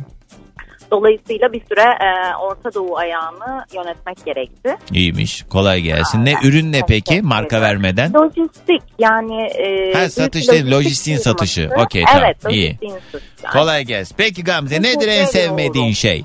Dolayısıyla 0.91 1.53
bir 1.53 1.61
süre 1.69 1.81
e, 1.83 2.37
Orta 2.37 2.75
Doğu 2.75 2.97
ayağını 2.97 3.65
yönetmek 3.75 4.25
gerekti. 4.25 4.77
İyiymiş. 4.93 5.43
Kolay 5.43 5.81
gelsin. 5.81 6.25
Ne 6.25 6.35
ürün 6.45 6.73
ne 6.73 6.81
peki? 6.89 7.23
Marka 7.23 7.61
vermeden. 7.61 8.13
Lojistik 8.15 8.83
yani 8.99 9.43
e, 9.43 9.93
Ha, 9.95 10.09
satış 10.11 10.49
değil, 10.49 10.71
lojistiğin 10.71 11.19
satışı. 11.19 11.71
Okey, 11.77 12.05
tamam, 12.05 12.23
Evet 12.25 12.37
iyi. 12.55 12.67
lojistiğin 12.69 12.99
satışı. 13.13 13.53
Kolay 13.53 13.85
gelsin. 13.85 14.15
Peki 14.19 14.45
Gamze 14.45 14.83
nedir 14.83 15.09
en 15.09 15.27
Teşekkür 15.27 15.27
sevmediğin 15.27 15.93
şey? 15.93 16.25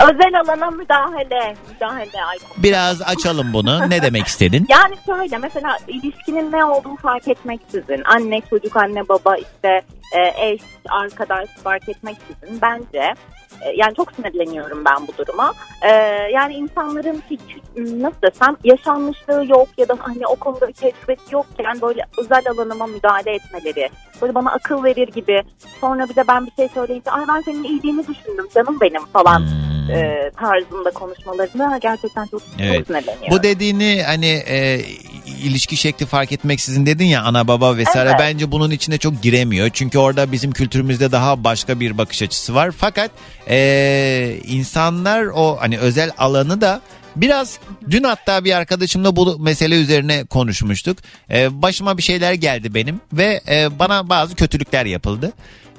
Özel 0.00 0.40
alana 0.40 0.70
müdahale. 0.70 1.56
Müdahale. 1.72 2.24
Ay, 2.28 2.38
Biraz 2.56 3.02
açalım 3.02 3.52
bunu. 3.52 3.90
Ne 3.90 4.02
demek 4.02 4.26
istedin? 4.26 4.66
Yani 4.80 4.94
şöyle 5.06 5.38
mesela 5.38 5.76
ilişkinin 5.88 6.52
ne 6.52 6.64
olduğu 6.64 6.96
fark 6.96 7.28
etmeksizin 7.28 8.02
anne 8.04 8.40
çocuk 8.50 8.76
anne 8.76 9.08
baba 9.08 9.36
işte 9.36 9.82
e, 10.16 10.50
eş 10.50 10.60
arkadaş 10.88 11.48
fark 11.64 11.88
etmeksizin 11.88 12.60
bence 12.62 13.14
e, 13.60 13.70
yani 13.76 13.94
çok 13.94 14.12
sinirleniyorum 14.12 14.84
ben 14.84 15.06
bu 15.06 15.16
duruma. 15.18 15.52
E, 15.82 15.92
yani 16.32 16.54
insanların 16.54 17.22
hiç 17.30 17.40
nasıl 17.76 18.22
desem 18.22 18.56
yaşanmışlığı 18.64 19.46
yok 19.48 19.68
ya 19.78 19.88
da 19.88 19.96
hani 20.00 20.26
o 20.26 20.36
konuda 20.36 20.68
bir 20.68 20.72
tecrübesi 20.72 21.34
yokken 21.34 21.80
böyle 21.80 22.02
özel 22.18 22.42
alanıma 22.50 22.86
müdahale 22.86 23.34
etmeleri. 23.34 23.88
Böyle 24.22 24.34
bana 24.34 24.50
akıl 24.52 24.84
verir 24.84 25.08
gibi. 25.08 25.42
Sonra 25.80 26.08
bir 26.08 26.16
de 26.16 26.24
ben 26.28 26.46
bir 26.46 26.52
şey 26.52 26.68
söyleyince 26.68 27.10
ay 27.10 27.24
ben 27.28 27.40
senin 27.40 27.64
iyiliğini 27.64 28.06
düşündüm 28.06 28.46
canım 28.54 28.78
benim 28.80 29.06
falan 29.06 29.42
e, 29.96 30.30
tarzında 30.40 30.90
konuşmalarını 30.90 31.78
gerçekten 31.82 32.26
çok, 32.26 32.42
Evet. 32.58 32.86
sinirleniyorum. 32.86 33.30
Bu 33.30 33.42
dediğini 33.42 34.02
hani 34.06 34.26
e, 34.26 34.80
ilişki 35.26 35.76
şekli 35.76 36.06
fark 36.06 36.32
etmeksizin 36.32 36.86
dedin 36.86 37.04
ya 37.04 37.22
ana 37.22 37.48
baba 37.48 37.76
vesaire 37.76 38.08
Evet. 38.08 38.20
bence 38.20 38.52
bunun 38.52 38.70
içine 38.70 38.98
çok 38.98 39.22
giremiyor. 39.22 39.70
Çünkü 39.72 39.98
orada 39.98 40.32
bizim 40.32 40.52
kültürümüzde 40.52 41.12
daha 41.12 41.44
başka 41.44 41.80
bir 41.80 41.98
bakış 41.98 42.22
açısı 42.22 42.54
var. 42.54 42.70
Fakat 42.70 43.10
e, 43.48 44.36
insanlar 44.46 45.24
o 45.24 45.56
hani 45.60 45.78
özel 45.78 46.10
alanı 46.18 46.60
da 46.60 46.80
Biraz 47.16 47.58
dün 47.90 48.02
hatta 48.02 48.44
bir 48.44 48.56
arkadaşımla 48.56 49.16
bu 49.16 49.38
mesele 49.38 49.80
üzerine 49.80 50.24
konuşmuştuk. 50.24 50.98
E, 51.30 51.62
başıma 51.62 51.98
bir 51.98 52.02
şeyler 52.02 52.32
geldi 52.32 52.74
benim 52.74 53.00
ve 53.12 53.40
e, 53.48 53.78
bana 53.78 54.08
bazı 54.08 54.34
kötülükler 54.34 54.86
yapıldı. 54.86 55.32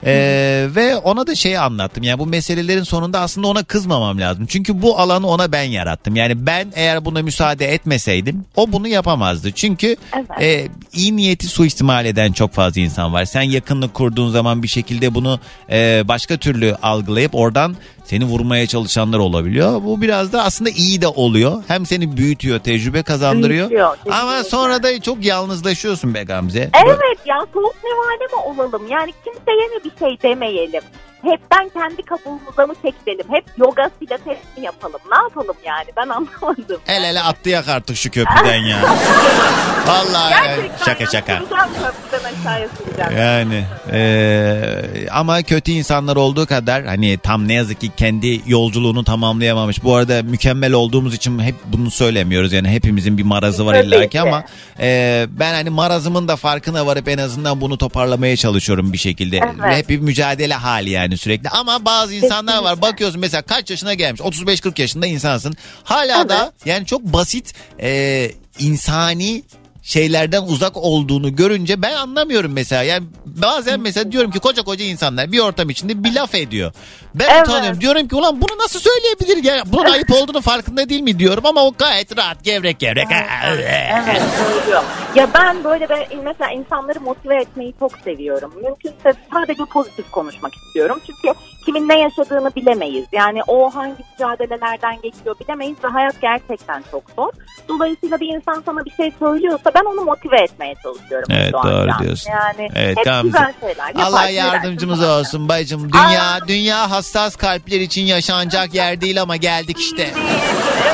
Ee, 0.06 0.68
ve 0.76 0.98
ona 0.98 1.28
da 1.28 1.36
şeyi 1.36 1.60
anlattım. 1.60 2.04
Yani 2.04 2.20
bu 2.20 2.26
meselelerin 2.26 2.84
sonunda 2.84 3.20
aslında 3.20 3.48
ona 3.48 3.64
kızmamam 3.64 4.20
lazım. 4.20 4.46
Çünkü 4.46 4.82
bu 4.82 5.00
alanı 5.00 5.28
ona 5.28 5.52
ben 5.52 5.64
yarattım. 5.64 6.16
Yani 6.16 6.46
ben 6.46 6.68
eğer 6.76 7.06
buna 7.06 7.22
müsaade 7.22 7.74
etmeseydim 7.74 8.46
o 8.56 8.72
bunu 8.72 8.88
yapamazdı. 8.88 9.52
Çünkü 9.52 9.96
e, 10.42 10.68
iyi 10.94 11.16
niyeti 11.16 11.48
suistimal 11.48 12.06
eden 12.06 12.32
çok 12.32 12.54
fazla 12.54 12.82
insan 12.82 13.14
var. 13.14 13.26
Sen 13.26 13.42
yakınlık 13.42 13.94
kurduğun 13.94 14.30
zaman 14.30 14.64
bir 14.64 14.68
şekilde 14.68 15.14
bunu 15.14 15.40
e, 15.72 16.04
başka 16.08 16.38
türlü 16.38 16.76
algılayıp 16.76 17.36
oradan 17.36 17.76
seni 18.12 18.26
vurmaya 18.26 18.68
çalışanlar 18.68 19.20
olabiliyor. 19.20 19.84
Bu 19.84 20.02
biraz 20.02 20.34
da 20.34 20.44
aslında 20.44 20.70
iyi 20.70 21.02
de 21.02 21.08
oluyor. 21.08 21.64
Hem 21.68 21.86
seni 21.86 22.18
büyütüyor, 22.18 22.60
tecrübe 22.60 23.04
kazandırıyor. 23.04 23.70
Büyütüyor, 23.70 23.98
Ama 24.12 24.44
sonra 24.44 24.84
da 24.84 25.02
çok 25.02 25.26
yalnızlaşıyorsun 25.26 26.14
be 26.14 26.24
Gamze. 26.24 26.70
Evet 26.86 27.20
ya 27.26 27.36
soğuk 27.54 27.76
nevale 27.84 28.26
mi 28.34 28.36
olalım? 28.46 28.88
Yani 28.90 29.12
kimseye 29.24 29.68
mi 29.68 29.84
bir 29.86 30.00
şey 30.00 30.22
demeyelim? 30.24 30.82
Hepten 31.24 31.70
kendi 31.70 32.02
kabuğumuza 32.04 32.68
mı 32.68 32.74
çekilelim? 32.82 33.26
Hep 33.30 33.46
yoga 33.58 33.90
pilates 34.00 34.38
mi 34.58 34.64
yapalım? 34.66 35.00
Ne 35.12 35.18
yapalım 35.18 35.56
yani? 35.66 35.86
Ben 35.98 36.10
anlamadım. 36.10 36.82
El 36.88 37.04
ele 37.04 37.22
atlayak 37.22 37.68
artık 37.70 37.98
şu 37.98 38.12
köprüden 38.12 38.56
ya. 38.64 38.78
Vallahi 39.88 40.32
ya. 40.34 40.56
Gerçekten 40.56 40.86
şaka 40.86 41.06
şaka. 41.06 41.40
köprüden 41.40 42.32
aşağıya 42.42 42.68
süreceğim. 42.78 43.18
Yani 43.18 43.64
eee, 43.94 45.08
ama 45.12 45.42
kötü 45.44 45.72
insanlar 45.72 46.16
olduğu 46.16 46.46
kadar 46.46 46.86
hani 46.86 47.18
tam 47.18 47.48
ne 47.48 47.54
yazık 47.54 47.82
ki 47.82 47.92
kendi 47.98 48.42
yolculuğunu 48.46 49.04
tamamlayamamış. 49.04 49.84
Bu 49.84 49.96
arada 49.96 50.24
mükemmel 50.24 50.74
olduğumuz 50.74 51.14
için 51.16 51.40
hep 51.40 51.56
bunu 51.66 51.92
söylemiyoruz. 51.92 52.54
Yani 52.54 52.70
hepimizin 52.70 53.18
bir 53.18 53.24
marazı 53.24 53.66
var 53.66 53.84
illaki 53.84 54.10
ki. 54.10 54.22
ama 54.22 54.44
eee, 54.80 55.28
ben 55.30 55.54
hani 55.54 55.70
marazımın 55.70 56.28
da 56.28 56.36
farkına 56.36 56.86
varıp 56.86 57.08
en 57.08 57.18
azından 57.18 57.62
bunu 57.62 57.78
toparlamaya 57.78 58.38
çalışıyorum 58.38 58.94
bir 58.94 58.98
şekilde. 58.98 59.38
Evet. 59.38 59.62
Ve 59.64 59.78
hep 59.78 59.90
bir 59.90 60.00
mücadele 60.00 60.54
hali 60.54 60.90
yani 60.90 61.11
sürekli. 61.18 61.50
Ama 61.50 61.86
bazı 61.86 62.14
insanlar 62.14 62.64
var 62.64 62.82
bakıyorsun 62.82 63.20
mesela 63.22 63.42
kaç 63.42 63.70
yaşına 63.70 63.94
gelmiş 63.94 64.22
35-40 64.22 64.82
yaşında 64.82 65.08
insansın. 65.08 65.56
Hala 65.84 66.30
da 66.30 66.54
yani 66.66 66.86
çok 66.86 67.02
basit 67.04 67.54
eee, 67.80 68.36
insani 68.60 69.44
şeylerden 69.82 70.42
uzak 70.44 70.78
olduğunu 70.78 71.36
görünce 71.36 71.82
ben 71.82 71.94
anlamıyorum 71.94 72.52
mesela. 72.54 72.84
Yani 72.84 73.08
bazen 73.26 73.80
mesela 73.80 74.12
diyorum 74.12 74.32
ki 74.32 74.40
koca 74.40 74.64
koca 74.64 74.86
insanlar 74.86 75.32
bir 75.32 75.40
ortam 75.40 75.70
içinde 75.70 76.04
bir 76.04 76.14
laf 76.16 76.36
ediyor. 76.36 76.74
Ben 77.16 77.30
Evet. 77.30 77.48
utanıyorum. 77.48 77.82
Diyorum 77.82 78.08
ki 78.08 78.16
ulan 78.16 78.42
bunu 78.42 78.58
nasıl 78.64 78.80
söyleyebilir 78.80 79.44
ya? 79.44 79.64
Bunun 79.66 79.92
ayıp 79.92 80.12
olduğunu 80.12 80.42
farkında 80.42 80.90
değil 80.90 81.02
mi 81.02 81.20
diyorum 81.20 81.46
ama 81.46 81.64
o 81.64 81.74
gayet 81.78 82.18
rahat 82.18 82.44
gevrek 82.44 82.80
gevrek. 82.80 83.08
Evet 83.12 84.22
söylüyor. 84.38 84.84
Ya 85.16 85.30
ben 85.34 85.64
böyle 85.64 85.90
de 85.90 86.08
mesela 86.24 86.52
insanları 86.52 87.02
motive 87.02 87.36
etmeyi 87.42 87.74
çok 87.80 87.92
seviyorum. 88.04 88.54
Mümkünse 88.64 89.14
sadece 89.34 89.66
pozitif 89.66 90.12
konuşmak 90.12 90.52
istiyorum. 90.56 91.00
Çünkü 91.06 91.40
kimin 91.66 91.90
ne 91.90 92.00
yaşadığını 92.00 92.56
bilemeyiz. 92.56 93.06
Yani 93.12 93.44
o 93.48 93.70
hangi 93.76 94.04
mücadelelerden 94.12 95.02
geçiyor 95.02 95.36
bilemeyiz 95.40 95.78
ve 95.84 95.88
hayat 95.88 96.22
gerçekten 96.22 96.84
çok 96.92 97.04
zor. 97.16 97.32
Dolayısıyla 97.68 98.20
bir 98.20 98.28
insan 98.28 98.64
sana 98.66 98.86
bir 98.86 98.92
şey 98.92 99.12
söylüyorsa 99.20 99.72
ben 99.76 99.86
onu 99.86 100.02
motive 100.02 100.42
etmeye 100.42 100.76
çalışıyorum. 100.84 101.28
Evet, 101.32 101.54
doğru 101.54 102.04
diyorsun. 102.04 102.32
Yani 102.32 102.70
Evet, 102.76 102.98
hep 102.98 103.06
tamam. 103.06 103.24
güzel 103.24 103.54
şeyler. 103.62 104.06
Allah 104.06 104.30
yardımcımız 104.30 105.00
edersin. 105.00 105.20
olsun 105.20 105.50
bacım. 105.50 105.92
Dünya 105.94 106.40
dünya 106.48 106.92
hassas 106.92 107.36
kalpler 107.36 107.80
için 107.80 108.06
yaşanacak 108.06 108.74
yer 108.74 109.02
değil 109.02 109.22
ama 109.22 109.36
geldik 109.36 109.80
işte. 109.80 110.14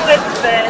Evet 0.06 0.20
be 0.44 0.68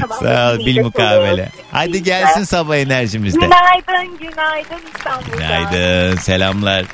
sabah 0.00 0.16
Sağ 0.18 0.52
ol 0.52 0.58
bil 0.66 0.82
mukabele. 0.82 1.48
Hadi 1.72 2.02
gelsin 2.02 2.44
sabah 2.44 2.76
enerjimizde. 2.76 3.38
Günaydın, 3.40 4.18
günaydın 4.18 4.80
İstanbul'da. 4.96 5.36
Günaydın 5.36 6.16
selamlar. 6.16 6.84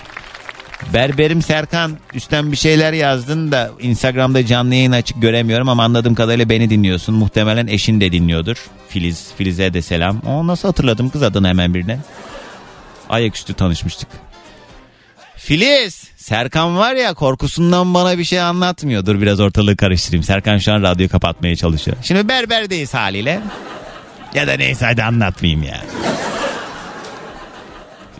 Berberim 0.92 1.42
Serkan 1.42 1.98
üstten 2.14 2.52
bir 2.52 2.56
şeyler 2.56 2.92
yazdın 2.92 3.52
da 3.52 3.70
Instagram'da 3.80 4.46
canlı 4.46 4.74
yayın 4.74 4.92
açık 4.92 5.22
göremiyorum 5.22 5.68
ama 5.68 5.84
anladığım 5.84 6.14
kadarıyla 6.14 6.48
beni 6.48 6.70
dinliyorsun. 6.70 7.14
Muhtemelen 7.14 7.66
eşin 7.66 8.00
de 8.00 8.12
dinliyordur. 8.12 8.56
Filiz, 8.88 9.28
Filiz'e 9.38 9.74
de 9.74 9.82
selam. 9.82 10.20
O 10.26 10.46
nasıl 10.46 10.68
hatırladım 10.68 11.10
kız 11.10 11.22
adını 11.22 11.48
hemen 11.48 11.74
birine. 11.74 11.98
Ayaküstü 13.08 13.54
tanışmıştık. 13.54 14.08
Filiz, 15.36 16.04
Serkan 16.16 16.76
var 16.76 16.94
ya 16.94 17.14
korkusundan 17.14 17.94
bana 17.94 18.18
bir 18.18 18.24
şey 18.24 18.40
anlatmıyor. 18.40 19.06
Dur 19.06 19.20
biraz 19.20 19.40
ortalığı 19.40 19.76
karıştırayım. 19.76 20.22
Serkan 20.24 20.58
şu 20.58 20.72
an 20.72 20.82
radyoyu 20.82 21.10
kapatmaya 21.10 21.56
çalışıyor. 21.56 21.96
Şimdi 22.02 22.28
berberdeyiz 22.28 22.94
haliyle. 22.94 23.40
Ya 24.34 24.46
da 24.46 24.52
neyse 24.52 24.86
hadi 24.86 25.02
anlatmayayım 25.02 25.62
ya. 25.62 25.80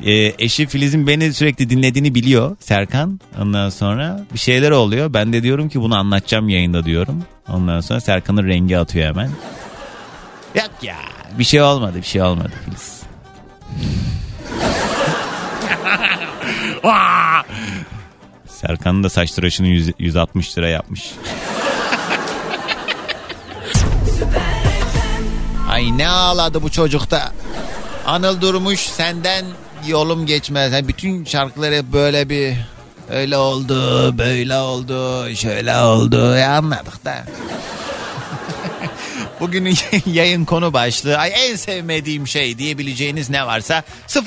Ee, 0.04 0.32
eşi 0.38 0.66
Filiz'in 0.66 1.06
beni 1.06 1.34
sürekli 1.34 1.70
dinlediğini 1.70 2.14
biliyor 2.14 2.56
Serkan. 2.60 3.20
Ondan 3.40 3.70
sonra 3.70 4.20
bir 4.34 4.38
şeyler 4.38 4.70
oluyor. 4.70 5.12
Ben 5.12 5.32
de 5.32 5.42
diyorum 5.42 5.68
ki 5.68 5.80
bunu 5.80 5.96
anlatacağım 5.96 6.48
yayında 6.48 6.84
diyorum. 6.84 7.24
Ondan 7.48 7.80
sonra 7.80 8.00
Serkan'ın 8.00 8.46
rengi 8.46 8.78
atıyor 8.78 9.08
hemen. 9.08 9.30
Yok 10.54 10.70
ya 10.82 10.96
bir 11.38 11.44
şey 11.44 11.62
olmadı 11.62 11.98
bir 11.98 12.02
şey 12.02 12.22
olmadı 12.22 12.52
Filiz. 12.64 13.02
Serkan'ın 18.46 19.04
da 19.04 19.08
saç 19.08 19.32
tıraşını 19.32 19.66
100 19.66 19.90
160 19.98 20.58
lira 20.58 20.68
yapmış. 20.68 21.10
Ay 25.70 25.98
ne 25.98 26.08
ağladı 26.08 26.62
bu 26.62 26.70
çocukta. 26.70 27.32
Anıl 28.06 28.40
Durmuş 28.40 28.80
senden 28.80 29.44
yolum 29.86 30.26
geçmez. 30.26 30.72
Yani 30.72 30.88
bütün 30.88 31.24
şarkıları 31.24 31.92
böyle 31.92 32.28
bir 32.28 32.54
öyle 33.10 33.36
oldu, 33.36 34.18
böyle 34.18 34.56
oldu, 34.56 35.28
şöyle 35.34 35.76
oldu. 35.76 36.36
Ya 36.36 36.56
anladık 36.56 37.04
da. 37.04 37.24
Bugünün 39.40 39.74
yayın 40.06 40.44
konu 40.44 40.72
başlığı 40.72 41.16
ay 41.16 41.32
en 41.34 41.56
sevmediğim 41.56 42.28
şey 42.28 42.58
diyebileceğiniz 42.58 43.30
ne 43.30 43.46
varsa 43.46 43.82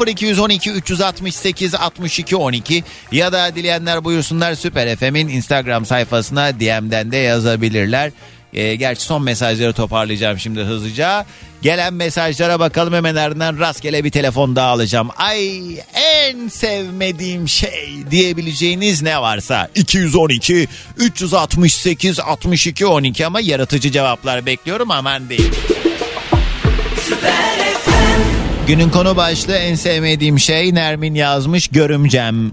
0212 0.07 0.71
368 0.71 1.75
62 1.75 2.35
12 2.35 2.83
ya 3.11 3.31
da 3.31 3.55
dileyenler 3.55 4.03
buyursunlar 4.03 4.55
Süper 4.55 4.95
FM'in 4.95 5.27
Instagram 5.27 5.85
sayfasına 5.85 6.59
DM'den 6.59 7.11
de 7.11 7.17
yazabilirler. 7.17 8.11
Ee, 8.57 8.75
gerçi 8.75 9.01
son 9.01 9.23
mesajları 9.23 9.73
toparlayacağım 9.73 10.39
şimdi 10.39 10.59
hızlıca. 10.59 11.25
Gelen 11.61 11.93
mesajlara 11.93 12.59
bakalım 12.59 12.93
hemen 12.93 13.15
ardından 13.15 13.59
rastgele 13.59 14.03
bir 14.03 14.09
telefon 14.09 14.55
daha 14.55 14.67
alacağım. 14.67 15.09
Ay 15.17 15.61
en 15.93 16.47
sevmediğim 16.47 17.49
şey 17.49 17.95
diyebileceğiniz 18.11 19.01
ne 19.01 19.21
varsa 19.21 19.69
212 19.75 20.67
368 20.97 22.19
62 22.19 22.85
12 22.85 23.25
ama 23.25 23.39
yaratıcı 23.39 23.91
cevaplar 23.91 24.45
bekliyorum 24.45 24.91
aman 24.91 25.29
değil. 25.29 25.51
Günün 28.67 28.89
konu 28.89 29.15
başlığı 29.15 29.55
en 29.57 29.75
sevmediğim 29.75 30.39
şey 30.39 30.75
Nermin 30.75 31.15
yazmış 31.15 31.67
görümcem. 31.67 32.51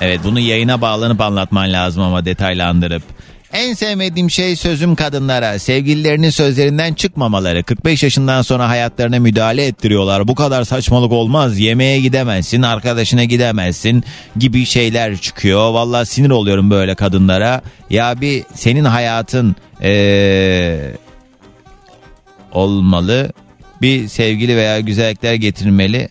Evet 0.00 0.20
bunu 0.24 0.40
yayına 0.40 0.80
bağlanıp 0.80 1.20
anlatman 1.20 1.72
lazım 1.72 2.02
ama 2.02 2.24
detaylandırıp. 2.24 3.13
En 3.54 3.74
sevmediğim 3.74 4.30
şey 4.30 4.56
sözüm 4.56 4.94
kadınlara. 4.94 5.58
Sevgililerinin 5.58 6.30
sözlerinden 6.30 6.94
çıkmamaları. 6.94 7.62
45 7.62 8.02
yaşından 8.02 8.42
sonra 8.42 8.68
hayatlarına 8.68 9.18
müdahale 9.18 9.66
ettiriyorlar. 9.66 10.28
Bu 10.28 10.34
kadar 10.34 10.64
saçmalık 10.64 11.12
olmaz. 11.12 11.58
Yemeğe 11.58 12.00
gidemezsin, 12.00 12.62
arkadaşına 12.62 13.24
gidemezsin 13.24 14.04
gibi 14.36 14.66
şeyler 14.66 15.16
çıkıyor. 15.16 15.72
Vallahi 15.72 16.06
sinir 16.06 16.30
oluyorum 16.30 16.70
böyle 16.70 16.94
kadınlara. 16.94 17.62
Ya 17.90 18.20
bir 18.20 18.44
senin 18.54 18.84
hayatın 18.84 19.56
ee, 19.82 20.90
olmalı. 22.52 23.32
Bir 23.82 24.08
sevgili 24.08 24.56
veya 24.56 24.80
güzellikler 24.80 25.34
getirmeli 25.34 26.08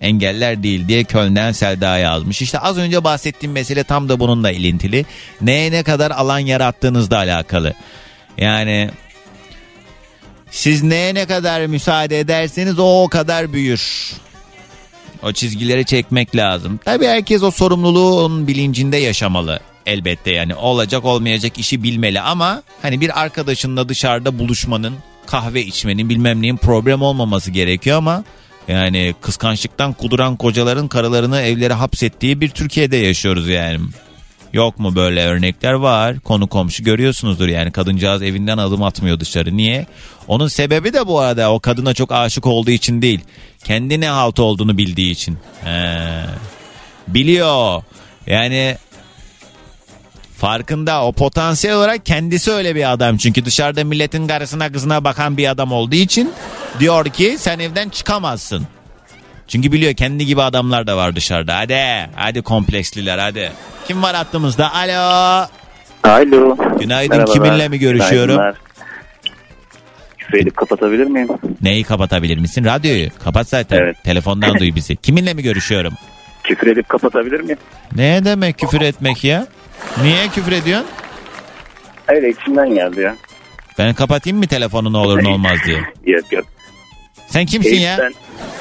engeller 0.00 0.62
değil 0.62 0.88
diye 0.88 1.04
Köln'den 1.04 1.52
Selda 1.52 1.98
yazmış. 1.98 2.42
İşte 2.42 2.58
az 2.58 2.78
önce 2.78 3.04
bahsettiğim 3.04 3.52
mesele 3.52 3.84
tam 3.84 4.08
da 4.08 4.20
bununla 4.20 4.50
ilintili. 4.50 5.04
Neye 5.40 5.72
ne 5.72 5.82
kadar 5.82 6.10
alan 6.10 6.38
yarattığınızla 6.38 7.16
alakalı. 7.16 7.74
Yani 8.38 8.90
siz 10.50 10.82
neye 10.82 11.14
ne 11.14 11.26
kadar 11.26 11.66
müsaade 11.66 12.20
ederseniz 12.20 12.78
o 12.78 13.02
o 13.02 13.08
kadar 13.08 13.52
büyür. 13.52 14.12
O 15.22 15.32
çizgileri 15.32 15.84
çekmek 15.84 16.36
lazım. 16.36 16.80
Tabii 16.84 17.06
herkes 17.06 17.42
o 17.42 17.50
sorumluluğun 17.50 18.46
bilincinde 18.46 18.96
yaşamalı. 18.96 19.60
Elbette 19.86 20.30
yani 20.30 20.54
olacak 20.54 21.04
olmayacak 21.04 21.58
işi 21.58 21.82
bilmeli 21.82 22.20
ama 22.20 22.62
hani 22.82 23.00
bir 23.00 23.20
arkadaşınla 23.20 23.88
dışarıda 23.88 24.38
buluşmanın, 24.38 24.94
kahve 25.26 25.62
içmenin 25.64 26.08
bilmem 26.08 26.42
neyin 26.42 26.56
problem 26.56 27.02
olmaması 27.02 27.50
gerekiyor 27.50 27.98
ama 27.98 28.24
yani 28.68 29.14
kıskançlıktan 29.20 29.92
kuduran 29.92 30.36
kocaların 30.36 30.88
karılarını 30.88 31.40
evlere 31.40 31.74
hapsettiği 31.74 32.40
bir 32.40 32.48
Türkiye'de 32.48 32.96
yaşıyoruz 32.96 33.48
yani. 33.48 33.80
Yok 34.52 34.78
mu 34.78 34.96
böyle 34.96 35.24
örnekler 35.24 35.72
var. 35.72 36.20
Konu 36.20 36.46
komşu 36.46 36.84
görüyorsunuzdur 36.84 37.48
yani 37.48 37.72
kadıncağız 37.72 38.22
evinden 38.22 38.58
adım 38.58 38.82
atmıyor 38.82 39.20
dışarı. 39.20 39.56
Niye? 39.56 39.86
Onun 40.28 40.48
sebebi 40.48 40.92
de 40.92 41.06
bu 41.06 41.20
arada 41.20 41.52
o 41.52 41.60
kadına 41.60 41.94
çok 41.94 42.12
aşık 42.12 42.46
olduğu 42.46 42.70
için 42.70 43.02
değil. 43.02 43.20
Kendi 43.64 44.00
ne 44.00 44.08
halt 44.08 44.38
olduğunu 44.38 44.78
bildiği 44.78 45.10
için. 45.10 45.38
He. 45.64 45.98
Biliyor. 47.08 47.82
Yani 48.26 48.76
farkında 50.36 51.04
o 51.04 51.12
potansiyel 51.12 51.76
olarak 51.76 52.06
kendisi 52.06 52.52
öyle 52.52 52.74
bir 52.74 52.92
adam. 52.92 53.16
Çünkü 53.16 53.44
dışarıda 53.44 53.84
milletin 53.84 54.28
karısına 54.28 54.72
kızına 54.72 55.04
bakan 55.04 55.36
bir 55.36 55.48
adam 55.48 55.72
olduğu 55.72 55.94
için 55.96 56.32
diyor 56.80 57.04
ki 57.04 57.36
sen 57.38 57.58
evden 57.58 57.88
çıkamazsın. 57.88 58.66
Çünkü 59.48 59.72
biliyor 59.72 59.94
kendi 59.94 60.26
gibi 60.26 60.42
adamlar 60.42 60.86
da 60.86 60.96
var 60.96 61.16
dışarıda. 61.16 61.56
Hadi 61.56 61.78
hadi 62.14 62.42
kompleksliler 62.42 63.18
hadi. 63.18 63.52
Kim 63.88 64.02
var 64.02 64.16
hattımızda? 64.16 64.74
Alo. 64.74 65.46
Alo. 66.04 66.56
Günaydın. 66.80 67.16
Merhabalar. 67.16 67.34
Kiminle 67.34 67.68
mi 67.68 67.78
görüşüyorum? 67.78 68.36
Günaydınlar. 68.36 68.56
Küfür 70.18 70.38
edip 70.38 70.56
kapatabilir 70.56 71.04
miyim? 71.06 71.28
Neyi 71.62 71.84
kapatabilir 71.84 72.38
misin? 72.38 72.64
Radyoyu. 72.64 73.08
Kapat 73.24 73.48
zaten. 73.48 73.94
Telefondan 74.04 74.54
duy 74.58 74.74
bizi. 74.74 74.96
Kiminle 74.96 75.34
mi 75.34 75.42
görüşüyorum? 75.42 75.94
Küfür 76.44 76.66
edip 76.66 76.88
kapatabilir 76.88 77.40
miyim? 77.40 77.58
Ne 77.96 78.24
demek 78.24 78.58
küfür 78.58 78.80
etmek 78.80 79.24
ya? 79.24 79.46
Niye 80.02 80.28
küfür 80.28 80.52
ediyorsun? 80.52 80.88
Öyle 82.08 82.30
içimden 82.30 82.74
geldi 82.74 83.00
ya. 83.00 83.16
Ben 83.78 83.94
kapatayım 83.94 84.38
mı 84.38 84.46
telefonu 84.46 84.92
ne 84.92 84.96
olur 84.96 85.24
ne 85.24 85.28
olmaz 85.28 85.58
diye. 85.66 85.78
Yok 86.14 86.32
yok. 86.32 86.44
Sen 87.26 87.46
kimsin 87.46 87.76
ya? 87.76 87.98
Ben, 88.00 88.12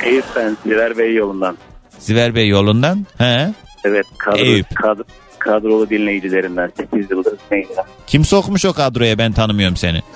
Eyüp 0.10 0.26
ben. 0.36 0.58
Ziver 0.66 0.98
Bey 0.98 1.14
yolundan. 1.16 1.58
Ziver 2.00 2.36
Bey 2.36 2.48
yolundan. 2.48 3.06
He. 3.18 3.54
Evet 3.84 4.06
kadro, 4.18 4.38
Eyüp. 4.38 4.76
kadro, 4.76 5.04
kadrolu 5.40 5.90
dinleyicilerinden. 5.90 6.72
8 6.78 7.12
yıldır 7.12 7.38
ya? 7.52 7.86
Kim 8.08 8.26
sokmuş 8.26 8.66
o 8.66 8.74
kadroya 8.74 9.18
ben 9.18 9.32
tanımıyorum 9.32 9.78
seni. 9.78 10.02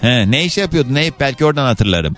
He, 0.00 0.30
ne 0.30 0.44
iş 0.44 0.58
yapıyordun 0.58 0.94
Eyüp 0.94 1.20
belki 1.20 1.44
oradan 1.44 1.64
hatırlarım. 1.64 2.16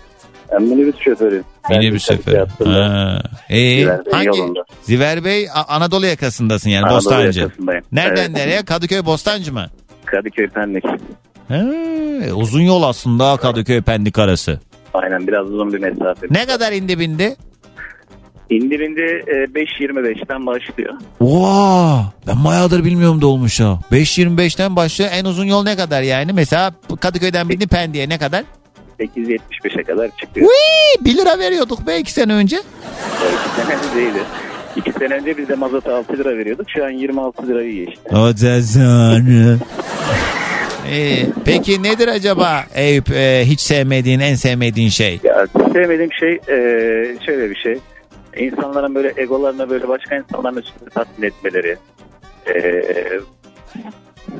Ben 0.52 0.62
minibüs 0.62 0.98
şoförüyüm. 1.00 1.44
Minibüs 1.70 2.06
şoförü. 2.06 2.46
Ha. 2.64 3.22
Ee, 3.50 3.76
Ziver 3.80 4.00
hangi? 4.12 4.26
yolunda. 4.26 4.60
Ziver 4.82 5.24
Bey 5.24 5.48
A- 5.54 5.74
Anadolu 5.76 6.06
yakasındasın 6.06 6.70
yani 6.70 6.82
Anadolu 6.84 6.96
Bostancı. 6.96 7.40
yakasındayım. 7.40 7.84
Nereden 7.92 8.22
Evet. 8.22 8.30
nereye? 8.30 8.64
Kadıköy 8.64 9.04
Bostancı 9.04 9.52
mı? 9.52 9.66
Kadıköy 10.04 10.48
Pendik. 10.48 10.84
He, 11.48 12.32
uzun 12.32 12.60
yol 12.60 12.82
aslında 12.82 13.36
Kadıköy 13.36 13.80
Pendik 13.82 14.18
arası. 14.18 14.60
Aynen 14.94 15.26
biraz 15.26 15.46
uzun 15.46 15.72
bir 15.72 15.78
mesafe. 15.78 16.26
Ne 16.30 16.46
kadar 16.46 16.72
indi 16.72 16.98
bindi? 16.98 17.36
İndi 18.50 18.80
bindi 18.80 19.00
e, 19.26 19.32
5.25'ten 19.32 20.46
başlıyor. 20.46 20.94
Vaa 21.20 22.02
ben 22.26 22.44
bayağıdır 22.44 22.84
bilmiyorum 22.84 23.22
da 23.22 23.26
olmuş 23.26 23.60
ha. 23.60 23.78
5.25'ten 23.92 24.76
başlıyor 24.76 25.10
en 25.14 25.24
uzun 25.24 25.44
yol 25.44 25.62
ne 25.62 25.76
kadar 25.76 26.02
yani? 26.02 26.32
Mesela 26.32 26.72
Kadıköy'den 27.00 27.48
bindi 27.48 27.66
Pendik'e 27.66 28.08
ne 28.08 28.18
kadar? 28.18 28.44
8.75'e 29.04 29.82
kadar 29.84 30.10
çıkıyor. 30.16 30.48
Wii 30.48 31.04
1 31.04 31.18
lira 31.18 31.38
veriyorduk 31.38 31.86
be 31.86 31.98
2 31.98 32.12
sene 32.12 32.32
önce. 32.32 32.56
İki 32.56 33.62
sene 33.62 33.76
önce 33.76 33.96
değildi. 33.96 34.22
İki 34.76 34.92
sene 34.92 35.14
önce 35.14 35.38
biz 35.38 35.48
de 35.48 35.54
mazota 35.54 35.96
6 35.96 36.18
lira 36.18 36.36
veriyorduk. 36.36 36.70
Şu 36.70 36.84
an 36.84 36.90
26 36.90 37.48
lirayı 37.48 37.86
geçti. 37.86 38.16
O 38.16 38.34
cezanı. 38.34 39.58
Ee, 40.90 41.26
peki 41.44 41.82
nedir 41.82 42.08
acaba 42.08 42.64
Eyüp 42.74 43.10
e, 43.10 43.42
hiç 43.44 43.60
sevmediğin 43.60 44.20
en 44.20 44.34
sevmediğin 44.34 44.88
şey? 44.88 45.20
Ya 45.24 45.46
sevmediğim 45.72 46.12
şey 46.12 46.32
e, 46.32 46.56
şöyle 47.26 47.50
bir 47.50 47.56
şey. 47.56 47.78
İnsanların 48.36 48.94
böyle 48.94 49.12
egolarına 49.16 49.70
böyle 49.70 49.88
başka 49.88 50.16
insanların 50.16 50.56
üstünde 50.56 50.90
tatmin 50.90 51.26
etmeleri. 51.26 51.76
E, 52.54 52.82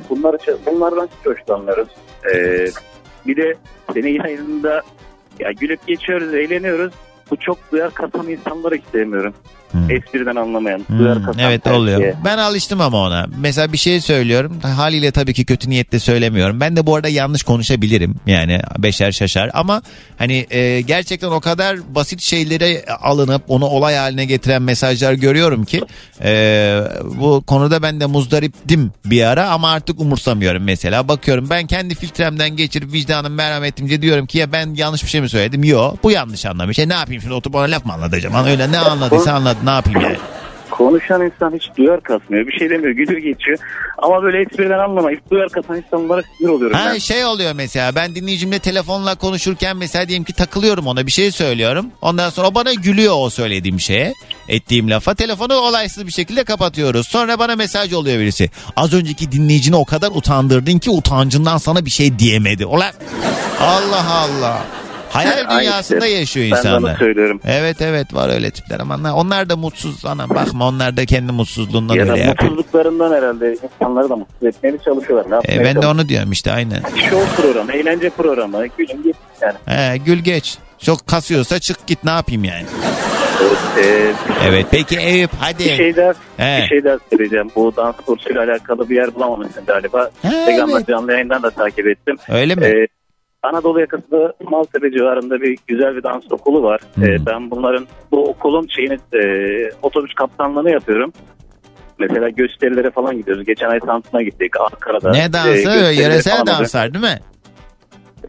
bunlar, 0.09 0.35
bunlardan 0.65 1.09
hiç 1.19 1.25
hoşlanmıyoruz. 1.25 1.87
E, 2.33 2.65
bir 3.27 3.37
de 3.37 3.53
senin 3.93 4.23
yayınında 4.23 4.81
ya 5.39 5.51
gülüp 5.51 5.87
geçiyoruz, 5.87 6.33
eğleniyoruz. 6.33 6.93
Bu 7.31 7.35
çok 7.35 7.71
duyar 7.71 7.93
kasan 7.93 8.27
insanları 8.27 8.75
hiç 8.75 8.83
sevmiyorum. 9.73 10.05
Espriden 10.05 10.35
anlamayan. 10.35 10.79
Hmm, 10.79 11.39
evet 11.39 11.67
oluyor. 11.67 12.13
Ben 12.25 12.37
alıştım 12.37 12.81
ama 12.81 12.97
ona. 12.97 13.27
Mesela 13.39 13.73
bir 13.73 13.77
şey 13.77 14.01
söylüyorum. 14.01 14.59
Haliyle 14.61 15.11
tabii 15.11 15.33
ki 15.33 15.45
kötü 15.45 15.69
niyetle 15.69 15.99
söylemiyorum. 15.99 16.59
Ben 16.59 16.75
de 16.75 16.85
bu 16.85 16.95
arada 16.95 17.09
yanlış 17.09 17.43
konuşabilirim. 17.43 18.15
Yani 18.27 18.59
beşer 18.77 19.11
şaşar. 19.11 19.51
Ama 19.53 19.81
hani 20.17 20.47
e, 20.49 20.81
gerçekten 20.81 21.27
o 21.27 21.39
kadar 21.39 21.95
basit 21.95 22.21
şeylere 22.21 22.85
alınıp 23.01 23.43
onu 23.47 23.65
olay 23.65 23.95
haline 23.95 24.25
getiren 24.25 24.61
mesajlar 24.61 25.13
görüyorum 25.13 25.65
ki 25.65 25.81
e, 26.23 26.81
bu 27.03 27.43
konuda 27.47 27.81
ben 27.81 27.99
de 27.99 28.05
muzdariptim 28.05 28.91
bir 29.05 29.23
ara 29.23 29.49
ama 29.49 29.71
artık 29.71 29.99
umursamıyorum 30.01 30.63
mesela. 30.63 31.07
Bakıyorum 31.07 31.49
ben 31.49 31.67
kendi 31.67 31.95
filtremden 31.95 32.49
geçirip 32.55 32.93
vicdanım 32.93 33.33
merhametimce 33.33 34.01
diyorum 34.01 34.25
ki 34.25 34.37
ya 34.37 34.51
ben 34.51 34.73
yanlış 34.75 35.03
bir 35.03 35.09
şey 35.09 35.21
mi 35.21 35.29
söyledim? 35.29 35.63
Yok 35.63 36.03
bu 36.03 36.11
yanlış 36.11 36.45
anlamış. 36.45 36.79
E 36.79 36.89
ne 36.89 36.93
yapayım 36.93 37.21
şimdi 37.21 37.33
oturup 37.33 37.55
ona 37.55 37.63
laf 37.63 37.85
mı 37.85 37.93
anlatacağım? 37.93 38.45
Öyle 38.45 38.71
ne 38.71 38.79
anladıysa 38.79 39.33
anladı 39.33 39.57
ne 39.63 39.69
yapayım 39.69 40.01
yani? 40.01 40.17
Konuşan 40.71 41.21
insan 41.21 41.53
hiç 41.53 41.63
duyar 41.77 42.01
kasmıyor. 42.01 42.47
Bir 42.47 42.51
şey 42.51 42.69
demiyor. 42.69 42.91
Gülüyor 42.91 43.19
geçiyor. 43.21 43.57
Ama 43.97 44.23
böyle 44.23 44.41
espriden 44.41 44.79
anlamayıp 44.79 45.31
duyar 45.31 45.49
kasan 45.49 45.77
insanlara 45.77 46.21
sinir 46.37 46.49
oluyorum. 46.49 46.77
Ha 46.77 46.89
ben. 46.93 46.97
şey 46.97 47.25
oluyor 47.25 47.53
mesela 47.55 47.95
ben 47.95 48.15
dinleyicimle 48.15 48.59
telefonla 48.59 49.15
konuşurken 49.15 49.77
mesela 49.77 50.07
diyelim 50.07 50.23
ki 50.23 50.33
takılıyorum 50.33 50.87
ona 50.87 51.05
bir 51.07 51.11
şey 51.11 51.31
söylüyorum. 51.31 51.85
Ondan 52.01 52.29
sonra 52.29 52.47
o 52.47 52.55
bana 52.55 52.73
gülüyor 52.73 53.13
o 53.17 53.29
söylediğim 53.29 53.79
şeye 53.79 54.13
ettiğim 54.47 54.89
lafa. 54.89 55.15
Telefonu 55.15 55.53
olaysız 55.53 56.07
bir 56.07 56.11
şekilde 56.11 56.43
kapatıyoruz. 56.43 57.07
Sonra 57.07 57.39
bana 57.39 57.55
mesaj 57.55 57.93
oluyor 57.93 58.19
birisi. 58.19 58.49
Az 58.75 58.93
önceki 58.93 59.31
dinleyicini 59.31 59.75
o 59.75 59.85
kadar 59.85 60.11
utandırdın 60.11 60.79
ki 60.79 60.89
utancından 60.89 61.57
sana 61.57 61.85
bir 61.85 61.91
şey 61.91 62.19
diyemedi. 62.19 62.65
Ulan 62.65 62.91
Allah 63.61 64.05
Allah. 64.11 64.61
Hayal 65.13 65.59
dünyasında 65.59 66.05
yaşıyor 66.07 66.45
Ben 66.51 66.57
insanlar. 66.57 66.97
söylüyorum. 66.97 67.39
Evet 67.45 67.81
evet 67.81 68.13
var 68.13 68.29
öyle 68.33 68.51
tipler 68.51 68.79
ama 68.79 69.13
onlar- 69.15 69.49
da 69.49 69.55
mutsuz 69.55 70.05
ana 70.05 70.29
bakma 70.29 70.67
onlar 70.67 70.97
da 70.97 71.05
kendi 71.05 71.31
mutsuzluğundan 71.31 71.95
Ya 71.95 72.07
da 72.07 72.11
öyle 72.11 72.23
yapıyor. 72.23 72.51
mutsuzluklarından 72.51 73.13
herhalde 73.13 73.57
insanları 73.63 74.09
da 74.09 74.15
mutsuz 74.15 74.43
etmeye 74.43 74.77
çalışıyorlar. 74.85 75.41
Ne 75.47 75.55
E, 75.55 75.63
ben 75.65 75.81
de 75.81 75.87
onu 75.87 76.09
diyorum 76.09 76.31
işte 76.31 76.51
aynen. 76.51 76.81
Show 77.09 77.41
programı, 77.41 77.71
eğlence 77.71 78.09
programı. 78.09 78.67
Gülün 78.77 79.03
git 79.03 79.15
yani. 79.41 79.55
He, 79.65 79.97
gül 79.97 80.19
geç. 80.19 80.57
Çok 80.79 81.07
kasıyorsa 81.07 81.59
çık 81.59 81.87
git 81.87 82.03
ne 82.03 82.11
yapayım 82.11 82.43
yani. 82.43 82.65
Ee, 83.83 84.11
Evet 84.47 84.65
peki 84.71 84.97
Eyüp 84.99 85.31
hadi. 85.39 85.63
bir 85.65 85.75
şey 85.75 85.95
daha, 85.95 86.13
He. 86.37 86.61
bir 86.63 86.67
şey 86.67 86.83
daha 86.83 86.97
söyleyeceğim. 87.09 87.49
Bu 87.55 87.73
dans 87.75 87.95
kursuyla 88.05 88.43
alakalı 88.43 88.89
bir 88.89 88.95
yer 88.95 89.15
bulamamışsın 89.15 89.65
galiba. 89.65 90.09
Instagram'da 90.23 90.85
canlı 90.85 91.11
yayından 91.13 91.43
da 91.43 91.49
takip 91.51 91.87
ettim. 91.87 92.17
Öyle 92.29 92.55
mi? 92.55 92.65
Ee, 92.65 92.87
Anadolu 93.43 93.79
yakasında 93.79 94.33
Maltepe 94.43 94.91
civarında 94.91 95.41
bir 95.41 95.57
güzel 95.67 95.95
bir 95.95 96.03
dans 96.03 96.23
okulu 96.31 96.63
var. 96.63 96.81
Hmm. 96.95 97.03
Ee, 97.03 97.25
ben 97.25 97.51
bunların 97.51 97.87
bu 98.11 98.29
okulun 98.29 98.67
şeyini 98.75 98.97
e, 99.13 99.21
otobüs 99.81 100.13
kaptanlığını 100.13 100.71
yapıyorum. 100.71 101.13
Mesela 101.99 102.29
gösterilere 102.29 102.91
falan 102.91 103.17
gidiyoruz. 103.17 103.45
Geçen 103.45 103.69
ay 103.69 103.79
Samsun'a 103.85 104.21
gittik. 104.21 104.59
Ankara'da. 104.59 105.11
ne 105.11 105.23
e, 105.23 105.33
dansı? 105.33 105.49
gösterileri 105.49 106.01
Yöresel 106.01 106.45
danslar 106.45 106.93
değil 106.93 107.05
mi? 107.05 107.19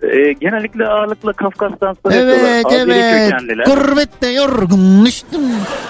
E, 0.02 0.32
genellikle 0.32 0.86
ağırlıklı 0.86 1.34
Kafkas 1.34 1.72
dansları 1.80 2.14
Evet 2.14 2.64
yapıyorlar. 2.64 2.96
Evet. 2.96 3.30
kökenliler. 3.30 3.64
Gurbette 3.66 4.28
yorgun 4.28 5.06
düştüm. 5.06 5.40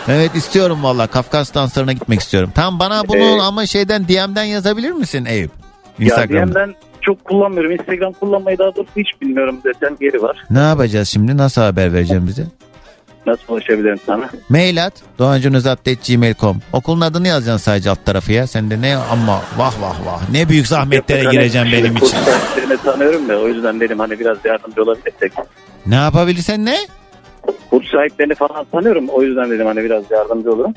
Evet 0.08 0.34
istiyorum 0.34 0.78
valla 0.82 1.06
Kafkas 1.06 1.54
danslarına 1.54 1.92
gitmek 1.92 2.20
istiyorum. 2.20 2.50
Tam 2.54 2.78
bana 2.78 3.08
bunu 3.08 3.38
Ee, 3.38 3.40
ama 3.40 3.66
şeyden 3.66 4.08
DM'den 4.08 4.44
yazabilir 4.44 4.90
misin 4.90 5.24
Eyüp? 5.24 5.50
Ya 5.98 6.06
Instagram'da. 6.06 6.54
DM'den 6.54 6.74
çok 7.04 7.24
kullanmıyorum. 7.24 7.70
Instagram 7.72 8.12
kullanmayı 8.12 8.58
daha 8.58 8.74
doğrusu 8.76 8.90
hiç 8.96 9.08
bilmiyorum 9.22 9.58
desen 9.64 9.96
geri 10.00 10.22
var. 10.22 10.44
Ne 10.50 10.58
yapacağız 10.58 11.08
şimdi? 11.08 11.36
Nasıl 11.36 11.62
haber 11.62 11.92
vereceğim 11.92 12.26
bize? 12.26 12.42
Nasıl 13.26 13.42
ulaşabilirim 13.52 13.98
sana? 14.06 14.30
Mail 14.48 14.84
at. 14.86 14.92
doğancunuzat.gmail.com 15.18 16.60
Okulun 16.72 17.00
adını 17.00 17.28
yazacaksın 17.28 17.64
sadece 17.64 17.90
alt 17.90 18.04
tarafı 18.06 18.32
ya. 18.32 18.46
Sen 18.46 18.70
de 18.70 18.80
ne 18.80 18.96
ama 18.96 19.40
vah 19.58 19.80
vah 19.82 20.06
vah. 20.06 20.30
Ne 20.32 20.48
büyük 20.48 20.66
zahmetlere 20.66 21.22
Hani 21.24 21.32
gireceğim 21.32 21.68
benim 21.72 21.94
kurs 21.94 22.08
için. 22.08 22.18
sahiplerini 22.22 22.76
tanıyorum 22.82 23.28
da 23.28 23.38
o 23.40 23.48
yüzden 23.48 23.80
dedim 23.80 23.98
hani 23.98 24.18
biraz 24.20 24.38
yardımcı 24.44 24.82
olabilirsek. 24.82 25.32
Ne 25.86 25.94
yapabilirsen 25.94 26.64
ne? 26.64 26.76
Kurs 27.70 27.90
sahiplerini 27.90 28.34
falan 28.34 28.64
tanıyorum 28.72 29.08
o 29.08 29.22
yüzden 29.22 29.50
dedim 29.50 29.66
hani 29.66 29.84
biraz 29.84 30.10
yardımcı 30.10 30.52
olurum. 30.52 30.74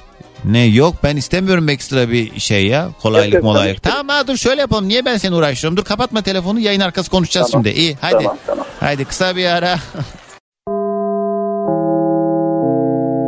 Ne 0.48 0.66
yok 0.66 0.96
ben 1.04 1.16
istemiyorum 1.16 1.70
ekstra 1.70 2.10
bir 2.12 2.40
şey 2.40 2.68
ya. 2.68 2.90
Kolaylık 3.02 3.34
Yok, 3.34 3.44
yok. 3.44 3.84
Tamam 3.84 4.08
ha 4.08 4.28
dur 4.28 4.38
şöyle 4.38 4.62
yapalım. 4.62 4.88
Niye 4.88 5.06
ben 5.06 5.18
seni 5.18 5.36
uğraştırıyorum? 5.36 5.78
Dur 5.78 5.84
kapatma 5.84 6.22
telefonu 6.22 6.60
yayın 6.60 6.80
arkası 6.80 7.10
konuşacağız 7.12 7.52
Tamam. 7.52 7.66
şimdi. 7.66 7.80
İyi 7.80 7.98
hadi. 8.02 8.24
Tamam, 8.24 8.38
tamam. 8.48 8.66
Hadi 8.80 9.06
kısa 9.06 9.36
bir 9.36 9.46
ara. 9.46 9.80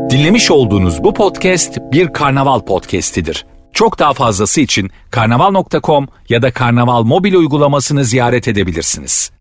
Dinlemiş 0.10 0.52
olduğunuz 0.52 1.04
bu 1.04 1.14
podcast 1.14 1.78
bir 1.92 2.14
karnaval 2.14 2.60
podcastidir. 2.60 3.46
Çok 3.74 4.00
daha 4.00 4.14
fazlası 4.14 4.62
için 4.62 4.90
karnaval.com 5.12 6.08
ya 6.30 6.42
da 6.42 6.52
karnaval 6.52 7.04
mobil 7.04 7.34
uygulamasını 7.34 8.06
ziyaret 8.06 8.48
edebilirsiniz. 8.48 9.32